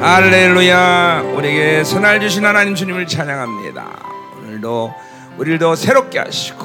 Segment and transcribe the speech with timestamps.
[0.00, 1.22] 할렐루야.
[1.34, 3.98] 우리에게 선할 주신 하나님 주님을 찬양합니다.
[4.38, 4.94] 오늘도
[5.38, 6.64] 우리를 더 새롭게 하시고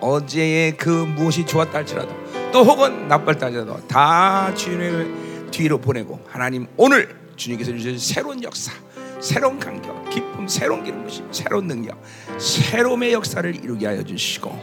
[0.00, 2.10] 어제의 그 무엇이 좋았다 할지라도
[2.52, 5.06] 또 혹은 나빴다 할지라도 다 주님의
[5.52, 8.72] 뒤로 보내고 하나님 오늘 주님께서 주신 새로운 역사
[9.20, 12.02] 새로운 간격 기쁨 새로운 기름 부심 새로운 능력
[12.38, 14.58] 새로움의 역사를 이루게 하여 주시고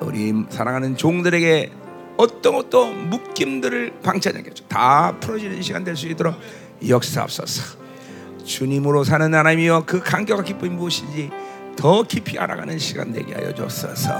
[0.00, 1.72] 우리 사랑하는 종들에게
[2.18, 6.34] 어떤 어떤 묶임들을 방치하게 다 풀어지는 시간 될 수 있도록
[6.86, 7.78] 역사하소서.
[8.44, 11.30] 주님으로 사는 하나님이여 그 간격과 기쁨이 무엇인지
[11.76, 14.12] 더 깊이 알아가는 시간 되게 하여 주옵소서.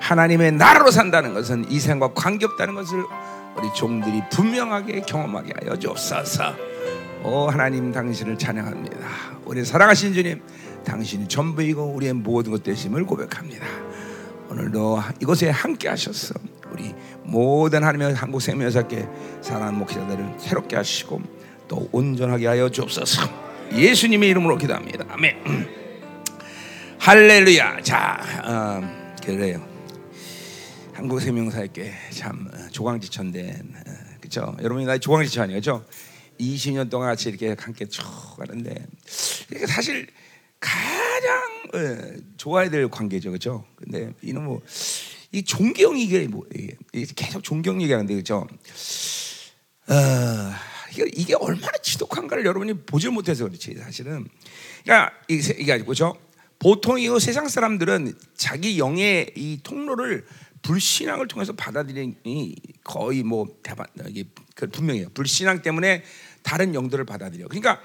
[0.00, 3.04] 하나님의 나라로 산다는 것은 이 생과 관계없다는 것을
[3.56, 6.54] 우리 종들이 분명하게 경험하게 하여 주옵소서.
[7.24, 8.96] 오 하나님 당신을 찬양합니다.
[9.44, 10.42] 우리 사랑하신 주님,
[10.84, 13.64] 당신이 전부이고 우리의 모든 것 되심을 고백합니다.
[14.50, 16.34] 오늘도 이곳에 함께 하셨어.
[16.70, 19.08] 우리 모든 하나님의 한국 생명사께
[19.40, 21.22] 사랑하는 목회자들을 새롭게 하시고
[21.68, 23.22] 또 온전하게 하여 주옵소서.
[23.72, 25.04] 예수님의 이름으로 기도합니다.
[25.08, 25.36] 아멘.
[26.98, 27.82] 할렐루야.
[27.82, 29.66] 자, 어, 그래요.
[30.92, 33.90] 한국 생명사께 참 어, 조광지천된 어,
[34.20, 34.56] 그렇죠.
[34.62, 35.84] 여러분이 나 조광지천 아니에요, 그렇죠?
[36.40, 38.04] 20년 동안 같이 이렇게 함께 쭉
[38.38, 38.74] 가는데
[39.50, 40.06] 이게 사실
[40.60, 41.42] 가장
[41.74, 43.64] 어, 좋아야 될 관계죠, 그렇죠?
[43.76, 44.60] 근데 이놈 뭐
[45.34, 46.76] 이 존경 이게 뭐 이게
[47.16, 48.46] 계속 존경 얘기하는데 그렇죠?
[49.88, 49.94] 어,
[50.94, 54.26] 이게, 이게 얼마나 지독한가를 여러분이 보질 못해서 그렇지 사실은.
[54.84, 56.16] 그러니까 이게 이게 그렇죠?
[56.58, 60.24] 보통 이 세상 사람들은 자기 영의 이 통로를
[60.62, 65.10] 불신앙을 통해서 받아들이니 거의 뭐 대박 이게 그 분명해요.
[65.10, 66.04] 불신앙 때문에
[66.42, 67.48] 다른 영들을 받아들여.
[67.48, 67.80] 그러니까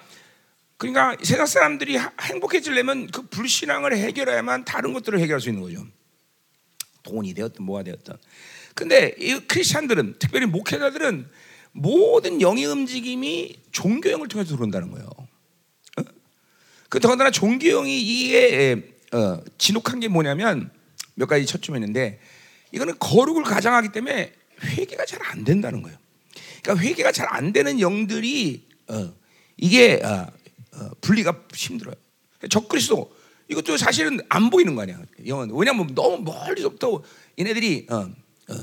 [0.78, 5.86] 그러니까 세상 사람들이 행복해지려면 그 불신앙을 해결해야만 다른 것들을 해결할 수 있는 거죠.
[7.04, 8.14] 돈이 되었든 뭐가 되었든.
[8.76, 11.28] 근데 이 크리스천들은 특별히 목회자들은
[11.72, 15.10] 모든 영의 움직임이 종교형을 통해서 들어온다는 거예요.
[15.98, 16.04] 어?
[16.90, 20.72] 그 더군다나 종교형이 이게 어, 진혹한 게 뭐냐면
[21.16, 22.20] 몇 가지 첫쯤 있는데
[22.72, 24.34] 이거는 거룩을 가장하기 때문에
[24.64, 25.98] 회개가 잘 안 된다는 거예요.
[26.64, 29.14] 그러니까 회개가 잘 안 되는 영들이 어,
[29.58, 30.28] 이게 어,
[30.74, 31.96] 어, 분리가 힘들어요.
[32.50, 33.14] 적그리스도
[33.48, 35.02] 이것도 사실은 안 보이는 거 아니야.
[35.26, 37.02] 영은 왜냐하면 너무 멀리서부터
[37.40, 38.56] 얘네들이 어, 어,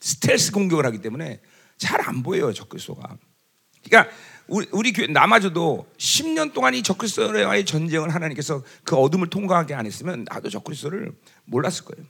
[0.00, 1.40] 스텔스 공격을 하기 때문에
[1.78, 3.18] 잘 안 보여요 적그리스도가.
[3.84, 4.14] 그러니까
[4.46, 10.24] 우리, 우리 교회 남아줘도 10년 동안 이 적그리스도와의 전쟁을 하나님께서 그 어둠을 통과하게 안 했으면
[10.28, 11.12] 나도 적그리스도를
[11.44, 12.06] 몰랐을 거예요.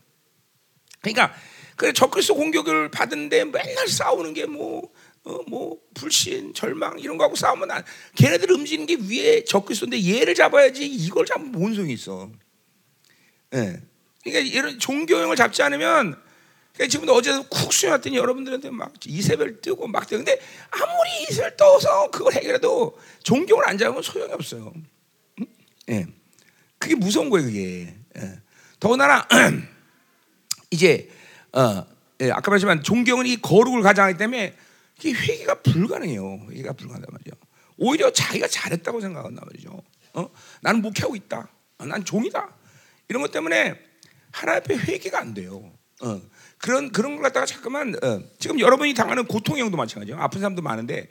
[1.00, 1.34] 그러니까
[1.76, 4.82] 그 적그리스도 공격을 받은데 맨날 싸우는 게뭐
[5.26, 7.82] 어, 뭐 불신, 절망 이런 거하고 싸우면 안,
[8.14, 12.30] 걔네들 움직이는 게 위에 적그리스도인데 얘를 잡아야지 이걸 잡으면 뭔 소용이 있어.
[13.54, 13.80] 예.
[14.22, 16.20] 그러니까 이런 종교형을 잡지 않으면
[16.74, 20.40] 그러니까 지금도 어제도 쿡 수였더니 여러분들한테 막 이세벨 뜨고 막 뜨는데
[20.70, 24.72] 아무리 이세벨 떠서 그걸 해결해도 종교를 안 잡으면 소용이 없어요.
[25.40, 25.46] 응?
[25.90, 26.06] 예.
[26.78, 27.94] 그게 무서운 거예요, 그게.
[28.18, 28.40] 예.
[28.80, 29.26] 더군다나
[30.70, 31.08] 이제
[31.52, 31.86] 어,
[32.20, 34.56] 예, 아까 말했지만 종교는 이 거룩을 가장하기 때문에
[34.98, 36.48] 이게 회개가 불가능해요.
[36.50, 37.36] 회개가 불가능하단 말이죠.
[37.76, 39.80] 오히려 자기가 잘했다고 생각한단 말이죠.
[40.14, 40.30] 어?
[40.60, 41.48] 나는 목회하고 있다.
[41.78, 42.52] 어, 난 종이다.
[43.08, 43.80] 이런 것 때문에
[44.32, 45.72] 하나님 앞에 회개가 안 돼요.
[46.02, 46.20] 어.
[46.64, 48.22] 그런 그런 걸 갖다가 잠깐만 어.
[48.38, 50.18] 지금 여러분이 당하는 고통형도 마찬가지예요.
[50.18, 51.10] 아픈 사람도 많은데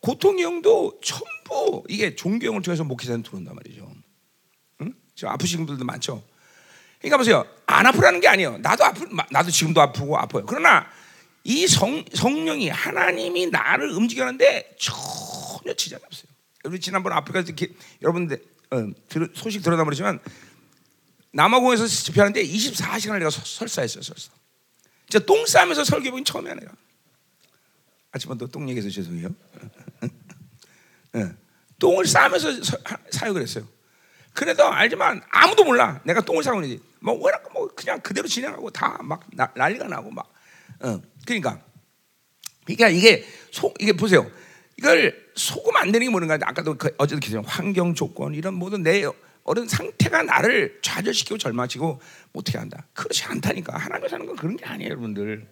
[0.00, 3.92] 고통형도 전부 이게 종교형을 통해서 목회자는 들어온단 말이죠.
[4.80, 4.94] 응?
[5.14, 6.24] 지금 아프신 분들도 많죠.
[6.98, 7.46] 그러니까 보세요.
[7.66, 8.56] 안 아프라는 게 아니에요.
[8.56, 10.46] 나도 아프 나도 지금도 아프고 아파요.
[10.48, 10.86] 그러나
[11.44, 16.30] 이 성, 성령이 하나님이 나를 움직이는데 전혀 지장이 없어요.
[16.64, 17.68] 우리 지난번 아프리카에서 이렇게
[18.00, 18.86] 여러분들 어,
[19.34, 20.20] 소식 들어다 버리지만
[21.32, 24.35] 남아공에서 집회하는데 24시간을 내가 설사했어요, 설사.
[25.08, 26.72] 진짜 똥 싸면서 설교 보긴 처음이야 내가.
[28.12, 29.28] 아침부터 똥 얘기해서 죄송해요.
[31.12, 31.22] 네.
[31.78, 32.48] 똥을 싸면서
[33.10, 33.68] 사역을 했어요.
[34.32, 36.00] 그래도 알지만 아무도 몰라.
[36.04, 36.82] 내가 똥을 싸고 있는지.
[37.00, 37.14] 뭐,
[37.52, 39.22] 뭐 그냥 그대로 진행하고 다 막
[39.54, 40.32] 난리가 나고 막.
[40.80, 41.00] 어.
[41.26, 41.62] 그러니까
[42.64, 44.30] 그러니까 이게 속 이게 보세요.
[44.78, 46.38] 이걸 속으면 안 되는 게 뭐는가?
[46.42, 49.04] 아까도 그 어제도 기사 환경 조건 이런 모든 내
[49.46, 52.00] 어른 상태가 나를 좌절시키고 절망시키고
[52.32, 52.86] 못하게 한다.
[52.92, 53.76] 그렇지 않다니까.
[53.76, 55.46] 하나님 사는 건 그런 게 아니에요, 여러분들.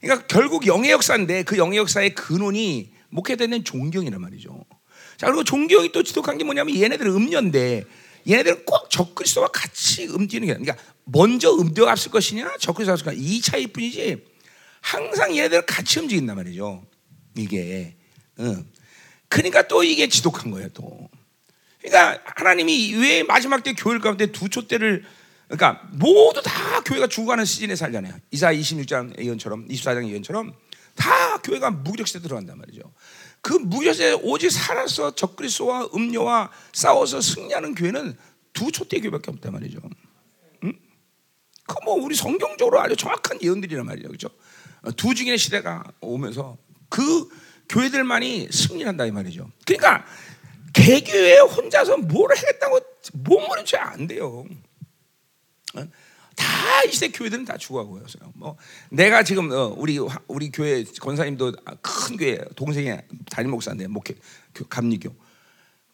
[0.00, 4.64] 그러니까 결국 영의 역사인데 그 영의 역사의 근원이 목회되는 존경이란 말이죠.
[5.16, 7.84] 자 그리고 존경이 또 지독한 게 뭐냐면 얘네들은 음녀인데
[8.28, 13.40] 얘네들은 꼭 적그리스도와 같이 움직이는 게 그러니까 먼저 음대가 앞설 것이냐 적그리스도가 앞설 것이냐 이
[13.40, 14.24] 차이뿐이지
[14.80, 16.84] 항상 얘네들 같이 움직인단 말이죠.
[17.36, 17.96] 이게
[18.40, 18.66] 응.
[19.28, 21.08] 그러니까 또 이게 지독한 거예요 또.
[21.82, 25.04] 그러니까 하나님이 왜 마지막 때 교회 가운데 두 촛대를
[25.48, 28.14] 그러니까 모두 다 교회가 죽어가는 시즌에 살잖아요.
[28.30, 30.54] 이사 26장 예언처럼 24장 예언처럼
[30.94, 32.82] 다 교회가 무기력 시대 들어간단 말이죠.
[33.40, 38.16] 그 무교세 오직 살아서 적그리스도와 음료와 싸워서 승리하는 교회는
[38.52, 39.80] 두 초대 교회밖에 없단 말이죠.
[40.64, 40.72] 응?
[41.66, 44.28] 그뭐 우리 성경적으로 아주 정확한 예언들이란 말이죠, 그렇죠?
[44.96, 46.56] 두 중의 시대가 오면서
[46.88, 47.28] 그
[47.68, 49.50] 교회들만이 승리한다 이 말이죠.
[49.66, 50.04] 그러니까
[50.72, 52.80] 개교회 혼자서 뭘 하겠다고
[53.14, 54.44] 몸부림 안 돼요.
[55.74, 55.84] 어?
[56.34, 58.04] 다이 시대 교회들은 다 죽어가고요.
[58.34, 58.56] 뭐
[58.90, 59.98] 내가 지금 어, 우리
[60.28, 61.52] 우리 교회 권사님도
[61.82, 62.90] 큰 교회 동생이
[63.30, 64.14] 담임 목사인데 목회
[64.68, 65.14] 감리교.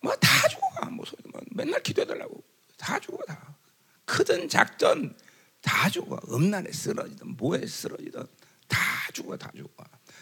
[0.00, 0.90] 뭐 다 죽어가.
[0.90, 2.42] 뭐, 뭐 맨날 기도해달라고.
[2.76, 3.56] 다 죽어 다.
[4.04, 5.16] 크든 작든
[5.60, 6.20] 다 죽어.
[6.30, 8.24] 음란에 쓰러지든 뭐에 쓰러지든
[8.68, 8.78] 다
[9.12, 9.70] 죽어 다 죽어.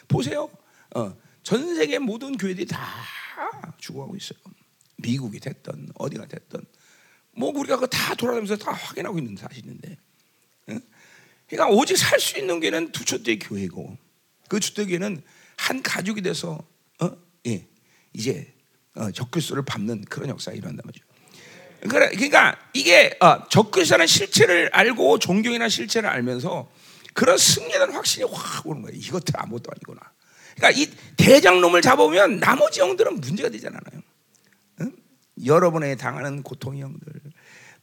[0.09, 0.49] 보세요.
[0.95, 2.81] 어, 전 세계 모든 교회들이 다
[3.79, 4.39] 죽어가고 있어요
[4.99, 6.65] 미국이 됐든 어디가 됐든
[7.33, 9.97] 뭐 우리가 그 다 돌아다니면서 다 확인하고 있는 사실인데
[11.49, 13.97] 그러니까 오직 살 수 있는 교회는 두 촛대 교회고
[14.49, 15.23] 그 촛대 교회는
[15.57, 16.59] 한 가족이 돼서
[17.01, 17.11] 어?
[17.47, 17.67] 예.
[18.13, 18.53] 이제
[18.95, 21.05] 어, 적그리스도를 밟는 그런 역사가 일어난단 말이죠.
[21.81, 26.71] 그러니까 이게 어, 적그리스도라는 실체를 알고 존경이나 실체를 알면서
[27.15, 28.97] 그런 승리라는 확신이 확 오는 거예요.
[28.99, 30.01] 이것들 아무것도 아니구나.
[30.57, 34.03] 그러니까 이 대장놈을 잡으면 나머지 영들은 문제가 되지 않아요.
[34.81, 34.93] 응?
[35.45, 37.13] 여러분의 당하는 고통의 영들,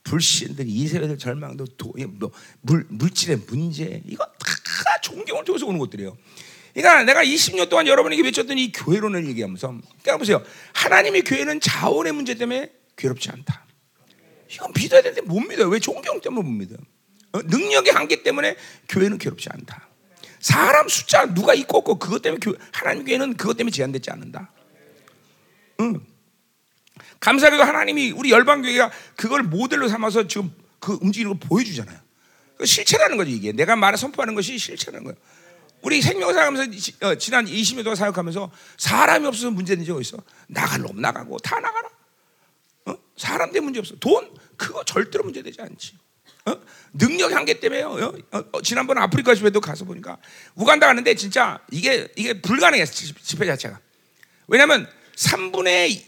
[0.02, 2.30] 불신들, 이세대들 절망도 도, 뭐,
[2.60, 6.16] 물, 물질의 문제 이거 다 존경을 통해서 오는 것들이에요.
[6.74, 9.68] 그러니까 내가 20년 동안 여러분에게 외쳤던 이 교회론을 얘기하면서
[10.02, 10.42] 그러니까 보세요.
[10.72, 13.64] 하나님의 교회는 자원의 문제 때문에 괴롭지 않다.
[14.50, 15.68] 이건 믿어야 되는데 못 믿어요.
[15.68, 16.78] 왜 존경 때문에 못 믿어요?
[17.32, 17.42] 어?
[17.42, 18.56] 능력의 한계 때문에
[18.88, 19.88] 교회는 괴롭지 않다.
[20.44, 22.38] 사람 숫자 누가 있고 없고 그것 때문에
[22.70, 24.50] 하나님 교회는 그것 때문에 제한되지 않는다.
[25.80, 26.04] 응.
[27.18, 31.98] 감사하게도 하나님이 우리 열방 교회가 그걸 모델로 삼아서 지금 그 움직이는 걸 보여주잖아요.
[32.58, 33.52] 그 실체라는 거죠 이게.
[33.52, 35.16] 내가 말을 선포하는 것이 실체라는 거예요.
[35.80, 36.70] 우리 생명사 하면서
[37.00, 40.18] 어, 지난 20년 동안 사역하면서 사람이 없어서 문제된 적 있어.
[40.46, 41.88] 나갈 놈 나가고 다 나가라.
[42.84, 42.94] 어?
[43.16, 43.94] 사람 때문에 문제 없어.
[43.96, 45.96] 돈 그거 절대로 문제 되지 않지.
[46.46, 46.56] 어?
[46.92, 48.14] 능력 한계 때문에요.
[48.32, 48.44] 어?
[48.52, 50.18] 어, 지난번 아프리카 집회도 가서 보니까
[50.54, 53.80] 우간다 가는데 진짜 이게 이게 불가능해 집회 자체가.
[54.46, 56.02] 왜냐하면 3분의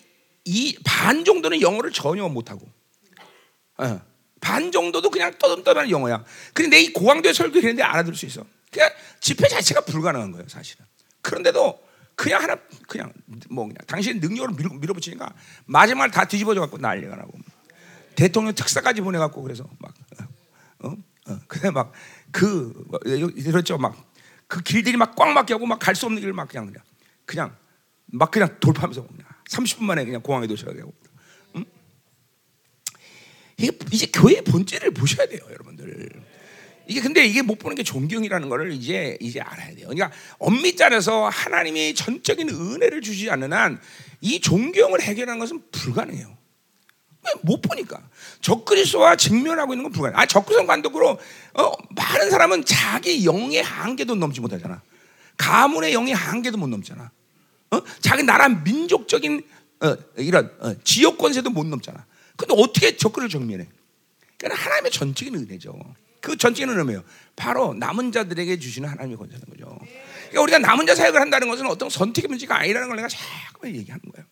[0.45, 2.69] 이반 정도는 영어를 전혀 못하고
[3.79, 4.01] 어,
[4.41, 6.25] 반 정도도 그냥 떠듬떠듬한 영어야.
[6.71, 8.45] 내이 고강도의 설교 했는데 알아들을 수 있어.
[8.71, 8.91] 그냥
[9.21, 10.85] 집회 자체가 불가능한 거예요, 사실은.
[11.23, 12.57] 그런데도 그냥 하나
[12.89, 13.13] 그냥
[13.51, 15.33] 뭐 그냥 당신 능력을 밀어, 밀어붙이니까
[15.67, 17.33] 마지막을 다 뒤집어져 갖고 난리가 나고
[18.17, 19.95] 대통령 특사까지 보내갖고 그래서 막
[20.81, 20.97] 어,
[21.29, 23.95] 어, 그래 막그 뭐, 이랬죠 막
[24.49, 26.83] 그 길들이 막 꽉 막혀 하고 막 갈 수 없는 길을 막 그냥 그냥
[27.25, 27.57] 그냥
[28.07, 30.93] 막 그냥 돌파하면서 그냥 30분 만에 그냥 공항에 도착하 되고.
[31.57, 31.65] 음?
[33.57, 36.11] 이게 이제 교회의 본질을 보셔야 돼요, 여러분들.
[36.89, 39.89] 이게 근데 이게 못 보는 게 존경이라는 것을 이제 이제 알아야 돼요.
[39.89, 43.81] 그러니까 엄밀히 따라서 하나님이 전적인 은혜를 주지 않는 한
[44.21, 46.37] 이 존경을 해결하는 것은 불가능해요.
[47.43, 48.01] 못 보니까
[48.41, 50.19] 적그리스도와 직면하고 있는 건 불가능.
[50.19, 51.19] 아 적그리스도 관독으로
[51.55, 54.83] 어, 많은 사람은 자기 영의 한계도 넘지 못하잖아.
[55.37, 57.11] 가문의 영의 한계도 못 넘잖아.
[57.71, 57.81] 어?
[58.01, 59.43] 자기 나라 민족적인
[59.81, 62.05] 어, 이런 어, 지역 권세도 못 넘잖아.
[62.37, 63.67] 근데 어떻게 적그를 정면해?
[64.39, 65.75] 그러니까 하나님의 전적인 은혜죠.
[66.21, 67.05] 그 전적인 은혜예요.
[67.37, 69.79] 바로 남은 자들에게 주시는 하나님의 권세는 거죠.
[70.31, 74.03] 그러니까 우리가 남은 자 사역을 한다는 것은 어떤 선택의 문제가 아니라는 걸 내가 자꾸 얘기하는
[74.13, 74.27] 거예요.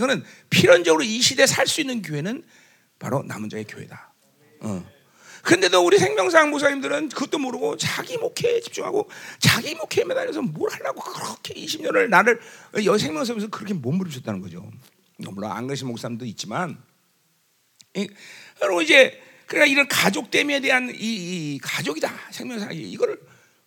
[0.00, 0.04] 응?
[0.04, 2.42] 이거는 필연적으로 이 시대에 살 수 있는 교회는
[2.98, 4.12] 바로 남은 자의 교회다.
[4.60, 4.90] 어.
[5.42, 9.08] 그런데도 우리 생명상 목사님들은 그것도 모르고 자기 목회에 집중하고
[9.38, 12.40] 자기 목회에 매달려서 뭘 하려고 그렇게 20년을 나를
[12.84, 14.70] 여 생명사에서 그렇게 몸부림쳤다는 거죠.
[15.16, 16.82] 물론 안 그러신 목사님도 있지만
[17.92, 23.18] 그리고 이제 그러니까 이런 가족됨에 대한 이, 이 가족이다 생명사 이거를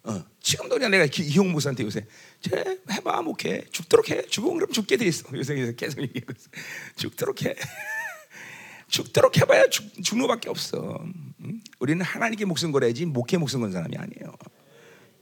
[0.03, 2.05] 어, 지금도 그냥 내가 이용 목사한테 요새
[2.43, 6.49] 제 해봐 목회 죽도록 해 죽으면 그럼 죽게 돼 있어 요새 계속 얘기하고 있어
[6.97, 7.55] 죽도록 해
[8.89, 11.03] 죽도록 해봐야 죽, 죽는 밖에 없어.
[11.79, 14.35] 우리는 하나님께 목숨 걸어야지 목회 목숨 건 사람이 아니에요.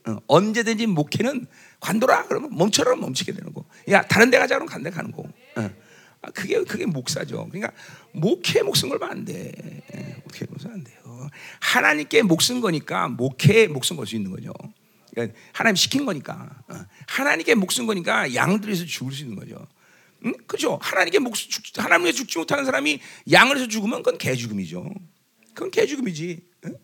[0.08, 1.46] 어, 언제든지 목회는
[1.80, 3.64] 관둬라 그러면 멈춰라 멈추게 되는 거.
[3.90, 5.22] 야 다른 데 가자 그러면 간데 가는 거.
[5.22, 5.70] 어.
[6.24, 7.48] 아, 그게 그게 목사죠.
[7.50, 7.72] 그러니까
[8.12, 9.52] 목회 목숨 걸면 안 돼.
[9.96, 11.30] 예, 목회 목숨 안 돼요.
[11.62, 14.52] 하나님께 목숨 거니까 목회 목숨 걸 수 있는 거죠.
[15.12, 16.76] 그러니까 하나님 시킨 거니까 어.
[17.08, 19.68] 하나님께 목숨 거니까 양들에서 죽을 수 있는 거죠.
[20.26, 20.34] 응?
[20.48, 20.80] 그죠?
[20.82, 21.34] 하나님께 목
[21.78, 23.00] 하나님 위 죽지 못하는 사람이
[23.32, 24.90] 양을 해서 죽으면 그건 개죽음이죠.
[25.54, 26.44] 그건 개죽음이지.
[26.66, 26.78] 응?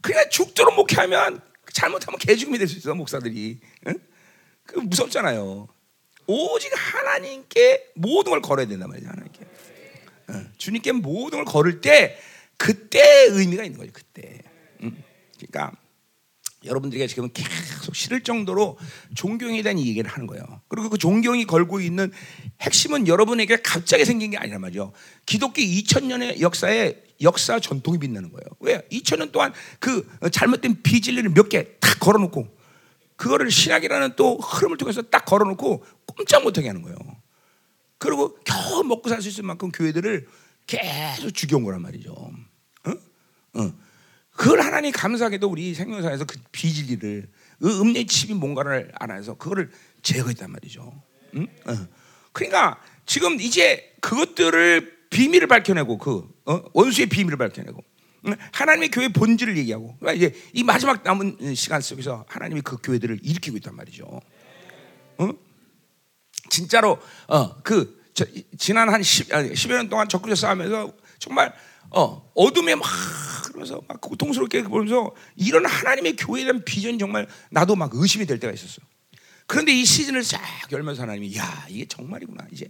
[0.00, 1.40] 그러니까 죽도록 목회하면
[1.72, 3.60] 잘못하면 개죽음이 될 수 있어 목사들이.
[3.88, 3.94] 응?
[4.64, 5.68] 그 무섭잖아요.
[6.26, 9.08] 오직 하나님께 모든 걸 걸어야 된단 말이죠.
[9.08, 9.40] 하나님께.
[10.30, 10.52] 응.
[10.56, 12.18] 주님께 모든 걸 걸을 때
[12.56, 13.90] 그때 의미가 있는 거죠.
[13.92, 14.40] 그때.
[14.82, 14.96] 응?
[15.36, 15.76] 그러니까
[16.64, 18.78] 여러분들에게 지금 계속 싫을 정도로
[19.14, 20.44] 존경에 대한 얘기를 하는 거예요.
[20.68, 22.12] 그리고 그 존경이 걸고 있는
[22.60, 24.92] 핵심은 여러분에게 갑자기 생긴 게 아니란 말이죠.
[25.26, 28.46] 기독교 2000년의 역사에 역사 전통이 빛나는 거예요.
[28.60, 28.80] 왜?
[28.90, 32.58] 2000년 동안 그 잘못된 비진리를 몇 개 딱 걸어놓고
[33.16, 36.96] 그거를 신학이라는 또 흐름을 통해서 딱 걸어놓고 꼼짝 못하게 하는 거예요.
[37.98, 40.26] 그리고 겨우 먹고 살 수 있을 만큼 교회들을
[40.66, 42.12] 계속 죽여온 거란 말이죠.
[42.12, 42.90] 어?
[43.54, 43.72] 어.
[44.42, 47.28] 그걸 하나님 감사하게도 우리 생명사에서 그 비진리를
[47.60, 49.70] 그 음녀의 칩이 뭔가를 알아서 그거를
[50.02, 51.00] 제거했단 말이죠.
[51.36, 51.46] 응?
[51.66, 51.86] 어.
[52.32, 56.60] 그러니까 지금 이제 그것들을 비밀을 밝혀내고 그 어?
[56.72, 57.84] 원수의 비밀을 밝혀내고
[58.26, 58.34] 응?
[58.50, 63.58] 하나님의 교회 본질을 얘기하고 그러니까 이제 이 마지막 남은 시간 속에서 하나님이 그 교회들을 일으키고
[63.58, 64.20] 있단 말이죠.
[65.18, 65.30] 어?
[66.50, 68.24] 진짜로 어, 그 저,
[68.58, 71.54] 지난 한 10, 아니, 10여 년 동안 적그리스도 싸움에서 정말
[71.94, 72.86] 어, 어둠에 막
[73.44, 78.52] 그러면서 막 고통스럽게 보면서 이런 하나님의 교회에 대한 비전이 정말 나도 막 의심이 될 때가
[78.52, 78.80] 있었어.
[79.46, 82.68] 그런데 이 시즌을 쫙 열면서 하나님이 야 이게 정말이구나 이제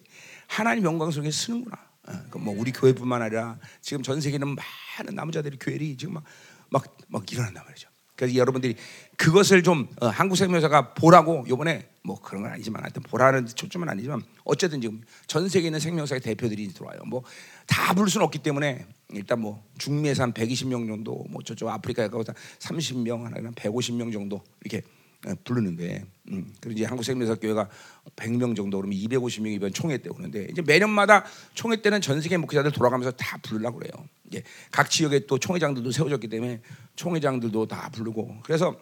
[0.49, 1.77] 하나님 영광 속에 쓰는구나.
[2.09, 6.25] 어, 뭐 우리 교회뿐만 아니라 지금 전 세계는 많은 남자들이 교회리 지금 막
[6.71, 7.89] 막 막 일어난단 말이죠.
[8.17, 8.77] 그래서 여러분들이
[9.17, 14.81] 그것을 좀 어, 한국생명사가 보라고 요번에 뭐 그런 건 아니지만 하여튼 보라는 초점은 아니지만 어쨌든
[14.81, 17.03] 지금 전 세계에 있는 생명사의 대표들이 들어와요.
[17.07, 17.23] 뭐
[17.67, 22.33] 다 부를 수는 없기 때문에 일단 뭐 중미에서 한 120명 정도 뭐 저쪽 아프리카에 가서
[22.59, 24.83] 30명 하나 한 150명 정도 이렇게
[25.27, 27.69] 어, 부르는데 음, 그리고 이제 한국 생명사 교회가
[28.17, 32.73] 100명 정도 그러면 250명이 이번 총회 때 오는데 이제 매년마다 총회 때는 전 세계 목회자들
[32.73, 33.93] 돌아가면서 다 부르려고 그래요.
[34.27, 36.61] 이제 각 지역에 또 총회장들도 세워졌기 때문에
[36.97, 38.77] 총회장들도 다 부르고 그래서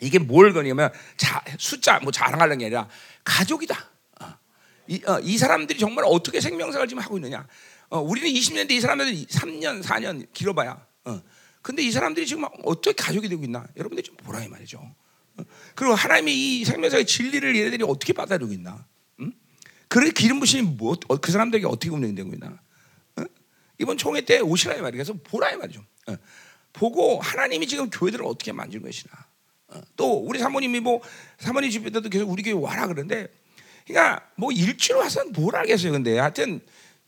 [0.00, 2.88] 이게 뭘 거냐면 자, 숫자 뭐 자랑하려는 게 아니라
[3.24, 3.74] 가족이다.
[4.20, 4.26] 어.
[4.86, 7.46] 이, 어, 이 사람들이 정말 어떻게 생명사를 지금 하고 있느냐.
[7.90, 10.86] 어, 우리는 20년 대이 사람들이 3년, 4년 길어봐야.
[11.04, 11.22] 어.
[11.60, 13.66] 근데 이 사람들이 지금 어떻게 가족이 되고 있나?
[13.76, 14.78] 여러분들 좀 보라 이 말이죠.
[14.78, 15.44] 어.
[15.74, 18.86] 그리고 하나님이 이 생명사의 진리를 얘네들이 어떻게 받아들이고 있나?
[19.20, 19.32] 응?
[19.88, 22.60] 그래 기름 부심이 뭐, 어, 그 사람들에게 어떻게 운영되고 있나?
[23.16, 23.24] 어?
[23.78, 25.04] 이번 총회 때 오시라 이 말이에요.
[25.04, 25.84] 그래서 보라 이 말이죠.
[26.06, 26.16] 어.
[26.72, 29.12] 보고 하나님이 지금 교회들을 어떻게 만지는 것이나.
[29.66, 29.80] 어.
[29.96, 31.02] 또 우리 사모님이 뭐
[31.38, 33.28] 사모님 집에도 계속 우리 교회 와라 그러는데
[33.84, 35.90] 그러니까 뭐 일주일 와서 뭘 알겠어요.
[35.90, 36.60] 근데 하여튼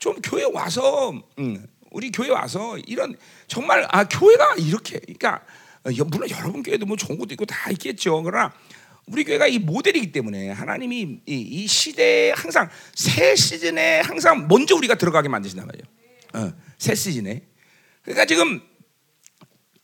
[0.02, 3.16] 좀 교회 와서 음, 우리 교회 와서 이런
[3.47, 5.44] 정말 아 교회가 이렇게 그러니까
[5.85, 8.21] 물론 여러분 교회도 뭐 좋은 것도 있고 다 있겠죠.
[8.25, 8.52] 그러나
[9.06, 14.97] 우리 교회가 이 모델이기 때문에 하나님이 이, 이 시대에 항상 새 시즌에 항상 먼저 우리가
[14.97, 15.85] 들어가게 만드신단 말이에요.
[16.35, 17.47] 어, 새 시즌에.
[18.02, 18.61] 그러니까 지금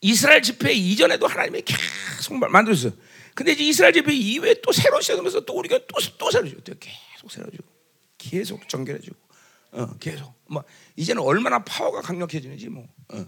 [0.01, 2.91] 이스라엘 집회 이전에도 하나님이 계속 만들었어요.
[3.33, 7.31] 근데 이제 이스라엘 집회 이후에 또 새로 시작하면서 또 우리가 또, 또 새로 주고 계속
[7.31, 7.69] 새로 주고
[8.17, 9.28] 계속 정결해주고
[9.71, 10.63] 어, 계속 뭐
[10.95, 13.25] 이제는 얼마나 파워가 강력해지는지 뭐 어.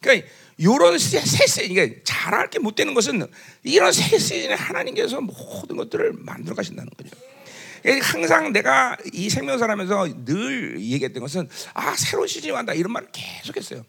[0.00, 3.26] 그러니까 이런 새 시즌 그러니까 잘할 게 못 되는 것은
[3.62, 7.16] 이런 새 시즌에 하나님께서 모든 것들을 만들어 가신다는 거죠.
[7.82, 13.84] 그러니까 항상 내가 이 생명사라면서 늘 얘기했던 것은 아 새로운 시즌이 왔다 이런 말을 계속했어요.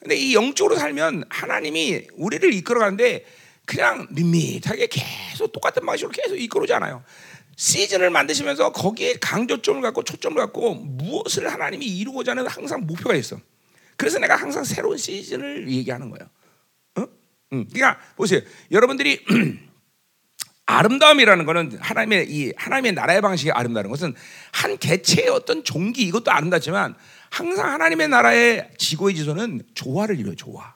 [0.00, 3.24] 근데 이 영적으로 살면 하나님이 우리를 이끌어 가는데
[3.64, 7.02] 그냥 밋밋하게 계속 똑같은 방식으로 계속 이끌어오지 않아요.
[7.56, 13.38] 시즌을 만드시면서 거기에 강조점을 갖고 초점을 갖고 무엇을 하나님이 이루고자 하는 항상 목표가 있어.
[13.96, 16.28] 그래서 내가 항상 새로운 시즌을 얘기하는 거예요.
[16.96, 17.08] 어?
[17.52, 17.66] 음.
[17.72, 18.40] 그러니까 보세요.
[18.70, 19.24] 여러분들이
[20.66, 24.14] 아름다움이라는 것은 하나님의 이 하나님의 나라의 방식이 아름다운 것은
[24.52, 26.94] 한 개체의 어떤 종기 이것도 아름답지만
[27.30, 30.36] 항상 하나님의 나라의 지고의 지소는 조화를 이루어요.
[30.36, 30.74] 조화,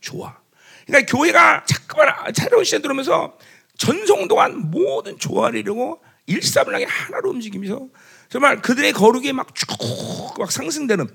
[0.00, 0.38] 조화.
[0.86, 3.36] 그러니까 교회가 자꾸만 새로운 시대 들어오면서
[3.78, 7.88] 전송 동안 모든 조화를 이루고 일사분란하게 하나로 움직이면서
[8.28, 11.06] 정말 그들의 거룩이 막 쭉막 상승되는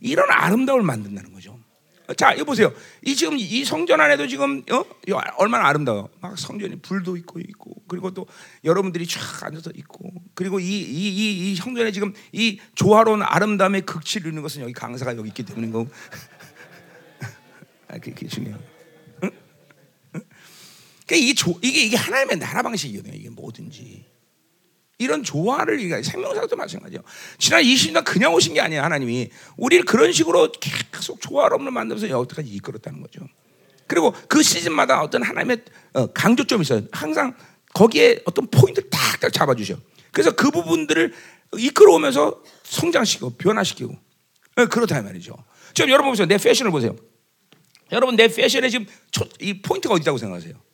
[0.00, 1.58] 이런 아름다움을 만든다는 거죠.
[2.16, 2.72] 자, 이거 보세요.
[3.02, 4.84] 이 지금 이 성전 안에도 지금 어?
[5.36, 6.08] 얼마나 아름다워.
[6.20, 8.26] 막 성전이 불도 있고 있고 그리고 또
[8.64, 14.26] 여러분들이 쫙 앉아서 있고 그리고 이 이 이 이 성전에 지금 이 조화로운 아름다움의 극치를
[14.26, 15.90] 이루는 것은 여기 강사가 여기 있기 때문인 거고.
[17.88, 18.58] 아, 그게 중요해요.
[21.12, 23.14] 그러니까 이게 조, 이게 이게 하나님의 나라 방식이거든요.
[23.14, 24.06] 이게 뭐든지.
[24.96, 27.02] 이런 조화를 생명사도 마찬가지예요.
[27.38, 28.82] 지난 20년 그냥 오신 게 아니에요.
[28.82, 33.28] 하나님이 우리를 그런 식으로 계속 조화로움을 만들면서 여기까지 이끌었다는 거죠.
[33.86, 35.62] 그리고 그 시즌마다 어떤 하나님의
[35.94, 36.82] 어, 강조점이 있어요.
[36.92, 37.34] 항상
[37.74, 39.76] 거기에 어떤 포인트를 탁탁 잡아주셔.
[40.12, 41.12] 그래서 그 부분들을
[41.58, 43.92] 이끌어오면서 성장시키고 변화시키고
[44.56, 45.34] 어, 그렇다 말이죠.
[45.74, 46.26] 지금 여러분 보세요.
[46.26, 46.96] 내 패션을 보세요.
[47.90, 48.86] 여러분 내 패션에 지금
[49.40, 50.71] 이 포인트가 어디다고 생각하세요?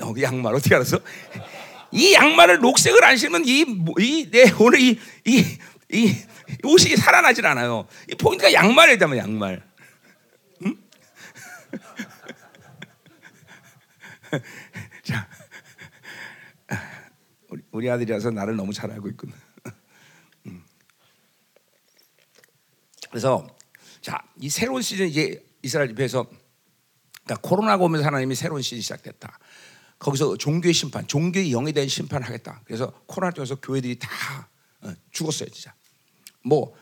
[0.00, 0.06] 응?
[0.08, 0.98] 여기 양말 어떻게 알았어?
[1.90, 5.58] 이 양말을 녹색을 안 신으면 이이내 오늘 이 이
[5.90, 6.14] 이
[6.64, 7.86] 옷이 살아나질 않아요.
[8.10, 9.66] 이 포인트가 양말이다면 양말.
[10.64, 10.76] 응?
[15.02, 15.28] 자,
[17.48, 19.32] 우리, 우리 아들이라서 나를 너무 잘 알고 있군.
[20.46, 20.62] 음.
[23.10, 23.46] 그래서
[24.02, 26.28] 자, 이 새로운 시즌 이제 이스라엘 집회에서
[27.24, 29.38] 그러니까 코로나가 오면서 하나님이 새로운 시즌이 시작됐다.
[29.98, 32.62] 거기서 종교의 심판, 종교의 영에 대한 심판을 하겠다.
[32.64, 34.48] 그래서 코로나 통해서 교회들이 다
[34.80, 35.74] 어, 죽었어요, 진짜.
[36.44, 36.74] 뭐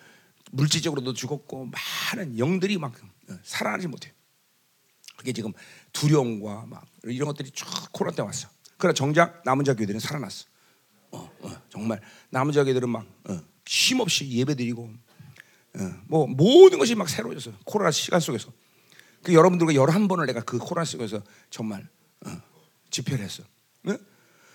[0.52, 1.70] 물질적으로도 죽었고
[2.14, 2.94] 많은 영들이 막
[3.28, 4.12] 어, 살아나지 못해요.
[5.16, 5.52] 그게 지금
[5.92, 8.48] 두려움과 막 이런 것들이 쭉 코로나 때 왔어.
[8.76, 10.44] 그러나 정작 남은 자 교회들은 살아났어.
[11.12, 14.90] 어, 어, 정말 남은 자 교회들은 막 어, 쉼없이 예배드리고
[15.78, 17.56] 어, 뭐 모든 것이 막 새로워졌어.
[17.64, 18.52] 코로나 시간 속에서.
[19.22, 21.88] 그 여러분들과 열한 번을 내가 그 코로나 속에서 정말
[22.26, 22.30] 어,
[22.90, 23.42] 집회를 했어.
[23.86, 23.98] 응?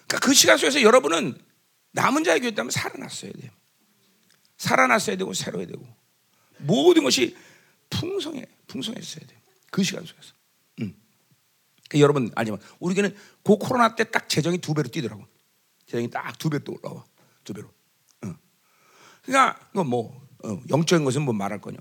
[0.08, 1.38] 그러니까 그 시간 속에서 여러분은
[1.92, 3.52] 남은 자의 교회 때문에 살아났어야 돼요.
[4.58, 5.86] 살아났어야 되고 새로워야 되고
[6.60, 7.36] 모든 것이
[7.90, 9.40] 풍성해 풍성했어야 돼요.
[9.72, 10.34] 그 시간 속에서.
[10.82, 10.94] 응.
[11.90, 15.26] 그 여러분 알지만 우리 교회는 그 코로나 때 딱 재정이 두 배로 뛰더라고.
[15.88, 17.04] 재정이 딱 두 배로 올라와.
[17.44, 17.70] 두 배로.
[18.24, 18.38] 응.
[19.24, 21.78] 그러니까 뭐 어, 영적인 것은 뭐 말할 거냐.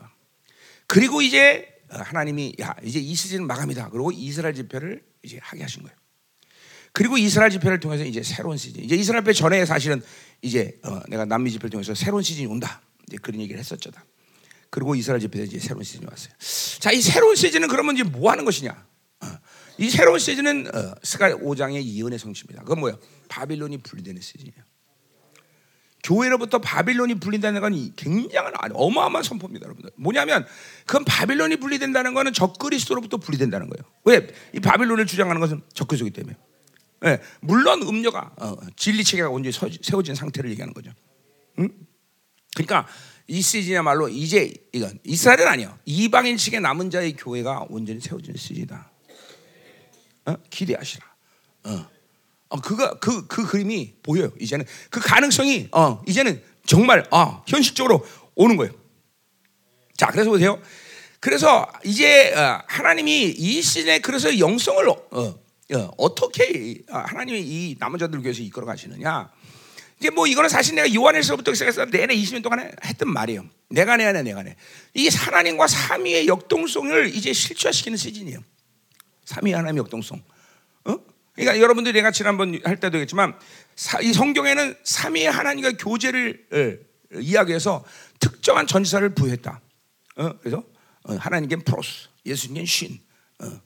[0.87, 3.91] 그리고 이제 하나님이 야 이제 이 시즌 마감이다.
[3.91, 5.97] 그리고 이스라엘 집회를 이제 하게 하신 거예요.
[6.93, 8.83] 그리고 이스라엘 집회를 통해서 이제 새로운 시즌.
[8.83, 10.03] 이제 이스라엘 집회 전에 사실은
[10.43, 12.81] 이제 어, 내가 남미 집회를 통해서 새로운 시즌이 온다.
[13.09, 13.91] 이제 그런 얘기를 했었죠.
[14.71, 16.33] 그리고 이스라엘 집회에서 이제 새로운 시즌이 왔어요.
[16.79, 18.87] 자, 이 새로운 시즌은 그러면 이제 뭐 하는 것이냐?
[19.23, 19.27] 어,
[19.79, 22.63] 이 새로운 시즌은 어, 스가 5장의 예언의 성취입니다.
[22.63, 22.99] 그건 뭐예요?
[23.29, 24.65] 바빌론이 분리되는 시즌이에요.
[26.03, 29.91] 교회로부터 바빌론이 분리된다는 건 굉장한 어마어마한 선포입니다, 여러분들.
[29.97, 30.47] 뭐냐면
[30.87, 33.91] 그건 바빌론이 분리된다는 것은 적그리스도로부터 분리된다는 거예요.
[34.05, 34.27] 왜?
[34.55, 36.37] 이 바빌론을 주장하는 것은 적그리스도기 때문에.
[37.01, 39.53] 네, 물론 음료가 어, 진리 체계가 온전히
[39.83, 40.91] 세워진 상태를 얘기하는 거죠.
[41.59, 41.69] 응?
[42.55, 42.87] 그러니까
[43.27, 45.79] 이 시즌이야말로 이제 이건 이스라엘은 아니요.
[45.85, 48.91] 이방인 측의 남은 자의 교회가 온전히 세워진 시즌이다.
[50.27, 50.37] 어?
[50.51, 51.07] 기대하시라.
[51.65, 51.87] 어.
[52.51, 54.31] 어, 그가 그, 그 그림이 보여요.
[54.41, 58.05] 이제는 그 가능성이 어, 이제는 정말 어, 현실적으로
[58.35, 58.73] 오는 거예요.
[59.97, 60.61] 자, 그래서 보세요.
[61.21, 65.39] 그래서 이제 어, 하나님이 이 시즌에 그래서 영성을 어,
[65.73, 69.31] 어, 떻게 하나님이 이 남은 자들 위해서 이끌어 가시느냐?
[70.01, 73.45] 이제 뭐 이거는 사실 내가 요한에서부터 시작해서 내내 20년 동안 했던 말이에요.
[73.69, 74.57] 내가 내 안에 내가 내.
[74.95, 78.43] 이 하나님과 삼위의 역동성을 이제 실체화시키는 시즌이에요.
[79.27, 80.23] 삼위 하나님의 역동성.
[80.85, 80.97] 어?
[81.35, 83.39] 그러니까 여러분들이 내가 지난번 할 때도 했지만
[84.03, 86.47] 이 성경에는 삼위의 하나님과 교제를
[87.13, 87.85] 어, 이야기해서
[88.19, 89.61] 특정한 전지사를 부여했다.
[90.17, 90.39] 어?
[90.41, 90.65] 그래서
[91.05, 93.01] 어, 하나님께 프로스, 예수님께 신,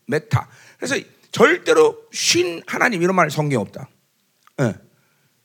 [0.07, 0.49] 메타.
[0.79, 0.97] 그래서
[1.35, 3.89] 절대로 신 하나님 이런 말 성경 없다.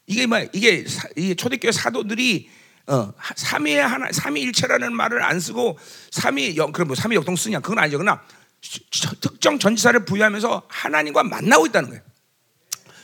[0.05, 2.47] 이게 뭐 이게, 이게 초대교회 사도들이
[2.85, 5.79] 어, 삼위의 하나, 삼위일체라는 말을 안 쓰고
[6.11, 7.59] 삼위 영 그럼 뭐 삼위 역동 쓰냐?
[7.59, 7.97] 그건 아니죠.
[7.97, 8.21] 그러나
[9.19, 12.03] 특정 전지사를 부여하면서 하나님과 만나고 있다는 거예요.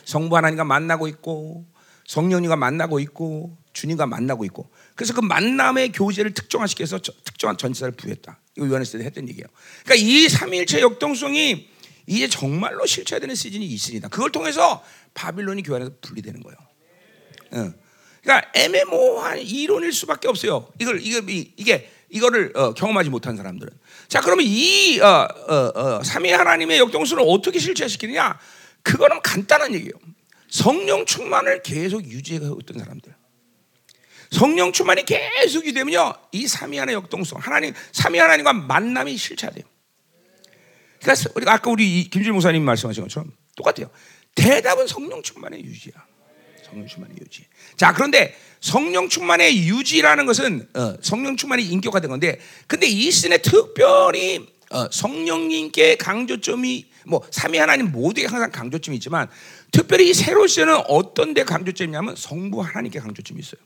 [0.04, 1.66] 성부 하나님과 만나고 있고
[2.06, 8.38] 성령님과 만나고 있고 주님과 만나고 있고 그래서 그 만남의 교제를 특정화시켜서 특정한 전치사를 부여했다.
[8.56, 9.48] 이거 요한에서 했던 얘기예요.
[9.84, 11.74] 그러니까 이 삼위일체 역동성이
[12.06, 14.08] 이제 정말로 실체되는 시즌이 있습니다.
[14.08, 14.82] 그걸 통해서
[15.14, 16.56] 바빌론이 교회 안에서 분리되는 거예요.
[17.54, 17.74] 응.
[18.22, 20.68] 그러니까 애매모호한 이론일 수밖에 없어요.
[20.80, 23.72] 이걸 이걸 이게 이거를 어, 경험하지 못한 사람들은
[24.08, 28.38] 자 그러면 이 어, 어, 어, 삼위 하나님의 역동성을 어떻게 실체시키느냐?
[28.82, 29.92] 그거는 간단한 얘기예요.
[30.48, 33.14] 성령 충만을 계속 유지해가고 있던 사람들.
[34.30, 39.64] 성령 충만이 계속 유지되면요, 이 삼위 하나의 역동성, 하나님 삼위 하나님과 만남이 실체돼요.
[41.06, 43.90] 그러니까 우리가 아까 우리 김질 목사님 말씀하신 것처럼 똑같아요.
[44.34, 45.94] 대답은 성령 충만의 유지야.
[46.64, 47.44] 성령 충만의 유지.
[47.76, 54.46] 자, 그런데 성령 충만의 유지라는 것은 어, 성령 충만이 인격화된 건데, 근데 이 시즌에 특별히
[54.70, 59.28] 어, 성령님께 강조점이 뭐 삼위 하나님 모두에 항상 강조점이 있지만
[59.70, 63.60] 특별히 이 새로 시는 어떤 데 강조점이냐면 성부 하나님께 강조점이 있어요.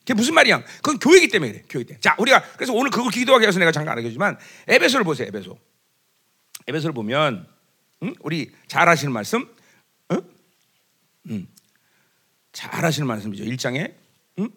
[0.00, 0.64] 그게 무슨 말이야?
[0.76, 1.62] 그건 교회이기 때문에 그래.
[1.68, 1.98] 교회 때.
[2.00, 5.28] 자, 우리가 그래서 오늘 그걸 기도하기 위해서 내가 잠깐 알려주지만 에베소를 보세요.
[5.28, 5.58] 에베소.
[6.68, 7.46] 에베소를 보면
[8.02, 8.14] 응?
[8.20, 9.48] 우리 잘 하시는 말씀.
[10.12, 10.22] 응?
[11.30, 11.46] 응.
[12.52, 13.44] 잘 하시는 말씀이죠.
[13.44, 13.94] 1장에.
[14.38, 14.50] 응?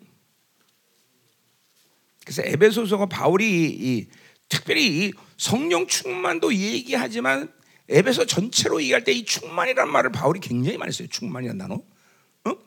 [2.24, 4.10] 그래서 에베소서가 바울이 이,
[4.50, 7.54] 특별히 이 성령 충만도 얘기하지만
[7.88, 11.08] 에베소 전체로 얘기할 때 이 충만이라는 말을 바울이 굉장히 많이 써요.
[11.08, 11.76] 충만이라는 단어.
[11.76, 12.58] 어?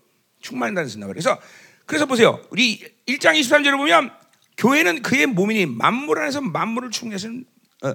[0.41, 1.41] 충만이라는 쓴다 그래서
[1.87, 2.41] 그래서 보세요.
[2.51, 4.13] 우리 1장 23절을 보면
[4.57, 7.45] 교회는 그의 몸이니 만물 안에서 만물을 충분해서는
[7.83, 7.95] 어,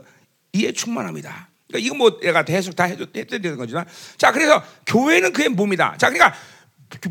[0.54, 1.50] 이에 충만합니다.
[1.68, 3.86] 그러니까 이거 뭐 내가 해석 다 해도 했던 거지만
[4.18, 5.98] 자 그래서 교회는 그의 몸이다.
[5.98, 6.36] 자 그러니까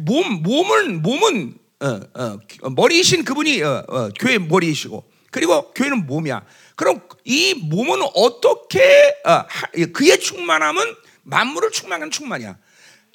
[0.00, 6.44] 몸 몸은 몸은 어, 어, 머리이신 그분이 어, 어, 교회 머리이시고 그리고 교회는 몸이야.
[6.76, 8.81] 그럼 이 몸은 어떻게
[9.24, 9.44] 어,
[9.92, 12.57] 그의 충만함은 만물을 충만한 충만이야.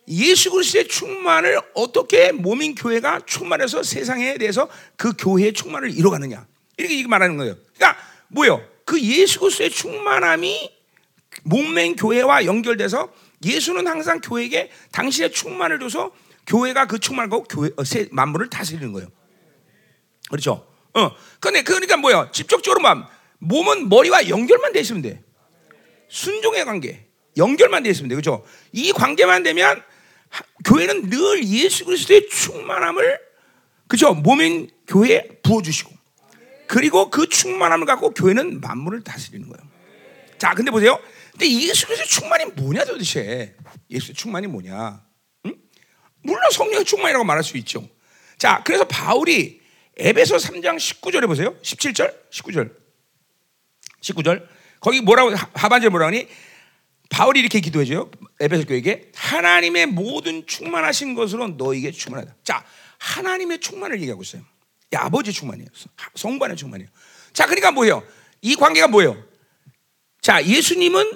[0.09, 6.45] 예수 그리스도의 충만을 어떻게 몸인 교회가 충만해서 세상에 대해서 그 교회의 충만을 이뤄가느냐
[6.77, 7.55] 이렇게 말하는 거예요.
[7.75, 8.76] 그러니까 뭐요?
[8.87, 10.71] 그 예수 그리스도의 충만함이
[11.43, 13.11] 몸맨 교회와 연결돼서
[13.43, 16.11] 예수는 항상 교회에게 당신의 충만을 줘서
[16.47, 19.09] 교회가 그 갖고 교회 어, 세, 만물을 다스리는 거예요.
[20.29, 20.65] 그렇죠?
[20.93, 21.11] 어.
[21.41, 22.31] 근데 그러니까 뭐야?
[22.31, 23.05] 직접적으로 만
[23.39, 25.21] 몸은 머리와 연결만 돼 있으면 돼.
[26.07, 28.15] 순종의 관계, 연결만 돼 있으면 돼.
[28.15, 28.45] 그렇죠?
[28.71, 29.83] 이 관계만 되면
[30.29, 33.19] 하- 교회는 늘 예수 그리스도의 충만함을
[33.87, 34.13] 그죠?
[34.13, 35.96] 몸인 교회에 부어 주시고
[36.67, 39.69] 그리고 그 충만함을 갖고 교회는 만물을 다스리는 거예요.
[40.37, 40.99] 자, 근데 보세요.
[41.31, 43.55] 근데 예수 그리스도의 충만이 뭐냐 도대체?
[43.89, 45.01] 예수의 충만이 뭐냐?
[45.45, 45.55] 응?
[46.23, 47.87] 물론 성령의 충만이라고 말할 수 있죠.
[48.37, 49.61] 자, 그래서 바울이
[49.97, 51.55] 에베소 3장 19절에 보세요.
[51.61, 52.75] 17절, 19절.
[54.01, 54.47] 19절.
[54.79, 56.27] 거기 뭐라고 하- 하반절 뭐라고 하니?
[57.09, 58.11] 바울이 이렇게 기도해줘요.
[58.39, 62.35] 에베소 교회에게 하나님의 모든 충만하신 것으로 너에게 충만하다.
[62.43, 62.63] 자,
[62.99, 64.43] 하나님의 충만을 얘기하고 있어요.
[64.93, 65.67] 야, 아버지 충만이에요.
[66.15, 66.89] 성부 안의 충만이에요.
[67.33, 68.03] 자, 그러니까 뭐예요?
[68.41, 69.21] 이 관계가 뭐예요?
[70.21, 71.11] 자, 예수님은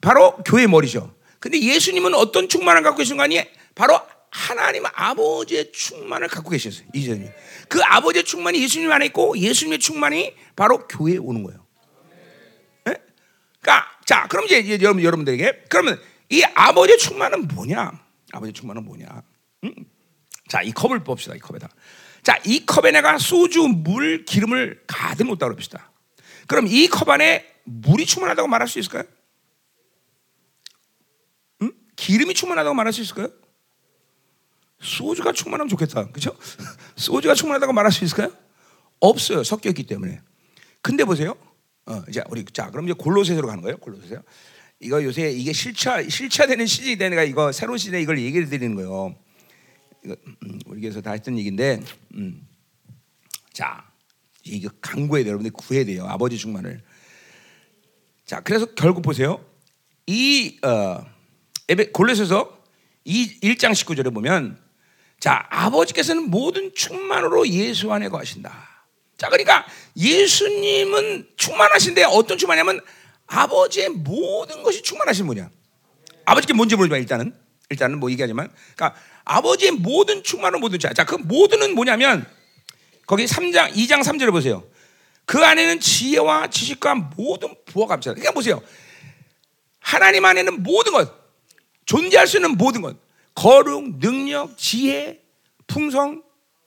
[0.00, 1.14] 바로 교회의 머리죠.
[1.38, 3.44] 근데 예수님은 어떤 충만을 갖고 계신 거 아니에요?
[3.74, 4.00] 바로
[4.30, 6.86] 하나님 아버지의 충만을 갖고 계셨어요.
[6.94, 7.32] 이제는
[7.68, 11.66] 그 아버지의 충만이 예수님 안에 있고 예수님의 충만이 바로 교회에 오는 거예요.
[12.88, 12.96] 예?
[13.60, 16.00] 그러니까 자, 그럼 이제 여러분 여러분들에게 그러면
[16.30, 17.92] 이 아버지의 충만은 뭐냐?
[18.32, 19.22] 아버지의 충만은 뭐냐?
[19.64, 19.74] 음?
[20.48, 21.34] 자, 이 컵을 봅시다.
[21.34, 21.68] 이 컵에다.
[22.22, 25.90] 자, 이 컵에 내가 소주, 물, 기름을 가득 놓다 그럽시다.
[26.46, 29.04] 그럼 이 컵 안에 물이 충만하다고 말할 수 있을까요?
[31.62, 31.72] 음?
[31.96, 33.28] 기름이 충만하다고 말할 수 있을까요?
[34.80, 36.10] 소주가 충만하면 좋겠다.
[36.10, 36.36] 그죠?
[36.96, 38.32] 소주가 충만하다고 말할 수 있을까요?
[39.00, 39.42] 없어요.
[39.44, 40.20] 섞여 있기 때문에.
[40.80, 41.36] 근데 보세요.
[41.86, 43.76] 어, 이제 우리 자, 그럼 이제 골로새서로 가는 거예요.
[43.78, 44.22] 골로새서.
[44.80, 49.14] 이거 요새 이게 실차 실차되는 시즌이 되니까 이거 새로운 시즌에 이걸 얘기를 드리는 거예요.
[50.04, 51.80] 이거 음, 우리 교회에서 다 했던 얘기인데,
[52.14, 52.46] 음.
[53.52, 53.84] 자,
[54.44, 55.32] 이거 강구해야 돼요.
[55.32, 56.06] 여러분들 구해야 돼요.
[56.06, 56.82] 아버지 충만을.
[58.24, 59.44] 자, 그래서 결국 보세요.
[60.06, 61.04] 이 어,
[61.92, 62.62] 골로새서
[63.04, 64.58] 이 1장 19절에 보면
[65.20, 68.50] 자, 아버지께서는 모든 충만으로 예수 안에 거하신다.
[69.16, 69.64] 자, 그러니까
[69.96, 72.80] 예수님은 충만하신데 어떤 충만이냐면
[73.26, 75.48] 아버지의 모든 것이 충만하신 분이야.
[76.24, 77.34] 아버지께 뭔지 모르지만 일단은
[77.70, 80.92] 일단은 뭐 얘기하지만 그러니까 아버지의 모든 충만은 모든 자.
[80.92, 82.26] 자, 그 모든은 뭐냐면
[83.06, 84.64] 거기 3장 2장 3절을 보세요.
[85.24, 88.14] 그 안에는 지혜와 지식과 모든 부와 감찰.
[88.14, 88.62] 그러니까 보세요.
[89.80, 91.12] 하나님 안에는 모든 것
[91.84, 92.96] 존재할 수 있는 모든 것
[93.34, 95.20] 거룩, 능력, 지혜,
[95.66, 96.22] 풍성,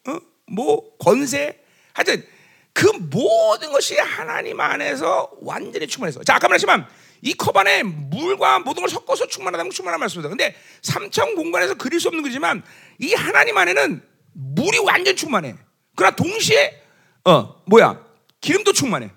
[0.07, 0.17] 어?
[0.47, 1.59] 뭐 권세
[1.93, 2.25] 하여튼
[2.73, 6.87] 그 모든 것이 하나님 안에서 완전히 충만해서 자 아까 말했지만
[7.25, 10.29] 이 컵 안에 물과 모든 걸 섞어서 충만하다면 충만한 말씀입니다.
[10.29, 12.63] 근데 삼천 공간에서 그릴 수 없는 거지만
[12.99, 15.55] 이 하나님 안에는 물이 완전 충만해.
[15.95, 16.81] 그러나 동시에
[17.25, 17.99] 어 뭐야
[18.41, 19.09] 기름도 충만해.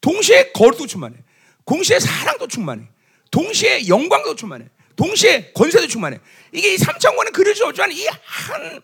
[0.00, 1.16] 동시에 거룩도 충만해.
[1.66, 2.84] 동시에 사랑도 충만해.
[3.30, 4.66] 동시에 영광도 충만해.
[4.96, 6.18] 동시에 권세도 충만해.
[6.52, 8.80] 이게 이 삼천권은 그릴 수 없지만 이한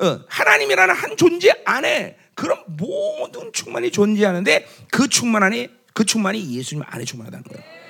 [0.00, 7.04] 어, 하나님이라는 한 존재 안에 그런 모든 충만이 존재하는데 그 충만함이 그 충만이 예수님 안에
[7.04, 7.83] 충만하다는 거예요.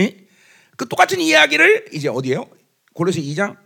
[0.00, 0.16] 예?
[0.76, 2.48] 그 똑같은 이야기를 이제 어디에요?
[2.94, 3.56] 골로새 2장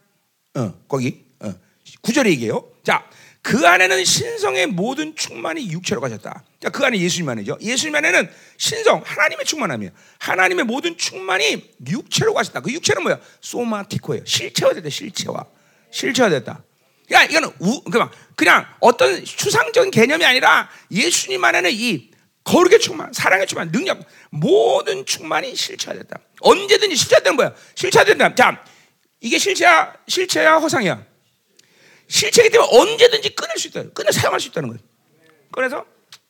[0.55, 1.55] 어, 거기 어,
[2.03, 2.69] 9절에 얘기해요.
[2.83, 3.09] 자,
[3.43, 6.43] 그 안에는 신성의 모든 충만이 육체로 가셨다.
[6.61, 7.57] 자, 그 안에 예수님 안에죠.
[7.61, 9.93] 예수님 안에는 신성, 하나님의 충만함이에요.
[10.19, 12.61] 하나님의 모든 충만이 육체로 가셨다.
[12.61, 13.21] 그 육체는 뭐야?
[13.41, 14.25] 소마티코예요.
[14.27, 14.91] 실체화됐다.
[14.91, 15.45] 실체화.
[15.93, 16.65] 실체화됐다.
[17.07, 22.11] 그러니까 이거는 우, 그냥, 그냥 어떤 추상적인 개념이 아니라 예수님 안에는 이
[22.47, 26.21] 거룩의 충만, 사랑의 충만, 능력 모든 충만이 실체화됐다.
[26.41, 27.53] 언제든지 실체화되는 거야.
[27.75, 28.35] 실체화된다.
[28.37, 28.65] 자,
[29.21, 31.05] 이게 실체야, 실체야, 허상이야.
[32.07, 33.91] 실체이기 때문에 언제든지 끊을 수 있다.
[33.91, 34.81] 끊어 사용할 수 있다는 거예요.
[35.51, 35.85] 꺼내서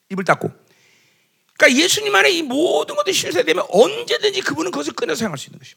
[0.09, 0.51] 입을 닫고.
[1.59, 5.77] 그러니까 예수님 안에 이 모든 것들이 실체되면 언제든지 그분은 그것을 끊어 사용할 수 있는 것이죠.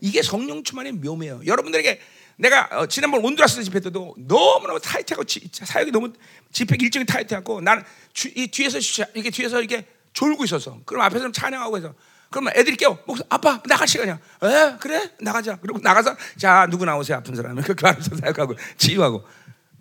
[0.00, 1.42] 이게 성령 충만의 묘미예요.
[1.44, 2.00] 여러분들에게
[2.40, 6.10] 내가 어, 지난번 온두라스 집회 때도 너무너무 타이트하고 지, 사역이 너무
[6.50, 8.78] 집회 일정이 타이트하고 나는 주, 이 뒤에서
[9.14, 10.80] 이렇게 뒤에서 이렇게 졸고 있었어.
[10.86, 11.94] 그럼 앞에서 찬양하고 해서
[12.30, 12.98] 그러면 애들이 깨워.
[13.06, 14.14] 목사, 아빠 나갈 시간이야.
[14.14, 15.58] 에 그래 나가자.
[15.60, 17.60] 그리고 나가서 자 누구 나오세요 아픈 사람.
[17.60, 19.22] 그렇게 하면서 사역하고 치유하고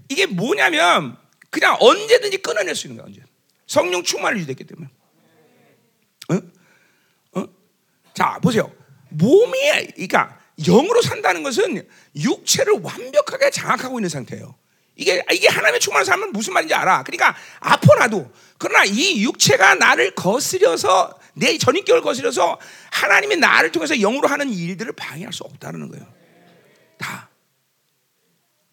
[0.09, 1.15] 이게 뭐냐면
[1.49, 3.23] 그냥 언제든지 끊어낼 수 있는 거야 언제.
[3.67, 4.89] 성령 충만을 유지했기 때문에.
[6.31, 7.39] 어?
[7.39, 7.45] 어?
[8.13, 8.69] 자 보세요.
[9.11, 9.57] 몸이
[9.95, 14.55] 그러니까 영으로 산다는 것은 육체를 완벽하게 장악하고 있는 상태예요.
[14.95, 17.03] 이게 이게 하나님의 충만한 삶은 무슨 말인지 알아.
[17.03, 22.59] 그러니까 아파나도 그러나 이 육체가 나를 거스려서 내 전인격을 거스려서
[22.91, 26.05] 하나님이 나를 통해서 영으로 하는 일들을 방해할 수 없다는 거예요.
[26.97, 27.29] 다.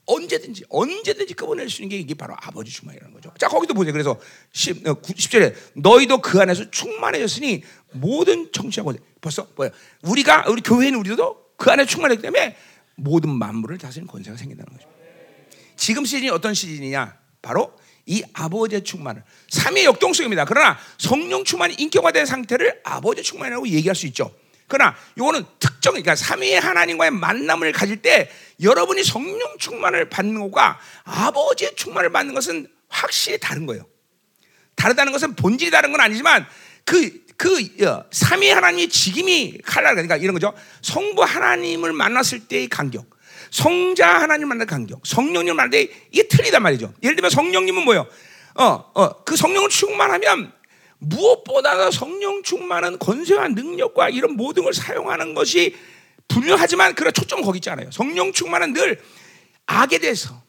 [0.07, 3.33] 언제든지 언제든지 끊어낼 수 있는 게 이게 바로 아버지 충만이라는 거죠.
[3.39, 3.93] 자 거기도 보세요.
[3.93, 4.19] 그래서
[4.53, 9.71] 10, 어, 10절에 너희도 그 안에서 충만해졌으니 모든 정치하고 벌써 뭐야?
[10.03, 12.57] 우리가 우리 교회는 우리도 그 안에 충만했기 때문에
[12.97, 14.89] 모든 만물을 다스리는 권세가 생긴다는 거죠.
[15.77, 17.19] 지금 시즌이 어떤 시즌이냐?
[17.43, 20.45] 바로 이 아버지의 충만을 삼위의 역동성입니다.
[20.45, 24.35] 그러나 성령 충만이 인격화된 상태를 아버지의 충만이라고 얘기할 수 있죠.
[24.69, 31.77] 그러나 이거는 특정, 그러니까 삼위의 하나님과의 만남을 가질 때 여러분이 성령 충만을 받는 것과 아버지의
[31.77, 33.87] 충만을 받는 것은 확실히 다른 거예요.
[34.75, 36.47] 다르다는 것은 본질이 다른 건 아니지만
[36.85, 40.55] 그, 그, 어, 삼위 하나님의 직임이 칼날, 그러니까 이런 거죠.
[40.83, 43.17] 성부 하나님을 만났을 때의 간격.
[43.51, 46.93] 성자 하나님 만날 간격, 성령님 만날 때 이게 틀리단 말이죠.
[47.03, 48.07] 예를 들면 성령님은 뭐예요?
[48.55, 50.53] 어, 어, 그 성령을 충만하면
[50.99, 55.77] 무엇보다도 성령 충만한 권세와 능력과 이런 모든 걸 사용하는 것이
[56.29, 57.91] 분명하지만 그런 초점 거기 있지 않아요.
[57.93, 59.01] 성령 충만은 늘
[59.67, 60.43] 악에 대해서,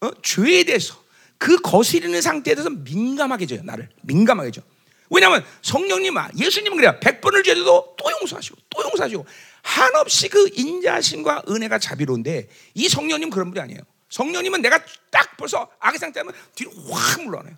[0.00, 0.10] 어?
[0.22, 1.02] 죄에 대해서
[1.38, 3.62] 그 거스리는 상태에 대해서 민감하게 져요.
[3.64, 4.62] 나를 민감하게 져.
[5.12, 6.98] 왜냐하면 성령님, 아, 예수님은 그래요.
[6.98, 9.26] 백번을 죄도 또 용서하시고 또 용서하시고
[9.62, 13.80] 한없이 그 인자심과 은혜가 자비로운데 이 성령님 그런 분이 아니에요.
[14.08, 17.54] 성령님은 내가 딱 벌써 악의 상태면 뒤로 확 물러나요.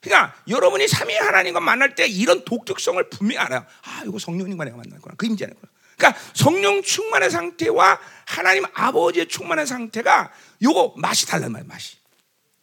[0.00, 3.66] 그러니까 여러분이 삼위 하나님과 만날 때 이런 독특성을 분명히 알아요.
[3.82, 5.16] 아, 이거 성령님과 내가 만났구나.
[5.16, 5.56] 그 임재구나.
[5.96, 11.96] 그러니까 성령 충만의 상태와 하나님 아버지의 충만의 상태가 요거 맛이 달라요, 맛이.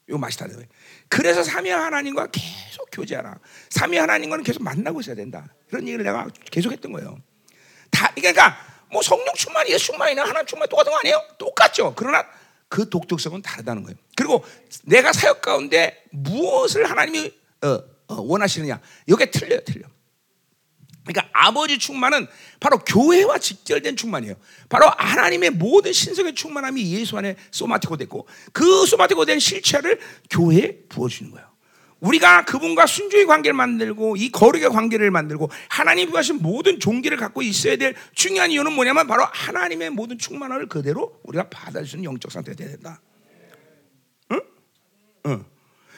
[0.09, 0.63] 요 맛이 달라요.
[1.09, 3.39] 그래서 삼위 하나님과 계속 교제하라.
[3.69, 5.47] 삼위 하나님과는 계속 만나고 있어야 된다.
[5.69, 7.17] 그런 얘기를 내가 계속 했던 거예요.
[7.89, 8.57] 다 그러니까
[8.91, 11.21] 뭐 성령 충만이 예수 충만이나 하나님 충만 똑같은 거 아니에요?
[11.37, 11.93] 똑같죠.
[11.95, 12.25] 그러나
[12.69, 13.97] 그 독특성은 다르다는 거예요.
[14.15, 14.43] 그리고
[14.83, 17.67] 내가 사역 가운데 무엇을 하나님이 어,
[18.07, 19.87] 어, 원하시느냐 이게 틀려요, 틀려.
[21.07, 22.27] 그러니까 아버지 충만은
[22.59, 24.35] 바로 교회와 직결된 충만이에요.
[24.69, 31.31] 바로 하나님의 모든 신성의 충만함이 예수 안에 소마티고 됐고 그 소마티고 된 실체를 교회에 부어주는
[31.31, 31.47] 거예요.
[31.99, 37.75] 우리가 그분과 순종의 관계를 만들고 이 거룩의 관계를 만들고 하나님 부하신 모든 종기를 갖고 있어야
[37.75, 42.55] 될 중요한 이유는 뭐냐면 바로 하나님의 모든 충만함을 그대로 우리가 받아줄 수 있는 영적 상태가
[42.55, 43.01] 돼야 된다.
[44.31, 44.41] 응?
[45.25, 45.45] 응.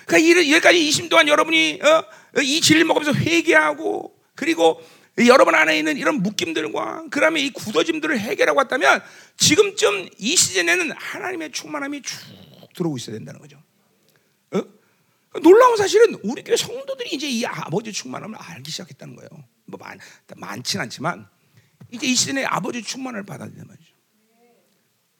[0.05, 2.41] 그러니까 여기까지 20년 동안 여러분이 어?
[2.41, 4.81] 이 진리를 먹으면서 회개하고 그리고
[5.27, 9.01] 여러분 안에 있는 이런 묶임들과 그다음에 이 굳어짐들을 해결하고 왔다면
[9.37, 12.17] 지금쯤 이 시즌에는 하나님의 충만함이 쭉
[12.75, 13.61] 들어오고 있어야 된다는 거죠.
[14.51, 14.61] 어?
[15.41, 19.29] 놀라운 사실은 우리 교회 성도들이 이제 이 아버지 충만함을 알기 시작했다는 거예요.
[19.65, 19.99] 뭐 많,
[20.37, 21.27] 많진 않지만
[21.91, 23.93] 이제 이 시즌에 아버지 충만을 받아야 되는 말이죠.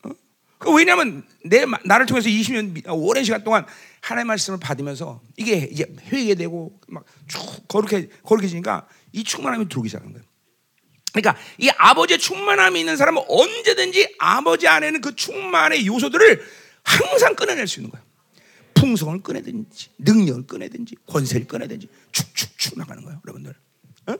[0.06, 0.10] 어?
[0.58, 3.66] 그 왜냐하면 내 나를 통해서 20년 오랜 시간 동안
[4.02, 10.26] 하나님의 말씀을 받으면서 이게 이제 회개되고 막 쭉 거룩해 거룩해지니까 이 충만함이 들어오기 시작한 거예요.
[11.14, 16.44] 그러니까 이 아버지의 충만함이 있는 사람은 언제든지 아버지 안에 는 그 충만의 요소들을
[16.84, 18.06] 항상 끊어낼 수 있는 거예요.
[18.74, 23.56] 풍성을 꺼내든지 능력을 꺼내든지 권세를 꺼내든지 축축축 나가는 거예요, 여러분들.
[24.08, 24.16] 어?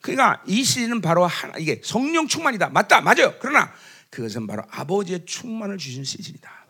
[0.00, 2.68] 그러니까 이 시즌은 바로 하나 이게 성령 충만이다.
[2.68, 3.34] 맞다, 맞아요.
[3.40, 3.72] 그러나
[4.10, 6.65] 그것은 바로 아버지의 충만을 주신 시즌이다.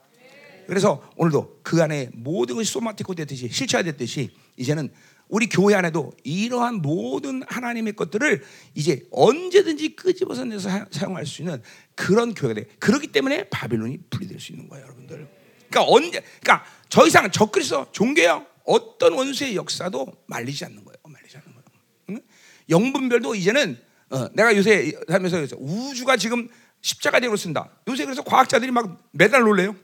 [0.67, 4.91] 그래서 오늘도 그 안에 모든 것이 소마티코 됐듯이 실체화됐듯이 이제는
[5.29, 8.43] 우리 교회 안에도 이러한 모든 하나님의 것들을
[8.75, 10.45] 이제 언제든지 끄집어서
[10.91, 11.63] 사용할 수 있는
[11.95, 12.67] 그런 교회가 돼.
[12.79, 15.29] 그렇기 때문에 바빌론이 분리될 수 있는 거예요, 여러분들.
[15.69, 20.97] 그러니까 언제, 그러니까 더 이상 적그리스도 종교요 어떤 원수의 역사도 말리지 않는 거예요.
[21.03, 21.65] 말리지 않는 거예요.
[22.11, 22.21] 응?
[22.69, 23.79] 영분별도 이제는
[24.11, 26.49] 어, 내가 요새 하면서 우주가 지금
[26.81, 27.69] 십자가 되고 쓴다.
[27.89, 29.75] 요새 그래서 과학자들이 막 매달 놀래요.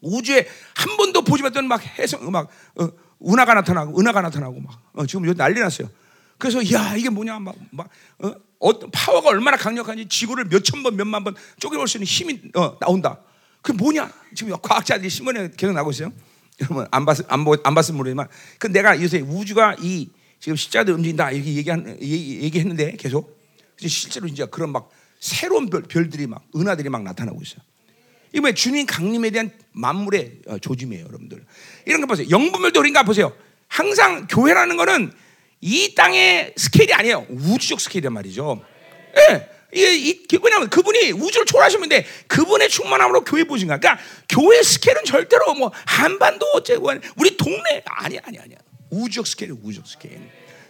[0.00, 5.06] 우주에 한 번도 보지 못했던 막 해성 막 어, 운하가 나타나고 은하가 나타나고 막 어,
[5.06, 5.88] 지금 요 난리 났어요.
[6.38, 7.88] 그래서 야 이게 뭐냐 막막
[8.20, 8.34] 어?
[8.60, 13.20] 어떤 파워가 얼마나 강력한지 지구를 몇천 번 몇만 번 쪼개볼 수 있는 힘이 어, 나온다.
[13.62, 14.10] 그 뭐냐?
[14.34, 16.12] 지금 과학자들이 신문에 계속 나고 있어요.
[16.60, 18.26] 여러분 안 봤, 안, 보, 안 봤으면 모르지만
[18.58, 20.08] 그 내가 요새 우주가 이
[20.40, 23.38] 지금 십자가 움직인다 이렇게 얘기한, 얘기, 했는데 계속
[23.76, 27.60] 실제로 이제 그런 막 새로운 별, 별들이 막 은하들이 막 나타나고 있어요.
[28.32, 31.44] 이번에 주님 강림에 대한 만물의 어, 조짐이에요, 여러분들.
[31.86, 32.26] 이런 거 보세요.
[32.30, 33.32] 영분별도 그러니까 보세요.
[33.68, 35.12] 항상 교회라는 거는
[35.60, 37.26] 이 땅의 스케일이 아니에요.
[37.28, 38.62] 우주적 스케일이란 말이죠.
[39.16, 39.32] 예.
[39.32, 39.50] 네.
[39.70, 43.78] 이게 왜냐하면 그분이 우주를 초월하시는데 그분의 충만함으로 교회 보신 거야.
[43.78, 48.56] 그러니까 교회 스케일은 절대로 뭐 한반도 어째고 우리 동네 아니 아니 아니야.
[48.90, 50.20] 우주적 스케일, 우주적 스케일.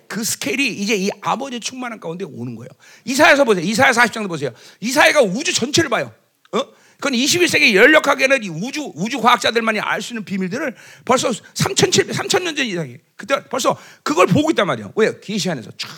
[0.08, 2.68] 그 스케일이 이제 이 아버지의 충만함 가운데 오는 거예요.
[3.04, 3.64] 이사야서 보세요.
[3.64, 4.50] 이사야 40장도 보세요.
[4.80, 6.12] 이사야가 우주 전체를 봐요.
[6.52, 6.64] 어?
[7.00, 12.66] 그건 21세기 연력하게는 이 우주 우주 과학자들만이 알 수 있는 비밀들을 벌써 3,700, 3,000년 전
[12.66, 14.90] 이상이 그때 벌써 그걸 보고 있단 말이야.
[14.96, 15.18] 왜?
[15.20, 15.88] 계시 안에서 쫙.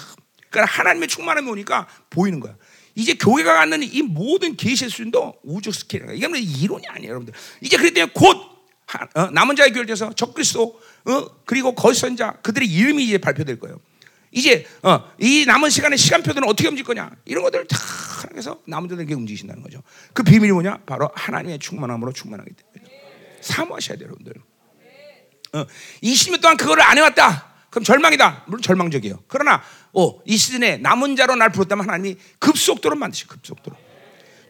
[0.51, 2.55] 그러니까 하나님의 충만함이 오니까 보이는 거야.
[2.95, 6.13] 이제 교회가 갖는 이 모든 계시의 수준도 우주 스케일이야.
[6.13, 7.33] 이게 뭐 이론이 아니에요, 여러분들.
[7.63, 8.37] 이제 그랬 때문에 곧
[8.87, 13.81] 하- 어, 남은 자의 교회에서 적그리스도 어, 그리고 거짓 선자 그들의 이름이 이제 발표될 거예요.
[14.33, 17.77] 이제 어, 이 남은 시간의 시간표들은 어떻게 움직일 거냐 이런 것들을 다
[18.67, 19.83] 남은 자들에게 움직이신다는 거죠.
[20.13, 20.79] 그 비밀이 뭐냐?
[20.87, 23.01] 바로 하나님의 충만함으로 충만하기 때문에
[23.41, 24.35] 사모하셔야 돼요, 여러분들.
[25.53, 25.67] 어,
[26.03, 27.51] 20년 동안 그거를 안 해왔다.
[27.71, 28.45] 그럼 절망이다.
[28.47, 29.25] 물론 절망적이에요.
[29.27, 29.63] 그러나
[29.93, 33.77] 어, 이 시즌에 남은 자로 날 부르다면 하나님이 급속도로 만드시 급속도로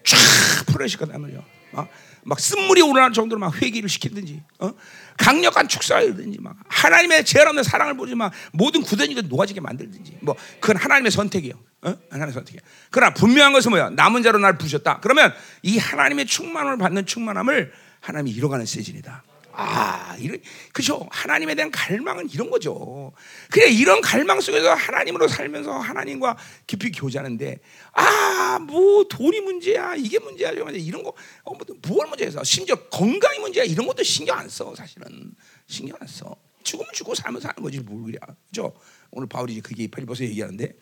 [0.05, 0.19] 쫙
[0.67, 1.43] 풀어내실 거다 말이요.
[1.73, 1.89] 막,
[2.25, 4.73] 막 쓴물이 오르는 정도로 막 회개를 시키든지, 어?
[5.21, 10.35] 강력한 축사를 이든지, 막 하나님의 제한 없는 사랑을 보지 막 모든 굳어지게 녹아지게 만들든지, 뭐
[10.61, 11.55] 그건 하나님의 선택이에요.
[11.83, 11.95] 어?
[12.11, 12.61] 하나님의 선택이야.
[12.91, 13.91] 그러나 분명한 것은 뭐야?
[13.91, 15.01] 남은 자로 날 부르셨다.
[15.01, 19.23] 그러면 이 하나님의 충만함을 받는 충만함을 하나님이 이뤄가는 시즌이다.
[19.53, 20.41] 아, 이런
[20.73, 21.07] 그죠?
[21.11, 23.13] 하나님에 대한 갈망은 이런 거죠.
[23.51, 26.37] 그래 이런 갈망 속에서 하나님으로 살면서 하나님과
[26.67, 27.59] 깊이 교제하는데
[27.93, 31.13] 아, 뭐 돈이 문제야, 이게 문제야, 저거 문제야, 이런 거,
[31.45, 35.35] 어, 뭐, 뭘 문제해서 심지어 건강이 문제야 이런 것도 신경 안 써, 사실은
[35.67, 36.37] 신경 안 써.
[36.63, 38.75] 죽으면 죽고 살면 사는 거지 뭘 그래, 그죠?
[39.11, 40.75] 오늘 바울이 그게 팔리버서 얘기하는데.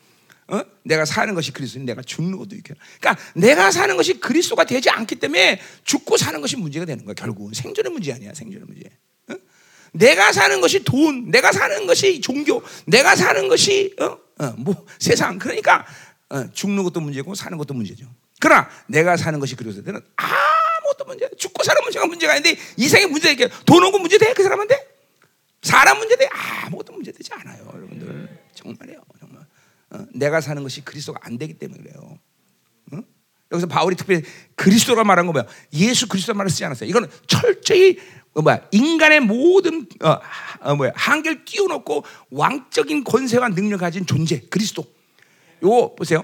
[0.49, 0.63] 어?
[0.83, 2.75] 내가 사는 것이 그리스도니 내가 죽는 것도 이렇게.
[3.01, 7.15] 그러니까 내가 사는 것이 그리스도가 되지 않기 때문에 죽고 사는 것이 문제가 되는 거야.
[7.15, 8.33] 결국은 생존의 문제 아니야.
[8.35, 8.89] 생존의 문제.
[9.29, 9.35] 어?
[9.93, 14.19] 내가 사는 것이 돈, 내가 사는 것이 종교, 내가 사는 것이 어?
[14.39, 15.39] 어, 뭐 세상.
[15.39, 15.87] 그러니까
[16.31, 18.07] 어, 죽는 것도 문제고 사는 것도 문제죠.
[18.41, 21.29] 그러나 내가 사는 것이 그리스도는 아무것도 문제.
[21.37, 24.33] 죽고 사는 문제가 문제가 아닌데 이생의 문제 이게 돈 오고 문제 돼?
[24.33, 24.99] 그 사람한테?
[25.61, 26.29] 사람 문제 돼?
[26.33, 28.29] 아무것도 문제 되지 않아요, 여러분들.
[28.55, 29.18] 정말이에요, 정말.
[29.18, 29.18] 어,
[30.15, 32.19] 내가 사는 것이 그리스도가 안 되기 때문에 그래요.
[32.93, 32.99] 어?
[33.53, 34.23] 여기서 바울이 특별히
[34.55, 35.47] 그리스도가 말한 거 뭐야?
[35.75, 36.89] 예수 그리스도 말을 쓰지 않았어요.
[36.89, 37.99] 이거는 철저히
[38.35, 44.41] 어, 뭐야 인간의 모든 어, 하- 어, 뭐야 한계를 띄워놓고 왕적인 권세와 능력 가진 존재
[44.51, 44.85] 그리스도.
[45.65, 46.23] 요 보세요.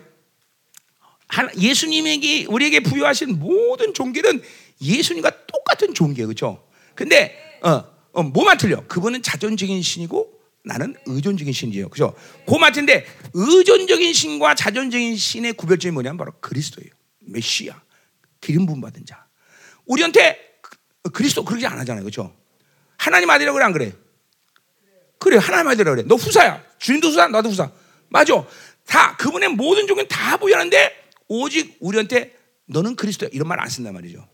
[1.29, 4.43] 한- 예수님에게 우리에게 부여하신 모든 종교는
[4.81, 6.67] 예수님과 똑같은 종교예요, 그렇죠?
[6.95, 8.87] 근데 어, 어, 뭐만 틀려?
[8.87, 10.34] 그분은 자존적인 신이고
[10.65, 12.17] 나는 의존적인 신이에요, 그렇죠?
[12.47, 17.81] 그 맞는데 의존적인 신과 자존적인 신의 구별점이 뭐냐면 바로 그리스도예요, 메시아,
[18.41, 19.27] 기름 부음 받은 자.
[19.85, 22.35] 우리한테 그- 그리스도 그러지 안 하잖아요, 그렇죠?
[22.97, 23.93] 하나님 아들이라고 그래 안 그래?
[25.19, 26.07] 그래 하나님 아들이라고 그래.
[26.09, 26.63] 너 후사야.
[26.79, 27.71] 주님도 후사, 나도 후사.
[28.09, 28.47] 맞아.
[28.87, 30.95] 다 그분의 모든 종은 다 보이는데
[31.29, 32.35] 오직 우리한테
[32.67, 34.27] 너는 그리스도야 이런 말 안 쓴단 말이죠.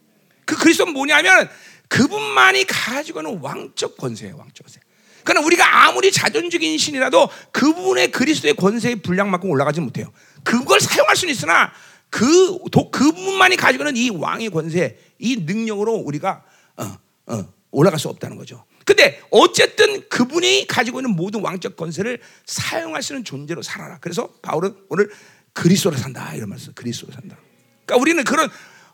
[0.45, 1.49] 그 그리스도는 뭐냐면
[1.89, 4.81] 그분만이 가지고 있는 왕적 권세예요, 왕적 권세.
[5.25, 10.13] 그러나 우리가 아무리 자존적인 신이라도 그분의 그리스도의 권세의 분량만큼 올라가지 못해요.
[10.45, 11.73] 그걸 사용할 수는 있으나
[12.11, 16.43] 그 도, 그분만이 가지고 있는 이 왕의 권세, 이 능력으로 우리가
[16.77, 18.65] 어, 어, 올라갈 수 없다는 거죠.
[18.85, 23.99] 근데 어쨌든 그분이 가지고 있는 모든 왕적 권세를 사용할 수 있는 존재로 살아라.
[24.01, 25.11] 그래서 바울은 오늘
[25.53, 26.73] 그리스도로 산다 이런 말씀.
[26.75, 27.37] 그리스도로 산다.
[27.85, 28.49] 그러니까 우리는 그런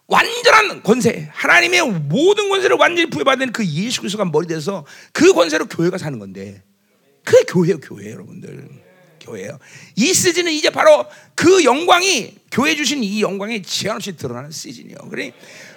[0.08, 5.98] 완전한 권세, 하나님의 모든 권세를 완전히 부여받은 그 예수 그리스도가 머리 돼서 그 권세로 교회가
[5.98, 6.62] 사는 건데
[7.24, 8.86] 그게 교회예요, 교회 여러분들.
[9.26, 9.58] 교회예요.
[9.96, 14.96] 이 시즌은 이제 바로 그 영광이 교회 주신 이 영광이 제한 없이 드러나는 시즌이에요.
[15.10, 15.32] 그러니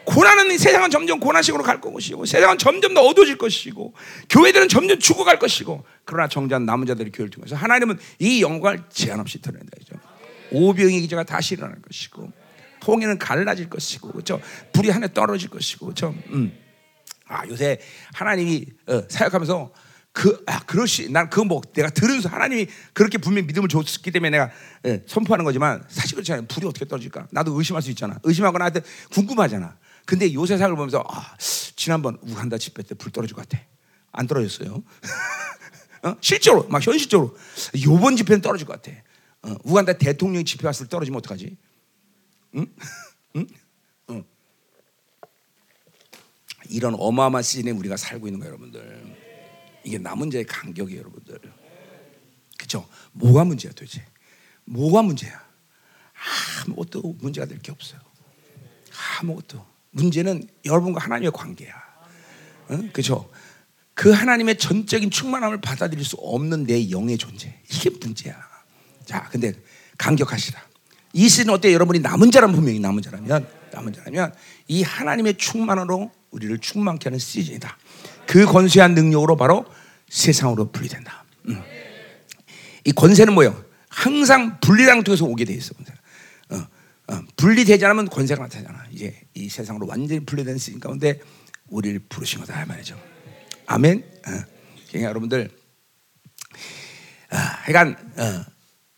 [0.06, 3.94] 고난은 세상은 점점 고난식으로 갈 것이고 세상은 점점 더 어두워질 것이고
[4.30, 9.42] 교회들은 점점 죽어갈 것이고 그러나 정작 남은 자들의 교회를 통해서 하나님은 이 영광을 제한 없이
[9.42, 9.96] 드러낸다 이죠.
[10.52, 12.32] 오병의 기제가 다시 일어날 것이고
[12.86, 14.42] 홍해는 갈라질 것이고 그렇죠.
[14.74, 16.16] 불이 하늘 떨어질 것이고 그렇죠.
[16.28, 16.52] 음.
[17.28, 17.80] 아 요새
[18.14, 19.72] 하나님이 어, 사역하면서
[20.12, 21.12] 그, 아, 그렇지.
[21.12, 24.50] 난 그거 뭐, 내가 들은, 소- 하나님이 그렇게 분명히 믿음을 줬기 때문에 내가
[24.86, 26.48] 예, 선포하는 거지만 사실 그렇지 않아요.
[26.48, 27.28] 불이 어떻게 떨어질까?
[27.32, 28.18] 나도 의심할 수 있잖아.
[28.24, 29.78] 의심하거나 하여튼 궁금하잖아.
[30.06, 33.64] 근데 요새 사역을 보면서, 아, 지난번 우간다 집회 때 불 떨어질 것 같아.
[34.12, 34.84] 안 떨어졌어요.
[36.04, 36.16] 어?
[36.22, 37.38] 실제로, 막 현실적으로.
[37.86, 38.98] 요번 집회는 떨어질 것 같아.
[39.44, 41.56] 어, 우간다 대통령 집회 왔을 때 떨어지면 어떡하지?
[46.70, 49.16] 이런 어마어마한 시즌에 우리가 살고 있는 거예요, 여러분들.
[49.84, 51.40] 이게 남은 자의 간격이에요, 여러분들.
[52.58, 52.88] 그죠?
[53.14, 54.06] 뭐가 문제야, 도대체?
[54.66, 55.48] 뭐가 문제야?
[56.68, 58.00] 아무것도 문제가 될 게 없어요.
[59.20, 59.66] 아무것도.
[59.92, 61.74] 문제는 여러분과 하나님의 관계야.
[62.72, 62.92] 응?
[62.94, 63.32] 그죠?
[63.96, 67.60] 그 하나님의 전적인 충만함을 받아들일 수 없는 내 영의 존재.
[67.72, 68.40] 이게 문제야.
[69.06, 69.54] 자, 근데
[69.98, 70.69] 강격하시라.
[71.14, 71.74] 이 시즌 어때?
[71.74, 74.34] 여러분이 남은 자라면 분명히 남은 자라면 남은 자라면
[74.68, 77.78] 이 하나님의 충만으로 우리를 충만케 하는 시즌이다.
[78.28, 79.66] 그 권세한 능력으로 바로
[80.10, 81.26] 세상으로 분리된다.
[81.48, 81.62] 음.
[82.86, 83.64] 이 권세는 뭐예요?
[83.90, 85.74] 항상 분리랑 통해서 오게 돼 있어.
[86.52, 88.86] 어, 어, 분리되지 않으면 권세가 나타나잖아.
[88.92, 91.20] 이제 이 세상으로 완전히 분리된 시즌 가운데
[91.68, 93.00] 우리를 부르신 거다 말이죠.
[93.66, 94.04] 아멘.
[94.28, 94.32] 어.
[94.90, 95.50] 그러니까 여러분들,
[97.32, 98.46] 아, 하여간 어,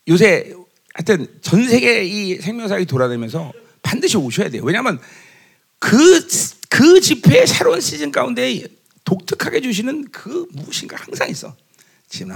[0.08, 0.54] 요새
[0.94, 4.62] 하여튼 전 세계 이 생명사역이 돌아다니면서 반드시 오셔야 돼요.
[4.64, 5.00] 왜냐하면
[5.78, 6.26] 그,
[6.68, 8.64] 그 집회의 새로운 시즌 가운데
[9.04, 11.56] 독특하게 주시는 그 무엇인가 항상 있어.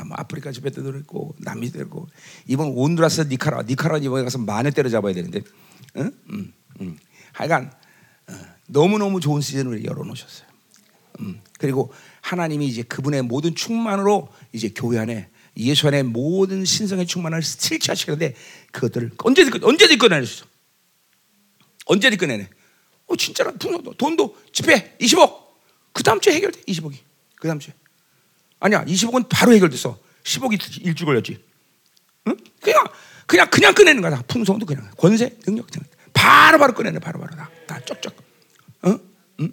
[0.07, 2.09] 뭐 아프리카 집회 때도 그랬고 남미 때도 그랬고
[2.47, 5.43] 이번 온두라스 니카라 니카라 이번에 가서 만에 때려잡아야 되는데
[5.97, 6.11] 응?
[6.31, 6.99] 음, 음.
[7.33, 7.71] 하여간
[8.29, 8.33] 어,
[8.69, 10.49] 너무너무 좋은 시즌을 열어놓으셨어요.
[11.21, 11.41] 음.
[11.59, 11.93] 그리고
[12.23, 18.35] 하나님이 이제 그분의 모든 충만으로 이제 교회 안에 예수 안에 모든 신성의 충만을 실체하시는데
[18.73, 20.47] 그것들을 언제든 언제든 꺼내주죠.
[21.87, 22.49] 언제든 꺼내네.
[23.07, 25.47] 어 진짜로 풍성도 돈도 집회 20억
[25.93, 26.97] 그 다음 주에 해결돼 20억이
[27.37, 27.73] 그 다음 주에
[28.59, 31.43] 아니야 20억은 바로 해결됐어 10억이 일주 걸렸지.
[32.27, 32.37] 응?
[32.61, 32.85] 그냥
[33.27, 35.67] 그냥 그냥 꺼내는 거야 풍성도 그냥 권세 능력
[36.13, 38.15] 바로 바로 꺼내네 바로 바로 다, 다 쪽쪽.
[38.87, 38.99] 응?
[39.41, 39.53] 응?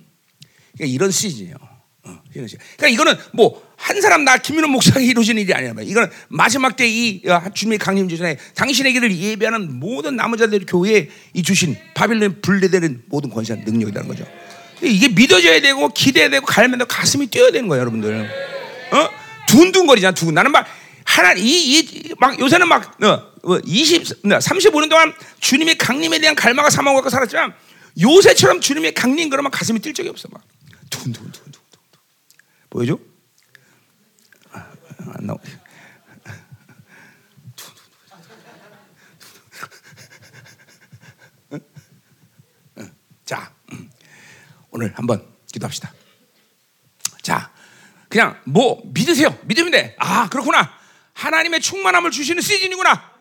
[0.74, 1.56] 그러니까 이런 시즌이에요.
[2.04, 2.60] 어, 이런 시즌.
[2.78, 7.21] 그러니까 이거는 뭐 한 사람 나 김민호 목사가 이루어지는 일이 아니라 이거는 마지막 때 이
[7.53, 13.59] 주님의 강림 주전에 길을 예배하는 모든 남은 자들 교회에 이 주신 바빌론 분리되는 모든 권세와
[13.65, 14.25] 능력이라는 거죠.
[14.81, 18.29] 이게 믿어져야 되고 기대야 되고 갈면 가슴이 뛰어야 되는 거예요, 여러분들.
[18.91, 19.09] 어?
[19.47, 20.34] 둔둔거리잖아, 두근.
[20.34, 20.65] 나는 막
[21.03, 27.53] 하나 이막 요새는 막 어, 20, 35년 동안 주님의 강림에 대한 갈망과 사망을 갖고 살았지만
[28.01, 30.41] 요새처럼 주님의 강림 그러면 가슴이 뛸 적이 없어 막
[30.89, 31.61] 두근두근 두근두근
[32.69, 33.12] 보여줘?
[35.08, 35.39] 안 나오.
[43.26, 43.54] 자,
[44.72, 45.93] 오늘 한번 기도합시다.
[47.22, 47.51] 자,
[48.10, 49.38] 그냥 뭐 믿으세요.
[49.43, 49.95] 믿으면 돼.
[49.97, 50.78] 아, 그렇구나.
[51.14, 53.14] 하나님의 충만함을 주시는 시즌이구나.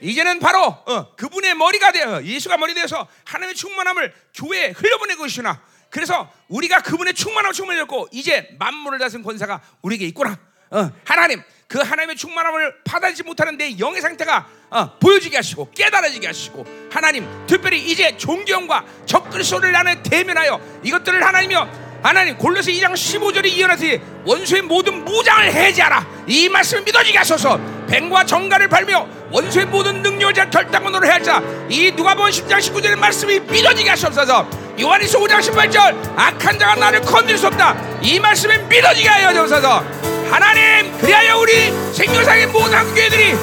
[0.00, 5.62] 이제는 바로 어, 그분의 머리가 되어 예수가 머리 되어서 하나님의 충만함을 교회에 흘려보내고 계시나.
[5.90, 10.38] 그래서 우리가 그분의 충만함을 충만해졌고 이제 만물을 다스린 권세가 우리에게 있구나.
[10.72, 16.66] 어, 하나님 그 하나님의 충만함을 받아들이지 못하는 내 영의 상태가 어, 보여지게 하시고 깨달아지게 하시고
[16.90, 24.62] 하나님 특별히 이제 존경과 적그리스도를 나는 대면하여 이것들을 하나님이여 하나님 골로새 2장 15절에 이어나시 원수의
[24.62, 26.04] 모든 무장을 해제하라.
[26.26, 27.60] 이 말씀을 믿어지게 하소서.
[27.88, 31.40] 뱀과 정갈을 발며 원수의 모든 능력을 결단권으로 해야자.
[31.68, 34.48] 이 누가복음 10장 19절의 말씀이 믿어지게 하시옵소서.
[34.80, 37.76] 요한일서 5장 18절 악한 자가 나를 건들 수 없다.
[38.02, 43.36] 이 말씀이 믿어지게 하여 주옵소서 하나님 그리하여 우리 생명상의 모든 한교회들이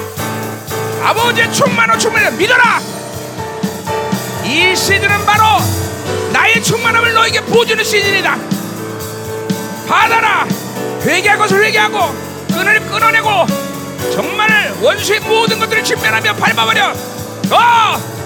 [1.04, 2.82] 아버지의 충만한 충만을 믿어라.
[4.44, 5.44] 이 시즌은 바로
[6.34, 8.38] 나의 충만함을 너에게 보여주는 시즌이다.
[9.88, 10.48] 받아라.
[11.04, 12.12] 회개할 것을 회개하고
[12.56, 13.46] 끈을 끊어내고
[14.12, 16.94] 정말 원수의 모든 것들을 직면하며 밟아버려.
[17.52, 18.19] 어!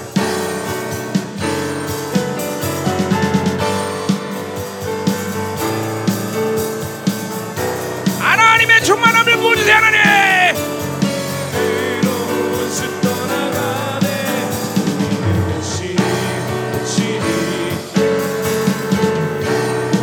[8.64, 10.00] 하나님의 충만함을 보여주세요 하나님!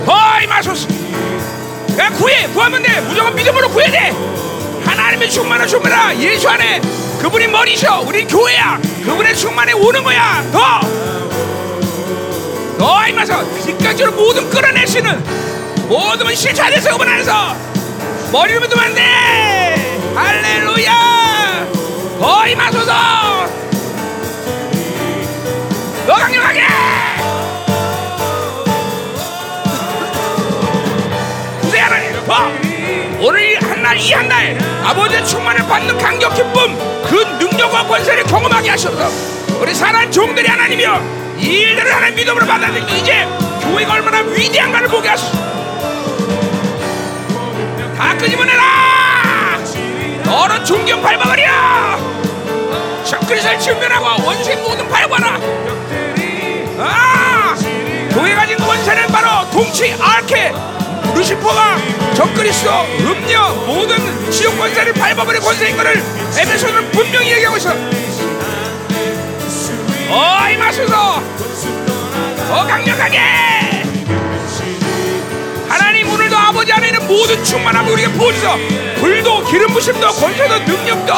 [0.06, 0.88] 어이 마소스.
[1.98, 3.02] 야 구해 구하면 돼.
[3.02, 4.14] 무조건 믿음으로 구해야 돼
[4.86, 6.82] 하나님의 충만한 충만하 예수 안에
[7.20, 8.02] 그분이 머리셔.
[8.02, 8.80] 우리 교회야.
[9.04, 10.44] 그분의 충만에 오는 거야.
[10.52, 10.82] 더!
[12.78, 15.24] 더, 임마서 빛까지로 모든 끌어내시는
[15.88, 17.71] 모든 실체에서 그분 안에서
[18.32, 20.00] 머리를 믿으면 안 돼!
[20.16, 21.68] 할렐루야!
[22.18, 22.94] 더 임하소서!
[26.08, 26.62] 더 강력하게!
[31.62, 32.48] 구세 하나님 더!
[33.20, 39.10] 오늘 한날 이 한날 아버지의 충만을 받는 강력 기쁨 그 능력과 권세를 경험하게 하셔서
[39.60, 43.28] 우리 사랑 종들이 하나님이여 이 일들을 하나님 믿음으로 받아들이고 이제
[43.62, 45.61] 교회가 얼마나 위대한가를 보게 하소서
[48.02, 49.60] 다 끄집어내라!
[50.24, 51.46] 너는 존경 밟아버려!
[53.06, 55.40] 적그리스를 침면하고 원수의 모든 밟아라!
[56.80, 57.56] 아!
[58.10, 60.52] 교회 가진 권세는 바로 동치 아케
[61.14, 61.78] 루시퍼가
[62.16, 62.72] 적그리스도
[63.02, 66.04] 음녀 모든 지옥 권세를 밟아버린 권세인 것을
[66.40, 67.72] 에베소는 분명히 얘기하고 있어.
[70.10, 71.22] 어이 마소서
[72.48, 73.20] 더 강력하게
[76.62, 78.48] 아버지 안에 있는 모든 충만함을 우리에게 부어주소
[79.00, 81.14] 불도 기름 부심도 권세도 능력도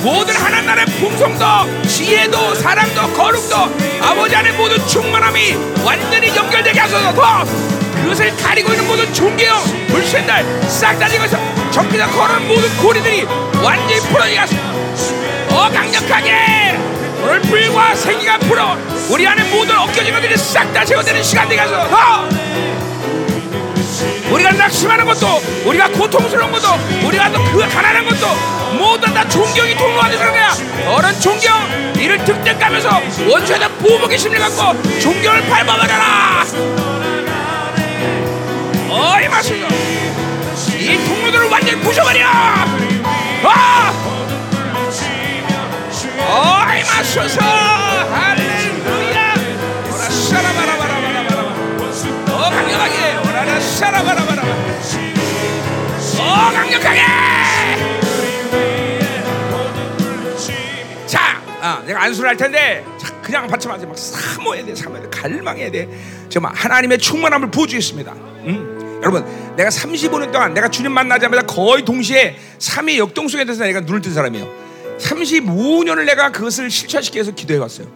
[0.00, 1.44] 모든 하나님 나라의 풍성도
[1.88, 3.56] 지혜도 사랑도 거룩도
[4.00, 7.12] 아버지 안에 모든 충만함이 완전히 연결되게 하소서.
[7.12, 7.44] 더
[8.00, 11.36] 그것을 가리고 있는 모든 종교형 불신날 싹다 지고서
[11.72, 13.24] 적기다 걸은 모든 고리들이
[13.64, 14.40] 완전히 풀어지게
[15.48, 16.78] 더 강력하게
[17.24, 18.78] 오늘 불과 생기가 불어
[19.10, 21.82] 우리 안에 모든 엉겨진 것들이 싹 다 제거되는 시간 되게 하소서.
[21.82, 22.28] 어!
[24.36, 25.26] 우리가 낙심하는 것도
[25.64, 26.68] 우리가 고통스러운 것도
[27.06, 28.26] 우리가 또 그 가난한 것도
[28.76, 30.52] 모두 다 존경이 통로하는 그런 거야.
[30.84, 36.44] 너는 존경 이를 득득하면서 원수에다 보복의 심리 갖고 존경을 밟아버려라.
[38.90, 39.66] 어이 마시고
[40.78, 42.26] 이 통로들을 완전히 부셔버려.
[42.26, 43.92] 아!
[46.18, 47.40] 어이 마소서
[53.76, 54.48] 샤라바라바라바
[56.18, 57.00] 어 강력하게!
[61.06, 65.10] 자 아, 내가 안수를 할 텐데 자, 그냥 받지 마세요 막 사모해야 돼 사모해야 돼.
[65.10, 65.88] 갈망해야 돼.
[66.30, 68.12] 정말 하나님의 충만함을 부어주겠습니다.
[68.12, 69.00] 음.
[69.02, 69.24] 여러분
[69.56, 74.50] 내가 35년 동안 내가 주님 만나자마자 거의 동시에 3위 역동성에 대해서 내가 눈을 뜬 사람이에요.
[74.98, 77.88] 35년을 내가 그것을 실천시키기 위해서 기도해 왔어요.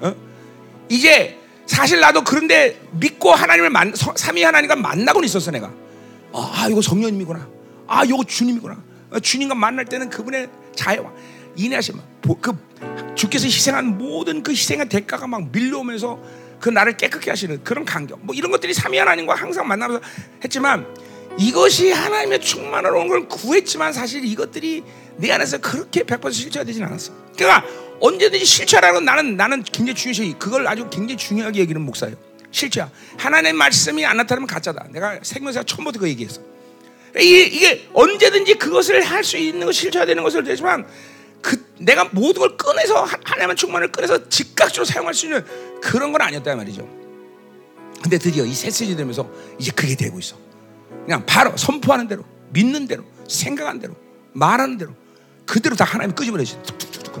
[0.00, 0.14] 어?
[0.88, 5.72] 이제 사실 나도 그런데 믿고 하나님을 만, 삼위 하나님과 만나고는 있었어 내가.
[6.32, 7.48] 아 이거 성령님이구나.
[7.86, 8.82] 아 이거 주님이구나.
[9.10, 11.10] 어, 주님과 만날 때는 그분의 자애와
[11.56, 12.00] 인내하심
[12.40, 12.52] 그
[13.14, 16.18] 주께서 희생한 모든 그 희생의 대가가 막 밀려오면서
[16.60, 18.24] 그 나를 깨끗게 하시는 그런 간격.
[18.24, 20.02] 뭐 이런 것들이 삼위 하나님과 항상 만나면서
[20.42, 20.86] 했지만
[21.38, 24.82] 이것이 하나님의 충만으로 온걸 구했지만 사실 이것들이
[25.16, 27.12] 내 안에서 그렇게 100% 실체화되지는 않았어.
[27.36, 27.64] 그러니까
[28.00, 32.16] 언제든지 실체라는 건 나는 나는 굉장히 중요시 그걸 아주 굉장히 중요하게 여기는 목사예요.
[32.50, 32.88] 실체화.
[33.18, 34.88] 하나님의 말씀이 안 나타나면 가짜다.
[34.90, 36.40] 내가 생명사 처음부터 그 얘기했어.
[37.16, 40.86] 이게, 이게 언제든지 그것을 할 수 있는 것 실체화되는 것을 되지만
[41.40, 45.44] 그 내가 모든 걸 꺼내서 하나님의 충만을 꺼내서 즉각적으로 사용할 수 있는
[45.80, 46.88] 그런 건 아니었단 말이죠.
[48.02, 50.36] 근데 드디어 이 세세지 되면서 이제 그게 되고 있어.
[51.04, 53.94] 그냥 바로 선포하는 대로, 믿는 대로, 생각하는 대로,
[54.32, 54.94] 말하는 대로
[55.46, 56.58] 그대로 다 하나님 끄집어내지.
[56.62, 57.14] 툭툭툭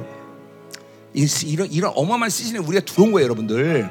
[1.14, 3.88] 이런 이런 어마어마한 시즌에 우리가 들어온 거예요, 여러분들.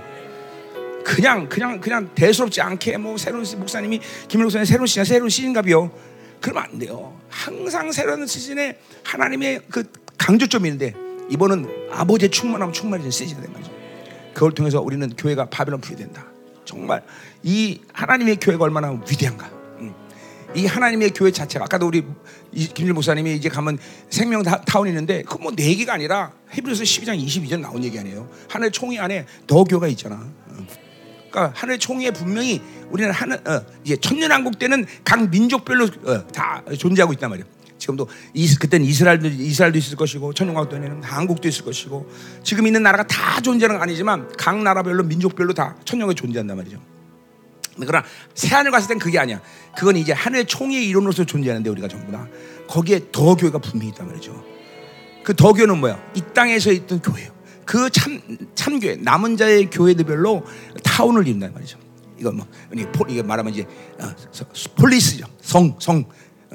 [1.03, 5.91] 그냥 그냥 그냥 대수롭지 않게 뭐 새로운 목사님이 김일 목사님 새로운 시즌 새로운 시즌갑이요.
[6.41, 7.17] 그러면 안 돼요.
[7.30, 10.93] 항상 새로운 시즌에 하나님의 그 강조점이 있는데
[11.30, 13.71] 이번은 아버지의 충만함 충만해진 시즌이 된 거죠.
[14.34, 16.26] 그걸 통해서 우리는 교회가 바벨론 부여된다.
[16.65, 17.03] 정말
[17.43, 19.51] 이 하나님의 교회가 얼마나 위대한가.
[20.55, 22.03] 이 하나님의 교회 자체가 아까도 우리
[22.54, 23.78] 김일 목사님이 이제 가면
[24.10, 28.30] 생명 타운이 있는데 그뭐네 개가 아니라 히브리서 12장 22절 나온 얘기 아니에요.
[28.49, 30.16] 하늘 총회 안에 더 교가 있잖아.
[30.16, 30.68] 어.
[31.30, 37.14] 그러니까 하늘 총회에 분명히 우리는 하늘 어, 이제 천년왕국 때는 각 민족별로 어, 다 존재하고
[37.14, 37.47] 있단 말이에요.
[37.80, 42.10] 지금도 이, 그때는 이스라엘도 이스라엘도 있을 것이고 천년왕국 때는 한국도 있을 것이고
[42.43, 46.93] 지금 있는 나라가 다 존재하는 건 아니지만 각 나라별로 민족별로 다 천년왕국이 존재한단 말이죠.
[47.80, 49.41] 그러나 새하늘 갔을 땐 그게 아니야.
[49.78, 52.28] 그건 이제 하늘의 총의 이론으로서 존재하는데 우리가 전부 다
[52.67, 54.43] 거기에 더 교회가 분명히 있단 말이죠.
[55.24, 55.99] 그 더 교회는 뭐야?
[56.15, 57.32] 이 땅에서 있던 교회요.
[57.65, 58.21] 그 참
[58.55, 60.43] 참교회 남은 자의 교회들별로
[60.84, 61.80] 타운을 이룬단 말이죠.
[62.19, 62.45] 이거 뭐
[63.09, 63.65] 이게 말하면 이제
[63.99, 64.13] 어,
[64.76, 65.26] 폴리스죠.
[65.41, 66.05] 성 성.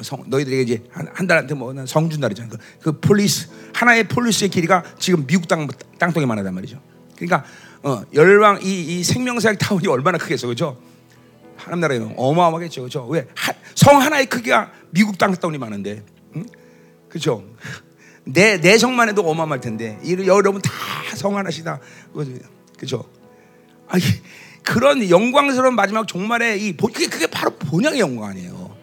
[0.01, 2.49] 성 너희들에게 이제 한, 한 달한테 뭐성 준다 그러잖아.
[2.49, 5.67] 그, 그 폴리스 하나의 폴리스의 길이가 지금 미국 땅
[5.99, 6.81] 땅덩이 만 하단 말이죠.
[7.17, 7.45] 그러니까
[7.83, 10.81] 어, 열왕 이, 이 생명사역 타운이 얼마나 크겠어, 그죠?
[11.59, 12.83] 하나님 나라에 어마어마하겠죠.
[12.85, 13.07] 그죠?
[13.07, 13.27] 왜?
[13.75, 16.03] 성 하나의 크기가 미국 땅덩이 많은데.
[16.37, 16.47] 응?
[17.09, 17.45] 그죠?
[18.25, 19.99] 내, 내 성만 해도 어마어마할 텐데.
[20.27, 20.71] 여러분 다
[21.19, 21.81] 성 하나시다.
[22.79, 23.05] 그죠?
[23.89, 24.03] 아니,
[24.63, 28.77] 그런 영광스러운 마지막 종말의 이, 그게, 그게 바로 본향의 영광 아니에요.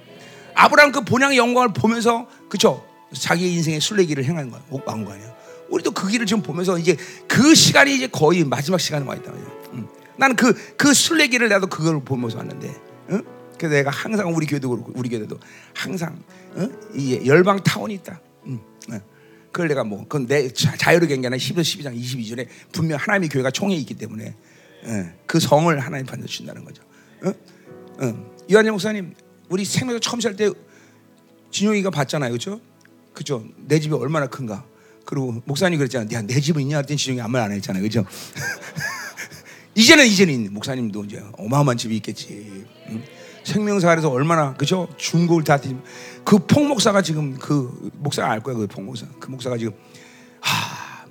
[0.54, 2.86] 아브라함 그 본향의 영광을 보면서, 그죠?
[3.14, 4.62] 자기 인생의 순례길을 행하는 거야.
[4.86, 5.34] 왕거 아니에요.
[5.70, 6.98] 우리도 그 길을 지금 보면서 이제
[7.28, 9.32] 그 시간이 이제 거의 마지막 시간에 와 있다.
[9.74, 9.88] 응.
[10.18, 12.70] 나는 그, 그 순례길을 나도 그걸 보면서 왔는데,
[13.10, 13.20] 어?
[13.58, 15.40] 그래서 내가 항상 우리 교회도 그렇고, 우리 교회도
[15.74, 16.22] 항상,
[16.56, 16.70] 어?
[16.94, 18.20] 이 열방 타운이 있다.
[18.48, 18.60] 응.
[18.92, 19.00] 어.
[19.52, 23.94] 그걸 내가 뭐, 그건 내 자유로 경계하는 11, 12장 22절에 분명 하나님의 교회가 총에 있기
[23.96, 24.36] 때문에,
[24.86, 25.14] 어.
[25.26, 26.84] 그 성을 하나님 준다는 거죠.
[28.48, 29.14] 이완재 목사님,
[29.50, 30.52] 우리 생명을 처음 살 때
[31.56, 32.34] 진용이가 봤잖아요.
[32.34, 32.60] 그죠?
[33.14, 33.46] 그죠?
[33.56, 34.66] 내 집이 얼마나 큰가.
[35.06, 36.10] 그리고 목사님 그랬잖아요.
[36.12, 36.78] 야, 내 집은 있냐?
[36.78, 37.82] 했더니 진용이 아무 말안 했잖아요.
[37.82, 38.06] 그죠?
[39.76, 42.66] 이제는 이제는 목사님도 이제 어마어마한 집이 있겠지.
[42.90, 43.04] 응?
[43.44, 44.88] 생명사에서 얼마나 그죠?
[44.98, 49.06] 중고를 다그 폭목사가 지금 그 목사가 알 거야 그 폭목사.
[49.20, 49.74] 그 목사가 지금
[50.40, 51.06] 하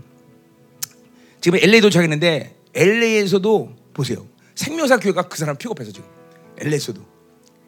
[1.41, 4.27] 지금 LA 도착했는데 LA에서도 보세요.
[4.55, 6.09] 생명사 교회가 그 사람 픽업해서 지금
[6.59, 7.01] LA에서도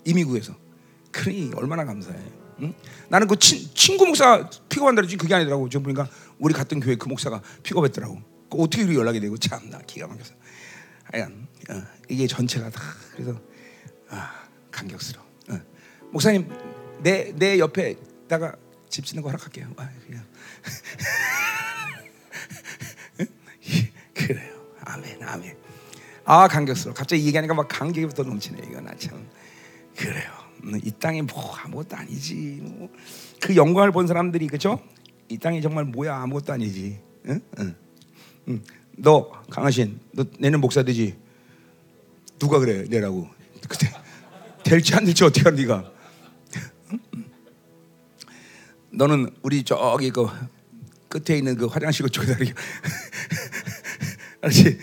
[0.07, 0.55] 이미국에서
[1.13, 2.19] 그러니 얼마나 감사해.
[2.63, 2.75] 응?
[3.09, 5.69] 나는 그 친, 친구 목사 픽업한다 그러지 그게 아니더라고.
[5.69, 8.19] 지금 보니까 우리 같은 교회 그 목사가 픽업했더라고.
[8.51, 10.35] 그 어떻게 우리 연락이 되고 참나 기가 막혀서.
[11.71, 12.81] 어, 이게 전체가 다
[13.13, 13.39] 그래서
[14.09, 15.27] 아, 감격스러워.
[15.51, 15.61] 어.
[16.13, 16.49] 목사님
[17.03, 18.57] 내 내 옆에다가
[18.89, 19.71] 집 짓는 거 허락할게요.
[19.77, 19.91] 아,
[25.33, 25.57] 아멘.
[26.25, 26.95] 아 감격스러워.
[26.95, 28.63] 갑자기 얘기하니까 막 감격이 더 넘치네.
[28.71, 29.27] 이거 나 참
[29.97, 30.31] 그래요.
[30.65, 32.61] 음, 이 땅이 뭐 아무것도 아니지.
[32.63, 32.91] 뭐.
[33.41, 34.81] 그 영광을 본 사람들이 그죠?
[35.29, 37.01] 이 땅이 정말 뭐야 아무것도 아니지.
[37.29, 37.41] 응?
[37.59, 37.77] 응.
[38.49, 38.63] 응.
[38.97, 41.17] 너 강하신, 너 내년 목사 되지?
[42.39, 43.29] 누가 그래 내라고?
[43.69, 43.91] 그때
[44.65, 45.93] 될지 안 될지 어떻게 알아 네가?
[48.91, 50.27] 너는 우리 저기 그
[51.09, 52.55] 끝에 있는 그 화장실 그쪽에다 이렇게
[54.41, 54.79] 알지?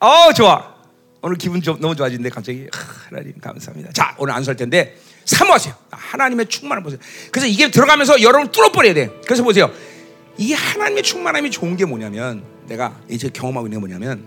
[0.00, 0.74] 어 좋아.
[1.22, 2.68] 오늘 기분 좀 너무 좋아지는데 갑자기
[3.08, 3.92] 하나님 감사합니다.
[3.92, 5.74] 자 오늘 안수할 텐데 사모하세요.
[5.90, 7.00] 하나님의 충만을 보세요.
[7.32, 9.10] 그래서 이게 들어가면서 여러분 뚫어버려야 돼.
[9.24, 9.72] 그래서 보세요.
[10.38, 14.26] 이 하나님의 충만함이 좋은 게 뭐냐면 내가 이제 경험하고 있는 게 뭐냐면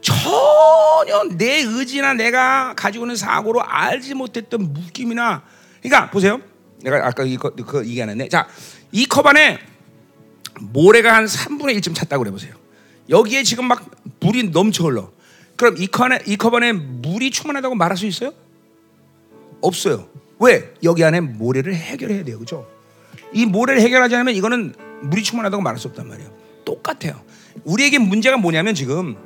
[0.00, 5.42] 전혀 내 의지나 내가 가지고 있는 사고로 알지 못했던 묶임이나
[5.82, 6.40] 그러니까 보세요.
[6.82, 8.28] 내가 아까 이거 그 얘기 안 했네.
[8.28, 8.48] 자,
[8.92, 9.58] 이 컵 안에
[10.60, 12.54] 모래가 한 3분의 1쯤 찼다고 그래 보세요.
[13.08, 13.90] 여기에 지금 막
[14.20, 15.10] 물이 넘쳐 흘러.
[15.56, 18.32] 그럼 이컵 안에 이 컵 안에 물이 충만하다고 말할 수 있어요?
[19.60, 20.08] 없어요.
[20.38, 20.72] 왜?
[20.82, 22.38] 여기 안에 모래를 해결해야 돼요.
[22.38, 22.66] 그죠?
[23.34, 26.30] 이 모래를 해결하지 않으면 이거는 물이 충만하다고 말할 수 없단 말이에요.
[26.64, 27.20] 똑같아요.
[27.64, 29.16] 우리에게 문제가 뭐냐면 지금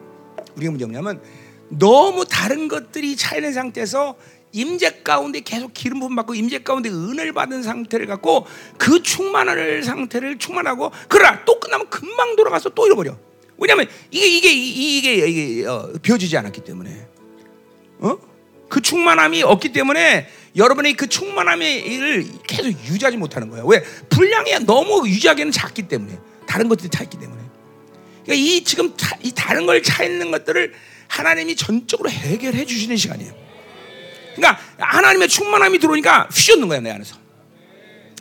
[0.56, 1.22] 우리가 문제가 뭐냐면
[1.68, 4.16] 너무 다른 것들이 차이는 상태에서
[4.52, 8.46] 임재 가운데 계속 기름 부음 받고 임재 가운데 은혜를 받은 상태를 갖고
[8.78, 13.16] 그 충만할 상태를 충만하고 그러나 또 끝나면 금방 돌아가서 또 잃어버려.
[13.58, 17.06] 왜냐하면 이게 이게 이게 이게 어, 비워지지 않았기 때문에
[17.98, 18.16] 어?
[18.68, 23.66] 그 충만함이 없기 때문에 여러분의 그 충만함을 계속 유지하지 못하는 거예요.
[23.66, 23.82] 왜?
[24.09, 27.42] 분량이 너무 유지하기는 작기 때문에 다른 것들이 차 있기 때문에.
[28.24, 30.72] 그러니까 이 지금 차, 이 다른 걸 차 있는 것들을
[31.09, 33.34] 하나님이 전적으로 해결해 주시는 시간이에요.
[34.36, 37.16] 그러니까 하나님의 충만함이 들어오니까 휘젓는 거야 내 안에서.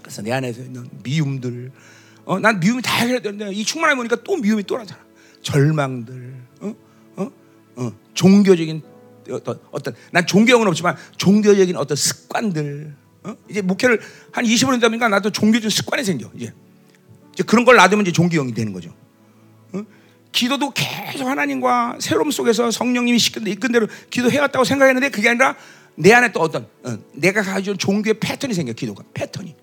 [0.02, 1.72] 그래서 내 안에서 있는 미움들,
[2.26, 5.02] 어, 난 미움이 다 해결해야 되는데 이 충만함이 오니까 또 미움이 또 나잖아.
[5.42, 6.76] 절망들, 어,
[7.16, 7.32] 어,
[7.76, 8.82] 어, 종교적인
[9.32, 13.36] 어떤 어떤 난 종교형은 없지만 종교적인 어떤 습관들, 어?
[13.50, 14.00] 이제 목회를
[14.32, 16.54] 한 20년 되다 보니까 나도 종교적 습관이 생겨 이제.
[17.34, 18.94] 이제 그런 걸 놔두면 이제 종교형이 되는 거죠.
[19.74, 19.82] 어?
[20.32, 23.18] 기도도 계속 하나님과 새로움 속에서 성령님이
[23.48, 25.56] 이끈 대로 기도해왔다고 생각했는데 그게 아니라
[25.96, 29.56] 내 안에 또 어떤 어, 내가 가지고 종교의 패턴이 생겨 기도가 패턴이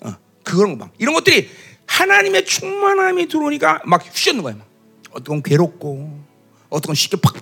[0.00, 1.48] 어, 그런 거 막 이런 것들이
[1.86, 4.66] 하나님의 충만함이 들어오니까 막 휘젓는 거야 막.
[5.10, 6.24] 어떤 건 괴롭고
[6.68, 7.34] 어떤 건 쉽게 팍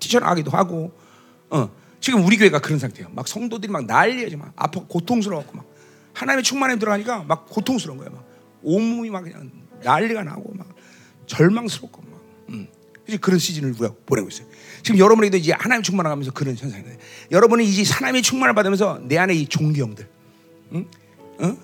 [0.00, 0.92] 튀쳐나가기도 하고
[1.50, 1.70] 어,
[2.00, 5.66] 지금 우리 교회가 그런 상태예요 막 성도들이 막 난리야지 막 아파 고통스러워갖고 막
[6.14, 8.24] 하나님의 충만함이 들어가니까 막 고통스러운 거야 막
[8.62, 9.50] 온몸이 막 그냥
[9.82, 10.68] 난리가 나고 막
[11.26, 12.20] 절망스럽고 막
[12.50, 12.68] 음.
[13.20, 13.74] 그런 시즌을
[14.06, 14.46] 보내고 있어요.
[14.82, 16.98] 지금 여러분에게도 이제 하나님 충만하면서 그런 현상이 돼.
[17.30, 20.08] 여러분이 이제 하나님의 충만을 받으면서 내 안에 이 종교형들,
[20.72, 20.86] 응?
[21.40, 21.56] 어?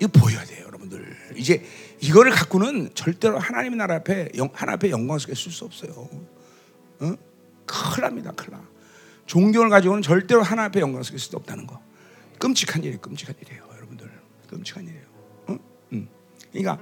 [0.00, 1.16] 이거 보여야 돼요, 여러분들.
[1.36, 1.64] 이제
[2.00, 6.08] 이거를 갖고는 절대로 하나님의 나라 앞에 영, 하나 앞에 영광스럽게 쓸 수 없어요.
[7.00, 7.14] 어?
[7.66, 8.69] 큰일 납니다, 큰일 나.
[9.30, 11.80] 종교를 가지고는 절대로 하나 앞에 영광스럽게 쓸수 없다는 거.
[12.40, 14.10] 끔찍한 일이에요, 끔찍한 일이에요, 여러분들.
[14.48, 15.04] 끔찍한 일이에요.
[15.46, 15.56] 어?
[15.92, 16.08] 응.
[16.50, 16.78] 그러니까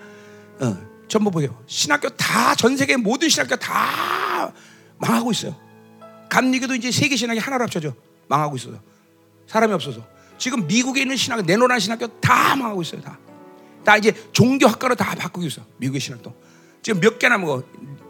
[0.58, 0.76] 어,
[1.08, 1.62] 전부 보세요.
[1.66, 4.50] 신학교 다 전 세계 모든 신학교 다
[4.96, 5.54] 망하고 있어요.
[6.30, 7.94] 감리교도 이제 세계 신학이 하나로 합쳐져
[8.28, 8.80] 망하고 있어요.
[9.46, 10.06] 사람이 없어서
[10.38, 13.02] 지금 미국에 있는 신학 내노란 신학교 다 망하고 있어요.
[13.02, 13.18] 다.
[13.84, 15.60] 다 이제 종교학과로 다 바꾸고 있어.
[15.76, 16.34] 미국의 신학도
[16.80, 17.62] 지금 몇 개나 뭐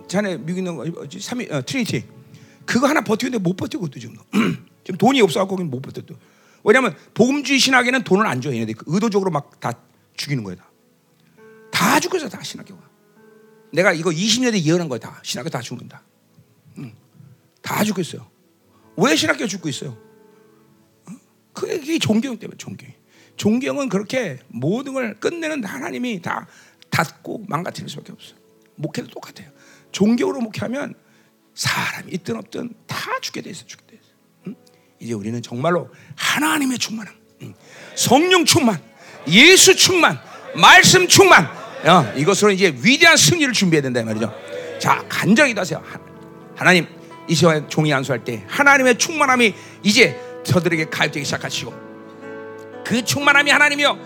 [0.06, 0.84] 자네 미국 있는 거
[1.18, 2.17] 삼위 어, Trinity
[2.68, 4.14] 그거 하나 버티는데 못 버티고 또 지금
[4.84, 6.14] 지금 돈이 없어갖고 못 버텨 또.
[6.64, 8.52] 왜냐하면 복음주의 신학에는 돈을 안 줘.
[8.52, 9.72] 얘네들 의도적으로 막 다
[10.16, 10.70] 죽이는 거야 다.
[11.70, 12.82] 다 죽어서 다 신학교가.
[13.72, 15.18] 내가 이거 20년 에 예언한 거야 다.
[15.22, 16.02] 신학교 다 죽는다.
[16.76, 16.92] 응.
[17.62, 18.28] 다 죽고 있어요.
[18.98, 19.96] 왜 신학교 죽고 있어요?
[21.06, 21.12] 어?
[21.54, 22.92] 그게 종교영 때문에 종교영.
[23.36, 26.46] 종교영은 그렇게 모든 걸 끝내는 하나님이 다
[26.90, 28.36] 닫고 망가뜨릴 수밖에 없어요.
[28.74, 29.50] 목회도 똑같아요.
[29.92, 30.94] 종교로 목회하면
[31.58, 34.12] 사람이 있든 없든 다 죽게 돼 있어, 죽게 돼 있어.
[34.46, 34.54] 응?
[35.00, 37.54] 이제 우리는 정말로 하나님의 충만함, 응.
[37.96, 38.80] 성령 충만,
[39.26, 40.20] 예수 충만,
[40.54, 41.46] 말씀 충만,
[41.84, 44.32] 어, 이것으로 이제 위대한 승리를 준비해야 된다 말이죠.
[44.78, 45.82] 자, 간절히 기도하세요.
[46.54, 46.86] 하나님,
[47.26, 49.52] 이 시간에 종이 안수할 때 하나님의 충만함이
[49.82, 51.74] 이제 저들에게 가입되기 시작하시고
[52.86, 53.98] 그 충만함이 하나님이여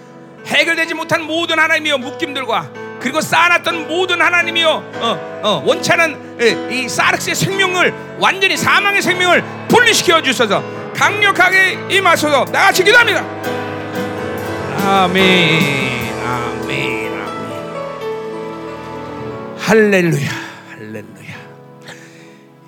[0.46, 7.92] 해결되지 못한 모든 하나님이여 묶임들과 그리고 쌓아놨던 모든 하나님이여 어, 어, 원찮은 이 사르스의 생명을
[8.18, 10.62] 완전히 사망의 생명을 분리시켜 주셔서.
[10.94, 12.44] 강력하게 임하소서.
[12.52, 13.24] 나같이 기도합니다.
[14.84, 17.62] 아멘 아멘 아멘.
[19.58, 20.42] 할렐루야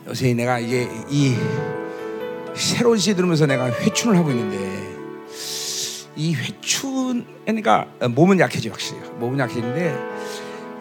[0.09, 1.37] 요새 내가 이제 이
[2.55, 4.84] 새로운 시 들으면서 내가 회춘을 하고 있는데
[6.17, 9.95] 이 회춘 그러니까 몸은 약해지 확실히 몸은 약해지는데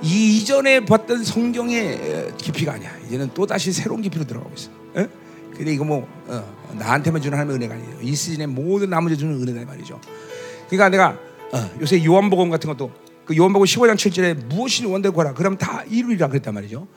[0.04, 2.92] 이 이전에 봤던 성경의 깊이가 아니야.
[3.08, 4.70] 이제는 또 다시 새로운 깊이로 들어가고 있어.
[4.98, 5.08] 에?
[5.56, 8.02] 근데 이거 뭐 어, 나한테만 주는 하나님의 은혜가 아니에요.
[8.02, 10.00] 이 시즌에 모든 나머지 주는 은혜다 말이죠.
[10.68, 11.18] 그러니까 내가
[11.54, 12.92] 어, 요새 요한복음 같은 것도
[13.26, 15.34] 그 요한복음 15장 7절에 무엇이 원대로 구하라.
[15.34, 16.88] 그럼 다 이루리라 그랬단 말이죠.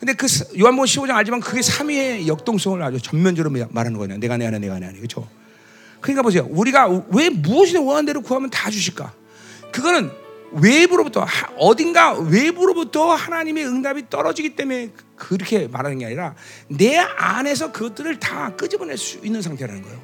[0.00, 0.26] 근데 그
[0.58, 4.16] 요한복음 15장 알지만 그게 삼위의 역동성을 아주 전면적으로 말하는 거냐.
[4.16, 5.28] 내가 내 안에 내가 내 안에 그렇죠.
[6.00, 6.46] 그러니까 보세요.
[6.50, 9.12] 우리가 왜 무엇이 원한 대로 구하면 다 주실까?
[9.72, 10.10] 그거는
[10.52, 11.24] 외부로부터
[11.58, 16.34] 어딘가 외부로부터 하나님의 응답이 떨어지기 때문에 그렇게 말하는 게 아니라
[16.68, 20.00] 내 안에서 그것들을 다 끄집어낼 수 있는 상태라는 거예요.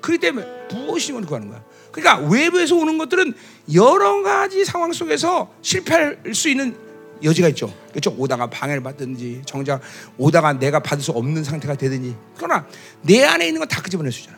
[0.00, 1.62] 그렇기 때문에 무엇이 원하는 구하는 거야.
[1.92, 3.34] 그러니까 외부에서 오는 것들은
[3.74, 6.76] 여러 가지 상황 속에서 실패할 수 있는
[7.22, 7.72] 여지가 있죠.
[7.90, 8.14] 그렇죠?
[8.18, 9.80] 오다가 방해를 받든지 정작
[10.18, 12.66] 오다가 내가 받을 수 없는 상태가 되든지 그러나
[13.02, 14.33] 내 안에 있는 건 다 끄집어낼 수 있잖아.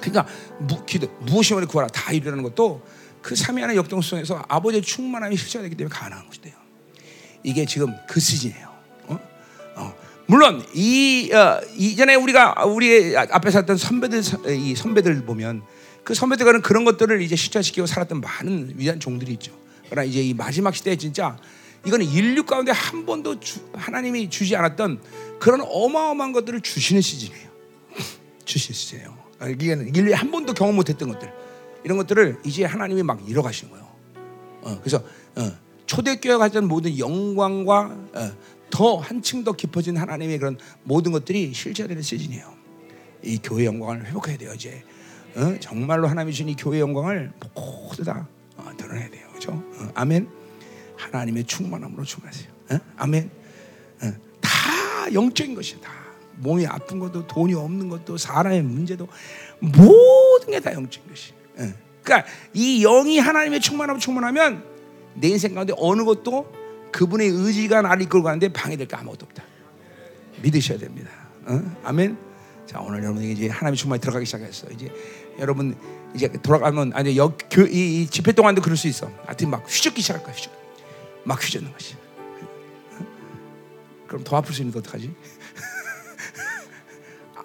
[0.00, 0.26] 그러니까
[0.58, 2.82] 무, 기도 무엇이 원해 구하라 다 이루라는 것도
[3.22, 6.56] 그 삼위 하나의 역동성에서 아버지의 충만함이 실체되기 때문에 가능한 것이에요.
[7.42, 8.68] 이게 지금 그 시즌이에요.
[9.06, 9.20] 어?
[9.76, 9.94] 어.
[10.26, 14.22] 물론 이 어, 이전에 우리가 우리 앞에 살던 선배들
[14.56, 15.62] 이 선배들 보면
[16.04, 19.52] 그 선배들과는 그런 것들을 이제 실천시키고 살았던 많은 위대한 종들이 있죠.
[19.90, 21.36] 그러나 이제 이 마지막 시대에 진짜
[21.86, 25.00] 이거는 인류 가운데 한 번도 주, 하나님이 주지 않았던
[25.38, 27.48] 그런 어마어마한 것들을 주시는 시즌이에요.
[28.44, 29.17] 주시는 시즌이에요.
[29.40, 31.32] 인류에 한 번도 경험 못했던 것들
[31.84, 33.88] 이런 것들을 이제 하나님이 막 이뤄가시는 거예요.
[34.62, 34.98] 어, 그래서
[35.36, 35.52] 어,
[35.86, 38.32] 초대교회 가진 모든 영광과 어,
[38.70, 42.52] 더 한층 더 깊어진 하나님의 그런 모든 것들이 실제되는 시즌이에요.
[43.22, 44.82] 이 교회 영광을 회복해야 돼요 이제.
[45.36, 45.56] 어?
[45.60, 48.26] 정말로 하나님이 주신 이 교회 영광을 모두 다
[48.56, 49.28] 어, 드러내야 돼요.
[49.28, 49.52] 그렇죠?
[49.52, 50.28] 어, 아멘.
[50.96, 52.48] 하나님의 충만함으로 충만하세요.
[52.72, 52.78] 어?
[52.96, 53.30] 아멘.
[54.02, 55.80] 어, 다 영적인 것이야.
[55.80, 55.92] 다
[56.38, 59.06] 몸이 아픈 것도 돈이 없는 것도 사람의 문제도
[59.60, 61.32] 모든 게 다 영적인 것이.
[61.58, 61.72] 어.
[62.02, 64.64] 그러니까 이 영이 하나님의 충만함으로 충만하면
[65.14, 66.52] 내 인생 가운데 어느 것도
[66.92, 69.44] 그분의 의지가 나를 이끌고 가는데 방해될 게 아무것도 없다.
[70.42, 71.10] 믿으셔야 됩니다.
[71.46, 71.60] 어?
[71.84, 72.16] 아멘.
[72.66, 74.68] 자 오늘 여러분 이제 하나님의 충만이 들어가기 시작했어.
[74.70, 74.90] 이제
[75.38, 75.76] 여러분
[76.14, 79.10] 이제 돌아가면 아니 여, 교, 이, 이 집회 동안도 그럴 수 있어.
[79.26, 80.34] 하여튼 막 휘젓기 시작할 거야.
[80.34, 80.52] 휘젓.
[81.24, 81.94] 막 휘젓는 것이.
[82.92, 83.06] 어?
[84.06, 85.14] 그럼 더 아플 수 있는 거 어떡하지?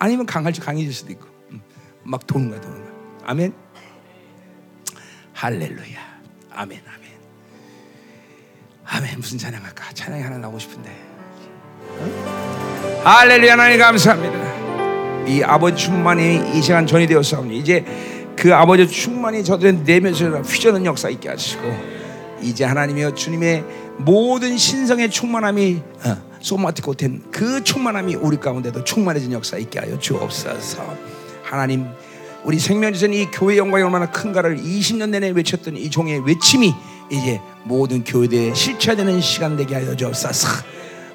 [0.04, 1.28] 아니면 강할지 강해질 수도 있고
[2.04, 2.92] 막 도는 거야 도는 거야.
[3.26, 3.54] 아멘.
[5.32, 5.98] 할렐루야.
[6.52, 7.10] 아멘 아멘.
[8.84, 9.94] 아멘 무슨 찬양할까?
[9.94, 10.92] 찬양이 하나 나오고 싶은데.
[11.88, 13.02] 어?
[13.06, 15.26] 할렐루야 하나님 감사합니다.
[15.26, 17.86] 이 아버지 충만이 이 시간 전이 되었사오니 이제
[18.36, 21.64] 그 아버지 충만이 저들의 내면서 휘저는 역사 있게 하시고
[22.42, 23.64] 이제 하나님이여 주님의
[24.00, 30.84] 모든 신성의 충만함이 어, 소마티코 된 그 충만함이 우리 가운데도 충만해진 역사 있게 하여 주옵소서.
[31.44, 31.88] 하나님
[32.44, 36.74] 우리 생명지선 이 교회 영광이 얼마나 큰가를 20년 내내 외쳤던 이 종의 외침이
[37.10, 40.48] 이제 모든 교회에 실체되는 시간 되게 하여 주옵소서.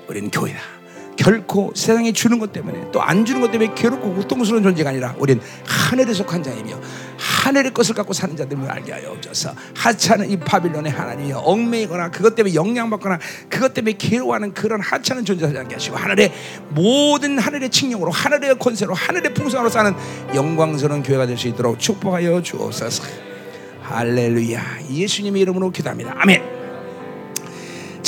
[0.09, 0.78] 우리는 교회다.
[1.19, 5.43] 결코 세상에 주는 것 때문에 또 안 주는 것 때문에 괴롭고 고통스러운 존재가 아니라 우리는
[5.67, 6.79] 하늘에 속한 자이며
[7.19, 9.55] 하늘의 것을 갖고 사는 자들을 알게 하여 주셔서.
[9.75, 15.75] 하찮은 이 바빌론의 하나님이 얽매이거나 그것 때문에 영향받거나 그것 때문에 괴로워하는 그런 하찮은 존재하지 않게
[15.75, 16.33] 하시고 하늘의
[16.71, 19.95] 모든 하늘의 칭령으로 하늘의 권세로 하늘의 풍성으로 사는
[20.35, 23.05] 영광스러운 교회가 될 수 있도록 축복하여 주옵소서.
[23.83, 24.61] 할렐루야.
[24.91, 26.15] 예수님의 이름으로 기도합니다.
[26.19, 26.58] 아멘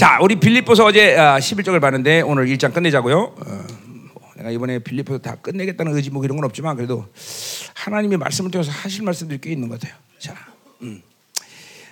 [0.00, 3.34] 자, 우리 빌립보서 어제 11장을 봤는데 오늘 1장 끝내자고요.
[3.36, 3.66] 어,
[4.34, 7.06] 내가 이번에 빌립보서 다 끝내겠다는 의지 뭐 이런 건 없지만 그래도
[7.74, 10.00] 하나님의 말씀을 통해서 하실 말씀들이 꽤 있는 것 같아요.
[10.18, 10.34] 자,
[10.80, 11.02] 음.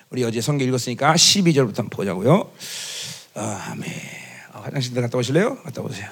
[0.09, 2.51] 우리 어제 성경 읽었으니까 12절부터 한번 보자고요.
[3.35, 3.93] 어, 아멘.
[4.55, 5.57] 어, 화장실 들 갔다 오실래요?
[5.57, 6.09] 갔다 오세요.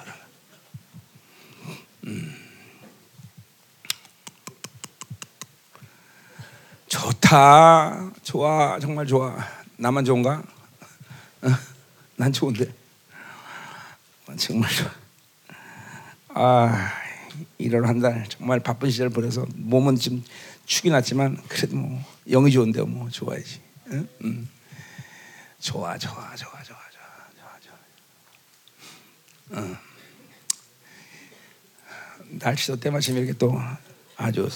[2.05, 2.35] 음.
[6.89, 8.11] 좋다.
[8.21, 8.77] 좋아.
[8.79, 9.35] 정말 좋아.
[9.77, 10.43] 나만 좋은가?
[11.41, 11.76] 어?
[12.17, 12.73] 난 좋은데.
[14.37, 14.91] 정말 좋아.
[16.29, 16.91] 아,
[17.57, 20.23] 일을 한달 정말 바쁜 시절 보내서 몸은 좀
[20.65, 23.61] 축이 났지만 그래도 뭐 영이 좋은데 뭐 좋아야지.
[23.91, 24.09] 응?
[24.23, 24.47] 응.
[25.59, 26.77] 좋아, 좋아, 좋아, 좋아, 좋아,
[27.39, 27.59] 좋아,
[29.51, 29.61] 좋아.
[29.61, 29.77] 응.
[32.39, 33.59] 날씨도 때마침 이렇게 또
[34.17, 34.49] 아주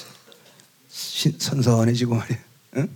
[0.90, 2.38] 선선해지고 말이야.
[2.78, 2.96] 응?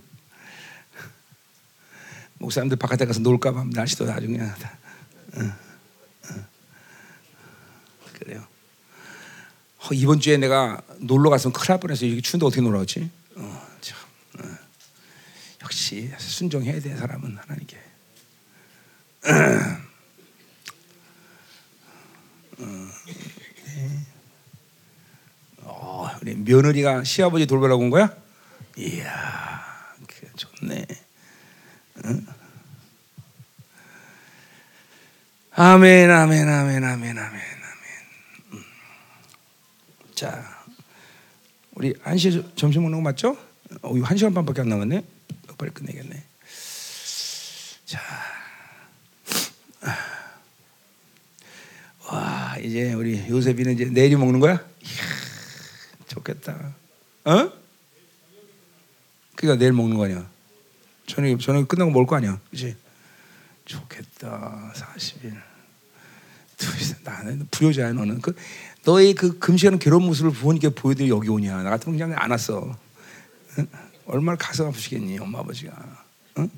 [2.38, 4.54] 목사님들 바깥에 가서 놀까 봐 날씨도 아주 그냥
[5.36, 5.52] 응,
[6.30, 6.46] 응.
[8.18, 8.46] 그래요.
[9.78, 13.10] 어, 이번 주에 내가 놀러 갔으면 큰일 날 뻔해서 이렇게 추운데 어떻게 놀아오지?
[13.36, 13.98] 어, 참.
[14.40, 14.58] 어.
[15.62, 17.76] 역시 순종해야 돼 사람은 하나님께.
[22.58, 22.90] 어,
[23.66, 24.06] 네.
[25.58, 28.14] 어, 우리 며느리가 시아버지 돌보라고 온 거야?
[28.76, 29.94] 이야,
[30.36, 30.86] 좋네.
[32.06, 32.26] 응?
[35.52, 37.42] 아멘, 아멘, 아멘, 아멘, 아멘, 아멘.
[38.52, 38.64] 음.
[40.14, 40.64] 자,
[41.72, 43.36] 우리 한시 점심 먹는 거 맞죠?
[43.82, 45.02] 어, 한 시간 반밖에 안 남았네.
[45.58, 46.22] 빨리 끝내겠네.
[47.86, 48.00] 자,
[52.06, 54.54] 와 이제 우리 요셉이는 이제 내일이 먹는 거야?
[54.54, 55.02] 이야,
[56.08, 56.74] 좋겠다.
[57.24, 57.52] 어?
[59.34, 60.35] 그러니까 내일 먹는 거 아니야?
[61.06, 62.40] 저녁 저녁 끝나고 먹을 거 아니야?
[62.50, 62.76] 그렇지?
[63.64, 64.72] 좋겠다.
[64.74, 65.56] 40일.
[67.04, 68.34] 나는 불효자야 너는 그
[68.84, 72.76] 너의 그 금시하는 괴로운 모습을 부모님께 보여드리 여기 오냐 나 같으면 그냥 안 왔어
[73.58, 73.68] 응?
[74.06, 76.06] 얼마나 가슴 아프시겠니 엄마 아버지가
[76.38, 76.50] 응?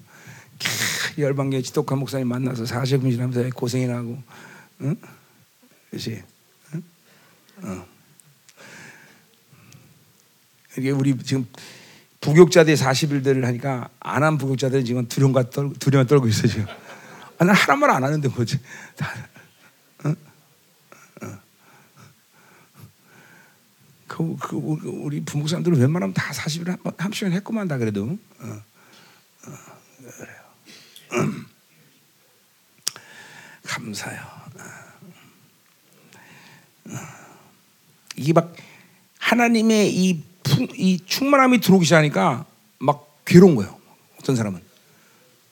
[1.19, 4.23] 열방계 지독한 목사님 만나서 40분씩 하면서 고생이나 하고
[4.83, 4.97] 응?
[5.91, 6.23] 그렇지
[6.75, 6.83] 응?
[7.63, 7.87] 어.
[10.77, 11.47] 이게 우리 지금
[12.21, 16.67] 부교자들 40일들을 하니까 안 한 부교자들은 지금 두려움과 떨, 두려움 떨고 있어 지금
[17.39, 18.59] 아, 난 하란 말안 하는데 뭐지
[24.09, 28.63] 그, 그, 우리 부목 사람들은 웬만하면 다 40일 한, 한 시간 했구만 다 그래도 어,
[29.47, 29.53] 어,
[30.19, 30.37] 그래요.
[31.23, 31.47] 음.
[33.63, 34.21] 감사요.
[36.87, 36.97] 어.
[38.17, 38.53] 이게 막
[39.19, 40.25] 하나님의 이,
[40.59, 42.45] 풍, 이 충만함이 들어오기 시작하니까
[42.79, 43.79] 막 괴로운 거예요.
[44.21, 44.61] 어떤 사람은.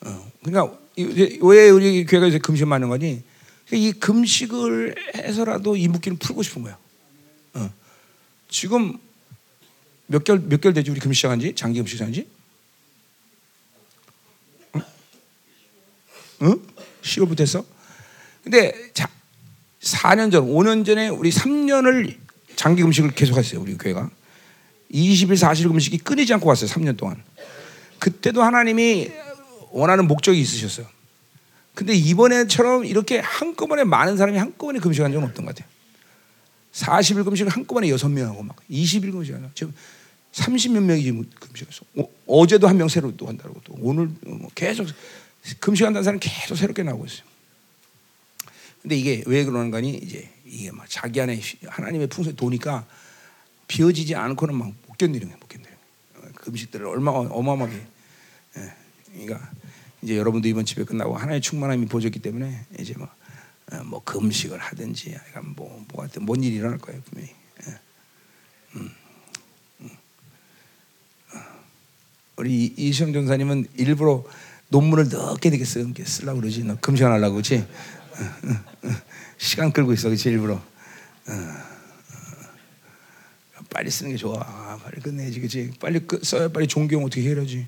[0.00, 0.32] 어.
[0.42, 3.22] 그러니까 왜 우리 교회가 이제 금식 많은 거니?
[3.72, 6.76] 이 금식을 해서라도 이 묶기를 풀고 싶은 거예요.
[7.54, 7.72] 어.
[8.48, 8.98] 지금
[10.08, 12.28] 몇 개월 몇 개월 되지 우리 금식 시작한 지 장기 금식 시작한 지?
[14.74, 14.82] 응?
[16.42, 16.62] 응?
[17.02, 17.64] 10월부터 했어?
[18.42, 19.08] 근데 자,
[19.80, 22.16] 4년 전, 5년 전에 우리 3년을
[22.56, 23.60] 장기 금식을 계속했어요.
[23.60, 24.10] 우리 교회가
[24.92, 26.70] 20일, 40일 금식이 끊이지 않고 왔어요.
[26.70, 27.22] 3년 동안.
[27.98, 29.10] 그때도 하나님이
[29.70, 30.86] 원하는 목적이 있으셨어요.
[31.74, 35.70] 근데 이번에처럼 이렇게 한꺼번에 많은 사람이 한꺼번에 금식한 적은 없던 것 같아요.
[36.72, 39.74] 40일 금식을 한꺼번에 6명하고 막 20일 금식하나 지금
[40.32, 41.84] 30몇 명이 지금 금식했어.
[42.26, 44.86] 어, 제도 한 명 새로 또 한다고 또 오늘 뭐 계속
[45.60, 47.22] 금식한다는 사람 계속 새롭게 나오고 있어요.
[48.82, 49.94] 근데 이게 왜 그러는 거니?
[49.96, 52.86] 이제 이게 막 자기 안에 하나님의 풍성이 도니까
[53.68, 55.38] 비워지지 않고는 막 못 견디는 거예요.
[55.38, 55.76] 못 견디는
[56.14, 56.32] 거예요.
[56.34, 57.86] 금식들을 얼마나 어마어마하게.
[58.56, 58.72] 예.
[59.12, 59.50] 그러니까
[60.02, 63.08] 이제 여러분도 이번 집회 끝나고 하나님의 충만함이 보셨기 때문에 이제 뭐,
[63.72, 67.34] 어, 뭐 금식을 하든지 약간 뭐, 뭐 같은 뭔 일이 일어날 거예요 분명히.
[67.66, 67.78] 예.
[68.76, 68.90] 음.
[69.80, 69.90] 음.
[71.34, 71.38] 어.
[72.36, 74.24] 우리 이시영 전사님은 일부러
[74.68, 76.64] 논문을 늦게 되게 쓰려고 그러지.
[76.64, 77.58] 너 금식 안 하려고 그렇지?
[77.58, 78.88] 어,
[79.38, 80.60] 시간 끌고 있어 그렇지 일부러.
[83.70, 84.40] 빨리 쓰는 게 좋아.
[84.40, 85.72] 아, 빨리 끝내지 그렇지?
[85.80, 87.66] 빨리 끝 써야 빨리 종교 어떻게 해야지.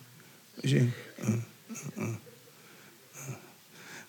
[0.56, 0.92] 그렇지?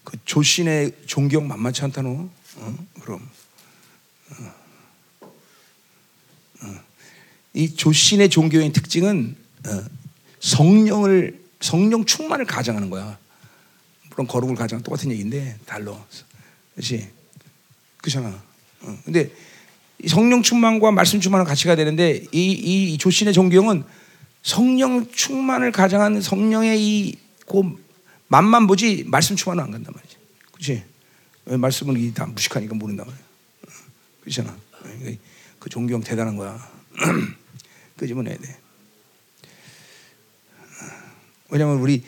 [0.03, 2.29] 그 조신의 존경 만만치 않다 너.
[2.55, 2.87] 어?
[3.01, 3.29] 그럼.
[4.29, 4.53] 어.
[6.61, 6.81] 어.
[7.53, 9.35] 이 조신의 종교의 특징은
[9.67, 9.83] 어,
[10.39, 13.17] 성령을 성령 충만을 가정하는 거야.
[14.09, 16.03] 물론 거룩을 가정 똑같은 얘기인데 달러.
[16.73, 17.09] 그렇지?
[17.97, 18.41] 그잖아.
[18.81, 18.99] 어.
[19.05, 19.31] 근데
[20.07, 23.83] 성령 충만과 말씀 충만은 같이 가야 되는데 이, 이 조신의 종교는
[24.41, 27.77] 성령 충만을 가정한 성령의 이그
[28.27, 30.17] 맛만 보지 말씀 충만은 안 간단 말이지.
[30.51, 30.83] 그렇지?
[31.45, 33.23] 말씀은 다 무식하니까 모른단 말이야.
[34.21, 34.55] 그렇잖아.
[35.59, 36.69] 그 존경 대단한 거야.
[37.97, 38.57] 끄집어내야 돼.
[41.49, 42.03] 왜냐면 우리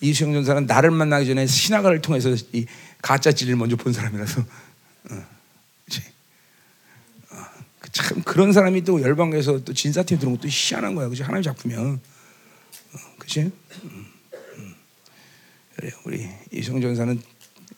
[0.00, 2.66] 이수영 전사는 나를 만나기 전에 신학을 통해서 이
[3.00, 4.44] 가짜 진리를 먼저 본 사람이라서.
[7.96, 11.08] 참 그런 사람이 또 열방에서 또 진사팀 들어온 것도 희한한 거야.
[11.08, 11.22] 그지?
[11.22, 11.98] 하나님 작품이야.
[13.18, 13.50] 그지?
[15.76, 17.22] 그래 우리 이성 전사는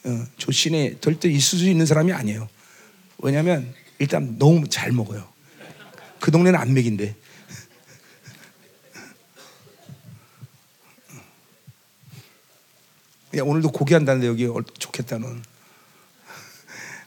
[0.07, 2.49] 어, 조신에 절대 있을 수 있는 사람이 아니에요.
[3.19, 5.29] 왜냐하면 일단 너무 잘 먹어요.
[6.19, 7.14] 그 동네는 안 먹인데.
[13.37, 14.49] 야 오늘도 고기 한다는데 여기
[14.79, 15.41] 좋겠다 는.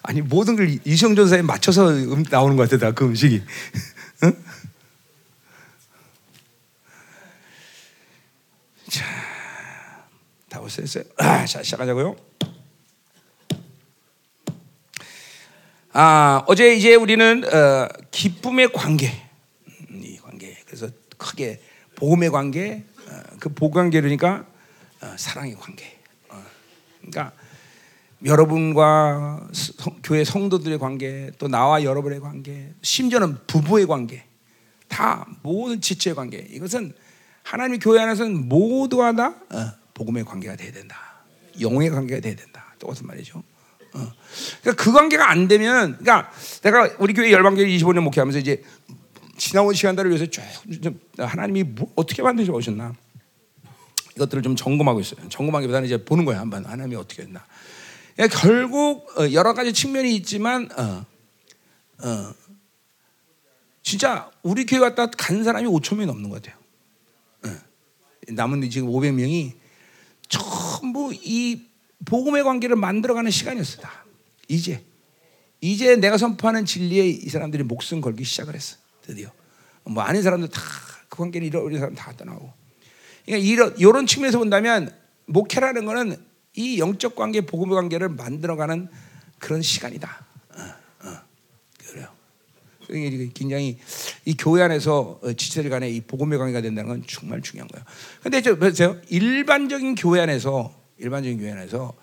[0.03, 3.43] 아니 모든 걸 이성 전사에 맞춰서 음, 나오는 것 같아 다그 음식이.
[4.23, 4.43] 응?
[8.89, 9.05] 자.
[10.49, 11.03] 다 오셨어요?
[11.17, 12.15] 아, 자 시작하자고요.
[15.93, 19.11] 아 어제 이제 우리는 어, 기쁨의 관계,
[19.89, 20.57] 음, 이 관계.
[20.65, 21.61] 그래서 크게
[21.95, 24.45] 복음의 관계, 어, 그 복음 관계니까
[25.01, 25.99] 어, 사랑의 관계.
[26.29, 26.43] 어,
[27.01, 27.33] 그러니까
[28.23, 34.23] 여러분과 성, 교회 성도들의 관계, 또 나와 여러분의 관계, 심지어는 부부의 관계,
[34.87, 36.37] 다 모든 지체의 관계.
[36.37, 36.93] 이것은
[37.43, 40.97] 하나님 교회 안에서는 모두가 다 어, 복음의 관계가 돼야 된다.
[41.59, 42.75] 영의 관계가 돼야 된다.
[42.77, 43.39] 똑같은 말이죠.
[43.93, 44.11] 어.
[44.61, 48.63] 그러니까 그 관계가 안 되면, 그러니까 내가 우리 교회 열방교회 25년 목회하면서 이제
[49.37, 50.43] 지나온 시간들을 위해서 쭉
[51.17, 52.93] 하나님이 뭐 어떻게 만드셔 오셨나
[54.15, 55.27] 이것들을 좀 점검하고 있어요.
[55.29, 57.43] 점검하기보다는 이제 보는 거야 한번 하나님이 어떻게 했나.
[58.21, 61.05] 그러니까 결국 어, 여러 가지 측면이 있지만 어,
[62.03, 62.33] 어,
[63.81, 66.61] 진짜 우리 교회 왔다 간 사람이 5천 명이 넘는 것 같아요.
[67.45, 67.59] 어.
[68.29, 69.53] 남은 지금 500명이
[70.29, 71.65] 전부 이
[72.05, 74.05] 복음의 관계를 만들어가는 시간이었어 다.
[74.47, 74.83] 이제
[75.59, 78.77] 이제 내가 선포하는 진리에 이 사람들이 목숨 걸기 시작을 했어.
[79.01, 79.31] 드디어
[79.83, 80.61] 뭐 아닌 사람들 다
[81.11, 82.51] 그 관계를 잃어버린 사람 다 떠나고.
[83.25, 84.91] 그러니까 이런 이런 측면에서 본다면
[85.25, 88.89] 목회라는 거는 이 영적 관계, 복음의 관계를 만들어가는
[89.39, 90.25] 그런 시간이다.
[90.55, 91.17] 어, 어,
[91.87, 92.07] 그래요.
[93.33, 93.79] 굉장히
[94.25, 97.85] 이 교회 안에서 지체들 간에 이 복음의 관계가 된다는 건 정말 중요한 거예요.
[98.21, 98.99] 근데 저 보세요.
[99.07, 101.93] 일반적인 교회 안에서 일반적인 교회 안에서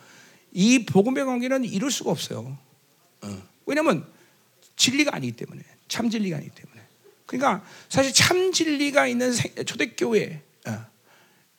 [0.52, 2.56] 이 복음의 관계는 이룰 수가 없어요.
[3.20, 3.42] 어.
[3.66, 4.06] 왜냐하면
[4.76, 6.82] 진리가 아니기 때문에 참 진리가 아니기 때문에.
[7.26, 9.32] 그러니까 사실 참 진리가 있는
[9.66, 10.86] 초대교회 어,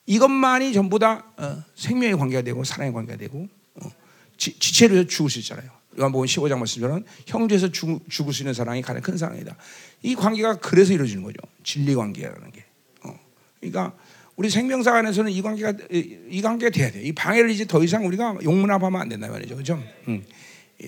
[0.09, 3.91] 이것만이 전부 다 어, 생명의 관계가 되고 사랑의 관계가 되고 어,
[4.37, 5.69] 지, 체로 죽을 수 있잖아요.
[5.99, 9.55] 요한복음 15장 말씀처럼 형제에서 죽, 죽을 수 있는 사랑이 가장 큰 사랑이다.
[10.01, 11.37] 이 관계가 그래서 이루어지는 거죠.
[11.63, 12.65] 진리 관계라는 게.
[13.03, 13.19] 어.
[13.59, 13.93] 그러니까
[14.35, 17.03] 우리 생명사 안에서는 이 관계가 이 관계가 돼야 돼.
[17.03, 19.57] 이 방해를 이제 더 이상 우리가 용문합하면 안 된다 말이죠.
[19.57, 19.79] 그죠?
[20.07, 20.25] 음.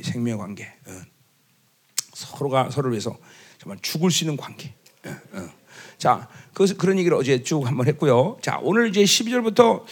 [0.02, 0.66] 생명 관계.
[0.88, 1.00] 어.
[2.14, 3.16] 서로가 서로를 위해서
[3.60, 4.74] 정말 죽을 수 있는 관계.
[5.06, 5.50] 어, 어.
[6.00, 8.38] 자, 그, 그런 얘기를 어제 쭉 한번 했고요.
[8.42, 9.84] 자, 오늘 이제 12절부터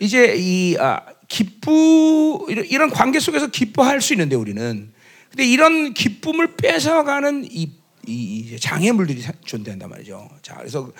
[0.00, 4.92] 이제 이 아, 기쁘 이런 관계 속에서 기뻐할 수 있는데 우리는
[5.30, 7.70] 근데 이런 기쁨을 뺏어가는 이,
[8.06, 10.28] 이 장애물들이 존재한단 말이죠.
[10.42, 10.90] 자, 그래서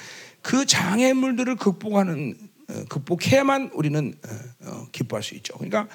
[0.42, 2.36] 그 장애물들을 극복하는
[2.68, 4.14] 어, 극복해야만 우리는
[4.92, 5.54] 기뻐할 수 있죠.
[5.54, 5.88] 그러니까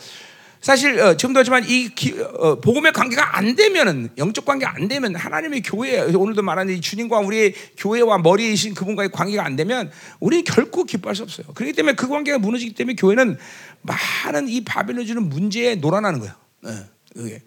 [0.66, 5.14] 사실 어, 지금도 하지만 이 기, 어, 복음의 관계가 안 되면은 영적 관계 안 되면
[5.14, 10.84] 하나님의 교회 오늘도 말하는 이 주님과 우리의 교회와 머리이신 그분과의 관계가 안 되면 우리는 결코
[10.84, 11.46] 기뻐할 수 없어요.
[11.54, 13.38] 그렇기 때문에 그 관계가 무너지기 때문에 교회는
[13.84, 16.34] 많은 이 바벨론 주는 문제에 놀아나는 거예요.
[16.62, 17.44] 네,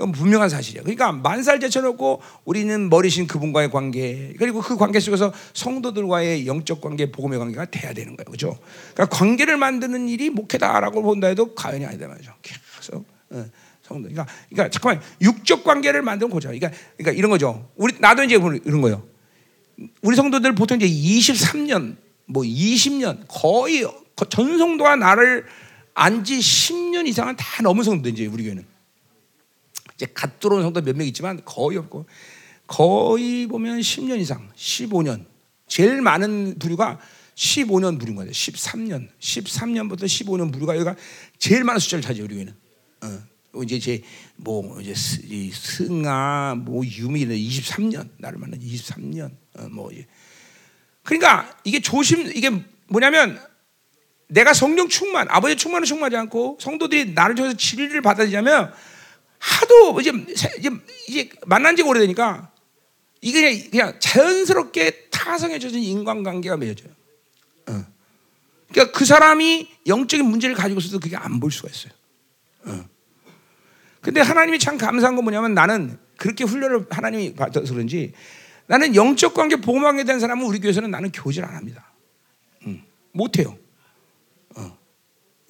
[0.00, 0.12] 그게.
[0.12, 0.82] 분명한 사실이야.
[0.82, 7.38] 그러니까 만살 제쳐놓고 우리는 머리신 그분과의 관계 그리고 그 관계 속에서 성도들과의 영적 관계, 복음의
[7.38, 8.58] 관계가 돼야 되는 거예요, 그렇죠?
[8.94, 12.32] 그러니까 관계를 만드는 일이 목회다라고 본다 해도 과연이 아니다 말이죠.
[12.42, 13.44] 계속 어,
[13.82, 14.08] 성도.
[14.08, 16.48] 그러니까, 그러니까 잠깐만 육적 관계를 만드는 거죠.
[16.48, 17.68] 그러니까, 그러니까 이런 거죠.
[17.76, 19.02] 우리 나도 이제 이런 거예요.
[20.02, 21.96] 우리 성도들 보통 이제 23년,
[22.26, 23.86] 뭐 20년 거의
[24.28, 25.46] 전 성도가 나를
[25.94, 28.69] 안지 10년 이상은 다 넘은 성도 이제 우리 교회는.
[30.00, 32.06] 이제 갓 들어온 성도 몇 명 있지만 거의 없고
[32.66, 35.26] 거의 보면 10년 이상, 15년.
[35.66, 36.98] 제일 많은 부류가
[37.34, 38.30] 15년 부류인 거예요.
[38.30, 39.08] 13년.
[39.18, 40.96] 13년부터 15년 부류가 여기가
[41.38, 42.54] 제일 많은 숫자를 차지해요, 우리 교회는.
[43.02, 43.62] 어.
[43.62, 44.02] 이제 제
[44.36, 44.94] 뭐 이제
[45.52, 50.06] 승아 뭐 유미는 23년 나를 만난 23년 어, 뭐 이제
[51.02, 52.48] 그러니까 이게 조심 이게
[52.88, 53.38] 뭐냐면
[54.28, 58.72] 내가 성령 충만 아버지 충만을 충만하지 않고 성도들이 나를 통해서 진리를 받아들이자면
[59.40, 60.12] 하도 이제,
[61.08, 62.52] 이제, 만난 지가 오래되니까
[63.22, 66.92] 이게 그냥 자연스럽게 타성해져진 인간관계가 맺어져요.
[67.68, 67.86] 어.
[68.70, 71.92] 그러니까 그 사람이 영적인 문제를 가지고 있어도 그게 안 볼 수가 있어요.
[72.66, 72.84] 어.
[74.00, 78.12] 근데 하나님이 참 감사한 건 뭐냐면 나는 그렇게 훈련을 하나님이 받아서 그런지
[78.66, 81.92] 나는 영적 관계 보호망에 대한 사람은 우리 교회에서는 나는 교제를 안 합니다.
[82.66, 82.82] 음,
[83.12, 83.56] 못해요.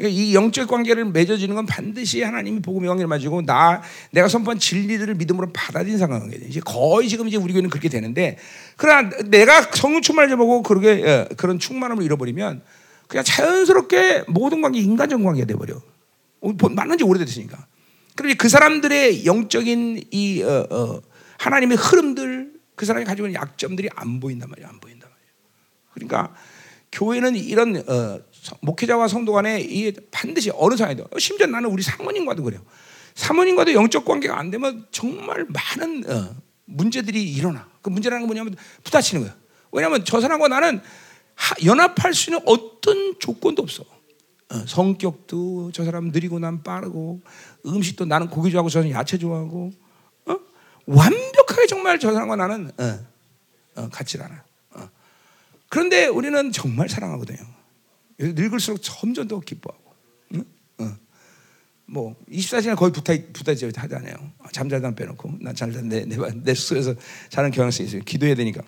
[0.01, 5.15] 그러니까 이 영적 관계를 맺어지는 건 반드시 하나님이 복음의 관계를 맺고 나 내가 선포한 진리들을
[5.17, 6.41] 믿음으로 받아들인 상황이에요.
[6.49, 8.39] 이제 거의 지금 이제 우리 교회는 그렇게 되는데
[8.77, 12.63] 그러나 내가 성령 충만을 보고 그렇게 예, 그런 충만함을 잃어버리면
[13.09, 15.83] 그냥 자연스럽게 모든 관계 인간적 관계가 돼 버려.
[16.75, 17.67] 만난 지 오래됐으니까.
[18.17, 21.03] 그러니 그 사람들의 영적인 이 어, 어,
[21.37, 24.67] 하나님의 흐름들 그 사람이 가지고 있는 약점들이 안 보인단 말이야.
[24.67, 25.29] 안 보인단 말이야.
[25.93, 26.35] 그러니까
[26.93, 28.21] 교회는 이런 어,
[28.61, 32.61] 목회자와 성도 간에 이 반드시 어느 상황에도 심지어 나는 우리 사모님과도 그래요.
[33.15, 37.69] 사모님과도 영적 관계가 안 되면 정말 많은 어, 문제들이 일어나.
[37.83, 39.37] 그 문제라는 건 뭐냐면 부딪히는 거예요.
[39.73, 40.81] 왜냐하면 저 사람과 나는
[41.35, 43.85] 하, 연합할 수 있는 어떤 조건도 없어.
[44.51, 47.21] 어, 성격도 저 사람 느리고 난 빠르고
[47.67, 49.73] 음식도 나는 고기 좋아하고 저는 야채 좋아하고
[50.27, 50.37] 어?
[50.87, 52.99] 완벽하게 정말 저 사람과 나는 어,
[53.77, 54.45] 어, 같지 않아.
[54.75, 54.89] 어.
[55.69, 57.60] 그런데 우리는 정말 사랑하거든요.
[58.21, 59.95] 늙을수록 점점 더 기뻐하고.
[60.35, 60.45] 응?
[60.79, 60.97] 어.
[61.87, 64.15] 뭐 24시간 거의 붙어 붙어져 하잖아요.
[64.53, 66.95] 잠잘다 빼놓고 난잘내 내, 내 숙소에서
[67.29, 68.03] 자는 경향성이 있어요.
[68.05, 68.63] 기도해야 되니까.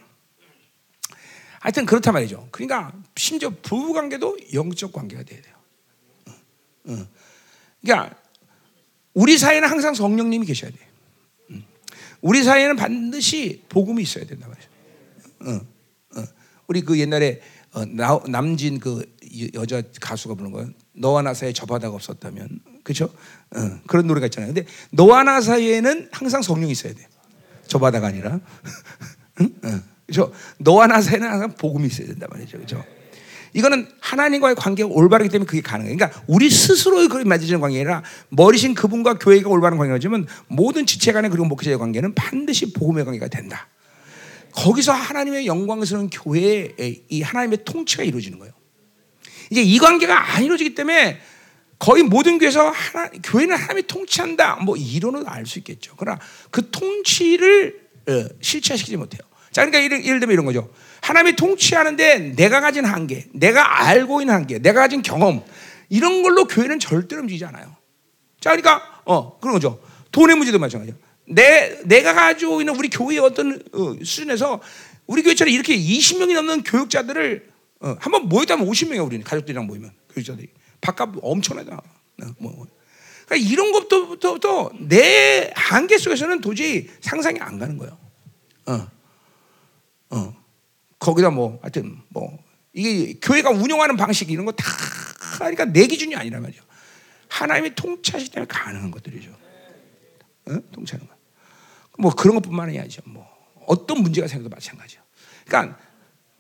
[1.61, 2.49] 하여튼 그렇단 말이죠.
[2.51, 5.55] 그러니까 심지어 부부 관계도 영적 관계가 돼야 돼요.
[6.27, 6.93] 어.
[6.93, 7.07] 어.
[7.81, 8.17] 그러니까
[9.15, 10.79] 우리 사회는 항상 성령님이 계셔야 돼.
[11.51, 11.65] 음.
[12.21, 14.49] 우리 사회는 반드시 복음이 있어야 된다
[15.41, 15.61] 어.
[16.67, 17.41] 우리 그 옛날에
[17.73, 19.05] 어, 나, 남진 그
[19.55, 20.71] 여자 가수가 부른 거예요.
[20.95, 23.05] 너와 나 사이에 저 바다가 없었다면, 그렇죠?
[23.55, 24.53] 어, 그런 노래가 있잖아요.
[24.53, 27.07] 근데 너와 나 사이에는 항상 성령이 있어야 돼.
[27.67, 28.41] 저 바다가 아니라,
[29.41, 29.55] 응?
[29.65, 30.33] 어, 그렇죠?
[30.59, 32.85] 너와 나 사이에는 항상 복음이 있어야 된다 말이죠, 그렇죠?
[33.55, 35.97] 이거는 하나님과의 관계가 올바르기 때문에 그게 가능해요.
[35.97, 41.31] 그러니까 우리 스스로의 그런 맺어지는 관계가 아니라 머리신 그분과 교회가 올바른 관계라지만 모든 지체 간의
[41.31, 43.69] 그리고 목회자의 관계는 반드시 복음의 관계가 된다.
[44.53, 48.53] 거기서 하나님의 영광스러운 교회의 이 하나님의 통치가 이루어지는 거예요.
[49.53, 51.21] 이제 이 관계가 안 이루어지기 때문에
[51.79, 54.57] 거의 모든 교회에서 하나, 교회는 하나님이 통치한다.
[54.63, 55.93] 뭐 이론은 알 수 있겠죠.
[55.99, 56.19] 그러나
[56.51, 57.79] 그 통치를
[58.09, 59.21] 어, 실체시키지 못해요.
[59.51, 60.73] 자, 그러니까 예를, 예를 들면 이런 거죠.
[61.03, 65.45] 하나님이 통치하는데 내가 가진 한계, 내가 알고 있는 한계, 내가 가진 경험
[65.91, 67.77] 이런 걸로 교회는 절대로 움직이지 않아요.
[68.41, 69.83] 자, 그러니까 어 그런 거죠.
[70.13, 70.97] 돈의 문제도 마찬가지죠.
[71.27, 74.63] 내 내가 가지고 있는 우리 교회의 어떤 어, 수준에서
[75.07, 77.52] 우리 교회처럼 이렇게 20명이 넘는 교육자들을
[77.83, 80.49] 어, 한번 모였다면 50명이야 우리는 가족들이랑 모이면 교육자들이
[80.81, 81.77] 바깥 엄청나다.
[81.77, 82.67] 어, 뭐.
[83.27, 87.99] 그러니까 이런 것부터 내 한계 속에서는 도저히 상상이 안 가는 거예요.
[88.67, 88.89] 어,
[90.11, 90.37] 어.
[90.99, 92.39] 거기다 뭐 하여튼 뭐
[92.73, 94.65] 이게 교회가 운영하는 방식 이런 거 다
[95.39, 96.63] 그러니까 내 기준이 아니란 말이죠.
[97.29, 99.31] 하나님이 통치하시기 때문에 가능한 것들이죠.
[100.47, 100.59] 어?
[100.73, 101.15] 통치하는 거.
[101.99, 103.03] 뭐 그런 것뿐만이 아니죠.
[103.07, 103.27] 뭐
[103.67, 105.01] 어떤 문제가 생겨도 마찬가지요.
[105.47, 105.79] 그러니까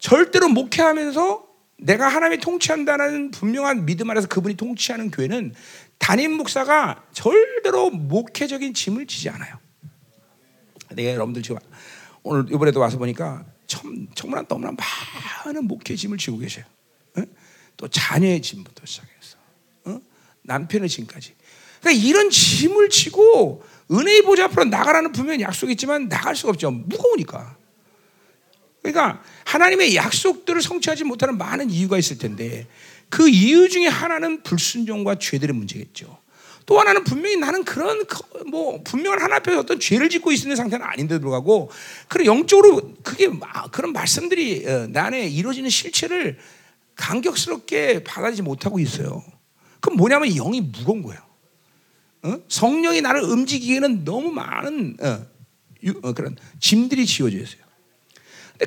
[0.03, 1.47] 절대로 목회하면서
[1.79, 5.55] 내가 하나님이 통치한다는 분명한 믿음 안에서 그분이 통치하는 교회는
[5.99, 9.59] 담임 목사가 절대로 목회적인 짐을 지지 않아요.
[10.91, 11.59] 내가 여러분들 지금
[12.25, 14.73] 오늘 이번에도 와서 보니까 참, 정말 너무나
[15.45, 16.65] 많은 목회 짐을 지고 계셔요.
[17.19, 17.23] 어?
[17.77, 19.39] 또 자녀의 짐부터 시작해서
[19.85, 20.01] 어?
[20.43, 21.35] 남편의 짐까지.
[21.81, 26.73] 그러니까 이런 짐을 지고 은혜의 보좌 앞으로 나가라는 분명 약속이 있지만 나갈 수가 없죠.
[26.73, 27.62] 무거우니까.
[28.83, 32.67] 그러니까 하나님의 약속들을 성취하지 못하는 많은 이유가 있을 텐데
[33.09, 36.19] 그 이유 중에 하나는 불순종과 죄들의 문제겠죠.
[36.67, 38.05] 또 하나는 분명히 나는 그런
[38.47, 41.71] 뭐 분명한 하나 앞에 어떤 죄를 짓고 있는 상태는 아닌데도 불구하고
[42.09, 43.29] 그런 영적으로 그게
[43.73, 46.39] 그런 말씀들이 어, 나 안에 이루어지는 실체를
[46.95, 49.25] 감격스럽게 받아들이지 못하고 있어요.
[49.81, 51.21] 그럼 뭐냐면 영이 무거운 거예요.
[52.23, 52.39] 어?
[52.49, 55.27] 성령이 나를 움직이기에는 너무 많은 어,
[55.85, 57.62] 유, 어, 그런 짐들이 지어져 있어요.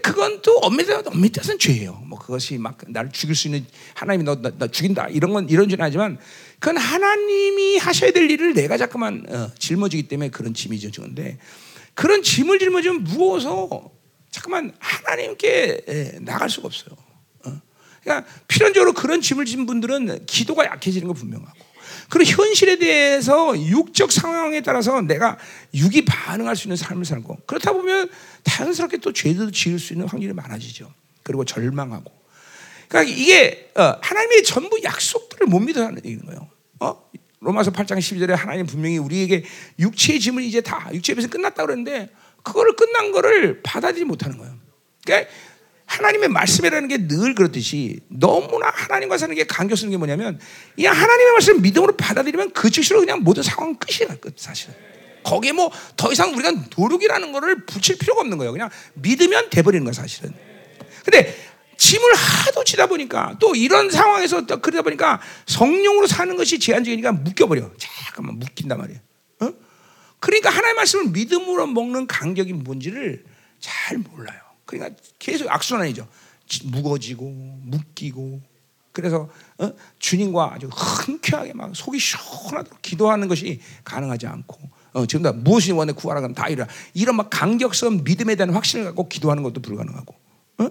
[0.02, 2.04] 그건 또 엄밀히 뜻은 죄예요.
[2.06, 5.70] 뭐 그것이 막 나를 죽일 수 있는 하나님이 너, 나, 나 죽인다 이런 건 이런
[5.70, 6.18] 죄는 하지만
[6.60, 11.38] 그건 하나님이 하셔야 될 일을 내가 자꾸만 어, 짊어지기 때문에 그런 짐이 져지는데
[11.94, 13.92] 그런 짐을 짊어지면 무거워서
[14.32, 16.98] 자꾸만 하나님께 예, 나갈 수가 없어요.
[17.46, 17.62] 어?
[18.04, 21.58] 그러니까 필연적으로 그런 짐을 진 분들은 기도가 약해지는 거 분명하고.
[22.10, 25.38] 그리고 현실에 대해서 육적 상황에 따라서 내가
[25.74, 28.10] 육이 반응할 수 있는 삶을 살고 그렇다 보면
[28.44, 30.92] 자연스럽게 또 죄도 지을 수 있는 확률이 많아지죠.
[31.24, 32.12] 그리고 절망하고
[32.88, 36.50] 그러니까 이게 어, 하나님의 전부 약속들을 못 믿어하는 거예요.
[36.80, 37.10] 어?
[37.40, 39.44] 로마서 8장 12절에 하나님 분명히 우리에게
[39.80, 42.10] 육체의 짐을 이제 다 육체의 빚은 끝났다 그러는데
[42.44, 44.56] 그거를 끝난 거를 받아들이지 못하는 거예요.
[45.04, 45.30] 그러니까
[45.86, 50.40] 하나님의 말씀이라는 게 늘 그렇듯이 너무나 하나님과 사는 게 감격스러운 게 뭐냐면
[50.76, 54.74] 그냥 하나님의 말씀을 믿음으로 받아들이면 그 즉시로 그냥 모든 상황 끝이야 끝 사실은.
[55.24, 58.52] 거기에 뭐 더 이상 우리가 노력이라는 거를 붙일 필요가 없는 거예요.
[58.52, 60.34] 그냥 믿으면 돼버리는 거야 사실은.
[61.04, 61.36] 근데
[61.78, 67.70] 짐을 하도 지다 보니까 또 이런 상황에서 또 그러다 보니까 성령으로 사는 것이 제한적이니까 묶여버려.
[67.78, 69.00] 잠깐만 묶인단 말이에요.
[69.42, 69.50] 어?
[70.20, 73.24] 그러니까 하나님의 말씀을 믿음으로 먹는 간격이 뭔지를
[73.60, 74.40] 잘 몰라요.
[74.80, 76.08] 그러니까 계속 악순환이죠.
[76.66, 77.30] 무거지고
[77.64, 78.42] 묶이고
[78.92, 79.72] 그래서 어?
[80.00, 84.58] 주님과 아주 흔쾌하게 막 속이 시원하도록 기도하는 것이 가능하지 않고
[84.94, 88.86] 어, 지금 다 무엇이 원해 구하라 하면 다 이루라 이런 막 강격스러운 믿음에 대한 확신을
[88.86, 90.16] 갖고 기도하는 것도 불가능하고
[90.60, 90.70] 어?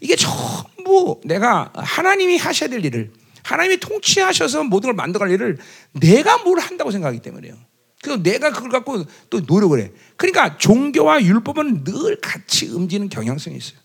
[0.00, 3.12] 이게 전부 내가 하나님이 하셔야 될 일을
[3.42, 5.58] 하나님이 통치하셔서 모든 걸 만들어갈 일을
[5.92, 7.54] 내가 뭘 한다고 생각하기 때문에요.
[8.02, 9.90] 그래서 내가 그걸 갖고 또 노력을 해.
[10.16, 13.78] 그러니까 종교와 율법은 늘 같이 움직이는 경향성이 있어요.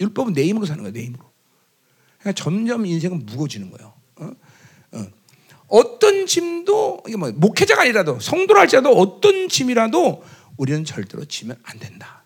[0.00, 1.24] 율법은 내 힘으로 사는 거야, 내 힘으로.
[2.18, 3.94] 그러니까 점점 인생은 무거워지는 거예요.
[5.70, 5.98] 어?
[5.98, 10.22] 떤 짐도 이게 뭐 목회자가 아니라도 성도라 할지라도 어떤 짐이라도
[10.56, 12.24] 우리는 절대로 지면 안 된다.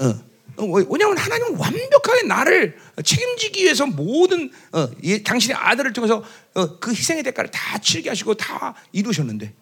[0.00, 0.28] 어.
[0.56, 6.24] 어, 왜냐하면 하나님은 완벽하게 나를 책임지기 위해서 모든 어, 예, 당신의 아들을 통해서
[6.54, 9.57] 어, 그 희생의 대가를 다 치르게 하시고 다 이루셨는데 어?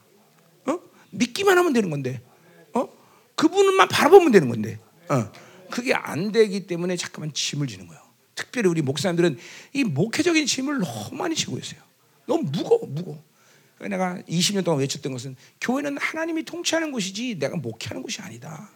[1.16, 2.20] 믿기만 하면 되는 건데
[2.74, 2.88] 어?
[3.34, 4.78] 그분만 바라보면 되는 건데
[5.08, 5.30] 어.
[5.70, 8.00] 그게 안 되기 때문에 잠깐만 짐을 지는 거예요.
[8.34, 9.38] 특별히 우리 목사님들은
[9.72, 11.80] 이 목회적인 짐을 너무 많이 지고 있어요.
[12.26, 13.24] 너무 무거워, 무거워.
[13.80, 18.70] 내가 20년 동안 외쳤던 것은 교회는 하나님이 통치하는 곳이지 내가 목회하는 곳이 아니다.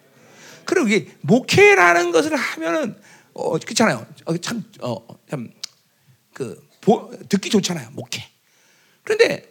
[0.64, 2.96] 그리고 이게 목회라는 것을 하면은
[3.32, 4.06] 어 그렇잖아요.
[4.26, 6.68] 어, 참 어 참그
[7.28, 7.90] 듣기 좋잖아요.
[7.92, 8.22] 목회.
[9.04, 9.49] 그런데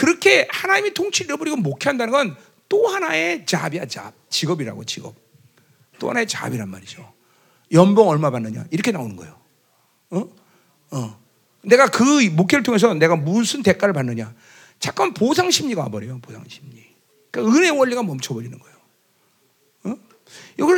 [0.00, 5.14] 그렇게 하나님이 통치를 잃어버리고 목회한다는 건 또 하나의 잡이야 잡 직업이라고 직업.
[5.98, 7.12] 또 하나의 잡이란 말이죠.
[7.72, 9.38] 연봉 얼마 받느냐 이렇게 나오는 거예요.
[10.10, 10.28] 어?
[10.92, 11.20] 어.
[11.62, 14.32] 내가 그 목회를 통해서 내가 무슨 대가를 받느냐.
[14.78, 16.20] 잠깐 보상 심리가 와버려요.
[16.20, 16.94] 보상 심리.
[17.30, 18.76] 그러니까 은혜 원리가 멈춰버리는 거예요.
[19.84, 19.96] 어?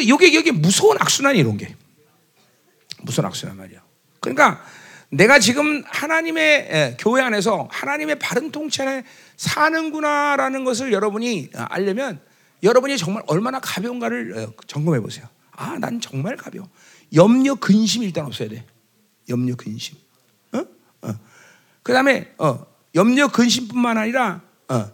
[0.09, 1.77] 요게 여기 무서운 악순환이 이런 게
[3.03, 3.82] 무서운 악순환 말이야.
[4.19, 4.65] 그러니까
[5.13, 9.05] 내가 지금 하나님의 예, 교회 안에서 하나님의 바른 통치 안에
[9.37, 12.19] 사는구나라는 것을 여러분이 알려면
[12.63, 15.27] 여러분이 정말 얼마나 가벼운가를 어, 점검해 보세요.
[15.51, 16.67] 아, 난 정말 가벼워.
[17.15, 18.65] 염려 근심이 일단 없어야 돼.
[19.29, 19.97] 염려 근심.
[20.53, 20.65] 어?
[21.03, 21.13] 어.
[21.83, 22.65] 그 다음에 어,
[22.95, 24.91] 염려 근심뿐만 아니라 어,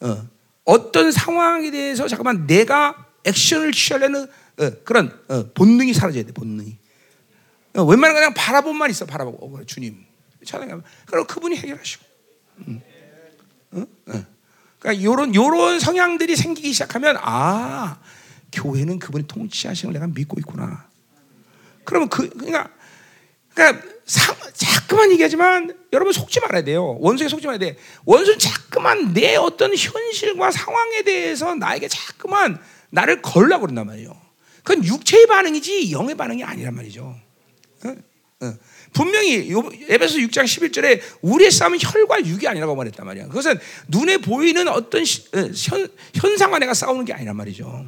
[0.00, 0.28] 어,
[0.64, 4.24] 어떤 상황에 대해서 잠깐만 내가 액션을 취하려는
[4.58, 6.32] 어, 그런 어, 본능이 사라져야 돼.
[6.32, 6.76] 본능이.
[7.74, 9.06] 어, 웬만하면 그냥 바라보만 있어.
[9.06, 10.04] 바라보고 어, 그래, 주님
[10.44, 12.04] 찬양하면 그럼 그분이 해결하시고.
[12.68, 12.80] 음.
[13.72, 13.80] 어?
[13.80, 14.24] 어.
[14.78, 17.98] 그러니까 요런 요런 성향들이 생기기 시작하면 아
[18.52, 20.86] 교회는 그분이 통치하시는 걸 내가 믿고 있구나.
[21.84, 22.68] 그러면 그 그러니까
[23.54, 26.96] 그러니까 상, 자꾸만 얘기하지만 여러분 속지 말아야 돼요.
[27.00, 27.78] 원수에 속지 말아야 돼.
[28.04, 34.14] 원수는 자꾸만 내 어떤 현실과 상황에 대해서 나에게 자꾸만 나를 걸라고 그런단 말이에요.
[34.62, 37.16] 그건 육체의 반응이지 영의 반응이 아니란 말이죠.
[38.92, 39.50] 분명히
[39.88, 43.26] 에베소 6장 11절에 우리의 싸움은 혈과 육이 아니라고 말했단 말이야.
[43.28, 43.58] 그것은
[43.88, 47.86] 눈에 보이는 어떤 어, 현, 현상과 내가 싸우는 게 아니란 말이죠.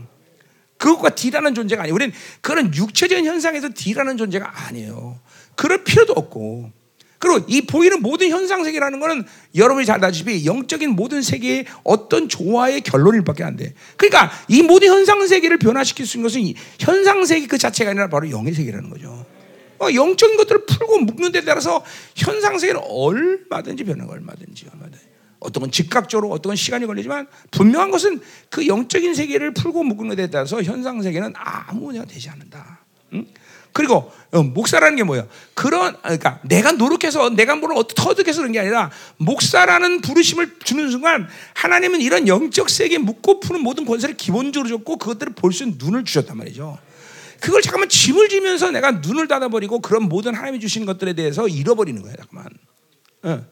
[0.78, 1.94] 그것과 D라는 존재가 아니에요.
[1.94, 5.18] 우리는 그런 육체적인 현상에서 D라는 존재가 아니에요.
[5.56, 6.72] 그럴 필요도 없고.
[7.18, 9.24] 그리고 이 보이는 모든 현상 세계라는 것은
[9.54, 13.72] 여러분이 잘 아시다시피 영적인 모든 세계의 어떤 조화의 결론일 밖에 안 돼.
[13.96, 18.28] 그러니까 이 모든 현상 세계를 변화시킬 수 있는 것은 현상 세계 그 자체가 아니라 바로
[18.30, 19.24] 영의 세계라는 거죠.
[19.84, 21.84] 어, 영적인 것들을 풀고 묶는 데 따라서
[22.14, 25.04] 현상 세계는 얼마든지 변화가 얼마든지 얼마든지.
[25.40, 30.30] 어떤 건 즉각적으로 어떤 건 시간이 걸리지만 분명한 것은 그 영적인 세계를 풀고 묶는 데
[30.30, 32.80] 따라서 현상 세계는 아무 문제가 되지 않는다.
[33.12, 33.26] 응?
[33.72, 35.28] 그리고 어, 목사라는 게 뭐예요?
[35.52, 41.28] 그런 그러니까 내가 노력해서 내가 뭘 어떻게 터득해서 그런 게 아니라 목사라는 부르심을 주는 순간
[41.54, 46.04] 하나님은 이런 영적 세계 묶고 푸는 모든 권세를 기본적으로 줬고 그것들을 볼 수 있는 눈을
[46.04, 46.78] 주셨단 말이죠.
[47.44, 52.16] 그걸 잠깐만 짐을 지면서 내가 눈을 닫아버리고 그런 모든 하나님이 주신 것들에 대해서 잃어버리는 거예요.
[52.16, 52.46] 잠깐만.
[53.22, 53.44] 어.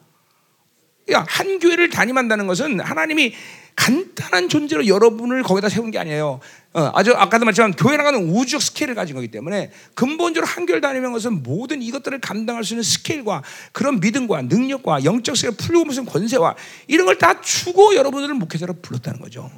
[1.13, 3.35] 한 교회를 담임한다는 것은 하나님이
[3.77, 6.41] 간단한 존재로 여러분을 거기다 세운 게 아니에요.
[6.73, 11.13] 어, 아주 아까도 말했지만 교회라는 건 우주적 스케일을 가진 거기 때문에 근본적으로 한 교회 다니는
[11.13, 13.43] 것은 모든 이것들을 감당할 수 있는 스케일과
[13.73, 16.55] 그런 믿음과 능력과 영적 세계를 풀고 무슨 권세와
[16.87, 19.51] 이런 걸 다 주고 여러분들을 목회자로 불렀다는 거죠.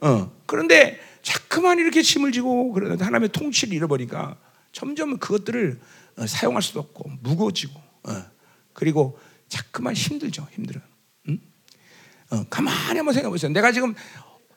[0.00, 4.36] 어, 그런데 자꾸만 이렇게 짐을 지고 그러는데 하나님의 통치를 잃어버리니까
[4.72, 5.80] 점점 그것들을
[6.16, 8.24] 어, 사용할 수도 없고 무거워지고 어,
[8.72, 9.18] 그리고
[9.48, 10.46] 자꾸만 힘들죠.
[10.52, 10.80] 힘들어.
[11.28, 11.38] 응?
[12.30, 13.50] 어, 가만히 한번 생각해 보세요.
[13.52, 13.94] 내가 지금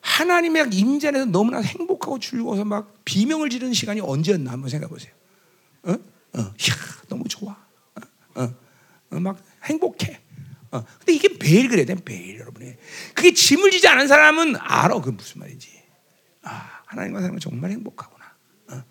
[0.01, 5.13] 하나님의 임재 안에서 너무나 행복하고 즐거워서 막 비명을 지르는 시간이 언제였나 한번 생각해 보세요.
[5.83, 5.91] 어?
[5.91, 6.75] 어, 이야,
[7.07, 7.51] 너무 좋아.
[7.53, 8.53] 어, 어,
[9.11, 10.19] 어, 막 행복해.
[10.71, 12.73] 어, 근데 이게 매일 그래야 돼, 매일 여러분이.
[13.13, 15.82] 그게 짐을 지지 않은 사람은 알아, 그 무슨 말인지.
[16.43, 18.25] 아, 하나님과 사는 건 정말 행복하구나.
[18.69, 18.85] 어, 어.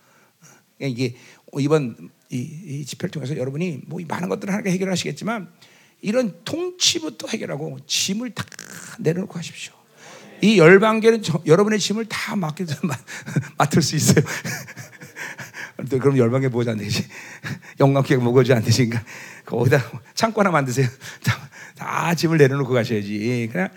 [0.80, 1.16] 이게
[1.58, 5.52] 이번 이, 이 집회를 통해서 여러분이 뭐 많은 것들을 하나님께 해결하시겠지만
[6.00, 8.44] 이런 통치부터 해결하고 짐을 다
[8.98, 9.74] 내려놓고 하십시오.
[10.40, 12.64] 이 열방계는 저, 여러분의 짐을 다 맡겨
[13.56, 14.24] 맡을 수 있어요.
[15.88, 17.06] 그럼 열방계 뭐지 안 되지?
[17.78, 19.02] 영광계 뭐지 안 되시니까
[19.44, 19.80] 거기다
[20.14, 20.88] 창고 하나 만드세요.
[21.22, 23.48] 다, 다 짐을 내려놓고 가셔야지.
[23.52, 23.68] 그냥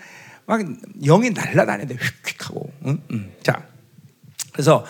[0.46, 0.60] 막
[1.02, 2.70] 영이 날라다니는데 휙휙하고.
[2.86, 2.98] 응?
[3.10, 3.32] 응.
[3.42, 3.66] 자,
[4.56, 4.86] 그래서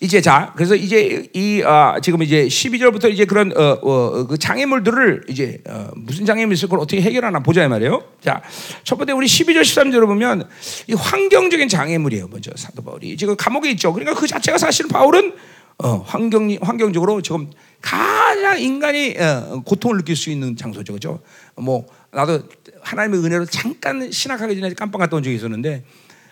[0.00, 5.24] 이제 자 그래서 이제 이 아, 지금 이제 12절부터 이제 그런 어, 어, 그 장애물들을
[5.28, 8.04] 이제 어, 무슨 장애물 있을 걸 어떻게 해결하나 보자 말이에요.
[8.20, 8.42] 자,
[8.84, 10.46] 첫 번째 우리 12절 13절을 보면
[10.88, 12.28] 이 환경적인 장애물이에요.
[12.28, 13.94] 먼저 사도 바울이 지금 감옥에 있죠.
[13.94, 15.32] 그러니까 그 자체가 사실 바울은
[15.78, 17.50] 어, 환경 환경적으로 지금
[17.80, 21.20] 가장 인간이 어, 고통을 느낄 수 있는 장소죠, 그죠?
[21.54, 21.86] 뭐
[22.16, 22.48] 나도
[22.80, 25.84] 하나님의 은혜로 잠깐 신학하기 전에 깜빡 갔다 온 적이 있었는데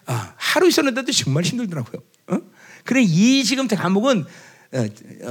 [0.07, 2.03] 어, 하루 있었는데도 정말 힘들더라고요.
[2.29, 2.39] 어?
[2.85, 4.25] 그래 이 지금 감옥은
[4.73, 4.87] 어,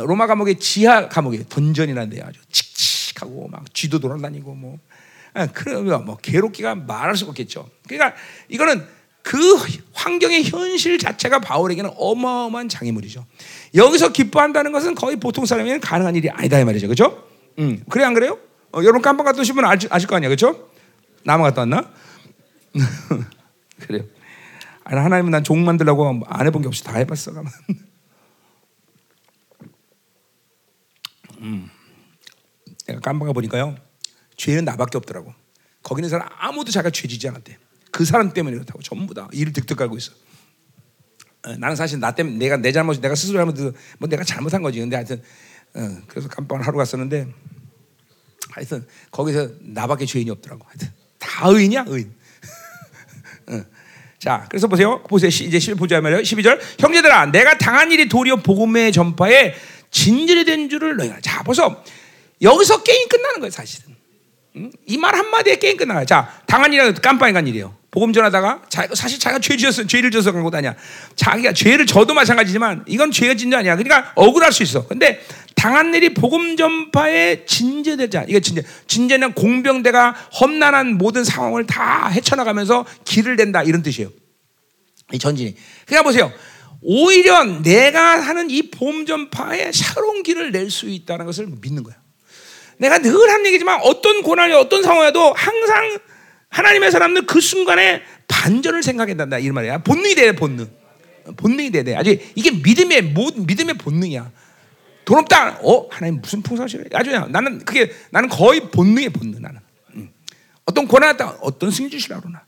[0.05, 4.77] 로마 감옥의 지하 감옥이 던전이라는 데 아주 칙칙하고 막 쥐도 돌아다니고 뭐
[5.33, 7.67] 아, 그러면 뭐 괴롭기가 말할 수 없겠죠.
[7.87, 8.15] 그러니까
[8.47, 8.85] 이거는
[9.23, 9.39] 그
[9.93, 13.25] 환경의 현실 자체가 바울에게는 어마어마한 장애물이죠.
[13.73, 17.27] 여기서 기뻐한다는 것은 거의 보통 사람에게는 가능한 일이 아니다 이 말이죠, 그렇죠?
[17.57, 18.37] 음, 그래 안 그래요?
[18.73, 20.69] 어, 여러분 깜빡 갔다 오신 분 아실, 아실 거 아니야, 그렇죠?
[21.23, 21.93] 나만 갔다 왔나?
[23.79, 24.03] 그래요.
[24.83, 27.33] 아니, 하나님은 난 종 만들려고 안 해본 게 없이 다 해봤어.
[27.33, 27.51] 가만.
[31.39, 31.69] 음.
[32.87, 33.75] 내가 깜빡아 보니까요.
[34.37, 35.33] 죄는 나밖에 없더라고.
[35.83, 37.57] 거기 있는 사람 아무도 자기가 죄지지 않았대.
[37.91, 40.13] 그 사람 때문에 그렇다고 전부 다 일을 득득 깔고 있어.
[41.45, 44.79] 어, 나는 사실 나 때문에 내가 내 잘못 내가 스스로 잘못 뭐 내가 잘못한 거지.
[44.79, 45.21] 근데 하여튼
[45.75, 47.31] 어, 그래서 깜빡을 하루 갔었는데
[48.53, 50.65] 하여튼 거기서 나밖에 죄인이 없더라고.
[50.67, 52.13] 하여튼 다 의인이야 의인.
[53.49, 53.63] 어.
[54.19, 55.01] 자, 그래서 보세요.
[55.03, 55.27] 보세요.
[55.27, 56.21] 이제 11 보자 말이에요.
[56.21, 56.59] 12절.
[56.79, 59.55] 형제들아, 내가 당한 일이 도리어 복음의 전파에
[59.91, 61.19] 진절이 된 줄을 너희가.
[61.21, 61.75] 자, 보소.
[62.41, 63.95] 여기서 게임 끝나는 거예요, 사실은.
[64.55, 66.05] 이 말 한마디에 게임 끝나요.
[66.05, 67.75] 자, 당한 일이 깜빡이 간 일이에요.
[67.89, 70.75] 복음 전하다가 자, 사실 자기가 죄 지었어, 죄를 져서 간 것도 아니야.
[71.15, 73.75] 자기가 죄를 져도 마찬가지지만 이건 죄가 진자 아니야.
[73.75, 74.87] 그러니까 억울할 수 있어.
[74.87, 75.23] 근데
[75.55, 78.25] 당한 일이 복음 전파에 진제되자.
[78.27, 78.63] 이게 진제.
[78.87, 84.09] 진제는 공병대가 험난한 모든 상황을 다 헤쳐나가면서 길을 댄다 이런 뜻이에요.
[85.13, 85.55] 이 전진이.
[85.85, 86.31] 그러니까 보세요.
[86.81, 91.95] 오히려 내가 하는 이 복음 전파에 새로운 길을 낼 수 있다는 것을 믿는 거야.
[92.77, 95.99] 내가 늘 하는 얘기지만 어떤 고난이 어떤 상황에도 항상
[96.49, 99.79] 하나님의 사람들 그 순간에 반전을 생각한다 이 말이야.
[99.79, 100.69] 본능이 돼야 본능.
[101.37, 101.95] 본능이 돼야 돼.
[101.95, 104.31] 아주 이게 믿음의 믿음의 본능이야.
[105.05, 105.59] 돈 없다.
[105.61, 106.85] 어 하나님 무슨 풍성하시네.
[106.93, 109.59] 아주 그냥 나는 그게 나는 거의 본능의 본능 나는.
[109.95, 110.09] 음.
[110.65, 111.37] 어떤 고난 왔다.
[111.41, 112.43] 어떤 승리 주시라 그러나.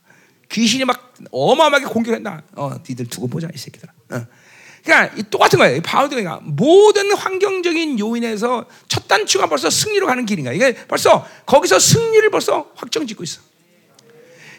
[0.50, 2.42] 귀신이 막 어마어마하게 공격한다.
[2.52, 3.92] 어, 니들 두고 보자 이 새끼들아.
[4.12, 4.26] 어.
[4.86, 5.82] 그러니까 똑같은 거예요.
[5.82, 10.52] 바울드가 모든 환경적인 요인에서 첫 단추가 벌써 승리로 가는 길인가.
[10.52, 13.40] 이게 벌써 거기서 승리를 벌써 확정짓고 있어.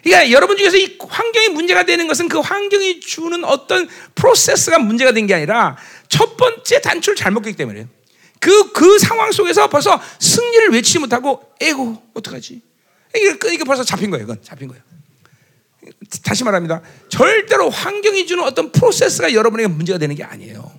[0.04, 5.26] 그러니까 여러분 중에서 이 환경이 문제가 되는 것은 그 환경이 주는 어떤 프로세스가 문제가 된
[5.26, 5.76] 게 아니라
[6.08, 7.86] 첫 번째 단추를 잘못 꼈기 때문에
[8.38, 12.62] 그, 그 상황 속에서 벌써 승리를 외치지 못하고, 에고, 어떡하지?
[13.16, 14.24] 이게, 이게 벌써 잡힌 거예요.
[14.24, 14.82] 이건 잡힌 거예요.
[16.22, 16.80] 다시 말합니다.
[17.08, 20.72] 절대로 환경이 주는 어떤 프로세스가 여러분에게 문제가 되는 게 아니에요.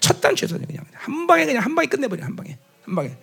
[0.00, 3.16] 첫 단추에서 그냥 한 방에 그냥 한 방에 끝내버려 한 방에 한 방에.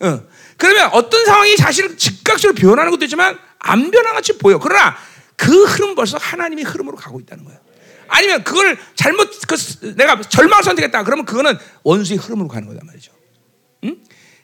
[0.00, 0.22] 어.
[0.56, 4.58] 그러면 어떤 상황이 사실 즉각적으로 변하는 것도 있지만 안 변한 같이 보여.
[4.58, 4.96] 그러나
[5.36, 7.60] 그 흐름 벌써 하나님의 흐름으로 가고 있다는 거예요.
[8.08, 11.04] 아니면 그걸 잘못 그 내가 절망을 선택했다.
[11.04, 13.12] 그러면 그거는 원수의 흐름으로 가는 거단 말이죠.
[13.84, 13.96] 응?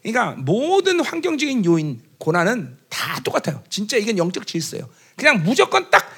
[0.02, 3.62] 그러니까 모든 환경적인 요인 고난은 다 똑같아요.
[3.70, 4.88] 진짜 이건 영적 질서예요.
[5.16, 6.10] 그냥 무조건 딱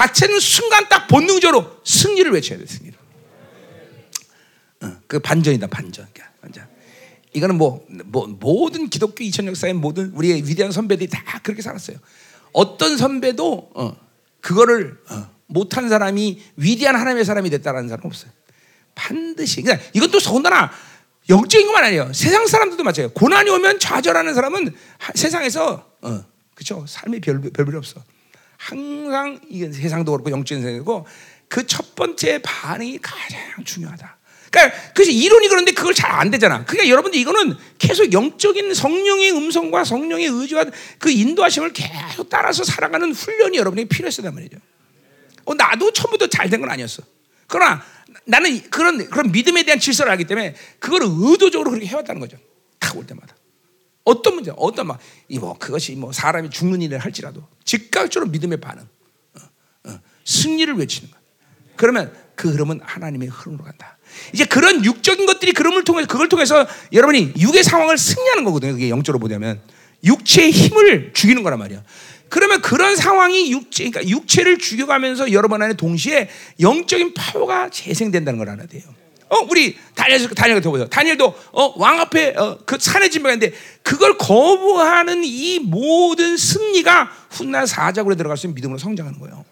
[0.00, 2.98] 다치는 순간 딱 본능적으로 승리를 외쳐야 돼 승리를.
[4.82, 6.08] 어, 그 반전이다 반전.
[6.14, 6.66] 그러니까 반전.
[7.34, 11.98] 이거는 뭐, 뭐 모든 기독교 2000 역사의 모든 우리의 위대한 선배들이 다 그렇게 살았어요.
[12.52, 13.96] 어떤 선배도 어,
[14.40, 18.32] 그거를 어, 못한 사람이 위대한 하나님의 사람이 됐다라는 사람 없어요.
[18.94, 19.60] 반드시.
[19.60, 20.70] 그러니까 이것도 더군다나
[21.28, 22.14] 영적인 것만 아니에요.
[22.14, 23.10] 세상 사람들도 마찬가지예요.
[23.10, 26.24] 고난이 오면 좌절하는 사람은 하, 세상에서 어,
[26.54, 26.86] 그렇죠.
[26.88, 28.02] 삶이 별, 별별 없어.
[28.60, 31.06] 항상 이게 세상도 그렇고 영적인 세상이고
[31.48, 34.18] 그 첫 번째 반응이 가장 중요하다.
[34.50, 36.64] 그러니까 그래서 이론이 그런데 그걸 잘 안 되잖아.
[36.66, 40.66] 그러니까 여러분들 이거는 계속 영적인 성령의 음성과 성령의 의지와
[40.98, 44.58] 그 인도하심을 계속 따라서 살아가는 훈련이 여러분에게 필요했단 말이죠.
[45.46, 47.02] 어, 나도 처음부터 잘 된 건 아니었어.
[47.46, 47.82] 그러나
[48.26, 52.36] 나는 그런 그런 믿음에 대한 질서를 알기 때문에 그걸 의도적으로 그렇게 해왔다는 거죠.
[52.78, 53.34] 다올 때마다.
[54.10, 58.86] 어떤 문제, 어떤 막, 이뭐 그것이 뭐 사람이 죽는 일을 할지라도 즉각적으로 믿음의 반응,
[59.38, 61.18] 어, 어, 승리를 외치는 것.
[61.76, 63.98] 그러면 그 흐름은 하나님의 흐름으로 간다.
[64.32, 68.72] 이제 그런 육적인 것들이 그름을 통해서 그걸 통해서 여러분이 육의 상황을 승리하는 거거든요.
[68.72, 69.60] 그게 영적으로 보자면
[70.02, 71.82] 육체의 힘을 죽이는 거란 말이야.
[72.28, 76.28] 그러면 그런 상황이 육체, 그러니까 육체를 죽여가면서 여러분 안에 동시에
[76.60, 78.82] 영적인 파워가 재생된다는 걸 알아야 돼요.
[79.30, 80.88] 어, 우리 다니엘, 다니엘 보세요.
[80.88, 88.16] 다니엘도 어, 왕 앞에 어, 그 산에 진명했는데 그걸 거부하는 이 모든 승리가 훗날 사자굴에
[88.16, 89.44] 들어갈 수 있는 믿음으로 성장하는 거예요.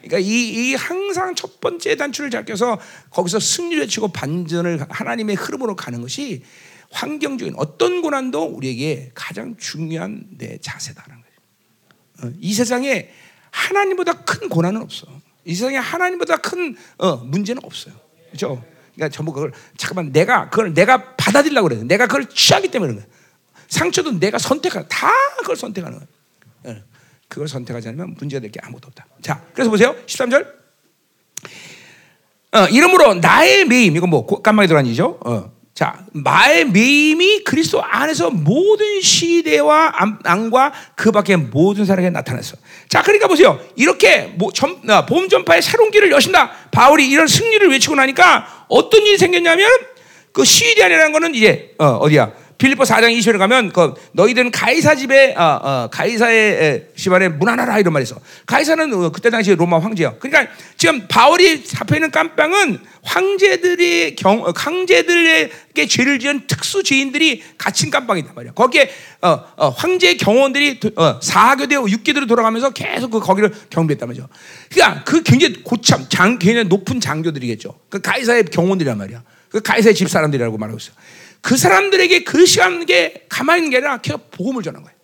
[0.00, 2.80] 그러니까 이, 이 항상 첫 번째 단추를 잡혀서
[3.10, 6.42] 거기서 승리를 치고 반전을 하나님의 흐름으로 가는 것이
[6.90, 12.30] 환경적인 어떤 고난도 우리에게 가장 중요한 내 자세다라는 거예요.
[12.32, 13.10] 어, 이 세상에
[13.50, 15.06] 하나님보다 큰 고난은 없어.
[15.44, 17.94] 이 세상에 하나님보다 큰 어, 문제는 없어요.
[18.28, 18.64] 그렇죠?
[19.00, 21.82] 그러니까 전부 그걸 잠깐만 내가 그걸 내가 받아들이려고 그래.
[21.84, 23.14] 내가 그걸 취하기 때문에 그런 거야.
[23.68, 26.08] 상처도 내가 선택하 다 그걸 선택하는 거야.
[26.66, 26.82] 예.
[27.28, 29.06] 그걸 선택하지 않으면 문제가 될 게 아무것도 없다.
[29.22, 29.96] 자, 그래서 보세요.
[30.06, 30.46] 13절.
[32.52, 35.20] 어, 이름으로 나의 매임 이거 뭐 깜빡이 들어간이죠.
[35.24, 35.52] 어.
[35.72, 39.94] 자, 나의 매임이 그리스도 안에서 모든 시대와
[40.24, 42.56] 안과 그 밖의 모든 사람에게 나타났어.
[42.88, 43.58] 자, 그러니까 보세요.
[43.76, 46.50] 이렇게 보 어, 전파의 새로운 길을 여신다.
[46.70, 49.68] 바울이 이런 승리를 외치고 나니까 어떤 일이 생겼냐면
[50.32, 52.32] 그 시리아라는 거는 이제 어, 어디야?
[52.60, 58.02] 빌립보 4장 20절에 가면 그 너희들은 가이사 집에 어, 어, 가이사의 집안에 문안하라 이런 말이
[58.02, 58.20] 있어.
[58.44, 60.16] 가이사는 어, 그때 당시 로마 황제야.
[60.18, 67.90] 그러니까 지금 바울이 잡혀 있는 깜빵은 황제들의 경 어, 황제들에게 죄를 지은 특수 죄인들이 갇힌
[67.90, 68.52] 깜빵이단 말이야.
[68.52, 68.90] 거기에
[69.22, 74.28] 어, 어, 황제 경호원들이 어, 사교대 육기대로 돌아가면서 계속 그 거기를 경비했단 말이죠.
[74.70, 77.74] 그러니까 그 굉장히 고참 장 굉장히 높은 장교들이겠죠.
[77.88, 79.22] 그 가이사의 경호원들이란 말이야.
[79.48, 80.92] 그 가이사의 집 사람들이라고 말하고 있어.
[81.40, 84.96] 그 사람들에게 그 시간에 가만히 있는 게 아니라 계속 복음을 전한 거예요.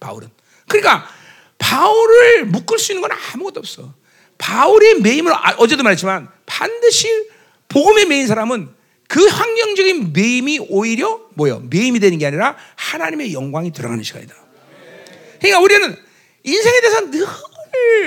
[0.00, 0.28] 바울은.
[0.68, 1.08] 그러니까
[1.58, 3.94] 바울을 묶을 수 있는 건 아무것도 없어.
[4.38, 7.08] 바울의 매임을 아, 어제도 말했지만 반드시
[7.68, 8.68] 복음에 매인 사람은
[9.08, 11.60] 그 환경적인 매임이 오히려 뭐요?
[11.70, 14.34] 매임이 되는 게 아니라 하나님의 영광이 들어가는 시간이다.
[15.38, 15.96] 그러니까 우리는
[16.42, 17.26] 인생에 대해서 늘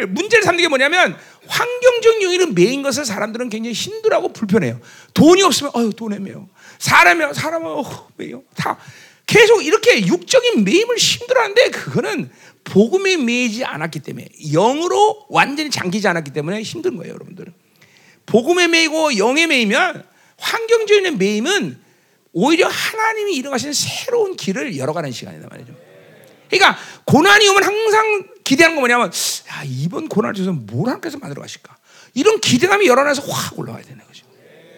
[0.07, 4.79] 문제를 삼는 게 뭐냐면 환경적 요인은 매인 것을 사람들은 굉장히 힘들어하고 불편해요.
[5.13, 6.47] 돈이 없으면 어휴 돈 애매요.
[6.79, 8.41] 사람이 사람은 어, 매요.
[8.55, 8.77] 다
[9.25, 12.31] 계속 이렇게 육적인 매임을 힘들어하는데 그거는
[12.63, 17.53] 복음에 매이지 않았기 때문에 영으로 완전히 잠기지 않았기 때문에 힘든 거예요, 여러분들.
[18.25, 20.03] 복음에 매이고 영에 매이면
[20.37, 21.79] 환경적인 매임은
[22.31, 25.73] 오히려 하나님이 이루가시는 새로운 길을 열어가는 시간이다 말이죠.
[26.49, 31.75] 그러니까 고난이 오면 항상 기대하는 거 뭐냐면 야, 이번 고난을 통해서 뭘 하나님께서 만들어 가실까?
[32.13, 34.25] 이런 기대감이 열어놔서 확 올라와야 되는 거죠.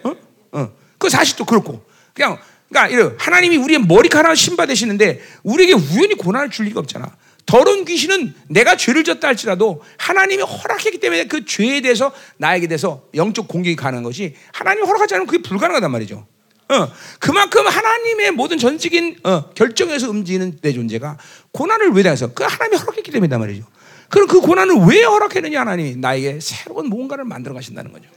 [0.04, 0.16] 어?
[0.60, 0.74] 어.
[0.98, 1.84] 그 사실 또 그렇고
[2.14, 2.38] 그냥
[2.70, 7.16] 그러니까 이런 하나님이 우리의 머리카락을 신받으시는데 우리에게 우연히 고난을 줄 리가 없잖아.
[7.46, 13.48] 더러운 귀신은 내가 죄를 졌다 할지라도 하나님이 허락했기 때문에 그 죄에 대해서 나에게 대해서 영적
[13.48, 16.26] 공격이 가능한 것이 하나님이 허락하지 않으면 그게 불가능하단 말이죠.
[16.70, 16.88] 어,
[17.20, 21.18] 그만큼 하나님의 모든 전적인 어, 결정에서 움직이는 내 존재가
[21.52, 23.66] 고난을 왜 당해서 그 하나님이 허락했기 때문이단 말이죠.
[24.08, 28.08] 그럼 그 고난을 왜 허락했느냐 하나님이 나에게 새로운 뭔가를 만들어 가신다는 거죠.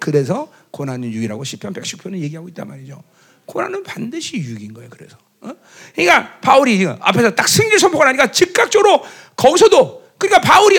[0.00, 3.00] 그래서 고난은 유익이라고 시편 110편은 얘기하고 있단 말이죠.
[3.46, 4.90] 고난은 반드시 유익인 거예요.
[4.90, 5.16] 그래서.
[5.40, 5.52] 어?
[5.94, 9.04] 그러니까 바울이 앞에서 딱 승리를 선포가 나니까 즉각적으로
[9.36, 10.76] 거기서도 그러니까 바울이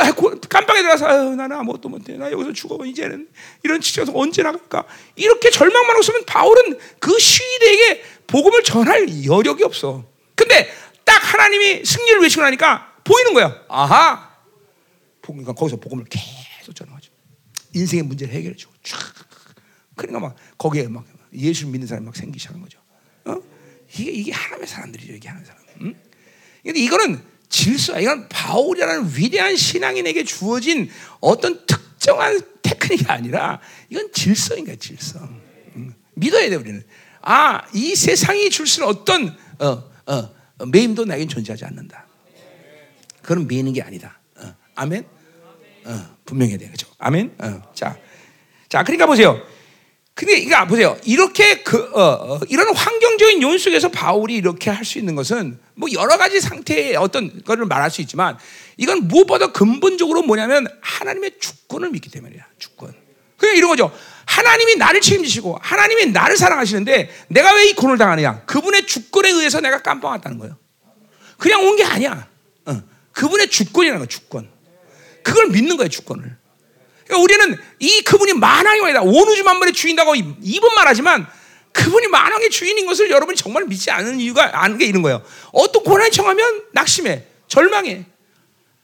[0.50, 2.14] 깜빡에 들어가서 아유, 나는 아무것도 못해.
[2.18, 2.84] 나 여기서 죽어.
[2.86, 3.28] 이제는
[3.64, 4.86] 이런 치켜서 언제 나갈까?
[5.16, 10.04] 이렇게 절망만 없으면 바울은 그 시대에게 복음을 전할 여력이 없어.
[10.36, 10.70] 근데
[11.04, 13.62] 딱 하나님이 승리를 외치고 나니까 보이는 거야.
[13.68, 14.36] 아하.
[15.22, 17.12] 그러니까 거기서 복음을 계속 전하죠.
[17.74, 18.98] 인생의 문제를 해결해 주고 쫙.
[19.96, 21.06] 그러니까 막 거기에 막
[21.36, 22.80] 예수를 믿는 사람이 막 생기기 시작한 거죠.
[23.26, 23.36] 어?
[23.98, 25.14] 이게 이게 하나님의 사람들이죠.
[25.14, 25.64] 이게 하나님의 사람.
[25.82, 25.96] 응?
[26.64, 30.90] 근데 이거는 질서, 이건 바울이라는 위대한 신앙인에게 주어진
[31.20, 35.20] 어떤 특정한 테크닉이 아니라 이건 질서인 거야, 질서.
[35.76, 35.94] 응.
[36.16, 36.84] 믿어야 돼 우리는.
[37.22, 42.06] 아, 이 세상이 줄수 있는 어떤 어, 어, 매임도 나에겐 존재하지 않는다.
[43.22, 44.20] 그건 매이는 게 아니다.
[44.38, 45.06] 어, 아멘.
[45.86, 46.88] 어, 분명해야 돼, 그죠?
[46.98, 47.36] 아멘.
[47.40, 47.98] 어, 자,
[48.70, 49.42] 자, 그러니까 보세요.
[50.16, 50.98] 근데 그러니까 보세요.
[51.04, 55.90] 이렇게 그 어, 어, 이런 환경적인 요인 속에서 바울이 이렇게 할 수 있는 것은 뭐
[55.92, 58.38] 여러 가지 상태의 어떤 거를 말할 수 있지만
[58.78, 62.46] 이건 무엇보다 근본적으로 뭐냐면 하나님의 주권을 믿기 때문이야.
[62.58, 62.94] 주권.
[63.38, 63.92] 그냥 이런 거죠.
[64.26, 68.44] 하나님이 나를 책임지시고 하나님이 나를 사랑하시는데 내가 왜 이 고난을 당하느냐?
[68.46, 70.56] 그분의 주권에 의해서 내가 깜빵 왔다는 거예요.
[71.38, 72.26] 그냥 온 게 아니야.
[72.68, 72.82] 어.
[73.12, 74.08] 그분의 주권이라는 거야.
[74.08, 74.50] 주권.
[75.24, 75.90] 그걸 믿는 거야.
[75.90, 76.38] 주권을.
[77.06, 79.02] 그러니까 우리는 이 그분이 만왕의 왕이다.
[79.04, 81.28] 온 우주 만물의 주인다고 이번 말하지만
[81.72, 85.22] 그분이 만왕의 주인인 것을 여러분이 정말 믿지 않는 이유가 아는 게 이런 거예요.
[85.52, 88.06] 어떤 고난이 청하면 낙심해, 절망해.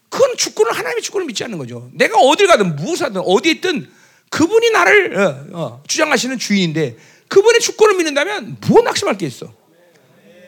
[0.09, 1.89] 그건 주권을 하나님의 주권을 믿지 않는 거죠.
[1.93, 3.89] 내가 어딜 가든 무엇 하든 어디에 있든
[4.29, 6.97] 그분이 나를 어, 어, 주장하시는 주인인데
[7.29, 9.53] 그분의 주권을 믿는다면 무엇 낙심할 게 있어?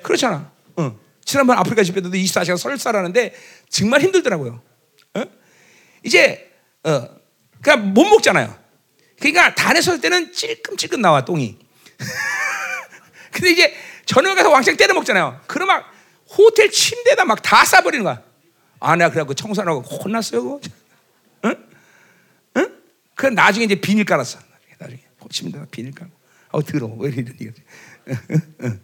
[0.03, 0.51] 그렇잖아.
[0.75, 0.99] 어.
[1.23, 3.33] 지난번 아프리카 집회도 24시간 설사라는데
[3.69, 4.61] 정말 힘들더라고요.
[5.13, 5.23] 어?
[6.03, 6.51] 이제
[6.83, 7.07] 어,
[7.63, 8.55] 그러니까 못 먹잖아요.
[9.19, 11.57] 그러니까 단에 설 때는 찔끔찔끔 나와 똥이.
[13.31, 13.73] 근데 이제
[14.05, 15.41] 저녁에 가서 왕창 때려 먹잖아요.
[15.47, 15.91] 그럼 막
[16.37, 18.21] 호텔 침대에다 막 다 싸버리는 거야.
[18.79, 20.59] 아, 내가 그래갖고 청소하고 혼났어요.
[21.45, 21.67] 응?
[22.57, 22.77] 응?
[23.15, 24.39] 그 나중에 이제 비닐 깔았어.
[24.77, 26.13] 나중에 침대에다 비닐 깔고.
[26.49, 26.95] 어, 더러워.
[26.99, 27.51] 왜 이러니.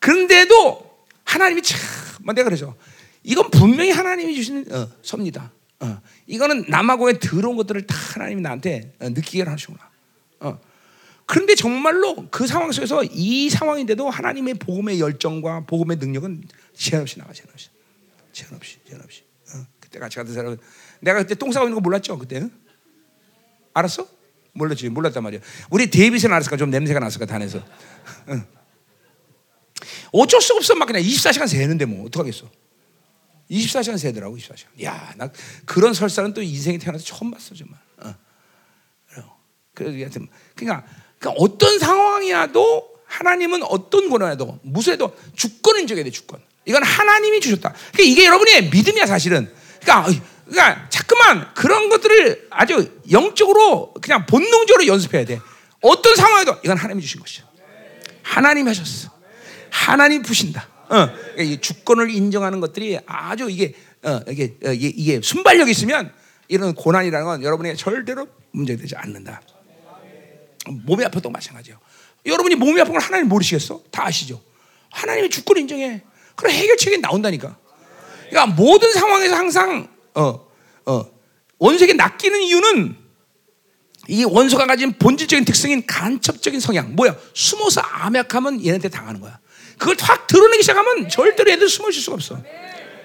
[0.00, 1.78] 그런데도 하나님이 참,
[2.22, 2.76] 뭐 내가 그러죠.
[3.22, 5.52] 이건 분명히 하나님이 주시는 어, 섭니다.
[5.80, 9.90] 어, 이거는 남하고의 더러운 것들을 다 하나님이 나한테 어, 느끼게 하시구나.
[10.40, 10.58] 어.
[11.26, 16.44] 그런데 정말로 그 상황 속에서 이 상황인데도 하나님의 복음의 열정과 복음의 능력은
[16.74, 17.68] 제한 없이 나가, 제한 없이.
[18.32, 19.22] 제한 없이, 제한 없이.
[19.54, 19.66] 어.
[19.80, 20.58] 그때 같이 갔던 사람은
[21.00, 22.48] 내가 그때 똥 싸고 있는 거 몰랐죠, 그때?
[23.74, 24.08] 알았어?
[24.52, 25.40] 몰랐지, 몰랐단 말이야.
[25.70, 26.56] 우리 데이빗은 알았을까?
[26.56, 27.58] 좀 냄새가 났을까, 단에서.
[27.58, 28.46] 어.
[30.12, 32.50] 어쩔 수 없어, 막 그냥 24시간 새는데 뭐, 어떡하겠어.
[33.50, 34.82] 24시간 세더라고 24시간.
[34.84, 35.30] 야, 나
[35.64, 37.78] 그런 설사는 또 인생에 태어나서 처음 봤어 정말.
[37.98, 38.14] 어.
[39.76, 40.86] 그래서 하여튼 그러니까,
[41.18, 46.40] 그러니까 어떤 상황이라도 하나님은 어떤 고난에도 무수해도 주권을 인정해야 돼 주권.
[46.64, 47.72] 이건 하나님이 주셨다.
[47.92, 49.52] 그러니까 이게 여러분의 믿음이야 사실은.
[49.80, 50.12] 그러니까
[50.46, 55.40] 그러니까 자꾸만 그런 것들을 아주 영적으로 그냥 본능적으로 연습해야 돼.
[55.80, 57.46] 어떤 상황에도 이건 하나님이 주신 것이야.
[58.22, 59.10] 하나님이 하셨어.
[59.70, 60.68] 하나님 부신다.
[60.88, 61.08] 어,
[61.38, 66.12] 이 주권을 인정하는 것들이 아주 이게 어, 이게, 어, 이게 이게 순발력이 있으면
[66.48, 69.42] 이런 고난이라는 건 여러분의 절대로 문제되지 않는다.
[70.68, 71.78] 몸이 아파도 마찬가지예요.
[72.24, 73.82] 여러분이 몸이 아픈 걸 하나님 모르시겠어?
[73.90, 74.40] 다 아시죠?
[74.90, 76.02] 하나님의 주권 인정해.
[76.34, 77.56] 그럼 해결책이 나온다니까.
[78.28, 80.46] 그러니까 모든 상황에서 항상 어,
[80.86, 81.10] 어,
[81.58, 82.96] 원수에게 낚이는 이유는
[84.08, 87.16] 이 원수가 가진 본질적인 특성인 간첩적인 성향 뭐야?
[87.34, 89.38] 숨어서 암약하면 얘한테 당하는 거야.
[89.78, 92.42] 그걸 확 드러내기 시작하면 절대로 애들 숨어 있을 수가 없어.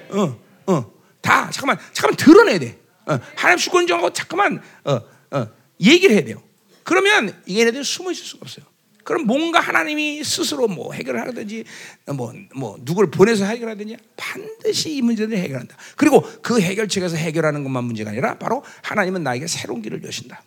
[0.09, 0.91] 어, 어,
[1.21, 2.79] 다 잠깐만, 잠깐만 드러내야 돼.
[3.05, 5.47] 어, 하나님 주권 인정하고 잠깐만 어, 어,
[5.79, 6.41] 얘기를 해야 돼요.
[6.83, 8.65] 그러면 얘네들 숨어 있을 수가 없어요.
[9.03, 11.63] 그럼 뭔가 하나님이 스스로 뭐 해결을 하든지
[12.13, 15.75] 뭐, 뭐 누구를 보내서 해결하든지 반드시 이 문제를 해결한다.
[15.95, 20.43] 그리고 그 해결책에서 해결하는 것만 문제가 아니라 바로 하나님은 나에게 새로운 길을 여신다.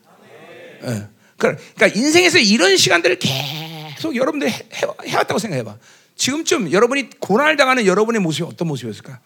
[0.85, 1.09] 예.
[1.37, 4.59] 그러니까 인생에서 이런 시간들을 계속 여러분들이 해,
[5.05, 5.77] 해왔다고 생각해봐.
[6.17, 9.21] 지금쯤 여러분이 고난을 당하는 여러분의 모습이 어떤 모습이었을까?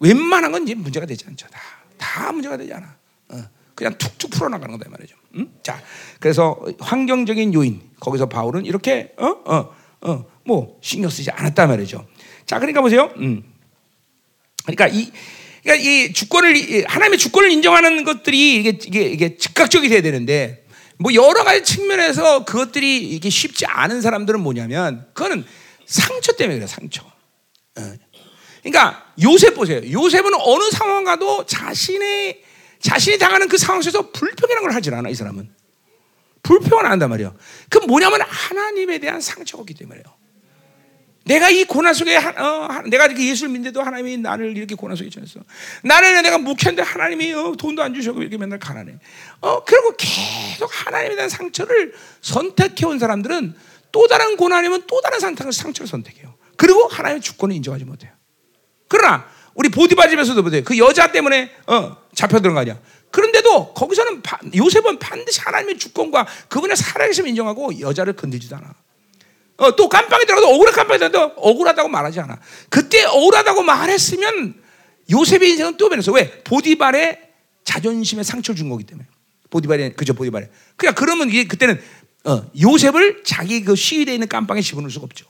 [0.00, 1.46] 웬만한 건 이제 문제가 되지 않죠.
[1.48, 1.60] 다,
[1.98, 2.96] 다 문제가 되지 않아.
[3.30, 3.42] 어.
[3.74, 5.16] 그냥 툭툭 풀어나가는 거다 말이죠.
[5.36, 5.52] 음?
[5.62, 5.80] 자,
[6.18, 12.06] 그래서 환경적인 요인 거기서 바울은 이렇게 어 어 어 뭐 신경 쓰지 않았단 말이죠.
[12.46, 13.12] 자, 그러니까 보세요.
[13.18, 13.44] 음.
[14.64, 15.10] 그러니까 이
[15.62, 20.64] 그러니까 이 주권을 하나님의 주권을 인정하는 것들이 이게 이게 이게 즉각적이 돼야 되는데
[20.98, 25.44] 뭐 여러 가지 측면에서 그것들이 이게 쉽지 않은 사람들은 뭐냐면 그거는
[25.90, 27.02] 상처 때문에 그래 상처.
[27.04, 27.92] 어.
[28.62, 29.80] 그러니까 요셉 보세요.
[29.90, 32.42] 요셉은 어느 상황 가도 자신의
[32.78, 35.52] 자신이 당하는 그 상황 속에서 불평이라는 걸 하질 않아 이 사람은
[36.42, 37.36] 불평을 안 한단 말이에요.
[37.68, 40.04] 그 뭐냐면 하나님에 대한 상처가 있기 때문에요.
[41.24, 45.40] 내가 이 고난 속에 어, 내가 이렇게 예수를 믿는데도 하나님이 나를 이렇게 고난 속에 쳐냈어.
[45.82, 48.94] 나는 내가 묵혔는데 하나님이 어, 돈도 안 주셔고 이렇게 맨날 가난해.
[49.40, 53.54] 어 그리고 계속 하나님에 대한 상처를 선택해 온 사람들은
[53.92, 56.34] 또 다른 고난이면 또 다른 상처를 상처를 선택해요.
[56.56, 58.12] 그리고 하나님의 주권을 인정하지 못해요.
[58.88, 60.62] 그러나 우리 보디바 집에서도 보세요.
[60.64, 62.78] 그 여자 때문에 어, 거 아니야.
[63.10, 68.74] 그런데도 거기서는 바, 요셉은 반드시 하나님의 주권과 그분의 살아계심 인정하고 여자를 건들지도 않아.
[69.58, 72.38] 어, 또 깜빵에 들어가도 억울해 깜빵에 들어가도 억울하다고 말하지 않아.
[72.68, 74.54] 그때 억울하다고 말했으면
[75.10, 76.12] 요셉의 인생은 또 변했어.
[76.12, 76.42] 왜?
[76.44, 77.20] 보디발의
[77.64, 79.06] 자존심에 상처를 준 거기 때문에.
[79.50, 80.48] 보디발에 그죠 보디발에.
[80.76, 81.80] 그러니까 그러면 이게 그때는
[82.24, 85.26] 어, 요셉을 자기 그 시위대에 있는 깜빵에 집어넣을 수가 없죠.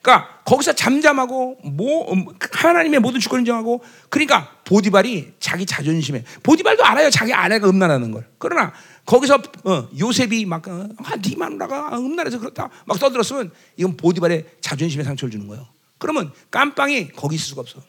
[0.00, 7.10] 그러니까 거기서 잠잠하고 뭐 음, 하나님의 모든 주권 인정하고 그러니까 보디발이 자기 자존심에 보디발도 알아요
[7.10, 8.72] 자기 아내가 음란하는 걸 그러나
[9.04, 15.02] 거기서 어, 요셉이 막 어, 아, 네 마누라가 음란해서 그렇다 막 떠들었으면 이건 보디발의 자존심에
[15.02, 15.66] 상처를 주는 거예요.
[15.98, 17.82] 그러면 깜빵이 거기 있을 수가 없어.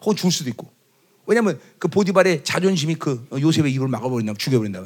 [0.00, 0.70] 혹은 죽을 수도 있고.
[1.26, 4.84] 왜냐하면 그 보디발의 자존심이 그 요셉의 입을 막아버린다, 죽여버린다.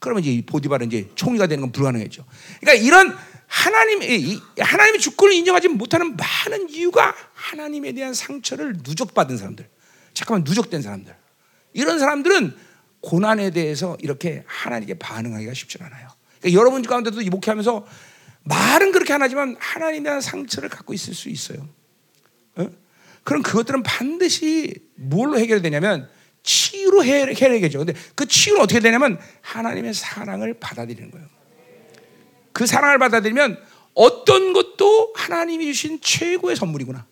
[0.00, 2.24] 그러면 이제 보디발은 이제 총리가 되는 건 불가능했죠.
[2.60, 3.16] 그러니까 이런
[3.46, 4.00] 하나님,
[4.58, 9.68] 하나님의 주권을 인정하지 못하는 많은 이유가 하나님에 대한 상처를 누적받은 사람들.
[10.14, 11.14] 잠깐만, 누적된 사람들.
[11.74, 12.56] 이런 사람들은
[13.00, 16.08] 고난에 대해서 이렇게 하나님께 반응하기가 쉽지 않아요.
[16.40, 17.86] 그러니까 여러분 가운데도 이 목회하면서
[18.44, 21.68] 말은 그렇게 안 하지만 하나님에 대한 상처를 갖고 있을 수 있어요.
[22.56, 22.68] 어?
[23.22, 26.08] 그럼 그것들은 반드시 뭘로 해결되냐면
[26.42, 27.78] 치유로 해결되겠죠.
[27.78, 31.26] 근데 그 치유는 어떻게 되냐면 하나님의 사랑을 받아들이는 거예요.
[32.52, 33.58] 그 사랑을 받아들이면
[33.94, 37.06] 어떤 것도 하나님이 주신 최고의 선물이구나.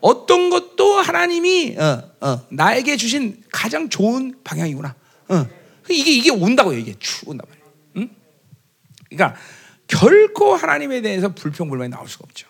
[0.00, 4.94] 어떤 것도 하나님이 어, 어, 나에게 주신 가장 좋은 방향이구나.
[5.28, 5.46] 어.
[5.88, 6.78] 이게 이게 온다고요.
[6.78, 7.68] 이게 쭉 온단 말이에요.
[7.96, 8.10] 응?
[9.08, 9.38] 그러니까
[9.86, 12.48] 결코 하나님에 대해서 불평불만이 나올 수가 없죠.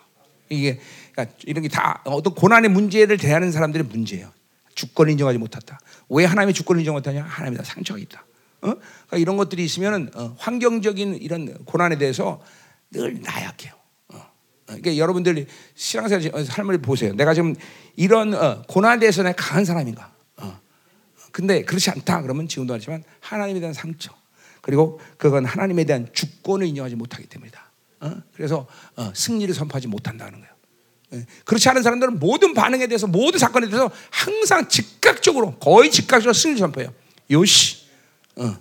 [0.48, 0.80] 이게
[1.12, 4.32] 그러니까 이런 게 다 어떤 고난의 문제를 대하는 사람들의 문제예요.
[4.74, 5.78] 주권 인정하지 못했다.
[6.08, 7.22] 왜 하나님의 주권을 인정 못하냐?
[7.22, 8.24] 하나님에 대한 상처가 있다.
[8.62, 8.74] 어?
[9.06, 12.42] 그러니까 이런 것들이 있으면 어, 환경적인 이런 고난에 대해서
[12.90, 13.72] 늘 나약해요.
[14.08, 14.22] 어.
[14.66, 17.12] 그러니까 여러분들 신앙생활 삶을 보세요.
[17.14, 17.54] 내가 지금
[17.96, 20.12] 이런 어, 고난에 대해서 내가 강한 사람인가?
[20.38, 20.58] 어.
[21.30, 24.14] 근데 그렇지 않다 그러면 지금도 하지만 하나님에 대한 상처
[24.62, 27.70] 그리고 그건 하나님에 대한 주권을 인정하지 못하기 때문이다.
[28.00, 28.22] 어?
[28.34, 28.66] 그래서
[28.96, 30.53] 어, 승리를 선포하지 못한다는 거예요.
[31.14, 31.26] 예.
[31.44, 36.92] 그렇지 않은 사람들은 모든 반응에 대해서 모든 사건에 대해서 항상 즉각적으로 거의 즉각적으로 승리 선포해요.
[37.30, 37.84] 요시
[38.36, 38.56] 어,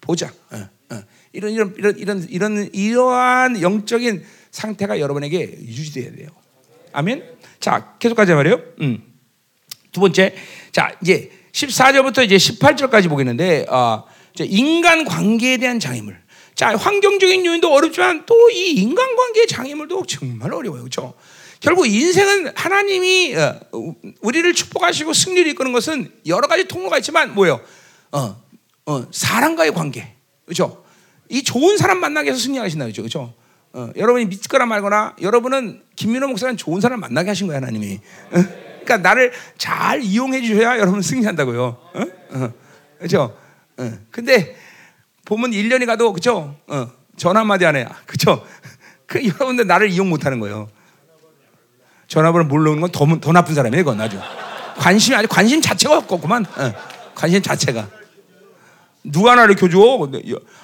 [0.00, 0.32] 보자.
[0.50, 1.02] 어, 어.
[1.32, 6.28] 이런, 이런 이런 이런 이런 이러한 영적인 상태가 여러분에게 유지돼야 돼요.
[6.92, 7.24] 아멘.
[7.60, 8.60] 자, 계속 가자 말이에요.
[8.80, 9.02] 음.
[9.92, 10.34] 두 번째,
[10.72, 14.04] 자 이제 14절부터 이제 18절까지 보겠는데, 어,
[14.40, 16.20] 인간 관계에 대한 장애물.
[16.54, 21.14] 자 환경적인 요인도 어렵지만 또 이 인간 관계 장애물도 정말 어려워요, 그렇죠?
[21.62, 23.60] 결국 인생은 하나님이 어,
[24.20, 27.60] 우리를 축복하시고 승리를 이끄는 것은 여러 가지 통로가 있지만 뭐요?
[28.10, 28.42] 어,
[28.86, 30.12] 어, 사람과의 관계,
[30.44, 30.84] 그렇죠?
[31.28, 33.02] 이 좋은 사람 만나게 해서 승리하신다, 그렇죠?
[33.02, 33.34] 그렇죠?
[33.74, 38.00] 어, 여러분이 믿거나 말거나 여러분은 김민호 목사는 좋은 사람 만나게 하신 거야 하나님이.
[38.32, 38.44] 어?
[38.82, 41.78] 그러니까 나를 잘 이용해 주셔야 여러분 승리한다고요.
[42.98, 43.38] 그렇죠?
[43.76, 43.98] 어.
[44.10, 44.56] 근데
[45.24, 46.56] 보면 1년이 가도 그죠?
[46.66, 46.90] 어.
[47.16, 47.86] 전화 한마디 안 해.
[48.04, 48.44] 그죠?
[49.06, 50.68] 그 여러분들 나를 이용 못 하는 거예요.
[52.12, 54.20] 전화번호 모르는 건 더 더 나쁜 사람이에요, 그건 아주.
[54.76, 56.44] 관심이 아주 관심 자체가 없구만.
[56.44, 56.72] 어.
[57.14, 57.88] 관심 자체가.
[59.02, 59.78] 누가 나를 켜줘?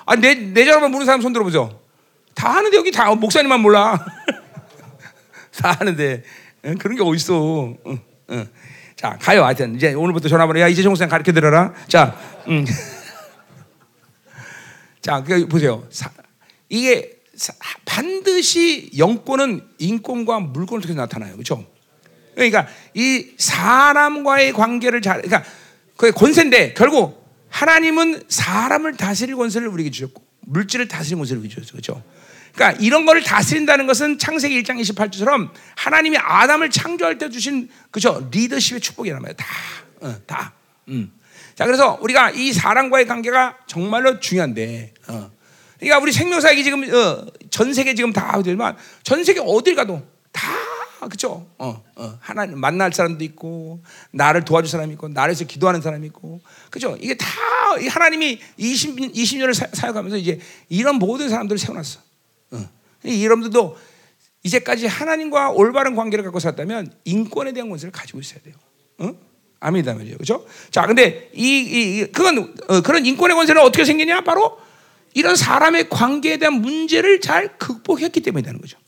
[0.04, 1.80] 아, 내, 내 전화번호 모르는 사람 손 들어보죠.
[2.34, 3.98] 다 하는데 여기 다 목사님만 몰라.
[5.58, 6.22] 다 하는데
[6.78, 7.74] 그런 게 어딨어.
[8.94, 9.42] 자 가요.
[9.44, 11.72] 하여튼 이제 오늘부터 전화번호 야 이제 정수생 가르쳐 드려라.
[11.88, 12.14] 자,
[12.48, 12.66] 음.
[15.00, 15.82] 자 그, 보세요.
[15.90, 16.10] 사,
[16.68, 17.17] 이게 사,
[17.84, 21.32] 반드시 영권은 인권과 물권을 통해서 나타나요.
[21.32, 21.64] 그렇죠?
[22.34, 25.44] 그러니까 이 사람과의 관계를 잘, 그러니까
[25.96, 31.72] 그 권세인데 결국 하나님은 사람을 다스릴 권세를 우리에게 주셨고 물질을 다스릴 권세를 우리에게 주셨어요.
[31.72, 32.02] 그렇죠?
[32.54, 38.80] 그러니까 이런 거를 다스린다는 것은 창세기 1장 28절처럼 하나님이 아담을 창조할 때 주신 그죠 리더십의
[38.80, 39.36] 축복이란 말이에요.
[39.36, 39.46] 다,
[40.00, 40.52] 어, 다.
[40.88, 41.12] 음.
[41.54, 45.37] 자 그래서 우리가 이 사람과의 관계가 정말로 중요한데, 어.
[45.78, 50.02] 그러니까 우리 생명사역이 지금 어, 전 세계 지금 다 하지만 전 세계 어딜 가도
[50.32, 50.42] 다
[51.08, 51.46] 그죠?
[51.58, 56.40] 어, 어, 하나님 만날 사람도 있고 나를 도와줄 사람이 있고 나를 위해서 기도하는 사람이 있고
[56.70, 56.96] 그죠?
[57.00, 57.26] 이게 다
[57.90, 62.00] 하나님이 20, 20년을 사역하면서 이제 이런 모든 사람들을 세워놨어.
[62.52, 62.68] 어.
[63.04, 63.76] 여러분들도
[64.42, 68.54] 이제까지 하나님과 올바른 관계를 갖고 살았다면 인권에 대한 권세를 가지고 있어야 돼요.
[68.98, 69.14] 어?
[69.60, 70.16] 아멘이다 말이에요.
[70.16, 70.46] 그렇죠?
[70.70, 74.22] 자, 근데 이, 이 그건 어, 그런 인권의 권세는 어떻게 생기냐?
[74.22, 74.58] 바로
[75.14, 78.78] 이런 사람의 관계에 대한 문제를 잘 극복했기 때문에 되는 거죠.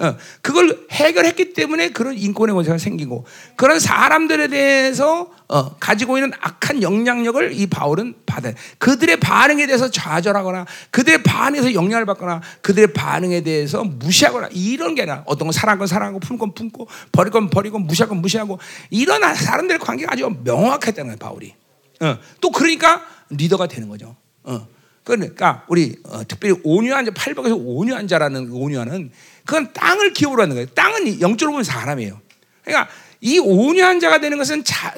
[0.00, 6.80] 어, 그걸 해결했기 때문에 그런 인권의 권세가 생기고 그런 사람들에 대해서 어, 가지고 있는 악한
[6.80, 8.54] 영향력을 이 바울은 받아요.
[8.78, 15.22] 그들의 반응에 대해서 좌절하거나 그들의 반응에서 영향을 받거나 그들의 반응에 대해서 무시하거나 이런 게 아니라
[15.26, 18.58] 어떤 건 사랑한 건 사랑하고 품은 건 품고 버릴 건 버리고 무시할 건 무시하고
[18.88, 21.54] 이런 사람들의 관계가 아주 명확했다는 거예요, 바울이.
[22.00, 24.16] 어, 또 그러니까 리더가 되는 거죠.
[24.44, 24.66] 어.
[25.04, 29.10] 그러니까 우리 어, 특별히 온유한 자, 팔복에서 온유한 자라는 온유한은
[29.44, 30.68] 그건 땅을 기업으로 하는 거예요.
[30.74, 32.20] 땅은 영적으로 보면 사람이에요.
[32.62, 32.90] 그러니까
[33.20, 34.94] 이 온유한 자가 되는 것은 자,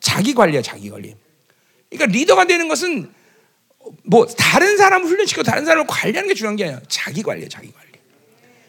[0.00, 1.14] 자기 관리야, 자기 관리.
[1.90, 3.12] 그러니까 리더가 되는 것은
[4.04, 6.80] 뭐 다른 사람을 훈련시키고 다른 사람을 관리하는 게 중요한 게 아니야.
[6.88, 7.92] 자기 관리야, 자기 관리.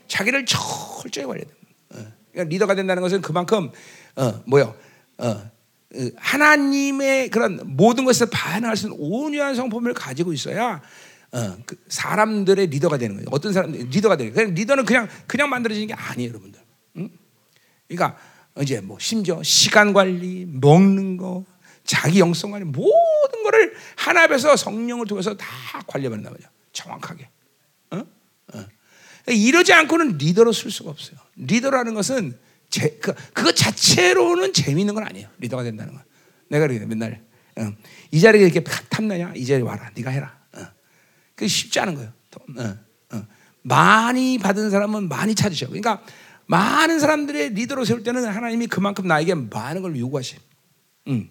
[0.07, 1.53] 자기를 철저히 관리해야 돼.
[1.95, 2.13] 어.
[2.31, 3.71] 그러니까 리더가 된다는 것은 그만큼
[4.15, 4.75] 어, 뭐요?
[5.17, 5.52] 어, 그
[6.17, 10.81] 하나님의 그런 모든 것을 반응할 수 있는 온유한 성품을 가지고 있어야
[11.33, 13.27] 어, 그 사람들의 리더가 되는 거예요.
[13.31, 14.51] 어떤 사람 리더가 되는 거예요.
[14.51, 16.61] 리더는 그냥 그냥 만들어지는 게 아니에요, 여러분들.
[16.97, 17.09] 응?
[17.87, 18.17] 그러니까
[18.61, 21.43] 이제 뭐 심지어 시간 관리, 먹는 거,
[21.83, 25.47] 자기 영성 관리 모든 거를 하나 앞에서 성령을 통해서 다
[25.87, 26.49] 관리한단 말이야.
[26.71, 27.29] 정확하게.
[27.91, 28.03] 어?
[28.53, 28.65] 어.
[29.27, 31.17] 이러지 않고는 리더로 쓸 수가 없어요.
[31.35, 32.37] 리더라는 것은
[32.69, 35.29] 제, 그, 그것 자체로는 재미있는 건 아니에요.
[35.39, 36.03] 리더가 된다는 건.
[36.49, 37.21] 내가 그래 맨날
[37.55, 37.71] 어.
[38.11, 39.33] 이 자리에 이렇게 탐나냐?
[39.35, 39.89] 이 자리 와라.
[39.95, 40.43] 네가 해라.
[41.35, 42.13] 그 쉽지 않은 거예요.
[42.57, 42.77] 어,
[43.15, 43.27] 어.
[43.61, 45.67] 많이 받은 사람은 많이 찾으셔.
[45.67, 46.03] 그러니까
[46.45, 50.35] 많은 사람들의 리더로 세울 때는 하나님이 그만큼 나에게 많은 걸 요구하시.
[51.07, 51.29] 음.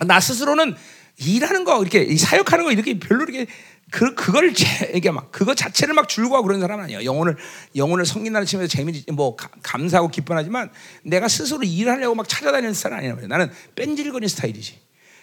[0.00, 0.74] 나 스스로는
[1.18, 3.46] 일하는 거 이렇게 사역하는 거 이렇게 별로 이렇게
[3.90, 7.04] 그 그걸 제, 이게 막 그거 자체를 막 줄고하고 그런 사람은 아니에요.
[7.04, 7.36] 영혼을
[7.76, 10.70] 영혼을 섬긴다는 측면에서 재미 뭐 감사하고 기뻐하지만
[11.02, 13.28] 내가 스스로 일하려고 막 찾아다니는 스타일 아니란 말이에요.
[13.28, 14.78] 나는 뺀질거리는 스타일이지.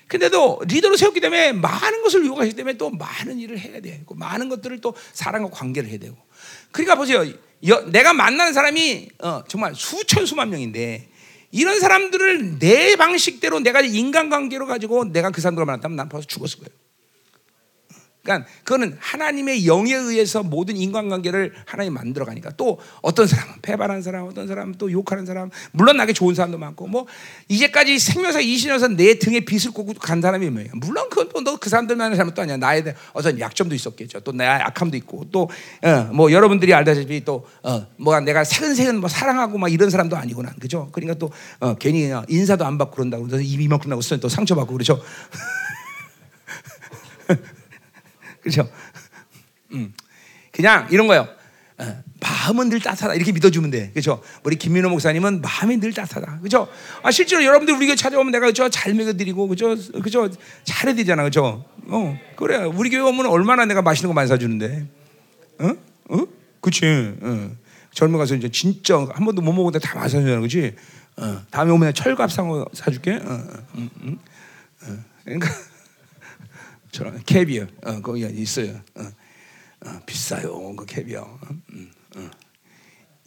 [0.08, 4.04] 근데도 리더로 세웠기 때문에 많은 것을 요구하기 때문에 또 많은 일을 해야 돼.
[4.10, 6.16] 많은 것들을 또 사람과 관계를 해야 되고.
[6.72, 7.26] 그러니까 보세요.
[7.68, 11.10] 여, 내가 만나는 사람이 어, 정말 수천 수만 명인데
[11.52, 16.87] 이런 사람들을 내 방식대로 내가 인간관계로 가지고 내가 그 사람들을 만났다면 난 벌써 죽었을 거예요.
[18.28, 24.26] 그러니까 그거는 하나님의 영에 의해서 모든 인간관계를 하나님 만들어 가니까 또 어떤 사람은 패반한 사람,
[24.28, 27.08] 어떤 사람은 또 욕하는 사람, 물론 나게 좋은 사람도 많고 뭐
[27.48, 30.70] 이제까지 생명사 20년에서 내 등에 빗을 꽂고 간 사람이 뭐예요?
[30.76, 32.58] 물론 그건 또 너 그 사람들만의 잘못도 아니야.
[32.58, 34.20] 나에 대한 어떤 약점도 있었겠죠.
[34.22, 35.48] 또내 약함도 있고 또뭐
[35.84, 40.52] 어, 여러분들이 알다시피 또 어, 뭐가 내가 새근새근 뭐 사랑하고 막 이런 사람도 아니구나.
[40.60, 40.90] 그죠?
[40.92, 45.02] 그러니까 또 어, 괜히 인사도 안 받고 그런다고 그래서 입이 이만큼 나고 또 상처받고 그렇죠.
[48.48, 48.70] 그렇죠?
[49.74, 49.94] 음.
[50.52, 51.28] 그냥 이런 거예요.
[51.80, 53.92] 어, 마음은 늘 따뜻하다 이렇게 믿어주면 돼.
[53.92, 54.22] 그렇죠?
[54.44, 56.40] 우리 김민호 목사님은 마음이 늘 따뜻하다.
[56.40, 56.68] 그렇죠?
[57.04, 60.30] 아 실제로 여러분들 우리 교회 찾아오면 내가 그죠 잘 먹여드리고 그죠 그죠
[60.64, 61.22] 잘해드리잖아.
[61.22, 61.66] 그렇죠?
[61.88, 64.88] 어 그래 우리 교회 오면 얼마나 내가 맛있는 거 많이 사주는데,
[65.60, 65.74] 어?
[66.10, 66.28] 어?
[66.62, 66.86] 그치?
[67.22, 67.52] 어.
[67.94, 70.76] 젊은 가서 이제 진짜 한 번도 못 먹었는데 다 많이 사주잖아, 그렇지?
[71.18, 71.42] 어.
[71.52, 73.14] 다음에 오면 철갑 상어 사줄게.
[73.14, 74.20] 어, 어, 음, 음.
[74.84, 74.98] 어.
[75.24, 75.50] 그러니까
[76.98, 78.82] 저런 캐비어 어, 거기 있어요.
[78.96, 79.04] 어.
[79.86, 81.22] 어, 비싸요, 그 캐비어.
[81.22, 81.40] 어?
[81.70, 82.32] 음, 어.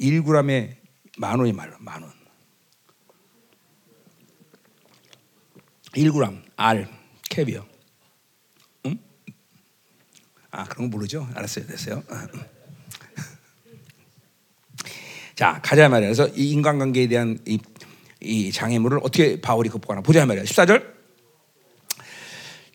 [0.01, 0.74] 1g에
[1.18, 2.12] 만 원이 말로 만 원.
[5.92, 6.88] 1g 알
[7.28, 7.64] 캐비어.
[8.86, 8.98] 응?
[10.51, 11.28] 아 그런 거 모르죠?
[11.32, 12.02] 알았어요, 됐어요.
[12.10, 12.40] 어, 음.
[15.36, 16.09] 자 가자 말이야.
[16.09, 17.60] 그래서 이 인간관계에 대한 이,
[18.20, 20.42] 이 장애물을 어떻게 바울이 극복하나 보자 말이야.
[20.42, 20.99] 14절.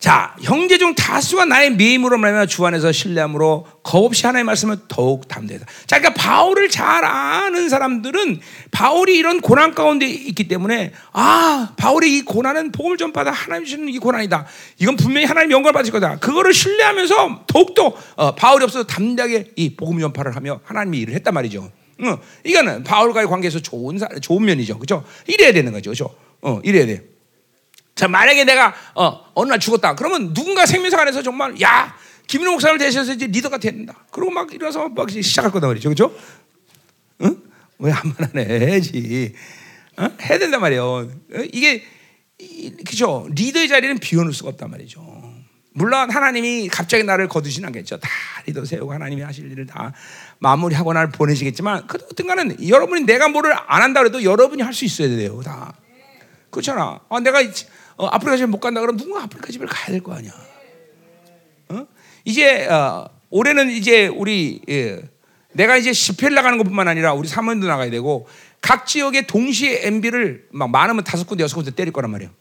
[0.05, 5.65] 자, 형제 중 다수가 나의 미임으로 말하며 주 안에서 신뢰함으로 겁없이 하나님의 말씀을 더욱 담대다.
[5.87, 12.21] 자, 그러니까 바울을 잘 아는 사람들은 바울이 이런 고난 가운데 있기 때문에 아, 바울이 이
[12.21, 14.45] 고난은 복음을 전파다 하나님 주시는 이 고난이다.
[14.77, 16.19] 이건 분명히 하나님 영광을 받을 거다.
[16.19, 21.71] 그거를 신뢰하면서 더욱더 어, 바울이 없어도 담대하게 이 복음 전파를 하며 하나님의 일을 했단 말이죠.
[22.01, 24.77] 어, 이거는 바울과의 관계에서 좋은 좋은 면이죠.
[24.77, 25.03] 그죠?
[25.25, 25.89] 이래야 되는 거죠.
[25.89, 26.13] 그죠?
[26.43, 27.14] 어, 이래야 돼.
[27.95, 29.95] 자, 만약에 내가 어, 어느 날 죽었다.
[29.95, 31.95] 그러면 누군가 생명사 안에서 정말 야
[32.27, 34.05] 김인호 목사를 대신해서 이제 리더가 된다.
[34.11, 36.13] 그리고 막 일어서 막 시작할 거다 말이죠, 그렇죠?
[37.21, 37.37] 응?
[37.79, 39.33] 왜한번 안 해야지?
[39.97, 40.07] 어?
[40.21, 40.83] 해야 된단 말이에요.
[40.83, 41.07] 어?
[41.53, 41.83] 이게
[42.85, 43.27] 그죠?
[43.31, 45.23] 리더의 자리는 비워놓을 수가 없단 말이죠.
[45.71, 47.99] 물론 하나님이 갑자기 나를 거두시는 않겠죠.
[47.99, 48.09] 다
[48.45, 49.93] 리더 세우고 하나님이 하실 일을 다
[50.39, 55.07] 마무리하고 나를 보내시겠지만 그 어떤가는 여러분이 내가 뭐를 안 한다 그래도 여러분이 할 수 있어야
[55.07, 55.41] 돼요.
[55.43, 55.73] 다
[56.49, 56.99] 그렇잖아.
[57.09, 57.41] 아, 내가
[57.97, 60.31] 어, 아프리카 집에 못 간다 그러면 누군가 아프리카 집을 가야 될 거 아니야.
[61.69, 61.87] 어?
[62.25, 65.01] 이제 어, 올해는 이제 우리 예,
[65.53, 68.27] 내가 이제 집회를 나가는 것뿐만 아니라 우리 사모님도 나가야 되고
[68.61, 72.31] 각 지역에 동시에 MB를 막 많으면 다섯 군데 여섯 군데 때릴 거란 말이에요.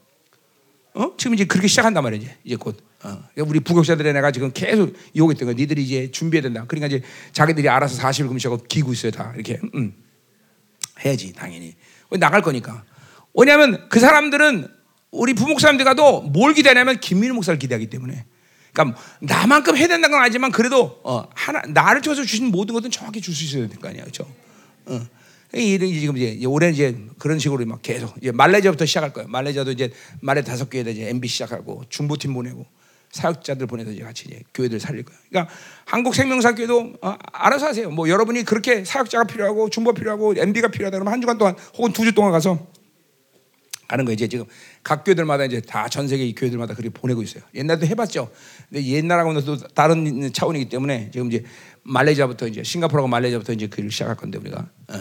[0.95, 1.13] 어?
[1.17, 2.31] 지금 이제 그렇게 시작한단 말이지.
[2.45, 2.83] 이제 곧.
[3.03, 3.23] 어.
[3.39, 5.53] 우리 부교사들에 내가 지금 계속 요구했던 거.
[5.53, 6.65] 니들이 이제 준비해야 된다.
[6.67, 9.61] 그러니까 이제 자기들이 알아서 40일 금식하고 기고 있어요 다 이렇게.
[9.75, 9.93] 음.
[11.05, 11.75] 해야지 당연히.
[12.19, 12.85] 나갈 거니까.
[13.35, 14.69] 왜냐하면 그 사람들은
[15.15, 18.25] 우리 부목사님들 가도 뭘 기대하냐면 김민우 목사를 기대하기 때문에.
[18.73, 23.21] 그러니까 나만큼 해야 된다는 건 아니지만 그래도 어, 하나 나를 통해서 주신 모든 것은 정확히
[23.21, 24.27] 줄 수 있어야 될 거 아니야, 그렇죠?
[24.87, 25.01] 어.
[25.55, 29.29] 이 지금 이제 올해 이제 그런 식으로 막 계속 이제 말레이시아부터 시작할 거예요.
[29.29, 32.67] 말레이시아도 이제 말에 다섯 개에 이제 MB 시작하고 중보팀 보내고
[33.13, 35.21] 사역자들 보내서 이제 같이 이제 교회들 살릴 거예요.
[35.29, 35.55] 그러니까
[35.85, 37.89] 한국 생명사교도 어, 알아서 하세요.
[37.89, 42.03] 뭐 여러분이 그렇게 사역자가 필요하고 중보 필요하고 MB가 필요하다 그러면 한 주간 동안 혹은 두
[42.03, 42.67] 주 동안 가서
[43.89, 44.15] 가는 거예요.
[44.15, 44.45] 이제 지금
[44.83, 47.43] 각 교회들마다 이제 다 전 세계 교회들마다 그렇게 보내고 있어요.
[47.55, 48.31] 옛날도 해봤죠.
[48.69, 51.45] 근데 옛날하고는 또 다른 차원이기 때문에 지금 이제
[51.85, 54.95] 말레이시아부터 이제 싱가포르하고 말레이시아부터 이제 그를 시작할 건데 우리가 어.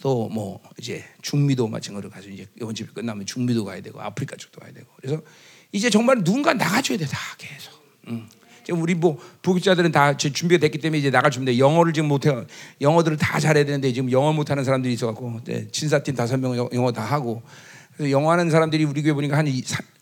[0.00, 4.72] 또뭐 이제 중미도 마찬가지로 가서 이제 이번 집이 끝나면 중미도 가야 되고 아프리카 쪽도 가야
[4.72, 5.22] 되고 그래서
[5.70, 7.72] 이제 정말 누군가 나가줘야 돼 다 계속.
[8.08, 8.28] 음.
[8.64, 12.30] 지금 우리 뭐 부교자들은 다 준비가 됐기 때문에 이제 나갈 준비인데 영어를 지금 못해
[12.80, 15.40] 영어들을 다 잘해야 되는데 지금 영어 못하는 사람들이 있어갖고
[15.72, 17.42] 진사팀 다섯 명 영어 다 하고
[18.00, 19.46] 영어하는 사람들이 우리 교회 보니까 한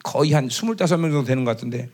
[0.02, 1.88] 거의 한 스물다섯 명 정도 되는 것 같은데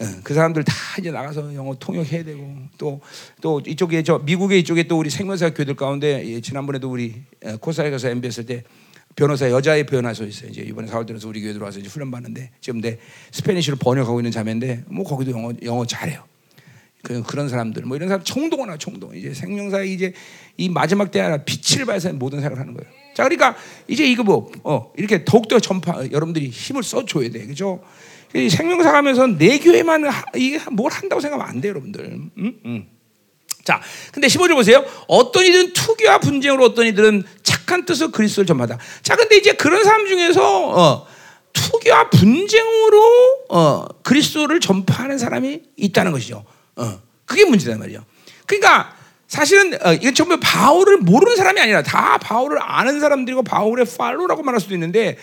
[0.00, 3.00] 어, 그 사람들 다 이제 나가서 영어 통역해야 되고 또
[3.40, 7.90] 또 이쪽에 저 미국의 이쪽에 또 우리 생명사 교들 가운데 예, 지난번에도 우리 어, 코사에
[7.90, 8.64] 가서 MB 했을 때
[9.16, 10.50] 변호사 여자의 변호사 있어요.
[10.50, 12.98] 이제 이번에 4월 들어서 우리 교회 들어와서 이제 훈련 받는데 지금 내
[13.32, 16.24] 스페니쉬로 번역하고 있는 자매인데 뭐 거기도 영어 영어 잘해요.
[17.02, 20.12] 그, 그런 사람들 뭐 이런 사람 총동하나 총동 이제 생명사에 이제
[20.58, 22.99] 이 마지막 때 하나 빛을 발사 모든 생각을 하는 거예요.
[23.14, 23.56] 자 그러니까
[23.88, 27.82] 이제 이거 뭐 어, 이렇게 더욱더 전파 여러분들이 힘을 써 줘야 돼 그죠?
[28.32, 30.04] 생명사 가면서 내 교회만
[30.72, 32.04] 뭘 한다고 생각하면 안 돼 여러분들.
[32.04, 32.60] 음?
[32.64, 32.86] 음.
[33.64, 33.80] 자,
[34.12, 34.84] 근데 15절 보세요.
[35.06, 38.78] 어떤 이들은 투기와 분쟁으로 어떤 이들은 착한 뜻으로 그리스도를 전하다.
[39.02, 41.06] 자, 근데 이제 그런 사람 중에서 어,
[41.52, 46.44] 투기와 분쟁으로 어, 그리스도를 전파하는 사람이 있다는 것이죠.
[46.76, 48.04] 어, 그게 문제단 말이에요.
[48.46, 48.96] 그러니까
[49.30, 54.60] 사실은 어, 이건 전부 바울을 모르는 사람이 아니라 다 바울을 아는 사람들이고 바울의 팔로라고 말할
[54.60, 55.16] 수도 있는데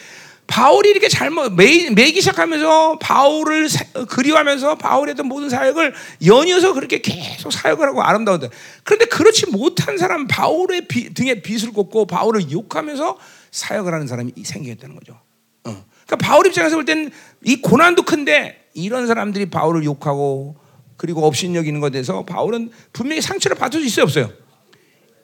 [0.48, 5.94] 바울이 이렇게 잘못 매, 매기 시작하면서 바울을 사, 그리워하면서 바울의 모든 사역을
[6.26, 8.50] 연이어서 그렇게 계속 사역을 하고 아름다운데
[8.86, 13.18] 그런데 그렇지 못한 사람 바울의 비, 등에 빗을 꽂고 바울을 욕하면서
[13.52, 15.20] 사역을 하는 사람이 생기겠다는 거죠.
[15.66, 15.86] 어.
[16.06, 17.12] 그러니까 바울 입장에서 볼 때는
[17.44, 20.56] 이 고난도 큰데 이런 사람들이 바울을 욕하고
[20.98, 24.32] 그리고 업신여기는 것에 대해서 바울은 분명히 상처를 받을 수 있어요 없어요?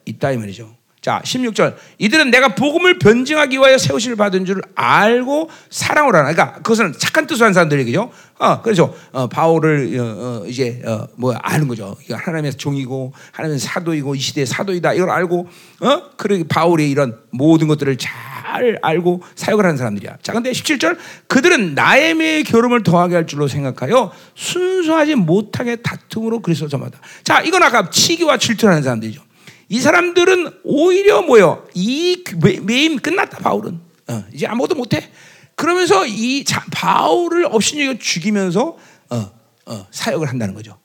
[0.06, 0.76] 있다 이 말이죠.
[1.04, 1.76] 자, 16절.
[1.98, 6.32] 이들은 내가 복음을 변증하기 위하여 세우심을 받은 줄 알고 사랑을 하나.
[6.32, 8.10] 그러니까 그것은 착한 뜻으로 한 사람들이죠.
[8.40, 8.96] 어, 그렇죠.
[9.12, 11.98] 어, 바울을 어, 어, 이제 어, 뭐 아는 거죠.
[12.06, 14.94] 이거 하나님의 종이고 하나님의 사도이고 이 시대의 사도이다.
[14.94, 15.50] 이걸 알고
[15.82, 16.02] 어?
[16.16, 20.20] 그리고 바울의 이런 모든 것들을 잘 알고 사역을 하는 사람들이야.
[20.22, 20.98] 자, 근데 17절
[21.28, 26.98] 그들은 나의 매 결혼을 더하게 할 줄로 생각하여 순수하지 못하게 다툼으로 그리스도 점하다.
[27.26, 29.33] 자, 이건 아까 치기와 질투하는 사람들이죠.
[29.70, 31.66] 이 사람들은 오히려 뭐요?
[31.74, 32.24] 이
[32.64, 35.10] 매임 끝났다 바울은 어, 이제 아무것도 못해.
[35.56, 38.78] 그러면서 이 자, 바울을 업신여겨 죽이면서
[39.10, 39.32] 어,
[39.66, 40.78] 어, 사역을 한다는 거죠.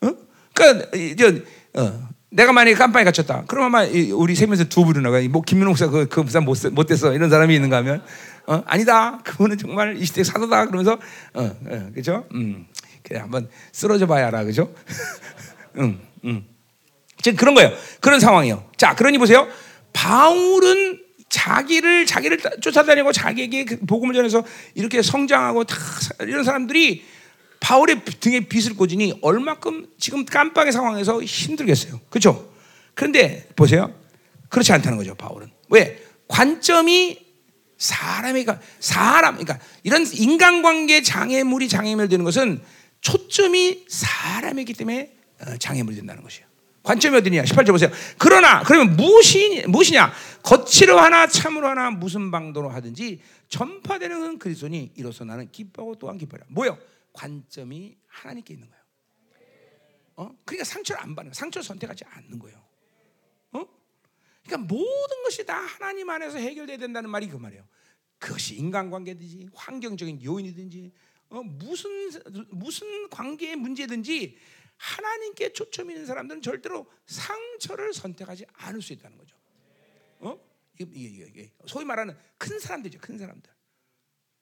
[0.00, 0.10] 어?
[0.52, 1.44] 그러니까 이제
[1.74, 3.44] 어, 내가 만약에 깜빵에 갇혔다.
[3.46, 5.20] 그러면 아마 우리 세면서 두 나가.
[5.28, 7.14] 뭐 김민호 목사 그, 그 목사 못, 못 됐어.
[7.14, 8.02] 이런 사람이 있는가 하면
[8.46, 9.18] 어, 아니다.
[9.24, 10.66] 그분은 정말 이 시대 사도다.
[10.66, 10.98] 그러면서
[11.34, 12.26] 어, 어, 그죠?
[12.34, 12.66] 음,
[13.02, 14.44] 그래 한번 쓰러져 봐야 알아.
[14.44, 14.74] 그죠?
[15.78, 16.44] 음, 음.
[17.22, 17.72] 지금 그런 거예요.
[18.00, 18.68] 그런 상황이에요.
[18.76, 19.48] 자, 그러니 보세요.
[19.92, 25.76] 바울은 자기를 자기를 쫓아다니고 자기에게 그 복음을 전해서 이렇게 성장하고 다
[26.20, 27.04] 이런 사람들이
[27.60, 32.00] 바울의 등에 빗을 꽂으니 얼마큼 지금 깜빡의 상황에서 힘들겠어요.
[32.08, 32.50] 그렇죠?
[32.94, 33.92] 그런데 보세요.
[34.48, 35.50] 그렇지 않다는 거죠, 바울은.
[35.68, 36.02] 왜?
[36.28, 37.26] 관점이
[37.76, 42.60] 사람이가 사람 그러니까 이런 인간관계 장애물이 장애물 되는 것은
[43.00, 46.47] 초점이 사람이기 때문에 어, 장애물이 된다는 것이에요.
[46.82, 47.42] 관점이 어디냐?
[47.42, 47.90] 18절 보세요.
[48.18, 50.12] 그러나 그러면 무엇이 무엇이냐?
[50.42, 56.44] 거칠어 하나 참으로 하나 무슨 방도로 하든지 전파되는 그리스도니 이로써 나는 기뻐하고 또한 기뻐라.
[56.48, 56.78] 뭐요?
[57.12, 58.78] 관점이 하나님께 있는 거예요.
[60.16, 60.36] 어?
[60.44, 62.58] 그러니까 상처를 안 받는 상처를 선택하지 않는 거예요.
[63.52, 63.64] 어?
[64.44, 67.64] 그러니까 모든 것이 다 하나님 안에서 해결돼야 된다는 말이 그 말이에요.
[68.18, 70.92] 그것이 인간관계든지 환경적인 요인이든지
[71.30, 72.10] 어, 무슨
[72.50, 74.36] 무슨 관계의 문제든지
[74.78, 79.36] 하나님께 초점 있는 사람들은 절대로 상처를 선택하지 않을 수 있다는 거죠.
[80.20, 80.38] 어?
[80.78, 81.52] 이게, 이게, 이게.
[81.66, 83.00] 소위 말하는 큰 사람들이죠.
[83.00, 83.50] 큰 사람들.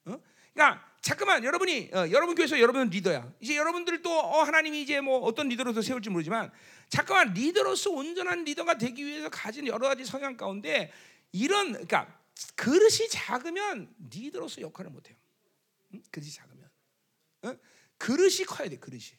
[0.07, 0.21] 어?
[0.53, 3.33] 그러니까 잠깐만 여러분이 어, 여러분 교회에서 여러분은 리더야.
[3.41, 6.51] 이제 여러분들 또 어, 하나님이 이제 뭐 어떤 리더로서 세울지 모르지만
[6.89, 10.93] 잠깐만 리더로서 온전한 리더가 되기 위해서 가진 여러 가지 성향 가운데
[11.33, 12.21] 이런 그러니까
[12.55, 15.17] 그릇이 작으면 리더로서 역할을 못 해요.
[15.95, 16.03] 응?
[16.11, 16.71] 그릇이 작으면.
[17.43, 17.57] 어?
[17.99, 18.79] 그릇이 커야 돼.
[18.79, 19.13] 그릇이.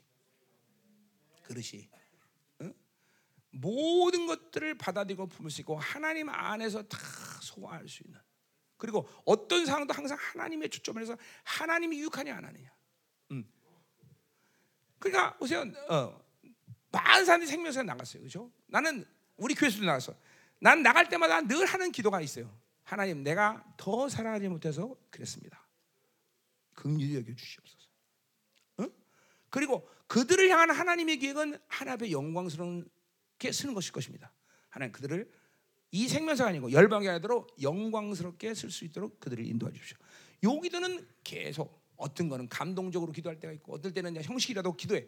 [1.48, 1.90] 그릇이
[2.62, 2.74] 응?
[3.52, 6.98] 모든 것들을 받아들이고 품을 수 있고 하나님 안에서 다
[7.42, 8.20] 소화할 수 있는
[8.78, 12.72] 그리고 어떤 상황도 항상 하나님의 초점을 해서 하나님이 유익하냐 안 하느냐.
[13.32, 13.52] 음.
[15.00, 15.62] 그러니까 보세요.
[15.90, 16.24] 어,
[16.92, 18.24] 많은 사람들이 생명에서 나갔어요.
[18.24, 18.52] 그죠?
[18.68, 19.06] 나는
[19.38, 20.16] 우리 교회에서도 나갔어.
[20.60, 22.56] 난 나갈 때마다 늘 하는 기도가 있어요.
[22.84, 25.68] 하나님, 내가 더 사랑하지 못해서 그랬습니다.
[26.74, 27.90] 긍휼히 여겨 주시옵소서.
[28.78, 28.86] 어?
[29.50, 34.32] 그리고 그들을 향한 하나님의 계획은 하나님의 영광스럽게 쓰는 것일 것입니다.
[34.70, 35.30] 하나님 그들을
[35.92, 39.98] 이 생명사가 아니고 열방이 아니도록 영광스럽게 쓸 수 있도록 그들을 인도해 주십시오.
[40.44, 45.08] 요 기도는 계속 어떤 거는 감동적으로 기도할 때가 있고 어떨 때는 형식이라도 기도해.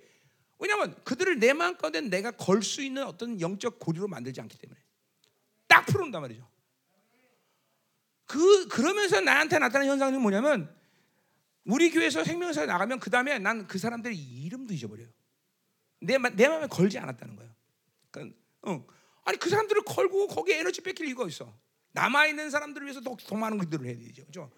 [0.57, 4.80] 왜냐하면 그들을 내 마음 가운데 내가 걸 수 있는 어떤 영적 고리로 만들지 않기 때문에
[5.67, 6.49] 딱 풀어놓는단 말이죠.
[8.26, 10.76] 그 그러면서 나한테 나타나는 현상이 뭐냐면
[11.65, 15.07] 우리 교회에서 생명사에 나가면 그 다음에 난 그 사람들의 이름도 잊어버려요.
[16.02, 17.52] 내, 내 마음에 걸지 않았다는 거예요.
[18.11, 18.86] 그러니까, 어.
[19.26, 21.53] 아니 그 사람들을 걸고 거기에 에너지 뺏길 이유가 있어.
[21.91, 24.52] 남아 있는 사람들을 위해서 더, 더 많은 것들을 해야 되죠, 그렇죠?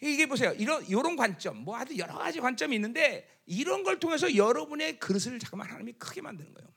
[0.00, 0.52] 이게 보세요.
[0.52, 5.68] 이런 이런 관점, 뭐 아주 여러 가지 관점이 있는데 이런 걸 통해서 여러분의 그릇을 잠깐만
[5.68, 6.68] 하나님이 크게 만드는 거예요.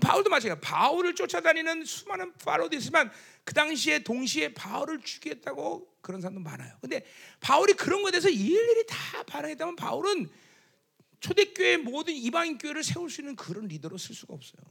[0.00, 0.60] 바울도 마찬가지야.
[0.60, 3.10] 바울을 쫓아다니는 수많은 파로도 있지만
[3.44, 6.76] 그 당시에 동시에 바울을 죽이겠다고 그런 사람도 많아요.
[6.80, 7.04] 근데
[7.40, 10.30] 바울이 그런 것에 대해서 일일이 다 반응했다면 바울은
[11.20, 14.62] 초대교회 모든 이방인 교회를 세울 수 있는 그런 리더로 쓸 수가 없어요.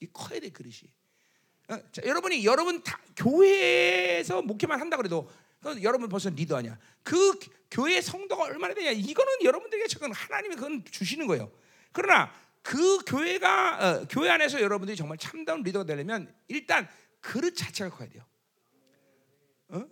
[0.00, 0.82] 이 커야 돼 그릇이.
[1.68, 5.30] 어, 자, 여러분이 여러분 다 교회에서 목회만 한다 그래도
[5.82, 6.78] 여러분 벌써 리더 아니야.
[7.02, 7.38] 그
[7.70, 11.50] 교회 성도가 얼마나 되냐 이거는 여러분들에게 지금 하나님이 그건 주시는 거예요.
[11.92, 12.32] 그러나
[12.64, 16.88] 그 교회가 어, 교회 안에서 여러분들이 정말 참다운 리더가 되려면 일단
[17.20, 18.24] 그릇 자체가 커야 돼요.
[19.68, 19.86] 어?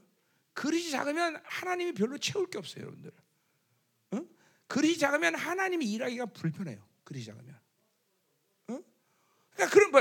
[0.55, 3.13] 그릇이 작으면 하나님이 별로 채울 게 없어요, 여러분들.
[4.13, 4.21] 어?
[4.69, 6.83] 그릇이 작으면 하나님이 일하기가 불편해요.
[7.05, 7.61] 그릇이 작으면.
[8.69, 8.81] 어?
[9.51, 10.01] 그러니까 그런 뭐,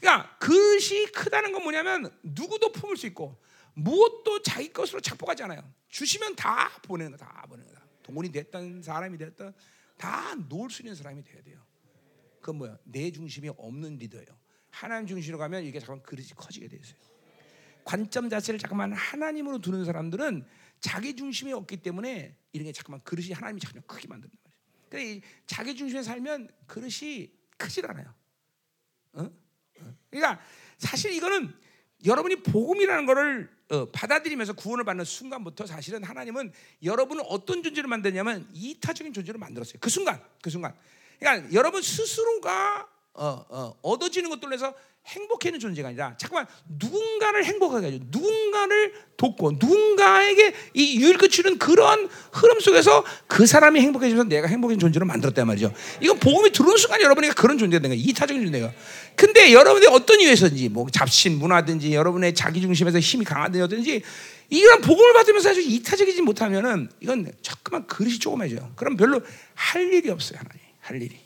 [0.00, 3.40] 그러니까 그릇이 크다는 건 뭐냐면 누구도 품을 수 있고
[3.74, 5.72] 무엇도 자기 것으로 착복하지 않아요.
[5.88, 7.80] 주시면 다 보내는 거, 다 보내는 거.
[8.02, 9.54] 동원이 됐던 사람이 됐던
[9.96, 11.67] 다 놓을 수 있는 사람이 돼야 돼요.
[12.40, 12.78] 그건 뭐야?
[12.84, 14.26] 내 중심이 없는 리더예요.
[14.70, 16.98] 하나님 중심으로 가면 이게 잠깐 그릇이 커지게 돼 있어요.
[17.84, 20.44] 관점 자체를 잠깐만 하나님으로 두는 사람들은
[20.80, 24.58] 자기 중심이 없기 때문에 이런 게 잠깐만 그릇이 하나님이 잠깐 크게 만든단 말이에요.
[24.88, 28.14] 그러니까 자기 중심에 살면 그릇이 크질 않아요.
[29.14, 29.22] 어?
[29.22, 29.94] 어?
[30.10, 30.40] 그러니까
[30.76, 31.52] 사실 이거는
[32.04, 36.52] 여러분이 복음이라는 것을 어, 받아들이면서 구원을 받는 순간부터 사실은 하나님은
[36.82, 39.78] 여러분을 어떤 존재로 만드냐면 이타적인 존재로 만들었어요.
[39.80, 40.74] 그 순간, 그 순간.
[41.18, 44.74] 그러니까 여러분 스스로가 어, 어, 얻어지는 것들로 해서
[45.08, 46.46] 행복해지는 존재가 아니라 잠깐만
[46.78, 54.28] 누군가를 행복하게 해줘 누군가를 돕고 누군가에게 이 유일그 주는 그런 흐름 속에서 그 사람이 행복해지면서
[54.28, 55.72] 내가 행복한 존재로 만들었단 말이죠.
[56.00, 58.02] 이건 복음이 들어오는 순간 여러분에게 그런 존재가 된 거예요.
[58.06, 58.72] 이타적인 존재가.
[59.16, 64.02] 근데 여러분이 어떤 이유에서든지 뭐 잡신 문화든지 여러분의 자기 중심에서 힘이 강하든지
[64.50, 68.72] 이런 복음을 받으면서 아주 이타적이지 못하면은 이건 자꾸만 그릇이 조그매져요.
[68.76, 69.20] 그럼 별로
[69.54, 70.67] 할 일이 없어요 하나님.
[70.88, 71.18] 할 일이.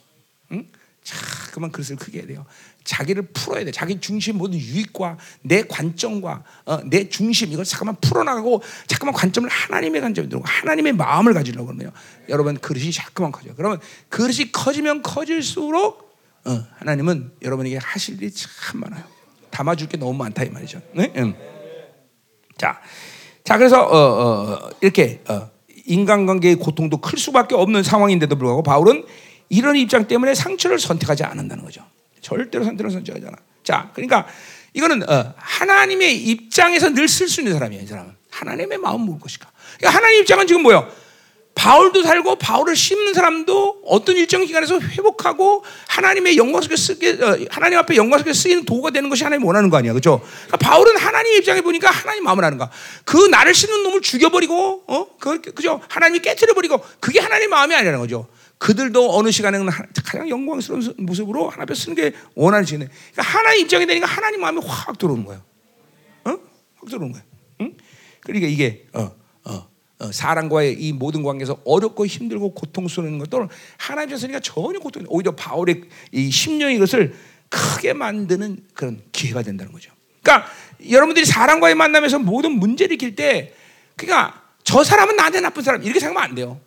[0.51, 0.67] 응?
[1.03, 2.45] 자꾸만 그릇을 크게 해야 돼요.
[2.83, 3.71] 자기를 풀어야 돼.
[3.71, 10.01] 자기 중심 모든 유익과 내 관점과 어, 내 중심 이걸 잠깐만 풀어나가고 잠깐만 관점을 하나님의
[10.01, 11.91] 관점에 들고 하나님의 마음을 가지려고 그러면
[12.29, 13.53] 여러분 그릇이 자꾸만 커져요.
[13.55, 13.79] 그러면
[14.09, 16.13] 그릇이 커지면 커질수록
[16.45, 19.03] 어, 하나님은 여러분에게 하실 일이 참 많아요.
[19.49, 20.81] 담아줄 게 너무 많다 이 말이죠.
[20.93, 21.13] 네?
[21.17, 21.35] 음.
[22.57, 22.81] 자,
[23.43, 25.49] 자 그래서 어, 어, 이렇게 어,
[25.85, 29.05] 인간관계의 고통도 클 수밖에 없는 상황인데도 불구하고 바울은
[29.53, 31.85] 이런 입장 때문에 상처를 선택하지 않는다는 거죠.
[32.21, 33.37] 절대로 선택을 선택하지 않아.
[33.63, 34.25] 자, 그러니까
[34.73, 37.83] 이거는 어, 하나님의 입장에서 늘 쓸 수 있는 사람이에요.
[37.83, 39.47] 이 사람은 하나님의 마음 뭘 것일까?
[39.77, 40.89] 그러니까 하나님 입장은 지금 뭐요?
[41.55, 47.77] 바울도 살고 바울을 씹는 사람도 어떤 일정 기간에서 회복하고 하나님의 영광 속에 쓰게 어, 하나님
[47.77, 50.19] 앞에 영광 속에 쓰이는 도구가 되는 것이 하나님 원하는 거 아니야, 그렇죠?
[50.47, 52.71] 그러니까 바울은 하나님 입장에 보니까 하나님 마음을 아는 거야.
[53.05, 55.79] 그 나를 씹는 놈을 죽여버리고, 어, 그, 그죠?
[55.89, 58.27] 하나님이 깨뜨려 버리고 그게 하나님 마음이 아니라는 거죠.
[58.63, 59.69] 그들도 어느 시간에는
[60.05, 62.87] 가장 영광스러운 모습으로 하나 앞에 쓰는 게 원하지네.
[63.11, 65.43] 그러니까 하나님 입장이 되니까 하나님 마음이 확 들어오는 거예요.
[66.23, 66.29] 어?
[66.29, 67.25] 확 들어오는 거예요.
[67.59, 67.75] 응?
[68.21, 69.11] 그러니까 이게 어,
[69.43, 69.67] 어,
[69.99, 75.83] 어, 사람과의 이 모든 관계에서 어렵고 힘들고 고통스러운 것도 하나님 입장에서 전혀 고통, 오히려 바울의
[76.13, 77.13] 이 심령이 이것을
[77.49, 79.91] 크게 만드는 그런 기회가 된다는 거죠.
[80.21, 80.49] 그러니까
[80.89, 83.53] 여러분들이 사람과의 만남에서 모든 문제를 일으킬 때,
[83.97, 86.61] 그러니까 저 사람은 나한테 나쁜 사람 이렇게 생각하면 안 돼요.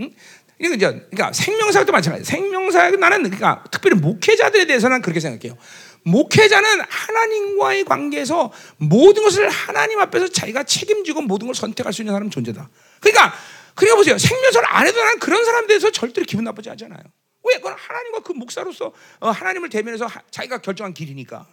[0.00, 0.10] 응?
[0.58, 2.24] 이거 이제 그러니까 생명사도 마찬가지.
[2.24, 5.58] 생명사 나는 그러니까 특별히 목회자들에 대해서는 그렇게 생각해요.
[6.04, 12.30] 목회자는 하나님과의 관계에서 모든 것을 하나님 앞에서 자기가 책임지고 모든 걸 선택할 수 있는 사람
[12.30, 12.68] 존재다.
[13.00, 13.34] 그러니까
[13.74, 14.18] 그러니까 보세요.
[14.18, 17.02] 생명사를 안 해도 나는 그런 사람에 대해서 절대로 기분 나쁘지 않잖아요.
[17.44, 17.56] 왜?
[17.56, 21.46] 그건 하나님과 그 목사로서 어, 하나님을 대면해서 하, 자기가 결정한 길이니까.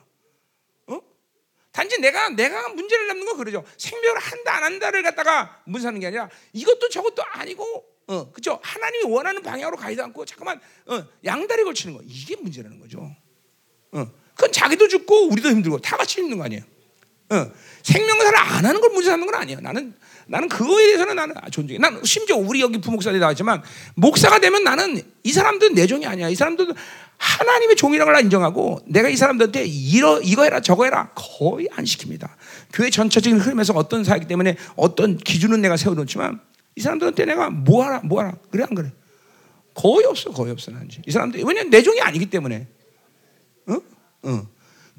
[0.88, 1.00] 어?
[1.72, 3.64] 단지 내가 내가 문제를 잡는 건 그러죠.
[3.78, 8.60] 생명을 한다 안 한다를 갖다가 문사는 게 아니라 이것도 저것도 아니고 어, 그죠?
[8.62, 13.10] 하나님이 원하는 방향으로 가지도 않고 잠깐만 어, 양다리 걸치는 거 이게 문제라는 거죠.
[13.94, 14.06] 어,
[14.36, 16.62] 그건 자기도 죽고 우리도 힘들고 다 같이 힘든 거 아니에요.
[17.30, 17.52] 어,
[17.84, 19.62] 생명사를 안 하는 걸 문제 삼는 건 아니에요.
[19.62, 19.94] 나는
[20.28, 21.80] 나는 그거에 대해서는 나는 존중해.
[21.80, 23.64] 난 심지어 우리 여기 부목사들이 나왔지만
[23.96, 26.28] 목사가 되면 나는 이 사람들은 내 종이 아니야.
[26.28, 26.74] 이 사람들은
[27.18, 32.28] 하나님의 종이라는 걸 인정하고 내가 이 사람들한테 이러 이거 해라 저거 해라 거의 안 시킵니다.
[32.74, 36.42] 교회 전체적인 흐름에서 어떤 사이기 때문에 어떤 기준은 내가 세워놓지만
[36.76, 38.36] 이 사람들한테 내가 뭐 하라, 뭐 하라.
[38.50, 38.92] 그래, 안 그래?
[39.74, 41.02] 거의 없어, 거의 없어, 난지.
[41.06, 42.68] 이 사람들, 왜냐면 내 종이 아니기 때문에.
[43.68, 43.74] 어?
[44.24, 44.48] 어.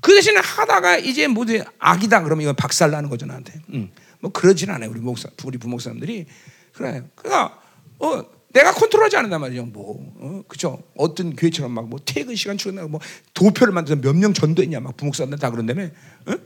[0.01, 3.61] 그 대신에 하다가 이제 모두 악이다 그러면 이건 박살 나는 거죠, 나한테.
[3.75, 3.91] 응.
[4.21, 6.27] 뭐 그러진 않아요, 우리 목사, 우리 부목사님들이.
[6.73, 7.07] 그래요.
[7.15, 7.61] 그러니까,
[7.99, 9.65] 어, 내가 컨트롤하지 않는단 말이죠.
[9.67, 10.83] 뭐, 어, 그죠?
[10.97, 13.01] 어떤 교회처럼 막 뭐 퇴근 시간 출근하고 뭐
[13.35, 15.85] 도표를 만들어서 몇 명 전도했냐 막 부목사들 다 그런다며.
[15.85, 15.91] 어?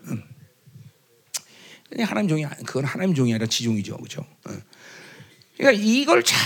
[0.09, 0.23] 응.
[2.01, 4.25] 하나님 종이 그건 하나님 종이 아니라 지종이죠, 그죠?
[4.49, 4.51] 어.
[5.57, 6.39] 그러니까 이걸 잘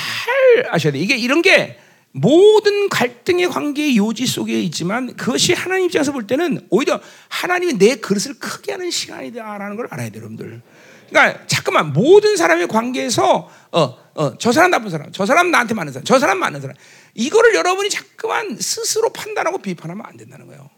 [0.71, 0.99] 아셔야 돼.
[0.99, 1.79] 이게 이런 게
[2.13, 8.35] 모든 갈등의 관계의 요지 속에 있지만 그것이 하나님 입장에서 볼 때는 오히려 하나님이 내 그릇을
[8.39, 10.63] 크게 하는 시간이다라는 걸 알아야 돼요, 여러분들.
[11.09, 15.93] 그러니까 잠깐만 모든 사람의 관계에서 어, 어, 저 사람 나쁜 사람, 저 사람 나한테 맞는
[15.93, 16.77] 사람, 저 사람 맞는 사람.
[17.15, 20.69] 이거를 여러분이 자꾸만 스스로 판단하고 비판하면 안 된다는 거예요.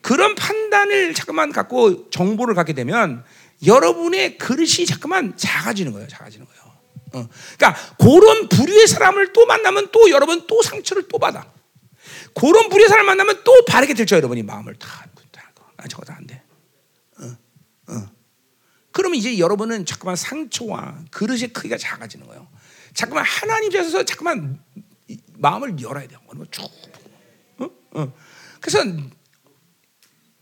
[0.00, 3.24] 그런 판단을 자꾸만 갖고 정보를 갖게 되면
[3.66, 6.08] 여러분의 그릇이 자꾸만 작아지는 거예요.
[6.08, 6.63] 작아지는 거예요.
[7.14, 7.28] 어.
[7.56, 11.50] 그러니까 그런 부류의 사람을 또 만나면 또 여러분 또 상처를 또 받아.
[12.34, 15.06] 그런 부류의 사람을 만나면 또 바르게 들죠 여러분이 마음을 다.
[15.84, 16.42] 아 저거 다안 돼.
[17.18, 17.36] 어,
[17.92, 18.10] 어.
[18.90, 22.48] 그러면 이제 여러분은 자꾸만 상처와 그릇의 크기가 작아지는 거예요.
[22.94, 24.62] 자꾸만 하나님 앞에서 자꾸만
[25.34, 26.20] 마음을 열어야 돼요.
[26.50, 26.62] 쭉.
[27.58, 27.70] 어?
[27.92, 28.12] 어.
[28.60, 28.82] 그래서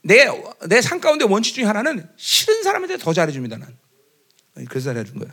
[0.02, 3.56] 내내삶 가운데 원칙 중에 하나는 싫은 사람한테 더 잘해줍니다.
[3.58, 3.76] 난.
[4.68, 5.30] 그래서 잘해준 거야.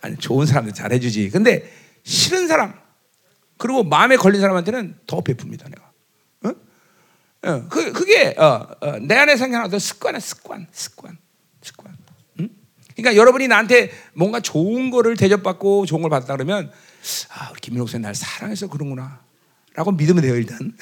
[0.00, 1.30] 아니 좋은 사람들 잘해주지.
[1.30, 1.70] 근데
[2.02, 2.74] 싫은 사람
[3.56, 5.92] 그리고 마음에 걸린 사람한테는 더 베풉니다 내가.
[6.44, 7.48] 어?
[7.48, 11.18] 어, 그 그게 어, 어, 내 안에 어떤 습관이야 습관, 습관,
[11.60, 11.96] 습관.
[12.40, 12.48] 응?
[12.96, 16.72] 그러니까 여러분이 나한테 뭔가 좋은 거를 대접받고 좋은 걸 받았다 그러면
[17.30, 19.20] 아 우리 김민옥 선생 날 사랑해서 그런구나
[19.74, 20.76] 라고 믿으면 돼요 일단.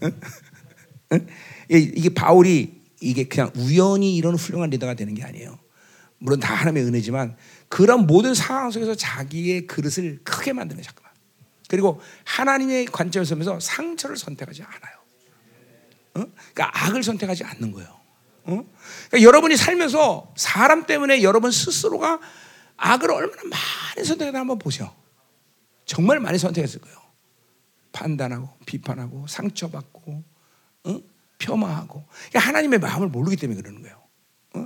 [1.68, 5.58] 이게 바울이 이게 그냥 우연히 이런 훌륭한 리더가 되는 게 아니에요.
[6.18, 7.36] 물론 다 하나님의 은혜지만
[7.68, 11.12] 그런 모든 상황 속에서 자기의 그릇을 크게 만드는 잠깐만.
[11.68, 14.98] 그리고 하나님의 관점에서 보면서 상처를 선택하지 않아요.
[16.14, 16.32] 어?
[16.54, 17.88] 그러니까 악을 선택하지 않는 거예요.
[18.44, 18.64] 어?
[19.08, 22.20] 그러니까 여러분이 살면서 사람 때문에 여러분 스스로가
[22.76, 24.92] 악을 얼마나 많이 선택했나 한번 보세요.
[25.84, 26.98] 정말 많이 선택했을 거예요.
[27.92, 30.24] 판단하고 비판하고 상처받고
[30.84, 31.00] 어?
[31.38, 33.96] 폄하하고 그러니까 하나님의 마음을 모르기 때문에 그러는 거예요.
[34.54, 34.60] 어?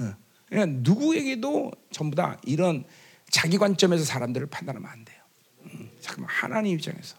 [0.00, 0.14] 어.
[0.46, 2.84] 그러니까 누구에게도 전부 다 이런
[3.30, 5.18] 자기 관점에서 사람들을 판단하면 안 돼요.
[5.64, 7.16] 음, 잠깐만 하나님 입장에서.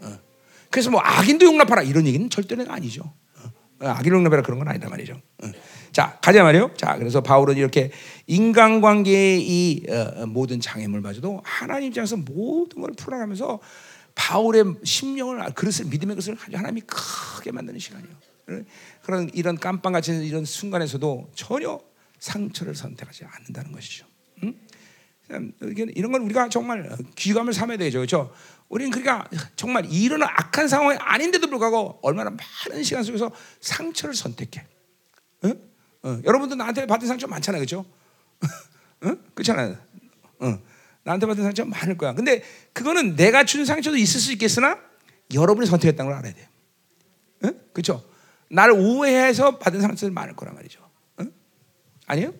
[0.00, 0.18] 어.
[0.70, 3.12] 그래서 뭐 악인도 용납하라 이런 얘기는 절대는 아니죠.
[3.80, 3.86] 어.
[3.86, 5.20] 악인 용납하라 그런 건 아니다 말이죠.
[5.42, 5.52] 어.
[5.92, 6.72] 자 가자 말이요.
[6.76, 7.92] 자 그래서 바울은 이렇게
[8.26, 13.60] 인간관계의 이 어, 모든 장애물마저도 하나님 입장에서 모든 걸 풀어가면서
[14.14, 18.14] 바울의 심령을 그릇을 믿음의 것을 하나님이 크게 만드는 시간이에요.
[19.02, 21.80] 그런 이런 깜빵 같은 이런 순간에서도 전혀
[22.18, 24.06] 상처를 선택하지 않는다는 것이죠.
[24.42, 24.54] 응?
[25.94, 28.32] 이런 건 우리가 정말 귀감을 삼아야 되죠, 그렇죠?
[28.68, 33.30] 우리는 그러니까 정말 이런 악한 상황이 아닌데도 불구하고 얼마나 많은 시간 속에서
[33.60, 34.66] 상처를 선택해.
[35.44, 35.60] 응?
[36.02, 37.84] 어, 여러분도 나한테 받은 상처 많잖아요, 그렇죠?
[39.04, 39.22] 응?
[39.34, 39.78] 그렇잖아요.
[40.42, 40.60] 응.
[41.04, 42.14] 나한테 받은 상처 많을 거야.
[42.14, 44.78] 근데 그거는 내가 준 상처도 있을 수 있겠으나
[45.32, 46.48] 여러분이 선택했다는 걸 알아야 돼.
[47.44, 47.60] 응?
[47.72, 48.04] 그렇죠?
[48.50, 50.80] 나를 오해해서 받은 상처들 많을 거란 말이죠.
[51.20, 51.32] 응?
[52.06, 52.34] 아니요?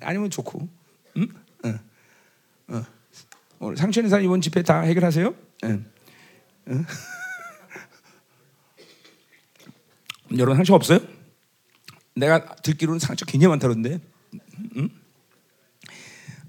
[0.00, 0.68] 아니면 좋고.
[1.16, 1.28] 응?
[1.64, 1.78] 응.
[2.70, 2.84] 응.
[3.58, 5.34] 오늘 상처 있는 사람 이번 집회 다 해결하세요?
[5.64, 5.86] 응.
[6.68, 6.86] 응?
[10.36, 11.00] 여러분 상처 없어요?
[12.14, 14.00] 내가 듣기로는 상처 굉장히 많다던데.
[14.76, 14.90] 응?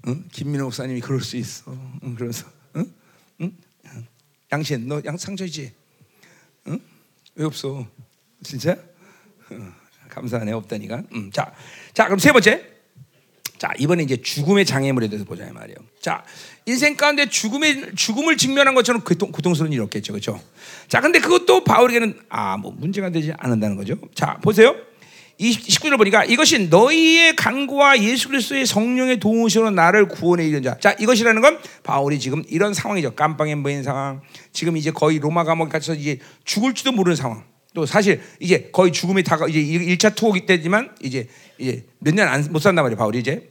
[0.06, 0.24] 응?
[0.32, 1.72] 김민호 목사님이 그럴 수 있어.
[2.02, 2.14] 응?
[2.16, 2.92] 그래서 응?
[3.40, 3.56] 응?
[4.52, 5.72] 양신 너 양 상처이지?
[6.68, 6.80] 응?
[7.36, 7.86] 왜 없어?
[8.42, 8.76] 진짜?
[10.08, 11.02] 감사하네 없다니까.
[11.14, 11.52] 음, 자,
[11.92, 12.72] 자 그럼 세 번째.
[13.58, 15.78] 자 이번에 이제 죽음의 장애물에 대해서 보자 말이에요.
[16.00, 16.24] 자
[16.66, 20.40] 인생 가운데 죽음의 죽음을 직면한 것처럼 고통, 고통스러운 일이 없겠죠, 그렇죠?
[20.88, 23.96] 자 근데 그것도 바울에게는 아뭐 문제가 되지 않는다는 거죠.
[24.14, 24.76] 자 보세요.
[25.40, 30.76] 19절 보니까 이것이 너희의 간구와 예수 그리스도의 성령의 도우심으로 나를 구원해 이른 자.
[30.78, 33.14] 자, 이것이라는 건 바울이 지금 이런 상황이죠.
[33.14, 34.20] 깜빵에 모인 상황.
[34.52, 37.44] 지금 이제 거의 로마 감옥에 갇혀서 이제 죽을지도 모르는 상황.
[37.74, 41.28] 또 사실 이제 거의 죽음이 다가 이제 1차 투옥이 때지만 이제
[41.58, 42.96] 이제 몇 년 못 산단 말이에요.
[42.96, 43.50] 바울이 이제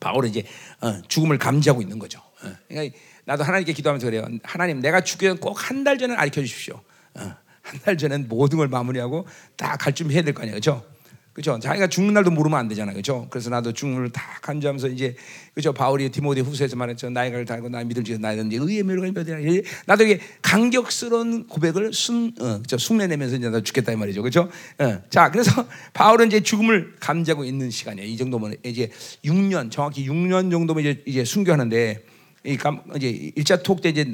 [0.00, 0.44] 바울은 이제
[0.82, 2.18] 어, 죽음을 감지하고 있는 거죠.
[2.42, 2.94] 어, 그러니까
[3.24, 4.26] 나도 하나님께 기도하면서 그래요.
[4.42, 6.82] 하나님 내가 죽으면 꼭한 달 전에 알려 주십시오.
[7.14, 9.26] 어, 한 달 전엔 모든 걸 마무리하고
[9.56, 10.54] 다 갈 준비해야 될 거 아니에요.
[10.54, 10.84] 그렇죠?
[11.32, 11.58] 그죠?
[11.58, 12.94] 자기가 죽는 날도 모르면 안 되잖아요.
[12.94, 13.26] 그죠?
[13.28, 15.16] 그래서 나도 죽음을 다 간주하면서 이제
[15.52, 15.72] 그죠?
[15.72, 17.10] 바울이 디모데 후서에서 말했죠.
[17.10, 19.38] 나이가를 달고 나 믿을 지어 나이는 이제 의의 묘를 몇이라
[19.86, 22.76] 나도 이게 강격스러운 고백을 순 어, 그죠?
[22.76, 24.22] 흉내내면서 이제 나 죽겠다 이 말이죠.
[24.22, 24.48] 그죠?
[24.78, 25.02] 어.
[25.10, 28.08] 자, 그래서 바울은 이제 죽음을 감지하고 있는 시간이에요.
[28.08, 28.90] 이 정도면 이제
[29.24, 32.04] 6년 정확히 6년 정도면 이제 이제 순교하는데
[32.44, 34.10] 이 감, 이제 1차 톡 때 이제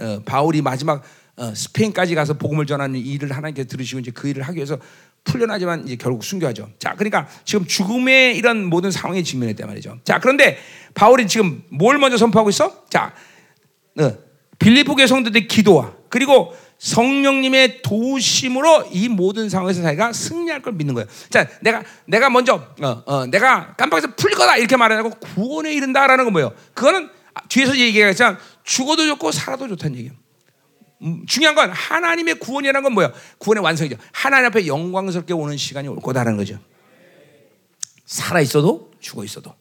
[0.00, 1.04] 어, 바울이 마지막
[1.36, 4.78] 어, 스페인까지 가서 복음을 전하는 일을 하나님께서 들으시고 이제 그 일을 하기 위해서
[5.24, 6.70] 풀려나지만 이제 결국 순교하죠.
[6.78, 9.98] 자, 그러니까 지금 죽음의 이런 모든 상황에 직면했단 말이죠.
[10.04, 10.58] 자, 그런데
[10.94, 12.84] 바울이 지금 뭘 먼저 선포하고 있어?
[12.88, 13.14] 자,
[13.98, 14.12] 어,
[14.58, 21.08] 빌리포교회 성도들의 기도와 그리고 성령님의 도우심으로 이 모든 상황에서 자기가 승리할 걸 믿는 거예요.
[21.30, 26.32] 자, 내가 내가 먼저 어, 어, 내가 깜빡해서 풀 거다 이렇게 말하고 구원에 이른다라는 건
[26.32, 26.52] 뭐예요?
[26.74, 27.08] 그거는
[27.48, 30.14] 뒤에서 얘기했지만 죽어도 좋고 살아도 좋다는 얘기예요.
[31.04, 33.12] 음, 중요한 건 하나님의 구원이라는 건 뭐야?
[33.38, 33.96] 구원의 완성이죠.
[34.12, 36.58] 하나님 앞에 영광스럽게 오는 시간이 올 거다라는 거죠.
[38.06, 39.54] 살아 있어도 죽어 있어도.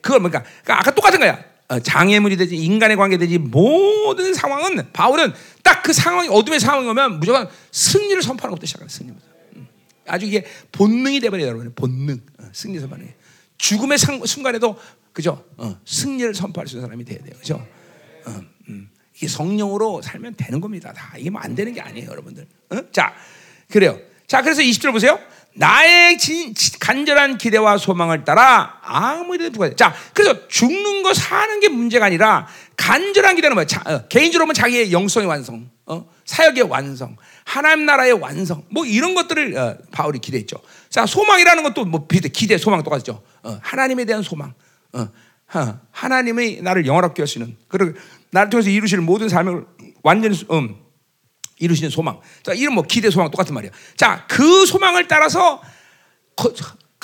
[0.00, 1.42] 그걸 뭔가 그러니까 아까 똑같은 거야.
[1.68, 7.20] 어, 장애물이 되지 인간의 관계 되지 모든 상황은 바울은 딱 그 상황이 어둠의 상황이 오면
[7.20, 9.26] 무조건 승리를 선포하는 것부터 시작하는 승리부터.
[9.56, 9.68] 음.
[10.08, 11.74] 아주 이게 본능이 돼버려요, 여러분.
[11.74, 13.14] 본능, 어, 승리 선포하는 게.
[13.58, 14.78] 죽음의 상, 순간에도
[15.12, 15.44] 그죠?
[15.58, 17.66] 어, 승리를 선포할 수 있는 사람이 돼야 돼요, 그죠?
[18.24, 18.48] 어, 음.
[19.16, 20.92] 이게 성령으로 살면 되는 겁니다.
[20.92, 22.46] 다 이게 뭐 안 되는 게 아니에요, 여러분들.
[22.70, 22.76] 어?
[22.92, 23.14] 자,
[23.70, 23.98] 그래요.
[24.26, 25.18] 자, 그래서 20절 보세요.
[25.56, 31.68] 나의 진, 간절한 기대와 소망을 따라 아무 일에도 불구하고 자, 그래서 죽는 거 사는 게
[31.68, 33.66] 문제가 아니라 간절한 기대는 뭐야?
[33.66, 36.10] 자, 어, 개인적으로 보면 자기의 영성의 완성, 어?
[36.24, 40.56] 사역의 완성, 하나님 나라의 완성, 뭐 이런 것들을 어, 바울이 기대했죠.
[40.88, 42.30] 자, 소망이라는 것도 뭐 비슷해.
[42.30, 43.22] 기대, 소망 똑같죠.
[43.44, 44.54] 어, 하나님에 대한 소망.
[44.92, 45.08] 어,
[45.92, 47.96] 하나님의 나를 영원하게 하시는 그리고
[48.34, 49.64] 나를 통해서 이루시는 모든 삶을
[50.02, 50.76] 완전히 음,
[51.60, 52.20] 이루시는 소망.
[52.42, 53.70] 자, 이런 뭐 기대 소망 똑같은 말이야.
[53.96, 55.62] 자, 그 소망을 따라서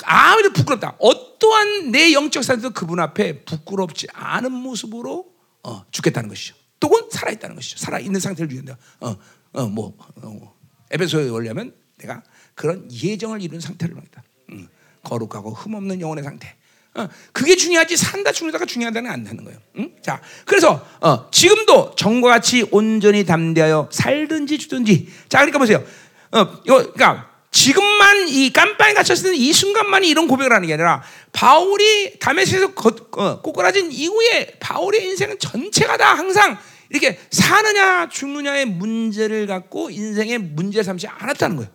[0.03, 0.97] 아무래도 부끄럽다.
[0.99, 5.31] 어떠한 내 영적 상태도 그분 앞에 부끄럽지 않은 모습으로
[5.63, 6.55] 어, 죽겠다는 것이죠.
[6.81, 7.77] 또는 살아있다는 것이죠.
[7.77, 8.77] 살아있는 상태를 유지한다.
[8.99, 9.15] 어,
[9.53, 10.53] 어, 뭐, 어,
[10.91, 12.23] 에베소에 오려면 내가
[12.55, 14.21] 그런 예정을 이룬 상태를 말이다.
[14.49, 14.67] 음,
[15.03, 16.57] 거룩하고 흠없는 영혼의 상태.
[16.93, 19.59] 어, 그게 중요하지 산다 죽는다가 중요하다는 안 되는 거예요.
[19.77, 19.91] 응?
[20.01, 25.07] 자, 그래서 어, 지금도 정과 같이 온전히 담대하여 살든지 죽든지.
[25.29, 25.83] 자, 그러니까 보세요.
[26.31, 31.01] 어, 이거 그러니까 지금만 이 깜빵에 갇혔을 때이 순간만 이런 고백을 하는 게 아니라
[31.31, 32.73] 바울이 다메섹에서
[33.17, 36.57] 어, 꼬꾸라진 이후에 바울의 인생은 전체가 다 항상
[36.89, 41.71] 이렇게 사느냐 죽느냐의 문제를 갖고 인생의 문제 삼지 않았다는 거예요.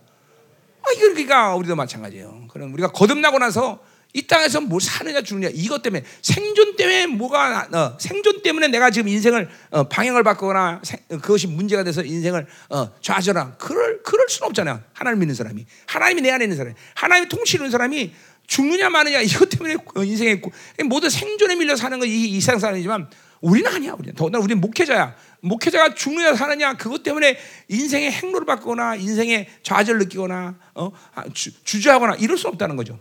[0.82, 2.48] 아, 이거 그러니까 우리도 마찬가지예요.
[2.50, 3.80] 그럼 우리가 거듭나고 나서
[4.16, 9.08] 이 땅에서 뭘 사느냐 죽느냐 이것 때문에 생존 때문에 뭐가 어, 생존 때문에 내가 지금
[9.08, 14.80] 인생을 어, 방향을 바꾸거나 생, 그것이 문제가 돼서 인생을 어, 좌절하 그럴 그럴 수는 없잖아요.
[14.94, 18.14] 하나님 믿는 사람이 하나님이 내 안에 있는 사람이 하나님이 통치하는 사람이
[18.46, 20.40] 죽느냐 마느냐 이것 때문에 인생의
[20.86, 23.10] 모든 생존에 밀려 사는 건이 이상 사람이지만
[23.42, 23.92] 우리는 아니야.
[23.92, 25.14] 우리는 더군다나 우리는 목회자야.
[25.40, 27.36] 목회자가 죽느냐 사느냐 그것 때문에
[27.68, 30.90] 인생의 행로를 바꾸거나 인생의 좌절을 느끼거나 어?
[31.14, 32.98] 아, 주, 주저하거나 이럴 수 없다는 거죠.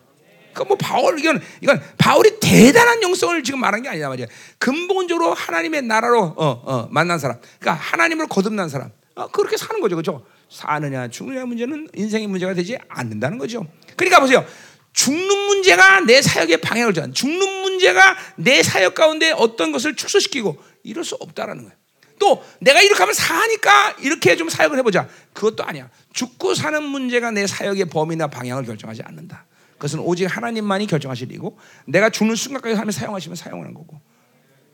[0.55, 4.25] 그뭐 바울 이건 이건 바울이 대단한 영성을 지금 말한 게 아니란 말이야.
[4.57, 9.95] 근본적으로 하나님의 나라로 어, 어, 만난 사람, 그러니까 하나님을 거듭난 사람, 어, 그렇게 사는 거죠,
[9.95, 10.25] 그렇죠?
[10.49, 13.67] 사느냐 죽느냐 문제는 인생의 문제가 되지 않는다는 거죠.
[13.95, 14.43] 그러니까 보세요.
[14.93, 21.03] 죽는 문제가 내 사역의 방향을 정한 죽는 문제가 내 사역 가운데 어떤 것을 축소시키고 이럴
[21.03, 21.77] 수 없다라는 거예요.
[22.17, 25.09] 또 내가 이렇게 하면 사니까 이렇게 좀 사역을 해보자.
[25.33, 25.89] 그것도 아니야.
[26.13, 29.45] 죽고 사는 문제가 내 사역의 범위나 방향을 결정하지 않는다.
[29.77, 33.99] 그것은 오직 하나님만이 결정하실 일이고 내가 죽는 순간까지 하면 사용하시면 사용하는 거고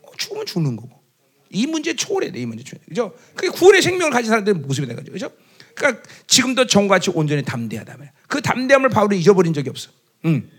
[0.02, 1.02] 어, 죽으면 죽는 거고
[1.50, 2.40] 이 문제 초월해야 돼.
[2.40, 2.84] 이 문제 초월해.
[2.88, 3.14] 그죠?
[3.34, 5.12] 그게 구원의 생명을 가진 사람들의 모습이 된 거죠.
[5.12, 5.30] 그죠?
[5.74, 9.90] 그러니까 지금도 정같이 온전히 담대하다면 그 담대함을 바울이 잊어버린 적이 없어.
[10.24, 10.50] 음.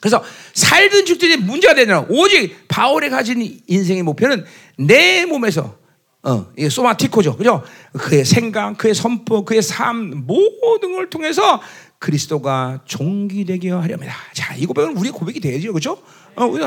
[0.00, 0.22] 그래서
[0.54, 4.44] 살든 죽든 문제가 되냐 오직 바울이 가진 인생의 목표는
[4.76, 5.78] 내 몸에서
[6.22, 7.36] 어, 이게 소마티코죠.
[7.36, 7.64] 그죠?
[7.92, 11.60] 그의 생각, 그의 선포, 그의 삶 모든 걸 통해서
[11.98, 14.14] 그리스도가 종기되게 하렵니다.
[14.32, 15.72] 자, 이 고백은 우리의 고백이 되죠.
[15.72, 16.02] 그죠?
[16.36, 16.62] 어, 우리.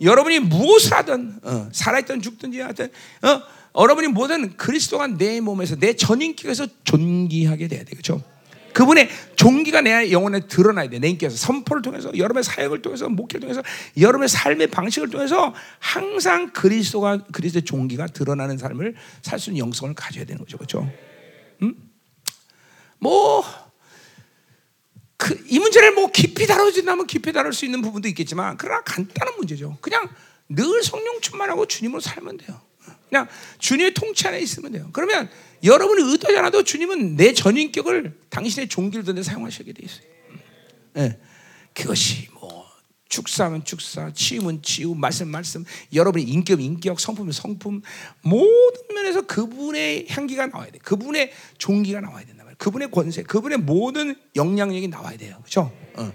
[0.00, 2.90] 여러분이 무엇을 하든, 어, 살아있든 죽든지 하든,
[3.22, 8.22] 어, 여러분이 뭐든 그리스도가 내 몸에서, 내 전인격에서 존귀하게 돼야 되겠죠?
[8.72, 11.00] 그분의 종기가 내 영혼에 드러나야 돼.
[11.00, 13.62] 내 인격에서 선포를 통해서, 여러분의 사역을 통해서, 목회를 통해서,
[13.98, 20.24] 여러분의 삶의 방식을 통해서 항상 그리스도가 그리스도의 종기가 드러나는 삶을 살 수 있는 영성을 가져야
[20.24, 20.88] 되는 거죠, 그렇죠?
[21.62, 21.74] 음?
[23.00, 23.42] 뭐
[25.18, 29.76] 그, 이 문제를 뭐 깊이 다뤄진다면 깊이 다룰 수 있는 부분도 있겠지만, 그러나 간단한 문제죠.
[29.80, 30.08] 그냥
[30.48, 32.60] 늘 성령 충만하고 주님으로 살면 돼요.
[33.08, 33.26] 그냥
[33.58, 34.88] 주님의 통치 안에 있으면 돼요.
[34.92, 35.28] 그러면
[35.64, 40.06] 여러분이 의도하지 않아도 주님은 내 전인격을 당신의 종기를 든데 사용하시게 돼 있어요.
[40.94, 41.18] 네.
[41.74, 42.64] 그것이 뭐
[43.08, 47.82] 축사면 축사, 치유면 치유, 말씀 말씀, 여러분의 인격 인격, 성품은 성품
[48.22, 50.78] 모든 면에서 그분의 향기가 나와야 돼.
[50.78, 52.37] 그분의 종기가 나와야 말이야.
[52.58, 55.36] 그분의 권세, 그분의 모든 영향력이 나와야 돼요.
[55.38, 55.72] 그렇죠?
[55.94, 56.12] 어,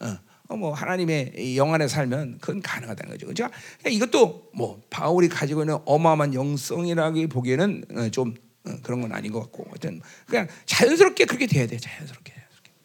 [0.00, 0.18] 어.
[0.48, 3.26] 어, 뭐 하나님의 영 안에 살면 그건 가능하다는 거죠.
[3.26, 3.50] 그러니까
[3.90, 9.40] 이것도 뭐 바울이 가지고 있는 어마어마한 영성이라기 보기에는 어, 좀 어, 그런 건 아닌 것
[9.40, 11.76] 같고, 하여튼 그냥 자연스럽게 그렇게 돼야 돼.
[11.78, 12.32] 자연스럽게.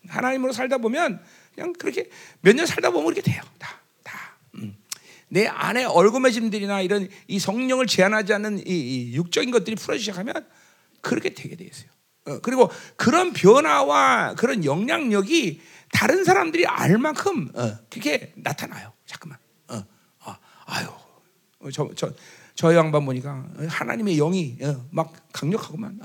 [0.07, 1.21] 하나님으로 살다 보면
[1.53, 2.09] 그냥 그렇게
[2.41, 3.41] 몇 년 살다 보면 그렇게 돼요.
[3.59, 4.37] 다, 다.
[4.55, 4.75] 음.
[5.29, 10.33] 내 안에 얼굴매짐들이나 이런 이 성령을 제한하지 않는 이, 이 육적인 것들이 풀어지기 시작하면
[11.01, 11.89] 그렇게 되게 돼 있어요.
[12.27, 15.61] 어, 그리고 그런 변화와 그런 영향력이
[15.91, 18.93] 다른 사람들이 알 만큼 어, 그게 나타나요.
[19.05, 19.37] 잠깐만.
[19.69, 19.83] 어,
[20.19, 20.87] 아, 아유,
[21.73, 22.13] 저, 저,
[22.55, 25.99] 저 양반 보니까 하나님의 영이 어, 막 강력하고만,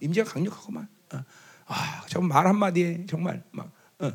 [0.00, 0.88] 임재가 강력하고만.
[1.14, 1.18] 어,
[1.66, 4.12] 아, 저 말 한마디에 정말 막, 어,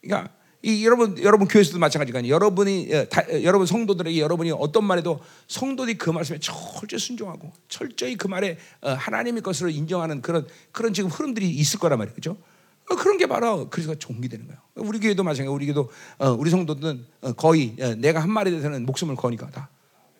[0.00, 0.32] 그러니까
[0.66, 6.40] 이 여러분 여러분 교회에서도 마찬가지가 여러분이 다, 여러분 성도들에게 여러분이 어떤 말에도 성도들이 그 말씀에
[6.40, 11.96] 철저히 순종하고 철저히 그 말에 어, 하나님의 것으로 인정하는 그런 그런 지금 흐름들이 있을 거란.
[12.12, 12.36] 그죠?
[12.90, 14.60] 어, 그런 게 바로 그리스도가 종기되는 거예요.
[14.74, 15.54] 우리 교회도 마찬가지.
[15.54, 15.88] 우리 교회도
[16.18, 19.68] 어, 우리 성도들은 어, 거의 어, 내가 한 말에 대해서는 목숨을 거니까 다,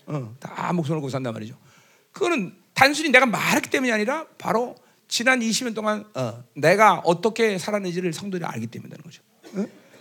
[0.07, 1.57] 어, 다 목숨을 걸고 산단 말이죠.
[2.13, 4.77] 그거는 단순히 내가 말했기 때문이 아니라 바로
[5.09, 9.23] 지난 20년 동안 어, 내가 어떻게 살았는지를 성도들이 알기 때문이라는 거죠.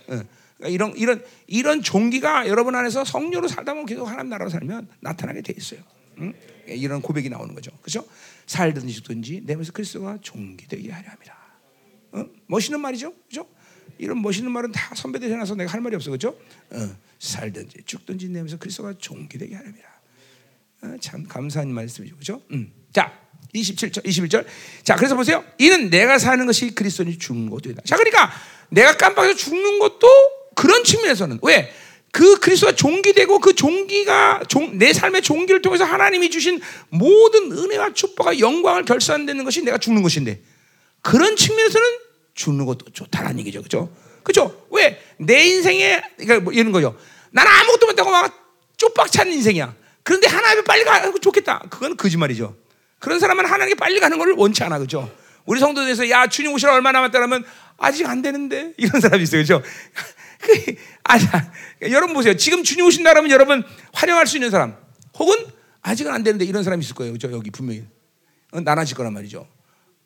[0.06, 5.42] 그러니까 이런 이런 이런 종기가 여러분 안에서 성령으로 살다 보면 계속 하나님 나라로 살면 나타나게
[5.42, 5.80] 돼 있어요.
[6.18, 6.32] 응?
[6.66, 7.70] 이런 고백이 나오는 거죠.
[7.82, 8.06] 그렇죠?
[8.46, 11.36] 살든지 죽든지 내 몸에서 그리스도가 종기되게 하려 합니다.
[12.12, 12.26] 어?
[12.46, 13.46] 멋있는 말이죠, 그죠?
[13.98, 16.36] 이런 멋있는 말은 다 선배들 해놔서 내가 할 말이 없어, 그죠?
[16.70, 19.88] 어, 살든지 죽든지 내면서 그리스도가 종기되게 하렵니다.
[20.82, 22.42] 어, 참 감사한 말씀이죠?
[22.52, 22.72] 음.
[22.92, 23.12] 자,
[23.54, 24.46] 27절, 21절.
[24.82, 25.44] 자, 그래서 보세요.
[25.58, 27.82] 이는 내가 사는 것이 그리스도니 죽는 것도이다.
[27.84, 28.30] 자, 그러니까
[28.70, 30.08] 내가 깜빡해서 죽는 것도
[30.54, 31.72] 그런 측면에서는 왜?
[32.10, 38.38] 그 그리스도가 종기되고 그 종기가 종, 내 삶의 종기를 통해서 하나님이 주신 모든 은혜와 축복과
[38.38, 40.40] 영광을 결산되는 것이 내가 죽는 것인데
[41.02, 41.86] 그런 측면에서는
[42.34, 43.62] 죽는 것도 좋다는 얘기죠.
[43.62, 43.90] 그죠?
[44.22, 44.66] 그죠?
[44.70, 45.00] 왜?
[45.18, 46.96] 내 인생에, 그러니까 뭐 이런 거죠.
[47.30, 48.32] 나는 아무것도 못하고 막
[48.76, 49.74] 쪽박 찬 인생이야.
[50.02, 51.64] 그런데 하나님이 빨리 가고 좋겠다.
[51.70, 52.56] 그건 거짓말이죠.
[52.98, 54.78] 그런 사람은 하나님께 빨리 가는 걸 원치 않아.
[54.78, 55.10] 그죠?
[55.44, 57.44] 우리 성도들에서 야, 주님 오시라 얼마 남았다 그러면
[57.78, 58.74] 아직 안 되는데.
[58.78, 59.42] 이런 사람이 있어요.
[59.42, 59.62] 그죠?
[61.04, 61.18] 아,
[61.82, 62.36] 여러분 보세요.
[62.36, 64.76] 지금 주님 오신다 그러면 여러분 활용할 수 있는 사람
[65.18, 65.36] 혹은
[65.82, 67.12] 아직은 안 되는데 이런 사람이 있을 거예요.
[67.12, 67.30] 그죠?
[67.32, 67.84] 여기 분명히.
[68.52, 69.46] 나눠질 거란 말이죠.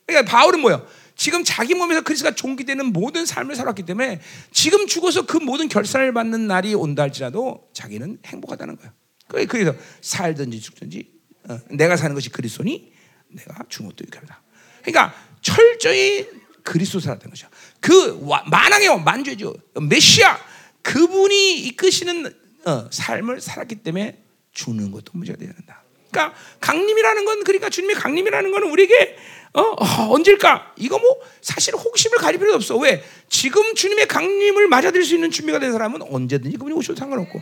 [0.07, 0.87] 그러니까 바울은 뭐예요?
[1.15, 4.21] 지금 자기 몸에서 그리스가 종기되는 모든 삶을 살았기 때문에
[4.53, 9.47] 지금 죽어서 그 모든 결산을 받는 날이 온다 할지라도 자기는 행복하다는 거예요.
[9.47, 11.13] 그래서 살든지 죽든지
[11.49, 12.93] 어, 내가 사는 것이 그리스도니
[13.29, 14.43] 내가 것도 유익하다.
[14.83, 16.27] 그러니까 철저히
[16.63, 17.49] 그리스도 살았다는 거죠.
[17.81, 18.21] 그
[18.51, 19.55] 만왕의 만주죠.
[19.81, 20.39] 메시아
[20.83, 22.35] 그분이 이끄시는
[22.67, 24.23] 어, 삶을 살았기 때문에
[24.53, 25.83] 죽는 것도 문제가 되는다.
[26.11, 29.17] 그러니까 강림이라는 건 그러니까 주님의 강림이라는 건 우리에게
[29.53, 30.75] 어, 어, 언제일까?
[30.77, 32.77] 이거 뭐 사실 혹심을 가릴 필요도 없어.
[32.77, 33.03] 왜?
[33.29, 37.41] 지금 주님의 강림을 맞아들일 수 있는 준비가 된 사람은 언제든지 그분이 오셔도 상관없고.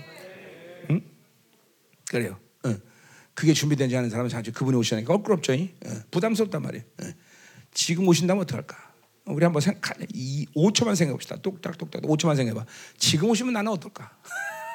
[0.91, 1.03] 응?
[2.09, 2.39] 그래요.
[2.65, 2.81] 응.
[3.35, 5.53] 그게 준비되지 않은 사람은 사실 그분이 오시니까 껄끄럽죠.
[5.53, 5.69] 응.
[6.11, 6.85] 부담스럽단 말이에요.
[7.75, 8.88] 지금 오신다면 어떡할까?
[9.29, 11.37] 우리 한번 생각, 이 5초만 생각해 봅시다.
[11.37, 12.65] 똑딱똑딱 5초만 생각해 봐.
[12.97, 14.17] 지금 오시면 나는 어떨까?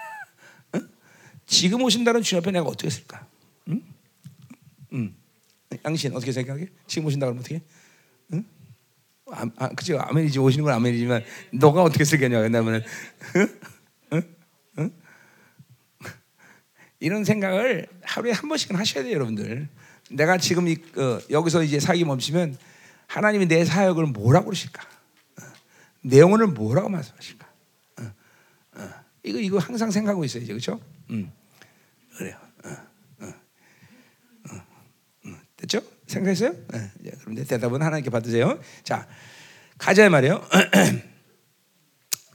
[0.76, 0.88] 응?
[1.46, 3.28] 지금 오신다는 주님 앞에 내가 어떻게 했을까?
[3.70, 3.82] 응?
[4.94, 5.16] 응.
[5.84, 6.68] 양신 어떻게 생각해?
[6.88, 7.62] 지금 오신다 그러면 어떻게?
[8.34, 8.46] 응?
[9.32, 9.98] 아, 아 그죠?
[10.00, 11.24] 아멘이지 오시는 건 아멘이지만
[11.54, 12.40] 너가 어떻게 쓰겠냐?
[12.40, 12.84] 왜냐면은
[13.36, 13.60] 응?
[14.14, 14.24] 응?
[17.00, 19.68] 이런 생각을 하루에 한 번씩은 하셔야 돼요, 여러분들.
[20.12, 22.56] 내가 지금 이, 어, 여기서 이제 사기 멈추면
[23.14, 24.82] 하나님이 내 사역을 뭐라고 그러실까?
[25.40, 25.44] 어,
[26.02, 27.48] 내 영혼을 뭐라고 말씀하실까?
[28.00, 28.12] 어,
[28.76, 28.90] 어.
[29.22, 30.82] 이거 이거 항상 생각하고 있어요, 그렇죠?
[31.12, 31.32] 음.
[32.18, 32.38] 그래요.
[35.58, 35.82] 됐죠?
[36.08, 36.54] 생각했어요?
[37.00, 37.12] 네.
[37.22, 38.60] 그럼 대답은 하나님께 받으세요.
[38.84, 39.08] 자,
[39.78, 40.44] 가자 말이에요.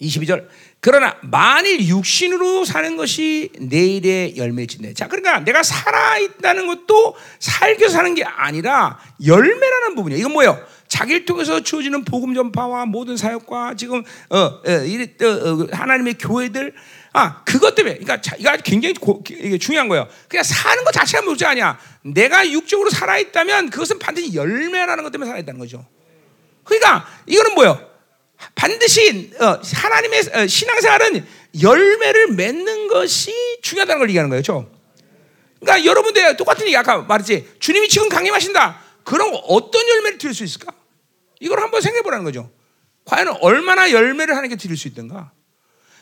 [0.01, 0.47] 22절.
[0.81, 4.95] 그러나 만일 육신으로 사는 것이 내일의 열매일진데.
[4.95, 10.21] 자, 그러니까 내가 살아 있다는 것도 살겨 사는 게 아니라 열매라는 부분이에요.
[10.21, 10.65] 이건 뭐예요?
[10.87, 16.75] 자기를 통해서 주어지는 복음 전파와 모든 사역과 지금 어, 어, 어, 하나님의 교회들
[17.13, 20.07] 아, 그것 때문에, 그러니까 자, 이거 굉장히 고, 이게 중요한 거예요.
[20.29, 21.79] 그냥 사는 것 자체가 문제 아니야.
[22.03, 25.85] 내가 육적으로 살아 있다면 그것은 반드시 열매라는 것 때문에 살아 있다는 거죠.
[26.65, 27.88] 그러니까 이거는 뭐예요?
[28.55, 31.27] 반드시 어, 하나님의 어, 신앙생활은
[31.61, 33.33] 열매를 맺는 것이
[33.63, 34.43] 중요하다는 걸 얘기하는 거예요.
[34.43, 34.71] 그렇죠?
[35.61, 37.49] 그러니까 여러분들 똑같은 얘기 아까 말했지.
[37.59, 38.83] 주님이 지금 강림하신다.
[39.05, 40.73] 그럼 어떤 열매를 드릴 수 있을까?
[41.41, 42.51] 이걸 한번 생각해 보라는 거죠.
[43.05, 45.33] 과연 얼마나 열매를 하나님께 드릴 수 있던가?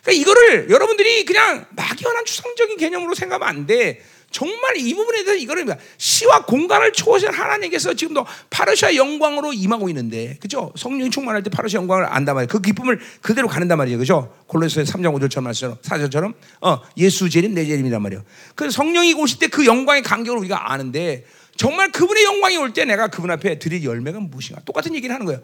[0.02, 4.04] 그러니까 이거를 여러분들이 그냥 막연한 추상적인 개념으로 생각하면 안 돼.
[4.30, 5.66] 정말 이 부분에 대해서 이거를
[5.98, 10.72] 시와 공간을 초월하신 하나님께서 지금도 파르시아 영광으로 임하고 있는데, 그죠?
[10.76, 12.48] 성령이 충만할 때 파르시아 영광을 안단 말이에요.
[12.48, 14.34] 그 기쁨을 그대로 가는단 말이에요, 그죠?
[14.46, 18.24] 골로새 3장 5절처럼 말씀처럼 사절처럼 어 예수 재림 내 재림이란 말이에요.
[18.54, 21.24] 그 성령이 오실 때 그 영광의 간격을 우리가 아는데
[21.56, 24.60] 정말 그분의 영광이 올 때 내가 그분 앞에 드릴 열매가 무엇인가?
[24.66, 25.40] 똑같은 얘기를 하는 거예요.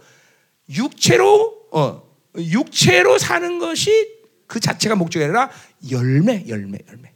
[0.69, 2.03] 육체로 어
[2.37, 4.09] 육체로 사는 것이
[4.47, 5.51] 그 자체가 목적이 아니라
[5.91, 7.12] 열매, 열매, 열매.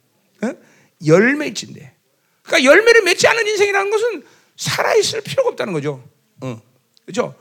[1.02, 1.06] 어?
[1.06, 1.94] 열매진데.
[2.42, 4.22] 그러니까 열매를 맺지 않은 인생이라는 것은
[4.56, 6.02] 살아있을 필요가 없다는 거죠.
[6.40, 6.60] 어.
[7.04, 7.34] 그죠?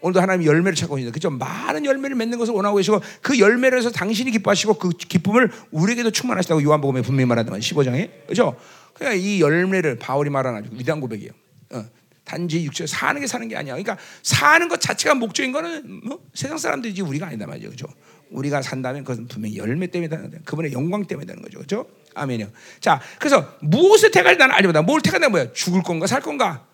[0.00, 1.30] 오늘도 하나님 열매를 찾고 있는데, 그죠?
[1.30, 6.62] 많은 열매를 맺는 것을 원하고 계시고, 그 열매를 해서 당신이 기뻐하시고, 그 기쁨을 우리에게도 충만하시다고
[6.62, 8.26] 요한복음에 분명히 말하더만, 15장에.
[8.26, 8.56] 그죠?
[8.94, 11.30] 그러니까 이 열매를 바울이 말하는 아주 위대한 고백이에요.
[11.70, 11.84] 어.
[12.24, 13.74] 단지 육체 사는 게 사는 게 아니야.
[13.74, 17.70] 그러니까 사는 것 자체가 목적인 거는 뭐 세상 사람들이지 우리가 아니다 말이죠.
[17.70, 17.86] 그죠?
[18.30, 20.42] 우리가 산다면 그것은 분명히 열매 때문에 되는 거예요.
[20.44, 21.58] 그분의 영광 때문에 되는 거죠.
[21.58, 21.86] 그렇죠?
[22.14, 22.48] 아멘이요.
[22.80, 25.52] 자, 그래서 무엇을 택할 나는 알지보다 뭘 택한다 뭐야?
[25.52, 26.64] 죽을 건가 살 건가?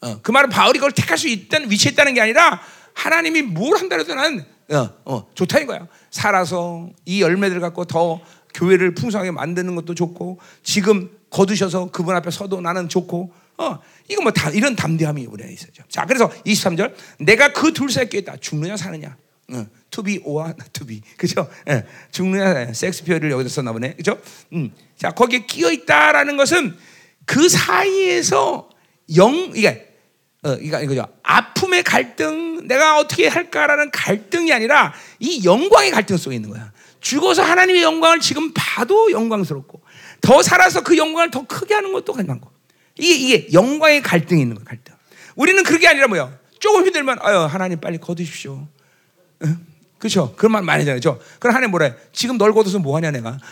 [0.00, 2.60] 어, 그 말은 바울이 그걸 택할 수 있다는 위치에 있다는 게 아니라
[2.94, 5.86] 하나님이 뭘 한다 해도 나는 어, 어, 좋다는 거야.
[6.10, 8.20] 살아서 이 열매들 갖고 더
[8.54, 14.30] 교회를 풍성하게 만드는 것도 좋고 지금 거두셔서 그분 앞에 서도 나는 좋고 어, 이거 뭐
[14.30, 15.82] 다, 이런 담대함이 우리 안에 있어죠.
[15.88, 18.36] 자, 그래서 23절 내가 그 둘 사이에 있다.
[18.36, 19.16] 죽느냐 사느냐.
[19.50, 21.00] Not to be.
[21.16, 21.48] 그죠?
[21.68, 23.94] 예, 죽느냐, 섹스피어를 여기서 썼나 보네.
[23.94, 24.20] 그죠?
[24.52, 24.72] 음.
[24.96, 26.76] 자, 거기에 끼어 있다라는 것은
[27.24, 28.68] 그 사이에서
[29.16, 29.88] 영, 이게,
[30.42, 31.06] 어, 이거, 이거죠.
[31.22, 36.72] 아픔의 갈등, 내가 어떻게 할까라는 갈등이 아니라 이 영광의 갈등 속에 있는 거야.
[37.00, 39.80] 죽어서 하나님의 영광을 지금 봐도 영광스럽고,
[40.20, 42.50] 더 살아서 그 영광을 더 크게 하는 것도 가능고.
[42.98, 44.94] 이게, 이게 영광의 갈등이 있는 거야, 갈등.
[45.36, 46.36] 우리는 그게 아니라 뭐야?
[46.58, 48.66] 조금 힘들면, 아유, 하나님 빨리 거두십시오.
[49.98, 50.34] 그렇죠?
[50.36, 51.00] 그런 말 많이 하잖아요.
[51.00, 51.18] 저.
[51.40, 51.96] 그럼 하나님 뭐래?
[52.12, 53.38] 지금 널 거둬서 뭐 하냐 내가?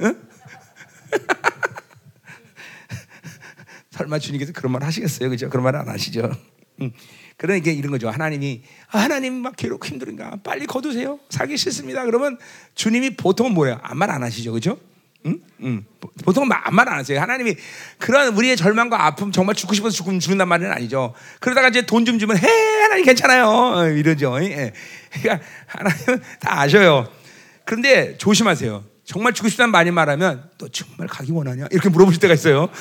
[3.90, 5.28] 설마 주님께서 그런 말 하시겠어요?
[5.30, 5.48] 그죠?
[5.50, 6.30] 그런 말 안 하시죠?
[7.36, 8.08] 그러니까 이런 거죠.
[8.08, 11.18] 하나님이 아, 하나님 막 괴롭고 힘들은가 빨리 거두세요.
[11.30, 12.04] 살기 싫습니다.
[12.04, 12.38] 그러면
[12.74, 13.78] 주님이 보통은 뭐예요?
[13.82, 14.78] 아무 말 안 하시죠, 그렇죠?
[15.26, 15.38] 응?
[15.62, 15.84] 응.
[16.24, 17.20] 보통 아무 말안 하세요.
[17.20, 17.56] 하나님이
[17.98, 21.14] 그런 우리의 절망과 아픔 정말 죽고 싶어서 죽으면 죽는단 말은 아니죠.
[21.40, 22.46] 그러다가 이제 돈 좀 주면 해
[22.82, 24.38] 하나님 괜찮아요 어, 이러죠.
[24.42, 24.72] 예.
[25.12, 27.08] 그러니까 하나님은 다 아셔요.
[27.64, 28.84] 그런데 조심하세요.
[29.04, 32.68] 정말 죽고 싶다는 많이 말하면 너 정말 가기 원하냐 이렇게 물어보실 때가 있어요.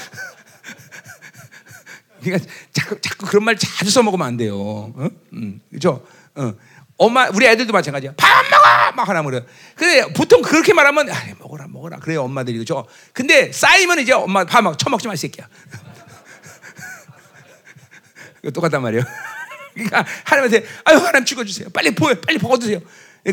[2.24, 4.58] 그러니까 자꾸 자꾸 그런 말 자주 써먹으면 안 돼요.
[4.58, 5.10] 어?
[5.34, 6.06] 음, 그죠?
[6.36, 6.54] 어.
[6.98, 8.14] 엄마 우리 애들도 마찬가지야.
[8.18, 8.28] 밥
[8.96, 9.46] 막 하나 그래.
[9.76, 12.86] 근데 보통 그렇게 말하면 아, 먹어라 먹어라 그래요 엄마들이 그죠.
[13.14, 15.48] 근데 쌓이면 이제 엄마 밥막 처먹지 마 새끼야.
[18.54, 19.04] 똑같단 말이에요.
[19.74, 21.70] 그러니까 하나님한테 아유 하나님 죽어주세요.
[21.70, 22.80] 빨리 보여 빨리 먹어주세요.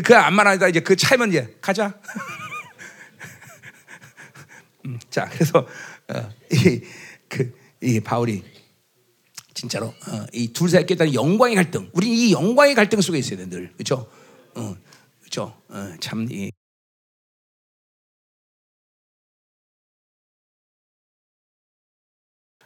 [0.03, 1.93] 그안 말하니까 이제 그 차이면 이제 가자.
[4.85, 5.67] 음, 자 그래서
[6.09, 6.81] 어, 이,
[7.27, 8.43] 그, 이 바울이
[9.53, 11.89] 진짜로 어, 이둘 사이에 깼다는 영광의 갈등.
[11.93, 13.73] 우리 이 영광의 갈등 속에 있어야 돼 늘.
[13.73, 14.09] 그렇죠?
[14.55, 14.75] 어,
[15.27, 15.53] 그렇죠?
[15.67, 16.51] 어, 참 이,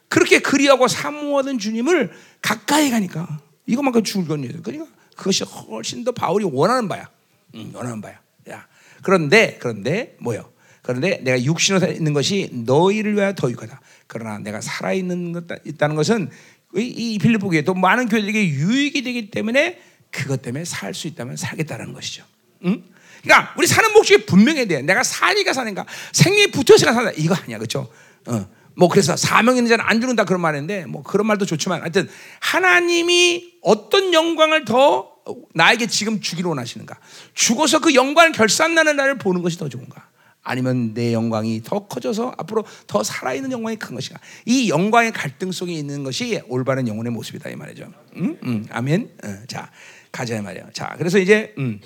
[0.07, 2.11] 그렇게 그리하고 사모하던 주님을
[2.41, 4.85] 가까이 가니까 이것만큼 죽을 건 그러니까
[5.15, 7.09] 그것이 훨씬 더 바울이 원하는 바야.
[7.55, 8.19] 응, 원하는 바야.
[8.49, 8.67] 야.
[9.01, 10.51] 그런데 그런데 뭐요?
[10.83, 13.79] 그런데 내가 육신으로 있는 것이 너희를 위하여 더 유익하다.
[14.07, 16.29] 그러나 내가 살아 있는 것 있다는 것은
[16.75, 19.81] 이 교회 또 많은 교회들에게 유익이 되기 때문에
[20.11, 22.25] 그것 때문에 살 수 있다면 살겠다는 것이죠.
[22.65, 22.83] 응?
[23.23, 24.81] 그러니까 우리 사는 목적이 분명해야 돼.
[24.81, 27.89] 내가 사니까 사는가, 생명이 붙어서가 사는 이거 아니야, 그렇죠?
[28.25, 28.49] 어.
[28.75, 32.09] 뭐 그래서 사명 있는 자는 안 죽는다 그런 말인데 뭐 그런 말도 좋지만 하여튼
[32.39, 35.11] 하나님이 어떤 영광을 더
[35.53, 36.97] 나에게 지금 주기로 원하시는가?
[37.33, 40.09] 죽어서 그 영광을 결산나는 날을 보는 것이 더 좋은가?
[40.43, 44.19] 아니면 내 영광이 더 커져서 앞으로 더 살아있는 영광이 큰 것인가?
[44.45, 47.91] 이 영광의 갈등 속에 있는 것이 올바른 영혼의 모습이다 이 말이죠.
[48.15, 49.11] 음, 음, 아멘.
[49.23, 49.69] 어, 자
[50.11, 50.69] 가자 이 말이야.
[50.73, 51.79] 자 그래서 이제 음,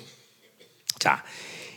[0.98, 1.22] 자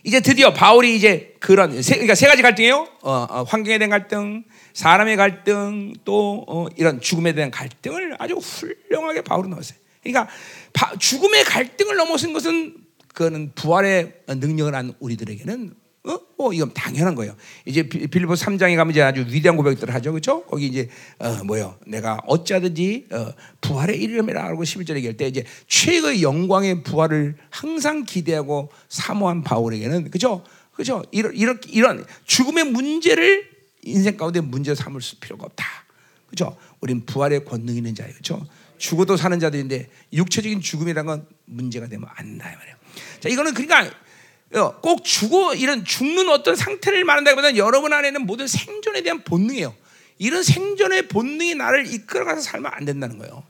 [0.03, 2.87] 이제 드디어 바울이 이제 그런 세, 그러니까 세 가지 갈등이에요.
[3.01, 4.43] 어, 어, 환경에 대한 갈등,
[4.73, 9.77] 사람의 갈등, 또 어, 이런 죽음에 대한 갈등을 아주 훌륭하게 바울은 넣었어요.
[10.01, 10.31] 그러니까
[10.73, 12.77] 바, 죽음의 갈등을 넘어선 것은
[13.13, 15.73] 그거는 부활의 능력을 한 우리들에게는
[16.05, 16.19] 어?
[16.37, 17.35] 어, 이건 당연한 거예요.
[17.65, 20.11] 이제 빌리보 3장에 가면 이제 아주 위대한 고백들을 하죠.
[20.11, 20.43] 그렇죠?
[20.45, 21.77] 거기 이제 어, 뭐요?
[21.85, 29.43] 내가 어찌하든지 어, 부활에 이르려라고 11절에 얘기할 때 이제 최고의 영광의 부활을 항상 기대하고 사모한
[29.43, 30.43] 바울에게는 그죠?
[30.73, 31.03] 그죠?
[31.11, 33.49] 이런 이런 이런 죽음의 문제를
[33.83, 35.65] 인생 가운데 문제 삼을 필요가 없다.
[36.27, 36.55] 그죠?
[36.79, 38.13] 우린 부활의 권능 있는 자예요.
[38.13, 38.45] 그죠?
[38.77, 42.75] 죽어도 사는 자들인데 육체적인 죽음이라는 건 문제가 되면 안 말이에요.
[43.19, 43.91] 자, 이거는 그러니까 어,
[44.81, 49.75] 꼭 죽어 이런 죽는 어떤 상태를 말한다기보다는 여러분 안에는 모든 생존에 대한 본능이에요.
[50.17, 53.43] 이런 생존의 본능이 나를 이끌어가서 살면 안 된다는 거예요.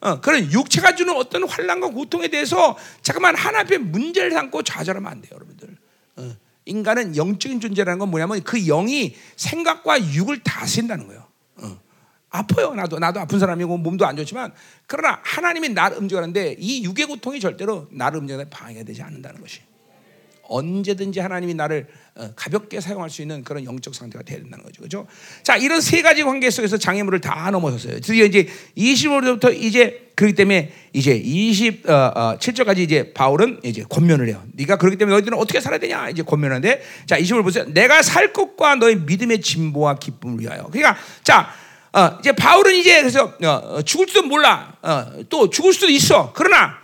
[0.00, 5.32] 어, 그런 육체가 주는 어떤 환란과 고통에 대해서 잠깐만 하나님의 문제를 삼고 좌절하면 안 돼요,
[5.34, 5.76] 여러분들.
[6.16, 11.26] 어, 인간은 영적인 존재라는 건 뭐냐면 그 영이 생각과 육을 다스린다는 거예요.
[11.56, 11.80] 어,
[12.30, 14.52] 아파요, 나도 나도 아픈 사람이고 몸도 안 좋지만
[14.86, 19.60] 그러나 하나님이 나를 움직이는데 이 육의 고통이 절대로 나를 움직이는 방해가 되지 않는다는 것이.
[20.50, 21.86] 언제든지 하나님이 나를
[22.16, 24.82] 어, 가볍게 사용할 수 있는 그런 영적 상태가 되야 된다는 거죠.
[24.82, 25.06] 그죠?
[25.44, 28.00] 자, 이런 세 가지 관계 속에서 장애물을 다 넘어섰어요.
[28.00, 34.42] 드디어 이제 25절부터 이제 그렇기 때문에 이제 27절까지 어, 이제 바울은 이제 권면을 해요.
[34.52, 36.10] 네가 그렇기 때문에 너희들은 어떻게 살아야 되냐?
[36.10, 37.64] 이제 권면하는데 자, 20절 보세요.
[37.68, 40.64] 내가 살 것과 너의 믿음의 진보와 기쁨을 위하여.
[40.64, 41.48] 그러니까 자,
[41.92, 44.76] 어, 이제 바울은 이제 그래서 어, 죽을 수도 몰라.
[44.82, 46.32] 어, 또 죽을 수도 있어.
[46.34, 46.80] 그러나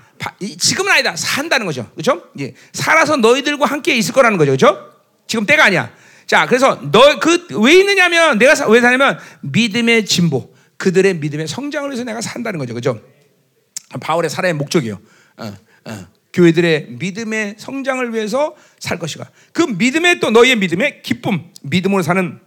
[0.59, 1.14] 지금은 아니다.
[1.16, 1.90] 산다는 거죠.
[1.93, 2.22] 그렇죠?
[2.40, 2.55] 예.
[2.72, 4.52] 살아서 너희들과 함께 있을 거라는 거죠.
[4.56, 4.93] 그렇죠?
[5.26, 5.93] 지금 때가 아니야.
[6.26, 11.88] 자, 그래서 너 그 왜 있느냐면 내가 사, 왜 사냐면 믿음의 진보, 그들의 믿음의 성장을
[11.90, 12.74] 위해서 내가 산다는 거죠.
[12.74, 13.01] 그렇죠?
[14.01, 15.01] 바울의 살아의 목적이요.
[15.38, 16.06] 어, 어.
[16.32, 19.30] 교회들의 믿음의 성장을 위해서 살 것이가.
[19.52, 22.40] 그 믿음의 또 너희의 믿음의 기쁨, 믿음으로 사는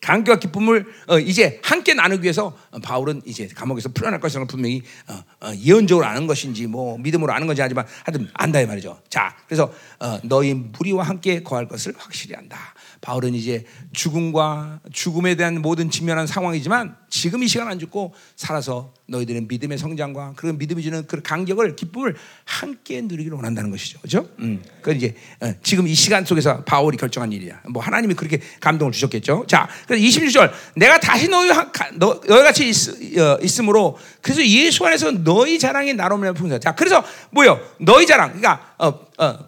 [0.00, 5.52] 감격과 기쁨을 어, 이제 함께 나누기 위해서 바울은 이제 감옥에서 풀어날 것을 분명히 어, 어,
[5.54, 9.00] 예언적으로 아는 것인지 뭐 믿음으로 아는 건지 하지만 하여튼 안다 이 말이죠.
[9.08, 12.74] 자, 그래서 어, 너희 무리와 함께 거할 것을 확실히 안다.
[13.00, 19.46] 바울은 이제 죽음과 죽음에 대한 모든 직면한 상황이지만 지금 이 시간 안 죽고 살아서 너희들의
[19.48, 22.14] 믿음의 성장과 그런 믿음이 주는 그 간격을 기쁨을
[22.44, 23.98] 함께 누리기를 원한다는 것이죠.
[24.00, 24.28] 그렇죠?
[24.38, 24.62] 음.
[24.82, 27.62] 그 이제 어, 지금 이 시간 속에서 바울이 결정한 일이야.
[27.70, 29.44] 뭐 하나님이 그렇게 감동을 주셨겠죠.
[29.48, 31.50] 자, 그래서 26절 내가 다시 너희
[31.94, 36.60] 너, 너희 같이 있, 어, 있으므로 그래서 예수 안에서 너희 자랑이 나로면 풍성.
[36.60, 37.58] 자, 그래서 뭐요?
[37.80, 38.28] 너희 자랑.
[38.28, 39.38] 그러니까 어, 어,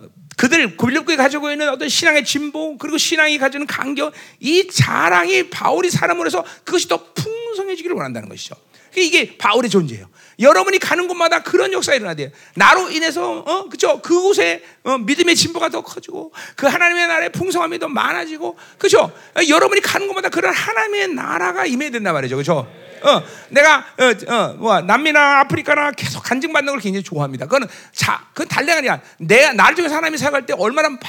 [0.43, 6.27] 그들 고빌립교에 가지고 있는 어떤 신앙의 진보 그리고 신앙이 가지는 간격 이 자랑이 바울이 사람으로
[6.27, 8.57] 해서 그것이 더 풍성해지기를 원한다는 것이죠.
[8.97, 10.09] 이게 바울의 존재예요.
[10.43, 12.31] 여러분이 가는 곳마다 그런 역사가 일어나야 돼요.
[12.55, 17.89] 나로 인해서 어 그죠 그곳에 어, 믿음의 진보가 더 커지고 그 하나님의 나라의 풍성함이 더
[17.89, 19.13] 많아지고 그죠
[19.49, 22.37] 여러분이 가는 곳마다 그런 하나님의 나라가 임해야 된단 말이죠.
[22.37, 22.69] 그죠
[23.03, 27.47] 어, 내가 어, 어, 뭐 남미나 아프리카나 계속 간증받는 걸 굉장히 좋아합니다.
[27.47, 31.01] 그거는 자, 그 달래가 아니라 내가 나를 통해서 하나님이 사역할 때 얼마나 많은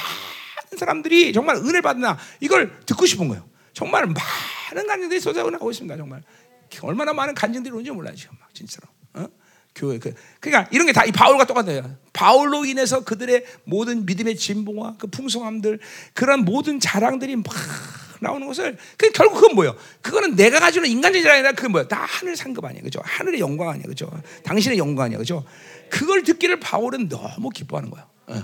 [0.78, 3.44] 사람들이 정말 은혜를 받나 이걸 듣고 싶은 거예요.
[3.72, 5.96] 정말 많은 간증들이 쏟아나오고 있습니다.
[5.96, 6.22] 정말
[6.82, 8.93] 얼마나 많은 간증들이 오는지 몰라요 지금 막 진짜로.
[9.14, 9.26] 어?
[9.74, 11.96] 교회 그 그러니까 이런 게 다 이 바울과 똑같아요.
[12.12, 15.80] 바울로 인해서 그들의 모든 믿음의 진보와 그 풍성함들
[16.12, 17.46] 그런 모든 자랑들이 막
[18.20, 19.76] 나오는 것을 그 결국 그건 뭐예요?
[20.00, 21.88] 그거는 내가 가지고 있는 인간적인 자랑이 아니라 그건 뭐야?
[21.88, 23.00] 다 하늘 상급 아니야, 그죠?
[23.04, 24.10] 하늘의 영광 아니야, 그죠?
[24.44, 25.44] 당신의 영광 아니야, 그죠?
[25.90, 28.06] 그걸 듣기를 바울은 너무 기뻐하는 거야.
[28.28, 28.42] 어.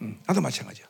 [0.00, 0.18] 응.
[0.26, 0.86] 나도 마찬가지야.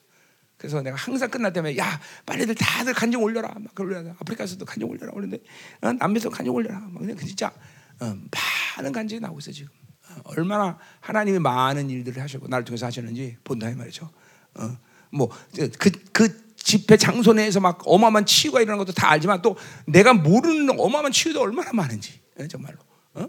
[0.57, 5.12] 그래서 내가 항상 끝날 때면 야 빨리들 다들 간증 올려라 막 올려라 아프리카에서도 간증 올려라
[5.12, 5.39] 올는데
[5.82, 7.53] 어, 남미에서 간증 올려라 막 그냥 진짜 어,
[7.98, 9.70] 많은 간증이 나오고 있어 지금
[10.09, 14.10] 어, 얼마나 하나님이 많은 일들을 하셨고 나를 통해서 하셨는지 본다 이 말이죠.
[14.55, 14.77] 어,
[15.10, 15.70] 뭐그
[16.12, 19.56] 그 집회 장소 내에서 막 어마어마한 치유가 일어나는 것도 다 알지만 또
[19.86, 22.78] 내가 모르는 어마어마한 치유도 얼마나 많은지 예, 정말로.
[23.14, 23.28] 어?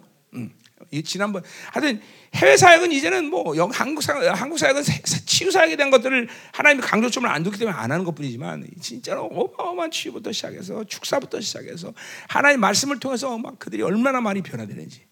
[1.00, 1.04] 음.
[1.04, 2.02] 지난번 하여튼
[2.36, 4.84] 해외 사역은 이제는 뭐 한국 사역 한국 사역은
[5.26, 10.32] 치유 사역에 대한 것들을 하나님이 강조점을 안 두기 때문에 안 하는 것뿐이지만 진짜로 어마어마한 치유부터
[10.32, 11.94] 시작해서 축사부터 시작해서
[12.28, 15.06] 하나님 말씀을 통해서 막 그들이 얼마나 많이 변화되는지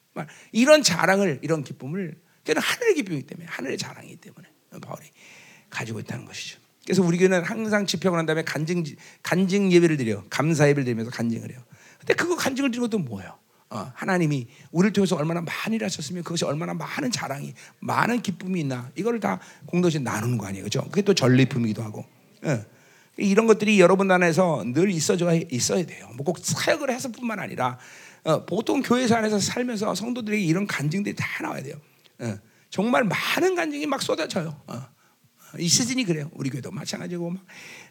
[0.51, 4.47] 이런 자랑을 이런 기쁨을 그는 하늘의 기쁨이기 때문에 하늘의 자랑이기 때문에
[4.81, 5.05] 바울이
[5.69, 6.59] 가지고 있다는 것이죠.
[6.85, 8.83] 그래서 우리 교회는 항상 집회하고 난 다음에 간증
[9.21, 11.63] 간증 예배를 드려 감사 예배를 드리면서 간증을 해요.
[11.99, 13.37] 근데 그거 간증을 드리는 것도 뭐예요?
[13.72, 19.22] 어, 하나님이 우리를 통해서 얼마나 많이 하셨으면 그것이 얼마나 많은 자랑이 많은 기쁨이 있나 이거를
[19.22, 20.84] 다 공동체 나누는 거 아니에요, 그렇죠?
[20.89, 22.06] 그게 또 전리품이기도 하고
[22.45, 22.65] 예.
[23.15, 26.10] 이런 것들이 여러분 안에서 늘 있어져 있어야 돼요.
[26.15, 27.77] 뭐꼭 사역을 해서뿐만 아니라
[28.26, 31.76] 어, 보통 교회에서 안에서 살면서 성도들에게 이런 간증들이 다 나와야 돼요.
[32.19, 32.38] 어,
[32.69, 34.61] 정말 많은 간증이 막 쏟아져요.
[34.68, 34.85] 어.
[35.57, 36.29] 이 시즌이 그래요.
[36.33, 37.43] 우리 교회도 마찬가지고 막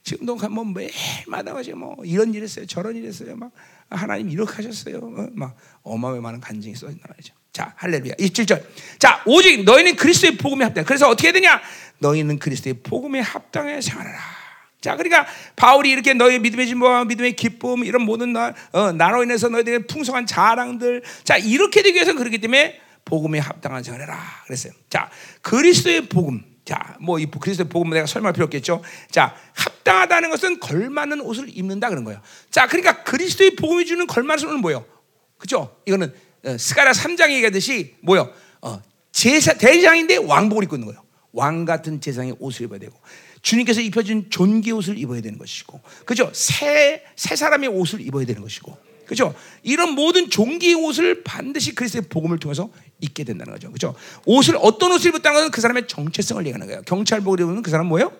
[0.03, 2.67] 지금도 뭐 매일마다 가지고 뭐 이런 일 했어요.
[2.67, 3.37] 저런 일 했어요.
[3.37, 3.53] 막
[3.91, 4.99] 하나님 이렇게 하셨어요.
[4.99, 5.29] 어?
[5.33, 7.35] 막 어마어마한 간증이 써진다 말이죠.
[7.53, 8.15] 자, 할렐루야.
[8.15, 8.63] 27절.
[8.99, 10.85] 자, 오직 너희는 그리스도의 복음에 합당.
[10.85, 11.61] 그래서 어떻게 해야 되냐?
[11.99, 14.19] 너희는 그리스도의 복음에 합당해 생활하라.
[14.81, 15.27] 자, 그러니까
[15.57, 20.27] 바울이 이렇게 너희 믿음의 진보와 믿음의 기쁨 이런 모든 나, 어, 나로 인해서 너희들의 풍성한
[20.27, 24.17] 자랑들 자, 이렇게 되기 위해서 그렇기 때문에 복음에 합당한 생활해라.
[24.47, 24.73] 그랬어요.
[24.89, 25.11] 자,
[25.43, 26.50] 그리스도의 복음.
[26.71, 28.81] 자, 뭐 이 그리스도의 복음 내가 설명할 필요 없겠죠.
[29.11, 32.21] 자, 합당하다는 것은 걸맞는 옷을 입는다 그런 거예요.
[32.49, 34.85] 자, 그러니까 그리스도의 복음이 주는 걸맞는 옷은 뭐예요?
[35.37, 35.75] 그죠?
[35.85, 36.15] 이거는
[36.45, 38.33] 어, 스가랴 3장 얘기하듯이 뭐요?
[38.63, 38.81] 어,
[39.11, 41.03] 제사 대장인데 왕복을 입고 있는 거예요.
[41.33, 42.97] 왕 같은 제상의 옷을 입어야 되고
[43.43, 46.31] 주님께서 입혀준 존귀 옷을 입어야 되는 것이고, 그죠?
[46.33, 48.77] 새, 새 사람의 옷을 입어야 되는 것이고,
[49.07, 49.35] 그죠?
[49.65, 53.73] 이런 모든 종기의 옷을 반드시 그리스도의 복음을 통해서 입게 된다는 거죠.
[53.73, 53.95] 그죠?
[54.25, 56.83] 옷을 어떤 옷을 입었다는 것은 그 사람의 정체성을 얘기하는 거예요.
[56.83, 58.13] 경찰복을 입으면 그 사람 뭐예요?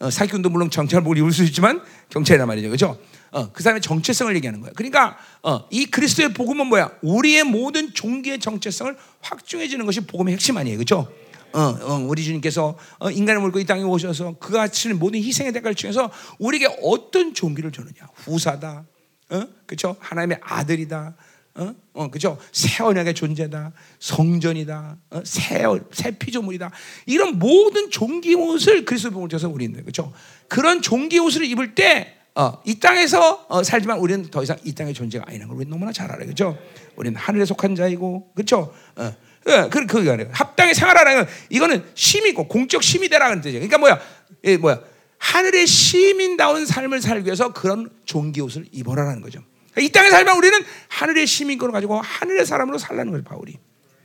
[0.00, 2.70] 어, 사기꾼도 물론 경찰복을 입을 수 있지만 경찰이란 말이죠.
[2.70, 2.98] 그죠?
[3.30, 4.72] 어, 그 사람의 정체성을 얘기하는 거예요.
[4.74, 6.90] 그러니까 어, 이 그리스도의 복음은 뭐야?
[7.02, 10.78] 우리의 모든 종기의 정체성을 확증해 주는 것이 복음의 핵심 아니에요.
[10.78, 11.10] 그죠?
[11.52, 15.74] 어, 어, 우리 주님께서 어, 인간을 몰고 이 땅에 오셔서 그가 치는 모든 희생의 대가를
[15.74, 18.08] 통해서 우리에게 어떤 종기를 주느냐?
[18.14, 18.84] 후사다,
[19.30, 19.42] 어?
[19.66, 19.96] 그렇죠?
[20.00, 21.14] 하나님의 아들이다.
[21.56, 21.74] 어?
[21.94, 22.38] 어, 그죠?
[22.52, 23.72] 새 언약의 존재다.
[23.98, 24.96] 성전이다.
[25.10, 25.22] 어?
[25.24, 26.70] 새, 새 피조물이다.
[27.06, 30.12] 이런 모든 종기 옷을 그리스도 복음을 통해서 우리는 그죠?
[30.48, 34.94] 그런 종기 옷을 입을 때, 어, 이 땅에서 어, 살지만 우리는 더 이상 이 땅의
[34.94, 36.28] 존재가 아니라는 걸 우리는 너무나 잘 알아요.
[36.28, 36.56] 그죠?
[36.96, 38.72] 우리는 하늘에 속한 자이고, 그죠?
[38.96, 39.12] 어.
[39.48, 40.30] 예, 그, 그게 아니에요.
[40.32, 43.60] 합당히 생활하라는 건 이거는 심이고 공적 심이 되라는 뜻이에요.
[43.60, 44.00] 그러니까 뭐야?
[44.44, 44.80] 예, 뭐야?
[45.18, 49.42] 하늘의 시민다운 삶을 살기 위해서 그런 종기 옷을 입어라라는 거죠.
[49.78, 50.58] 이 땅에 살면 우리는
[50.88, 53.58] 하늘의 시민권을 가지고 하늘의 사람으로 살라는 거예요, 바울이.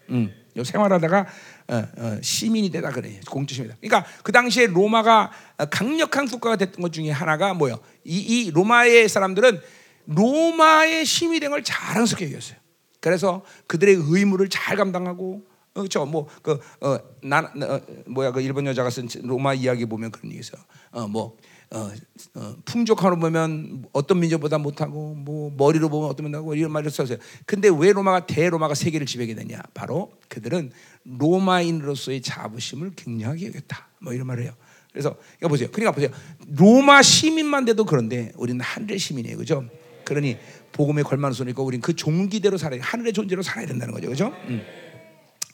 [0.10, 0.32] 음,
[0.64, 1.26] 생활하다가
[1.68, 3.78] 어, 어, 시민이 되다 그래, 공주시민이다.
[3.82, 5.32] 그러니까 그 당시에 로마가
[5.72, 7.80] 강력한 국가가 됐던 것 중에 하나가 뭐요?
[8.04, 9.60] 이, 이 로마의 사람들은
[10.08, 12.58] 로마의 시민이 된 걸 자랑스럽게 여겼어요.
[13.00, 15.44] 그래서 그들의 의무를 잘 감당하고
[15.76, 16.06] 어, 그렇죠.
[16.06, 16.98] 뭐그 어,
[18.08, 20.58] 뭐야 그 일본 여자가 쓴 로마 이야기 보면 그런 얘기 있어.
[20.92, 21.38] 어뭐
[21.72, 21.92] 어,
[22.36, 27.18] 어, 풍족하로 보면 어떤 민족보다 못하고 뭐 머리로 보면 어떤 민족하고 이런 말을 썼어요.
[27.46, 29.62] 근데 왜 로마가 대로마가 세계를 지배하게 되냐?
[29.74, 30.72] 바로 그들은
[31.04, 33.90] 로마인으로서의 자부심을 굉장하게 여겼다.
[34.00, 34.54] 뭐 이런 말을 해요.
[34.94, 35.70] 그래서 이거 보세요.
[35.72, 36.10] 그러니까 보세요.
[36.56, 39.38] 로마 시민만 돼도 그런데 우리는 하늘의 시민이에요.
[39.38, 39.66] 그죠?
[40.06, 40.38] 그러니
[40.76, 44.10] 복음에 걸맞는 소리니까 우리는 그 종기대로 살아야 하늘의 존재로 살아야 된다는 거죠.
[44.10, 44.36] 그죠?
[44.50, 44.62] 음.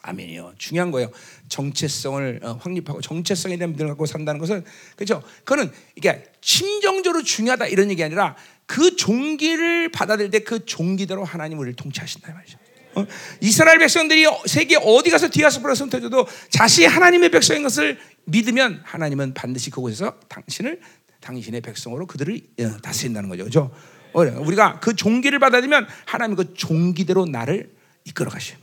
[0.02, 0.53] 아멘이요.
[0.57, 1.11] 중요한 거예요.
[1.48, 4.65] 정체성을 어, 확립하고 정체성에 대한 믿음을 갖고 산다는 것은
[4.95, 5.22] 그렇죠.
[5.43, 8.35] 그거는 이게 심정적으로 중요하다 이런 얘기 아니라
[8.65, 12.57] 그 종기를 받아들일 때 그 종기대로 하나님 우리를 통치하신다 말이죠.
[12.95, 13.06] 어?
[13.41, 20.19] 이스라엘 백성들이 세계 어디 가서 디아스포라 선택해도 자신이 하나님의 백성인 것을 믿으면 하나님은 반드시 그곳에서
[20.27, 20.81] 당신을
[21.19, 23.43] 당신의 백성으로 그들을 어, 다스린다는 거죠.
[23.43, 23.72] 그죠?
[24.13, 27.71] 어, 우리가 그 종기를 받아들면 하나님 그 종기대로 나를
[28.05, 28.55] 이끌어 가셔.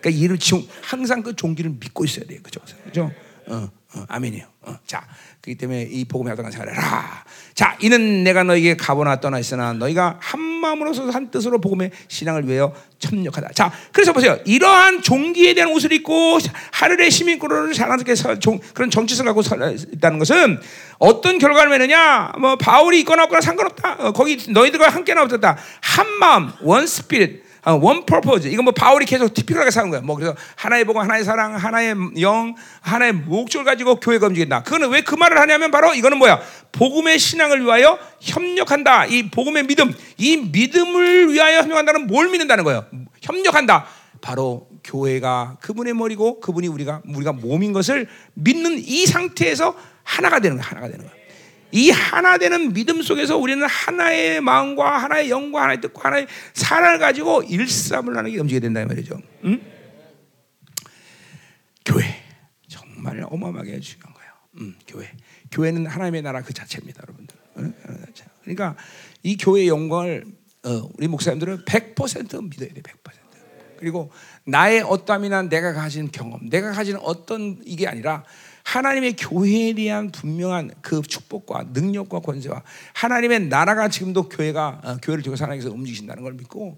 [0.00, 0.38] 그러니까 이를
[0.82, 2.40] 항상 그 종기를 믿고 있어야 돼요.
[2.42, 2.60] 그죠?
[2.84, 3.10] 그죠?
[3.46, 3.68] 어,
[3.98, 4.46] 어, 아멘이에요.
[4.62, 5.04] 어, 자,
[5.40, 7.24] 그렇기 때문에 이 복음의 합당한 생활해라.
[7.54, 12.72] 자, 이는 내가 너에게 가보나 떠나 있으나 너희가 한 마음으로서 한 뜻으로 복음의 신앙을 위하여
[13.00, 13.50] 협력하다.
[13.54, 14.38] 자, 그래서 보세요.
[14.44, 16.38] 이러한 종기에 대한 옷을 입고
[16.72, 18.14] 하늘의 시민권을 자랑스럽게
[18.74, 19.42] 그런 정치성 갖고
[19.92, 20.60] 있다는 것은
[20.98, 22.32] 어떤 결과를 맺느냐?
[22.38, 23.96] 뭐 바울이 있거나 없거나 상관없다.
[23.98, 25.56] 어, 거기 너희들과 함께나 없었다.
[25.80, 27.47] 한 마음, one spirit.
[27.74, 30.00] one purpose 이건 뭐 바울이 계속 typical하게 사는 거야.
[30.00, 34.62] 뭐 그래서 하나의 복음, 하나의 사랑, 하나의 영, 하나의 목적을 가지고 교회가 움직인다.
[34.62, 36.40] 그거는 왜 그 말을 하냐면 바로 이거는 뭐야?
[36.72, 39.06] 복음의 신앙을 위하여 협력한다.
[39.06, 42.84] 이 복음의 믿음, 이 믿음을 위하여 협력한다는 뭘 믿는다는 거예요?
[43.22, 43.86] 협력한다.
[44.20, 50.66] 바로 교회가 그분의 머리고 그분이 우리가 우리가 몸인 것을 믿는 이 상태에서 하나가 되는 거야.
[50.66, 51.17] 하나가 되는 거야.
[51.70, 57.42] 이 하나 되는 믿음 속에서 우리는 하나의 마음과 하나의 영과 하나의 뜻과 하나의 사랑을 가지고
[57.42, 59.20] 일사불란하게 움직이게 된다 말이죠.
[59.44, 59.60] 응?
[61.84, 62.04] 교회
[62.68, 64.32] 정말 어마어마하게 중요한 거예요.
[64.60, 65.10] 응, 교회
[65.50, 67.36] 교회는 하나님의 나라 그 자체입니다, 여러분들.
[67.58, 67.74] 응?
[68.42, 68.76] 그러니까
[69.22, 70.24] 이 교회의 영광을
[70.64, 73.18] 어, 우리 목사님들은 100% 믿어야 돼, 100%.
[73.78, 74.10] 그리고
[74.44, 78.24] 나의 어떠함이나 내가 가진 경험, 내가 가진 어떤 이게 아니라
[78.68, 82.62] 하나님의 교회에 대한 분명한 그 축복과 능력과 권세와
[82.92, 86.76] 하나님의 나라가 지금도 교회가 어, 교회를 통해서 하나님께서 움직이신다는 걸 믿고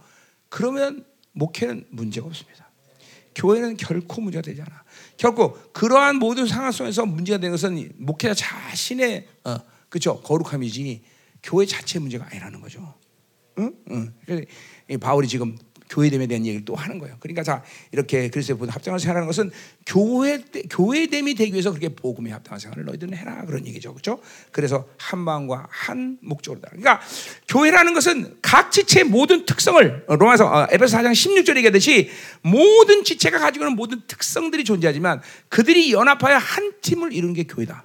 [0.48, 2.70] 그러면 목회는 문제가 없습니다.
[3.34, 4.84] 교회는 결코 문제가 되지 않아.
[5.16, 9.56] 결코 그러한 모든 상황 속에서 문제가 되는 것은 목회자 자신의 어,
[9.88, 11.02] 그죠 거룩함이지
[11.42, 12.94] 교회 자체 문제가 아니라는 거죠.
[13.58, 13.74] 응?
[13.90, 14.14] 응.
[15.00, 15.58] 바울이 지금
[15.90, 17.16] 교회됨에 대한 얘기를 또 하는 거예요.
[17.20, 17.62] 그러니까 자
[17.92, 19.50] 이렇게 그리스도의 보 합당한 생활하는 것은
[19.84, 20.38] 교회
[20.70, 24.20] 교회됨이 되기 위해서 그렇게 복음에 합당한 생활을 너희들은 해라 그런 얘기죠, 그렇죠?
[24.52, 26.68] 그래서 한 마음과 한 목적으로다.
[26.70, 27.00] 그러니까
[27.48, 32.08] 교회라는 것은 각 지체의 모든 특성을 로마서 어, 에베소 4장 16절에 얘기하듯이
[32.42, 37.84] 모든 지체가 가지고 있는 모든 특성들이 존재하지만 그들이 연합하여 한 팀을 이루는 게 교회다.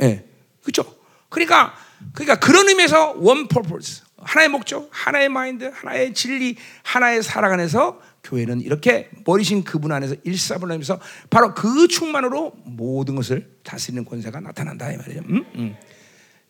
[0.00, 0.24] 예, 네.
[0.62, 0.84] 그렇죠?
[1.28, 1.74] 그러니까
[2.12, 8.60] 그러니까 그런 의미에서 원 퍼포스 하나의 목적, 하나의 마인드, 하나의 진리, 하나의 사랑 안에서 교회는
[8.60, 15.20] 이렇게 머리신 그분 안에서 일사분란하면서 바로 그 충만으로 모든 것을 다스리는 권세가 나타난다 이 말이죠.
[15.20, 15.44] 음?
[15.54, 15.76] 음.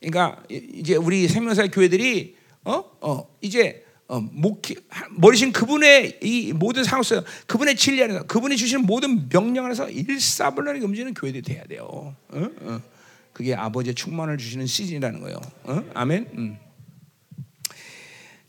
[0.01, 2.84] 그러니까 이제 우리 생명사 교회들이 어?
[3.01, 4.74] 어, 이제 어, 목회,
[5.12, 10.84] 머리신 그분의 이 모든 상황 속 그분의 진리 안에서 그분이 주시는 모든 명령 안에서 일사분란하게
[10.84, 11.84] 움직이는 교회들이 돼야 돼요.
[11.84, 12.16] 어?
[12.32, 12.81] 어.
[13.32, 15.40] 그게 아버지의 충만을 주시는 시즌이라는 거예요.
[15.62, 15.84] 어?
[15.94, 16.28] 아멘.
[16.34, 16.58] 음.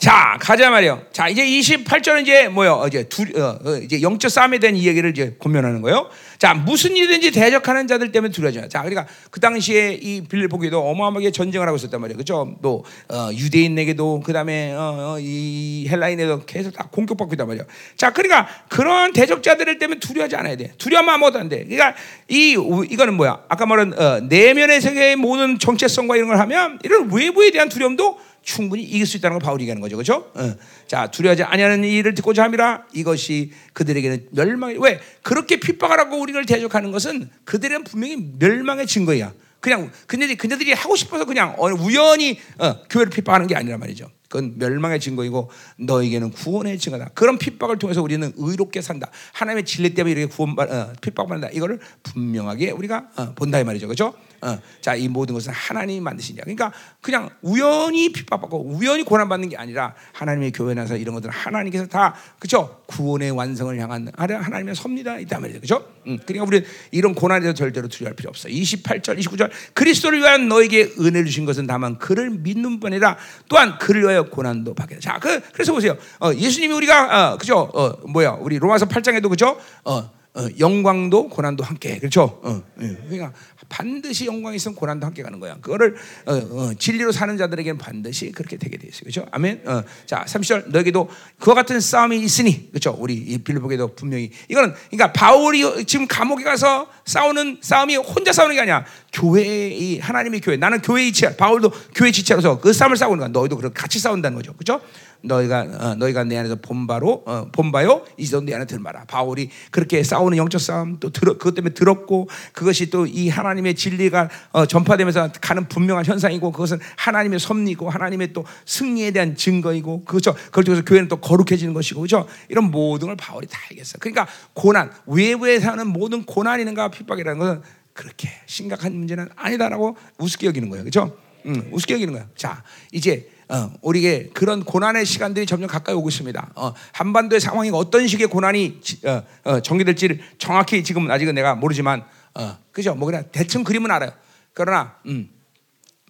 [0.02, 1.04] 자, 가자 말이요.
[1.12, 2.86] 자, 이제 28절은 이제 뭐요?
[2.88, 6.10] 이제 두, 어, 어, 이제 영적 싸움에 대한 이야기를 이제 고면하는 거예요.
[6.40, 8.68] 자, 무슨 일이든지 대적하는 자들 때문에 두려워져.
[8.68, 12.18] 자, 그러니까 그 당시에 이 빌보기도 어마어마하게 전쟁을 하고 있었단 말이에요.
[12.18, 12.58] 그죠?
[12.64, 17.68] 또, 어, 유대인에게도, 그 다음에, 어, 어, 이 헬라인에도 계속 다 공격받고 있단 말이에요.
[17.96, 20.72] 자, 그러니까 그런 대적자들을 때문에 두려워하지 않아야 돼.
[20.80, 21.64] 두려워하면 아무것도 안 돼.
[21.64, 21.94] 그러니까
[22.28, 22.58] 이,
[22.90, 23.44] 이거는 뭐야?
[23.50, 28.84] 아까 말한, 어, 내면의 세계의 모든 정체성과 이런 걸 하면 이런 외부에 대한 두려움도 충분히
[28.84, 29.96] 이길 수 있다는 걸 바울이 얘기하는 거죠.
[29.96, 30.32] 그렇죠?
[30.36, 30.56] 어.
[30.88, 36.92] 자, 두려워하지 아니하는 일을 듣고자 함이라 이것이 그들에게는 멸망이 왜 그렇게 핍박을 하고 우리를 대적하는
[36.92, 39.34] 것은 그들은 분명히 멸망의 증거야.
[39.60, 44.10] 그냥 그들이 그들이 하고 싶어서 그냥 우연히 어, 교회를 핍박하는 게 아니란 말이죠.
[44.28, 47.10] 그건 멸망의 증거이고 너에게는 구원의 증거다.
[47.14, 49.12] 그런 핍박을 통해서 우리는 의롭게 산다.
[49.34, 51.50] 하나님의 진리 때문에 이렇게 구원 어, 핍박받는다.
[51.54, 53.88] 이거를 분명하게 우리가 어, 본다 이 말이죠.
[53.88, 54.16] 그렇죠?
[54.42, 56.42] 어, 자, 이 모든 것은 하나님이 만드신 자.
[56.44, 62.16] 그러니까 그냥 우연히 핍박받고 우연히 고난받는 게 아니라 하나님의 교회 나서 이런 것들은 하나님께서 다
[62.40, 62.82] 그죠?
[62.88, 65.20] 구원의 완성을 향한 하나님의 섭니다.
[65.20, 65.62] 있다 말이죠.
[65.62, 65.86] 그죠?
[66.08, 68.50] 음, 그러니까 우리 이런 고난에 서 절대로 두려워할 필요 없어.
[68.50, 74.02] 28절, 29절 그리스도를 위한 너에게 은혜 주신 것은 다만 그를 믿는 뿐 아니라 또한 그를
[74.02, 75.00] 위하여 고난도 받게.
[75.00, 75.96] 자, 그, 그래서 보세요.
[76.20, 77.70] 어, 예수님이 우리가 어, 그죠?
[77.74, 78.32] 어, 뭐야?
[78.40, 79.58] 우리 로마서 8장에도 그죠?
[79.86, 82.40] 어, 어, 영광도 고난도 함께 그렇죠.
[82.44, 82.88] 어, 예.
[83.10, 83.34] 그러니까
[83.72, 85.56] 반드시 영광이 있으면 고난도 함께 가는 거야.
[85.62, 89.02] 그거를 어, 어, 진리로 사는 자들에게는 반드시 그렇게 되게 돼 있어요.
[89.04, 89.26] 그렇죠?
[89.32, 89.62] 아멘.
[89.66, 91.10] 어, 자, 30절 너에게도
[91.40, 92.96] 그와 같은 싸움이 있으니 그렇죠?
[93.00, 98.86] 우리 빌보에도 분명히 이거는 그러니까 바울이 지금 감옥에 가서 싸우는 싸움이 혼자 싸우는 게 아니야.
[99.14, 100.58] 교회의 하나님의 교회.
[100.58, 101.36] 나는 교회의 지체.
[101.36, 103.28] 바울도 교회 지체로서 그 싸움을 싸우는 거야.
[103.28, 104.54] 너희도 그렇게 같이 싸운다는 거죠.
[104.54, 104.82] 그렇죠?
[105.24, 109.04] 너희가 어, 너희가 내 안에서 본바로 어, 본바요 이제도 내 안에 들마라.
[109.06, 113.76] 바울이 그렇게 싸우 싸우는 영적 싸움 또 들어, 그것 때문에 들었고 그것이 또 이 하나님의
[113.76, 120.34] 진리가 어, 전파되면서 가는 분명한 현상이고 그것은 하나님의 섭리고 하나님의 또 승리에 대한 증거이고 그렇죠.
[120.46, 122.28] 그걸 통해서 교회는 또 거룩해지는 것이고 그렇죠.
[122.48, 123.98] 이런 모든 걸 바울이 다 얘기했어요.
[124.00, 127.62] 그러니까 고난 외부에 사는 모든 고난이는가 핍박이라는 것은
[127.94, 130.84] 그렇게 심각한 문제는 아니다라고 우습게 여기는 거예요.
[130.84, 131.18] 그렇죠?
[131.46, 132.28] 음, 우습게 여기는 거예요.
[132.36, 136.52] 자, 이제 어, 우리에게 그런 고난의 시간들이 점점 가까이 오고 있습니다.
[136.56, 142.06] 어, 한반도의 상황이 어떤 식의 고난이 지, 어, 어, 전개될지를 정확히 지금은 아직은 내가 모르지만,
[142.34, 142.96] 어, 그죠?
[142.96, 144.14] 뭐 그냥 대충 그림은 알아요.
[144.54, 145.30] 그러나, 음,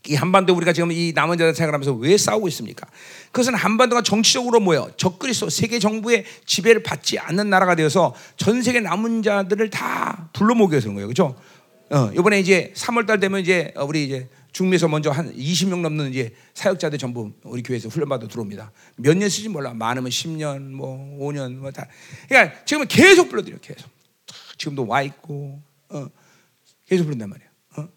[0.07, 2.87] 이 한반도 우리가 지금 이 남은 자들 생각하면서 왜 싸우고 있습니까?
[3.31, 4.89] 그것은 한반도가 정치적으로 뭐요?
[4.97, 10.85] 적그리스도 세계 정부의 지배를 받지 않는 나라가 되어서 전 세계 남은 자들을 다 불러 위해서
[10.85, 11.07] 그런 거예요.
[11.07, 11.35] 그죠?
[11.91, 16.09] 어, 이번에 이제 3월 달 되면 이제 어, 우리 이제 중미에서 먼저 한 20명 넘는
[16.11, 18.71] 이제 사역자들 전부 우리 교회에서 훈련받아 들어옵니다.
[18.95, 19.73] 몇 년 쓰지 몰라.
[19.73, 21.87] 많으면 10년, 뭐 5년, 뭐 다.
[22.29, 23.89] 그러니까 지금은 계속 불러드려, 계속.
[24.57, 26.07] 지금도 와 있고, 어,
[26.87, 27.47] 계속 부른단 말이야.
[27.77, 27.87] 어?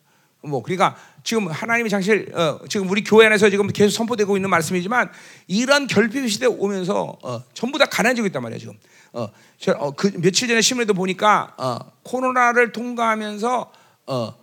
[0.42, 5.10] 뭐 그러니까 지금 하나님의 장실, 어, 지금 우리 교회 안에서 지금 계속 선포되고 있는 말씀이지만
[5.46, 8.74] 이런 결핍 시대 오면서 어, 전부 다 가난해지고 있단 말이야 지금.
[9.12, 14.34] 어, 저, 어, 그 며칠 전에 신문에도 보니까 어, 코로나를 통과하면서 어,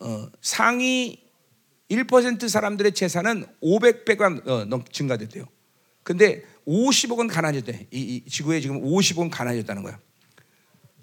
[0.00, 1.22] 어, 상위
[1.90, 5.44] 1% 사람들의 재산은 500배가 어, 넘 증가됐대요.
[6.02, 7.88] 근데 50억은 가난해졌대.
[7.90, 9.98] 이, 이 지구에 지금 50억은 가난해졌다는 거야.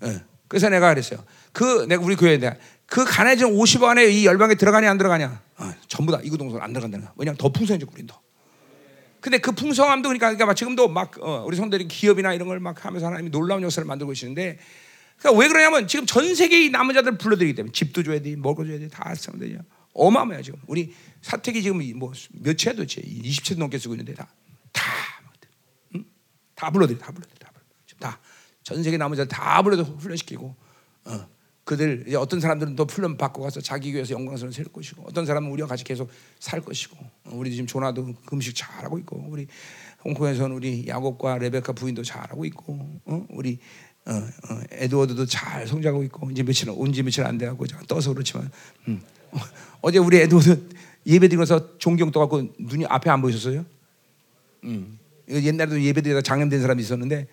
[0.05, 0.21] 예.
[0.47, 1.23] 그래서 내가 그랬어요.
[1.51, 2.57] 그 내가 우리 교회에 대한
[2.87, 5.41] 그 가난해진 50억 안에 이 열방에 들어가냐 안 들어가냐?
[5.57, 7.13] 어, 전부 다 이구동성 안 들어간다는 거야.
[7.17, 8.19] 왜냐면 더 풍성해지고 우린다.
[9.21, 13.05] 근데 그 풍성함도 그러니까, 그러니까 지금도 막 어, 우리 성들이 기업이나 이런 걸 막 하면서
[13.07, 14.57] 하나님이 놀라운 역사를 만들고 계시는데
[15.19, 18.79] 그러니까 왜 그러냐면 지금 전 세계의 남은 자들 불러들이기 때문에 집도 줘야 돼, 먹어 줘야
[18.79, 19.59] 돼, 다 쓰면 되냐.
[19.93, 20.59] 어마어마해 지금.
[20.67, 24.27] 우리 사택이 지금 뭐몇 채 도대체 20채 넘게 쓰고 있는데 다
[24.71, 24.83] 다,
[25.95, 26.05] 응?
[26.55, 27.65] 다 불러들이, 다 불러들이, 다 불러.
[27.99, 30.55] 다전 세계 남은 자들 다 불러서 훈련시키고,
[31.05, 31.27] 어.
[31.65, 35.51] 그들 이제 어떤 사람들은 또 훈련 받고 가서 자기 교회에서 영광스러운 세울 것이고, 어떤 사람은
[35.51, 39.47] 우리와 같이 계속 살 것이고, 어, 우리 지금 조나도 금식 잘하고 있고, 우리
[40.03, 43.27] 홍콩에서는 우리 야곱과 레베카 부인도 잘하고 있고, 어?
[43.29, 43.59] 우리
[44.71, 48.49] 에드워드도 잘 성장하고 있고 이제 며칠 온지 며칠 안 돼가고 떠서 그렇지만
[48.87, 49.01] 음.
[49.81, 50.69] 어제 우리 에드워드
[51.05, 53.65] 예배 드리면서 종경 떠갖고 눈이 앞에 안 보이셨어요?
[54.63, 54.99] 음.
[55.27, 57.27] 이거 옛날에도 예배 드리다 장염된 사람이 있었는데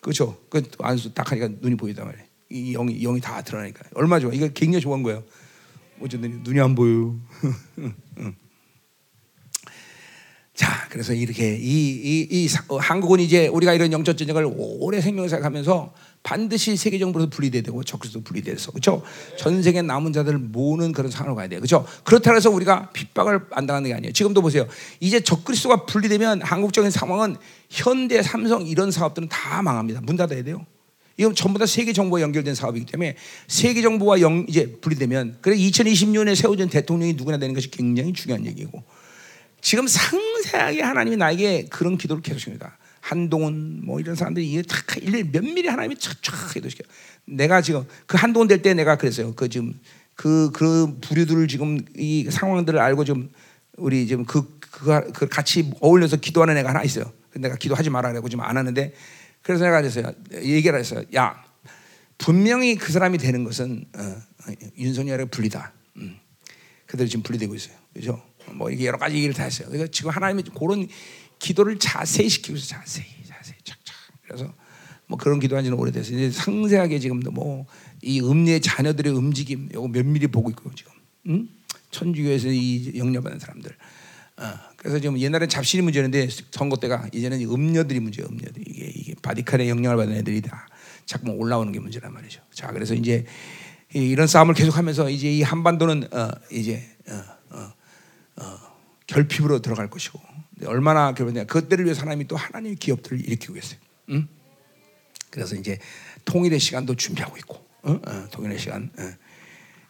[0.00, 0.38] 그렇죠.
[0.48, 2.24] 그 안수 딱 하니까 눈이 보이단 말이에요.
[2.50, 4.32] 이 영이 영이 다 드러나니까 얼마 좋아.
[4.32, 5.22] 이거 굉장히 좋은 거예요.
[6.00, 7.14] 어쨌든 눈이 안 보여.
[10.54, 15.94] 자, 그래서 이렇게 이, 이, 이 어, 한국은 이제 우리가 이런 영적 전쟁을 오래 생명사하면서
[16.22, 19.02] 반드시 세계 정부로 분리돼야 되고 적그리스도 분리돼서 그렇죠?
[19.38, 21.60] 전 세계 남은 자들을 모으는 그런 상황으로 가야 돼요.
[21.60, 21.86] 그렇죠?
[22.04, 24.12] 그렇다 해서 우리가 핍박을 안 당하는 게 아니에요.
[24.12, 24.66] 지금도 보세요.
[24.98, 27.36] 이제 적그리스도가 분리되면 한국적인 상황은
[27.70, 30.02] 현대 삼성 이런 사업들은 다 망합니다.
[30.02, 30.66] 문 닫아야 돼요.
[31.16, 33.14] 이건 전부 다 세계 정부와 연결된 사업이기 때문에
[33.46, 38.82] 세계 정부와 영, 이제 분리되면 그래 2026년에 세워진 대통령이 누구나 되는 것이 굉장히 중요한 얘기고
[39.60, 42.76] 지금 상세하게 하나님이 나에게 그런 기도를 계속 합니다.
[43.00, 46.84] 한동훈 뭐 이런 사람들이 이게 탁 일일이 면밀히 하나님이 촥촥 기도시켜.
[47.24, 49.34] 내가 지금 그 한동훈 될 때 내가 그랬어요.
[49.34, 49.74] 그 지금
[50.14, 53.30] 그, 그 부류들을 지금 이 상황들을 알고 좀
[53.78, 57.10] 우리 지금 그, 그, 그 같이 어울려서 기도하는 애가 하나 있어요.
[57.34, 58.92] 내가 기도하지 그러고 지금 안 하는데
[59.40, 60.12] 그래서 내가 그랬어요.
[60.42, 61.04] 얘기를 했어요.
[61.14, 61.42] 야,
[62.18, 65.72] 분명히 그 사람이 되는 것은 어, 어 윤석열의 분리다.
[65.96, 66.18] 음.
[66.84, 67.74] 그들 지금 분리되고 있어요.
[67.94, 68.22] 그죠?
[68.52, 69.68] 뭐 이게 여러 가지 얘기를 다 했어요.
[69.68, 70.88] 그러니까 지금 하나님이 그런
[71.38, 72.80] 기도를 자세히 시키고 있어요.
[72.80, 73.96] 자세히, 자세히, 착착.
[74.22, 74.52] 그래서
[75.06, 77.66] 뭐 그런 기도한 지는 오래돼서 이제 상세하게 지금도 뭐
[78.02, 80.92] 이 음리의 자녀들의 움직임 요거 면밀히 보고 있고 지금
[81.28, 81.48] 응?
[81.90, 83.76] 천주교에서 이 영려받는 사람들.
[84.38, 84.44] 어,
[84.76, 88.28] 그래서 지금 옛날엔 잡신이 문제였는데 선거 때가 이제는 음녀들이 문제예요.
[88.30, 90.66] 음녀들 이게 이게 바디칸의 영향을 받는 애들이 다
[91.04, 92.40] 자꾸 올라오는 게 문제란 말이죠.
[92.54, 93.26] 자, 그래서 이제
[93.92, 97.22] 이런 싸움을 계속하면서 이제 이 한반도는 어, 이제 어,
[98.40, 100.20] 어, 어, 결핍으로 들어갈 것이고
[100.66, 103.80] 얼마나 결핍냐 그것들을 위해 하나님이 또 하나님의 기업들을 일으키고 계세요.
[104.10, 104.28] 응?
[105.30, 105.78] 그래서 이제
[106.24, 107.92] 통일의 시간도 준비하고 있고 어?
[107.92, 108.90] 어, 통일의 시간.
[108.98, 109.12] 어.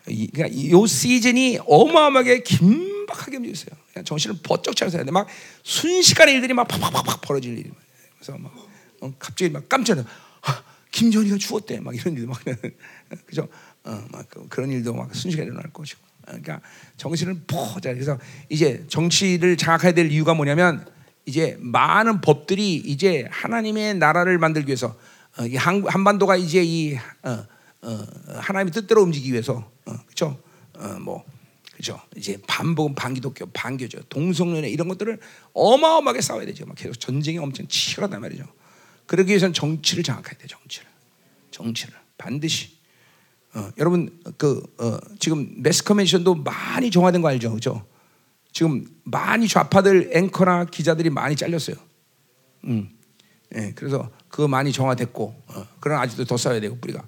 [0.09, 3.79] 이, 그러니까 이 시즌이 어마어마하게 긴박하게 움직였어요.
[3.93, 5.27] 그냥 정신을 번쩍 차려서 막
[5.63, 7.71] 순식간에 일들이 막 팍팍팍팍 벌어질 일이
[8.15, 8.53] 그래서 막
[9.01, 10.05] 어, 갑자기 막 깜짝 놀
[10.43, 12.41] 아, 김정희가 죽었대 막 이런 일도 막
[13.27, 13.49] 그죠?
[13.85, 16.61] 어, 막 그런 일도 막 순식간에 일어날 것이고 그러니까
[16.97, 18.19] 정신을 포자 그래서
[18.49, 20.87] 이제 정치를 장악해야 될 이유가 뭐냐면
[21.27, 24.97] 이제 많은 법들이 이제 하나님의 나라를 만들기 위해서
[25.39, 27.47] 어, 이 한, 한반도가 이제 이 어,
[27.83, 30.41] 어, 하나님의 뜻대로 움직이기 위해서 어, 그렇죠?
[31.01, 31.25] 뭐
[31.81, 31.99] 그죠?
[32.15, 34.03] 이제 반복은 반기독교, 반교죠.
[34.11, 35.19] 동성연애 이런 것들을
[35.55, 36.67] 어마어마하게 싸워야 되죠.
[36.67, 38.45] 막 계속 전쟁이 엄청 치열하단 말이죠.
[39.07, 40.87] 그러기 위해서는 정치를 장악해야 돼, 정치를.
[41.51, 41.95] 정치를.
[42.19, 42.80] 반드시.
[43.55, 47.85] 어, 여러분 그 어, 지금 매스 커뮤니션도 많이 정화된 거 알죠, 그죠?
[48.53, 51.77] 지금 많이 좌파들 앵커나 기자들이 많이 잘렸어요.
[52.65, 52.91] 음,
[53.55, 57.03] 예, 그래서 그거 많이 정화됐고, 어, 그러나 아직도 더 싸워야 되고 우리가.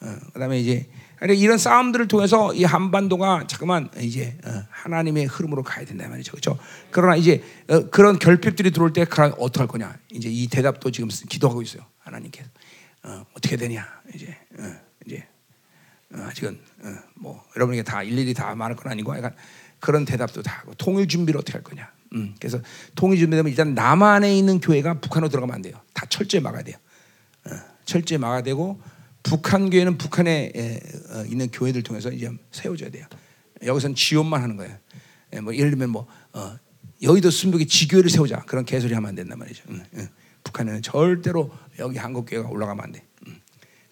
[0.00, 5.84] 어, 그다음에 이제 그러니까 이런 싸움들을 통해서 이 한반도가 잠깐만 이제 어, 하나님의 흐름으로 가야
[5.84, 6.58] 된다 말이죠, 그렇죠?
[6.90, 9.98] 그러나 이제 어, 그런 결핍들이 들어올 때 어떻게 할 거냐?
[10.12, 12.48] 이제 이 대답도 지금 기도하고 있어요, 하나님께서
[13.04, 13.86] 어, 어떻게 되냐?
[14.14, 14.36] 이제
[16.14, 19.34] 어, 이제 어, 뭐 여러분에게 다 일일이 다 말할 건 아니고 약간
[19.78, 21.90] 그런 대답도 다 하고 통일 준비를 어떻게 할 거냐?
[22.14, 22.60] 음, 그래서
[22.94, 25.80] 통일 준비되면 일단 남한에 있는 교회가 북한으로 들어가면 안 돼요.
[25.92, 26.76] 다 철저히 막아야 돼요.
[27.44, 27.50] 어,
[27.84, 28.80] 철저히 막아야 되고
[29.22, 30.80] 북한 교회는 북한에 에,
[31.10, 33.06] 어, 있는 교회들 통해서 이제 세워져야 돼요.
[33.64, 34.76] 여기서는 지원만 하는 거예요.
[35.34, 36.56] 예, 뭐 예를 들면 뭐 어,
[37.02, 39.64] 여의도 순복에 지교회를 세우자 그런 개소리 하면 안 된단 말이죠.
[39.68, 40.08] 음, 음.
[40.44, 43.04] 북한에는 절대로 여기 한국 교회가 올라가면 안 돼.
[43.26, 43.38] 음.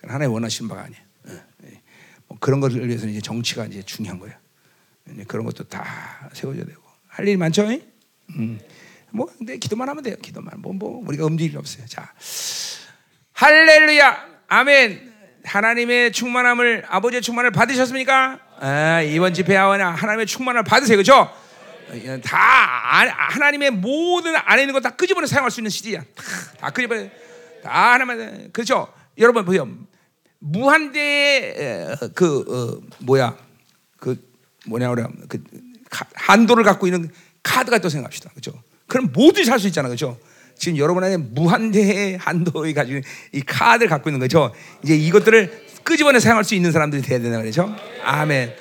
[0.03, 1.06] 하나님 원하시는 바가 아니에요.
[2.41, 4.37] 그런 것을 위해서는 이제 정치가 이제 중요한 거예요.
[5.13, 7.67] 이제 그런 것도 다 세워져야 되고 할 일이 많죠.
[8.37, 8.59] 음.
[9.11, 10.17] 뭐 근데 기도만 하면 돼요.
[10.21, 11.87] 기도만 뭐, 뭐 우리가 움직일 게 없어요.
[11.87, 12.13] 자,
[13.33, 15.15] 할렐루야, 아멘.
[15.45, 18.41] 하나님의 충만함을 아버지의 충만을 받으셨습니까?
[18.59, 21.31] 아, 이번 집회하거나 하나님의 충만을 받으세요, 그렇죠?
[22.25, 22.37] 다
[23.31, 26.01] 하나님의 모든 안에 있는 거 다 끄집어내 사용할 수 있는 시대야.
[26.01, 26.25] 다,
[26.59, 27.11] 다 끄집어내,
[27.63, 28.93] 다 하나만 그렇죠?
[29.19, 29.69] 여러분 보세요.
[30.39, 33.37] 무한대의 그 어, 뭐야
[33.99, 34.17] 그
[34.67, 35.43] 뭐냐 그래 그
[36.15, 37.11] 한도를 갖고 있는
[37.43, 38.53] 카드가 또 생각합시다, 그렇죠?
[38.87, 40.19] 그럼 모두 살 수 있잖아, 그렇죠?
[40.59, 43.01] 지금 여러분 안에 무한대의 한도에 가지고
[43.33, 44.53] 이 카드를 갖고 있는 거죠.
[44.83, 47.75] 이제 이것들을 끄집어내 사용할 수 있는 사람들이 돼야 된다 말이죠.
[48.03, 48.55] 아멘.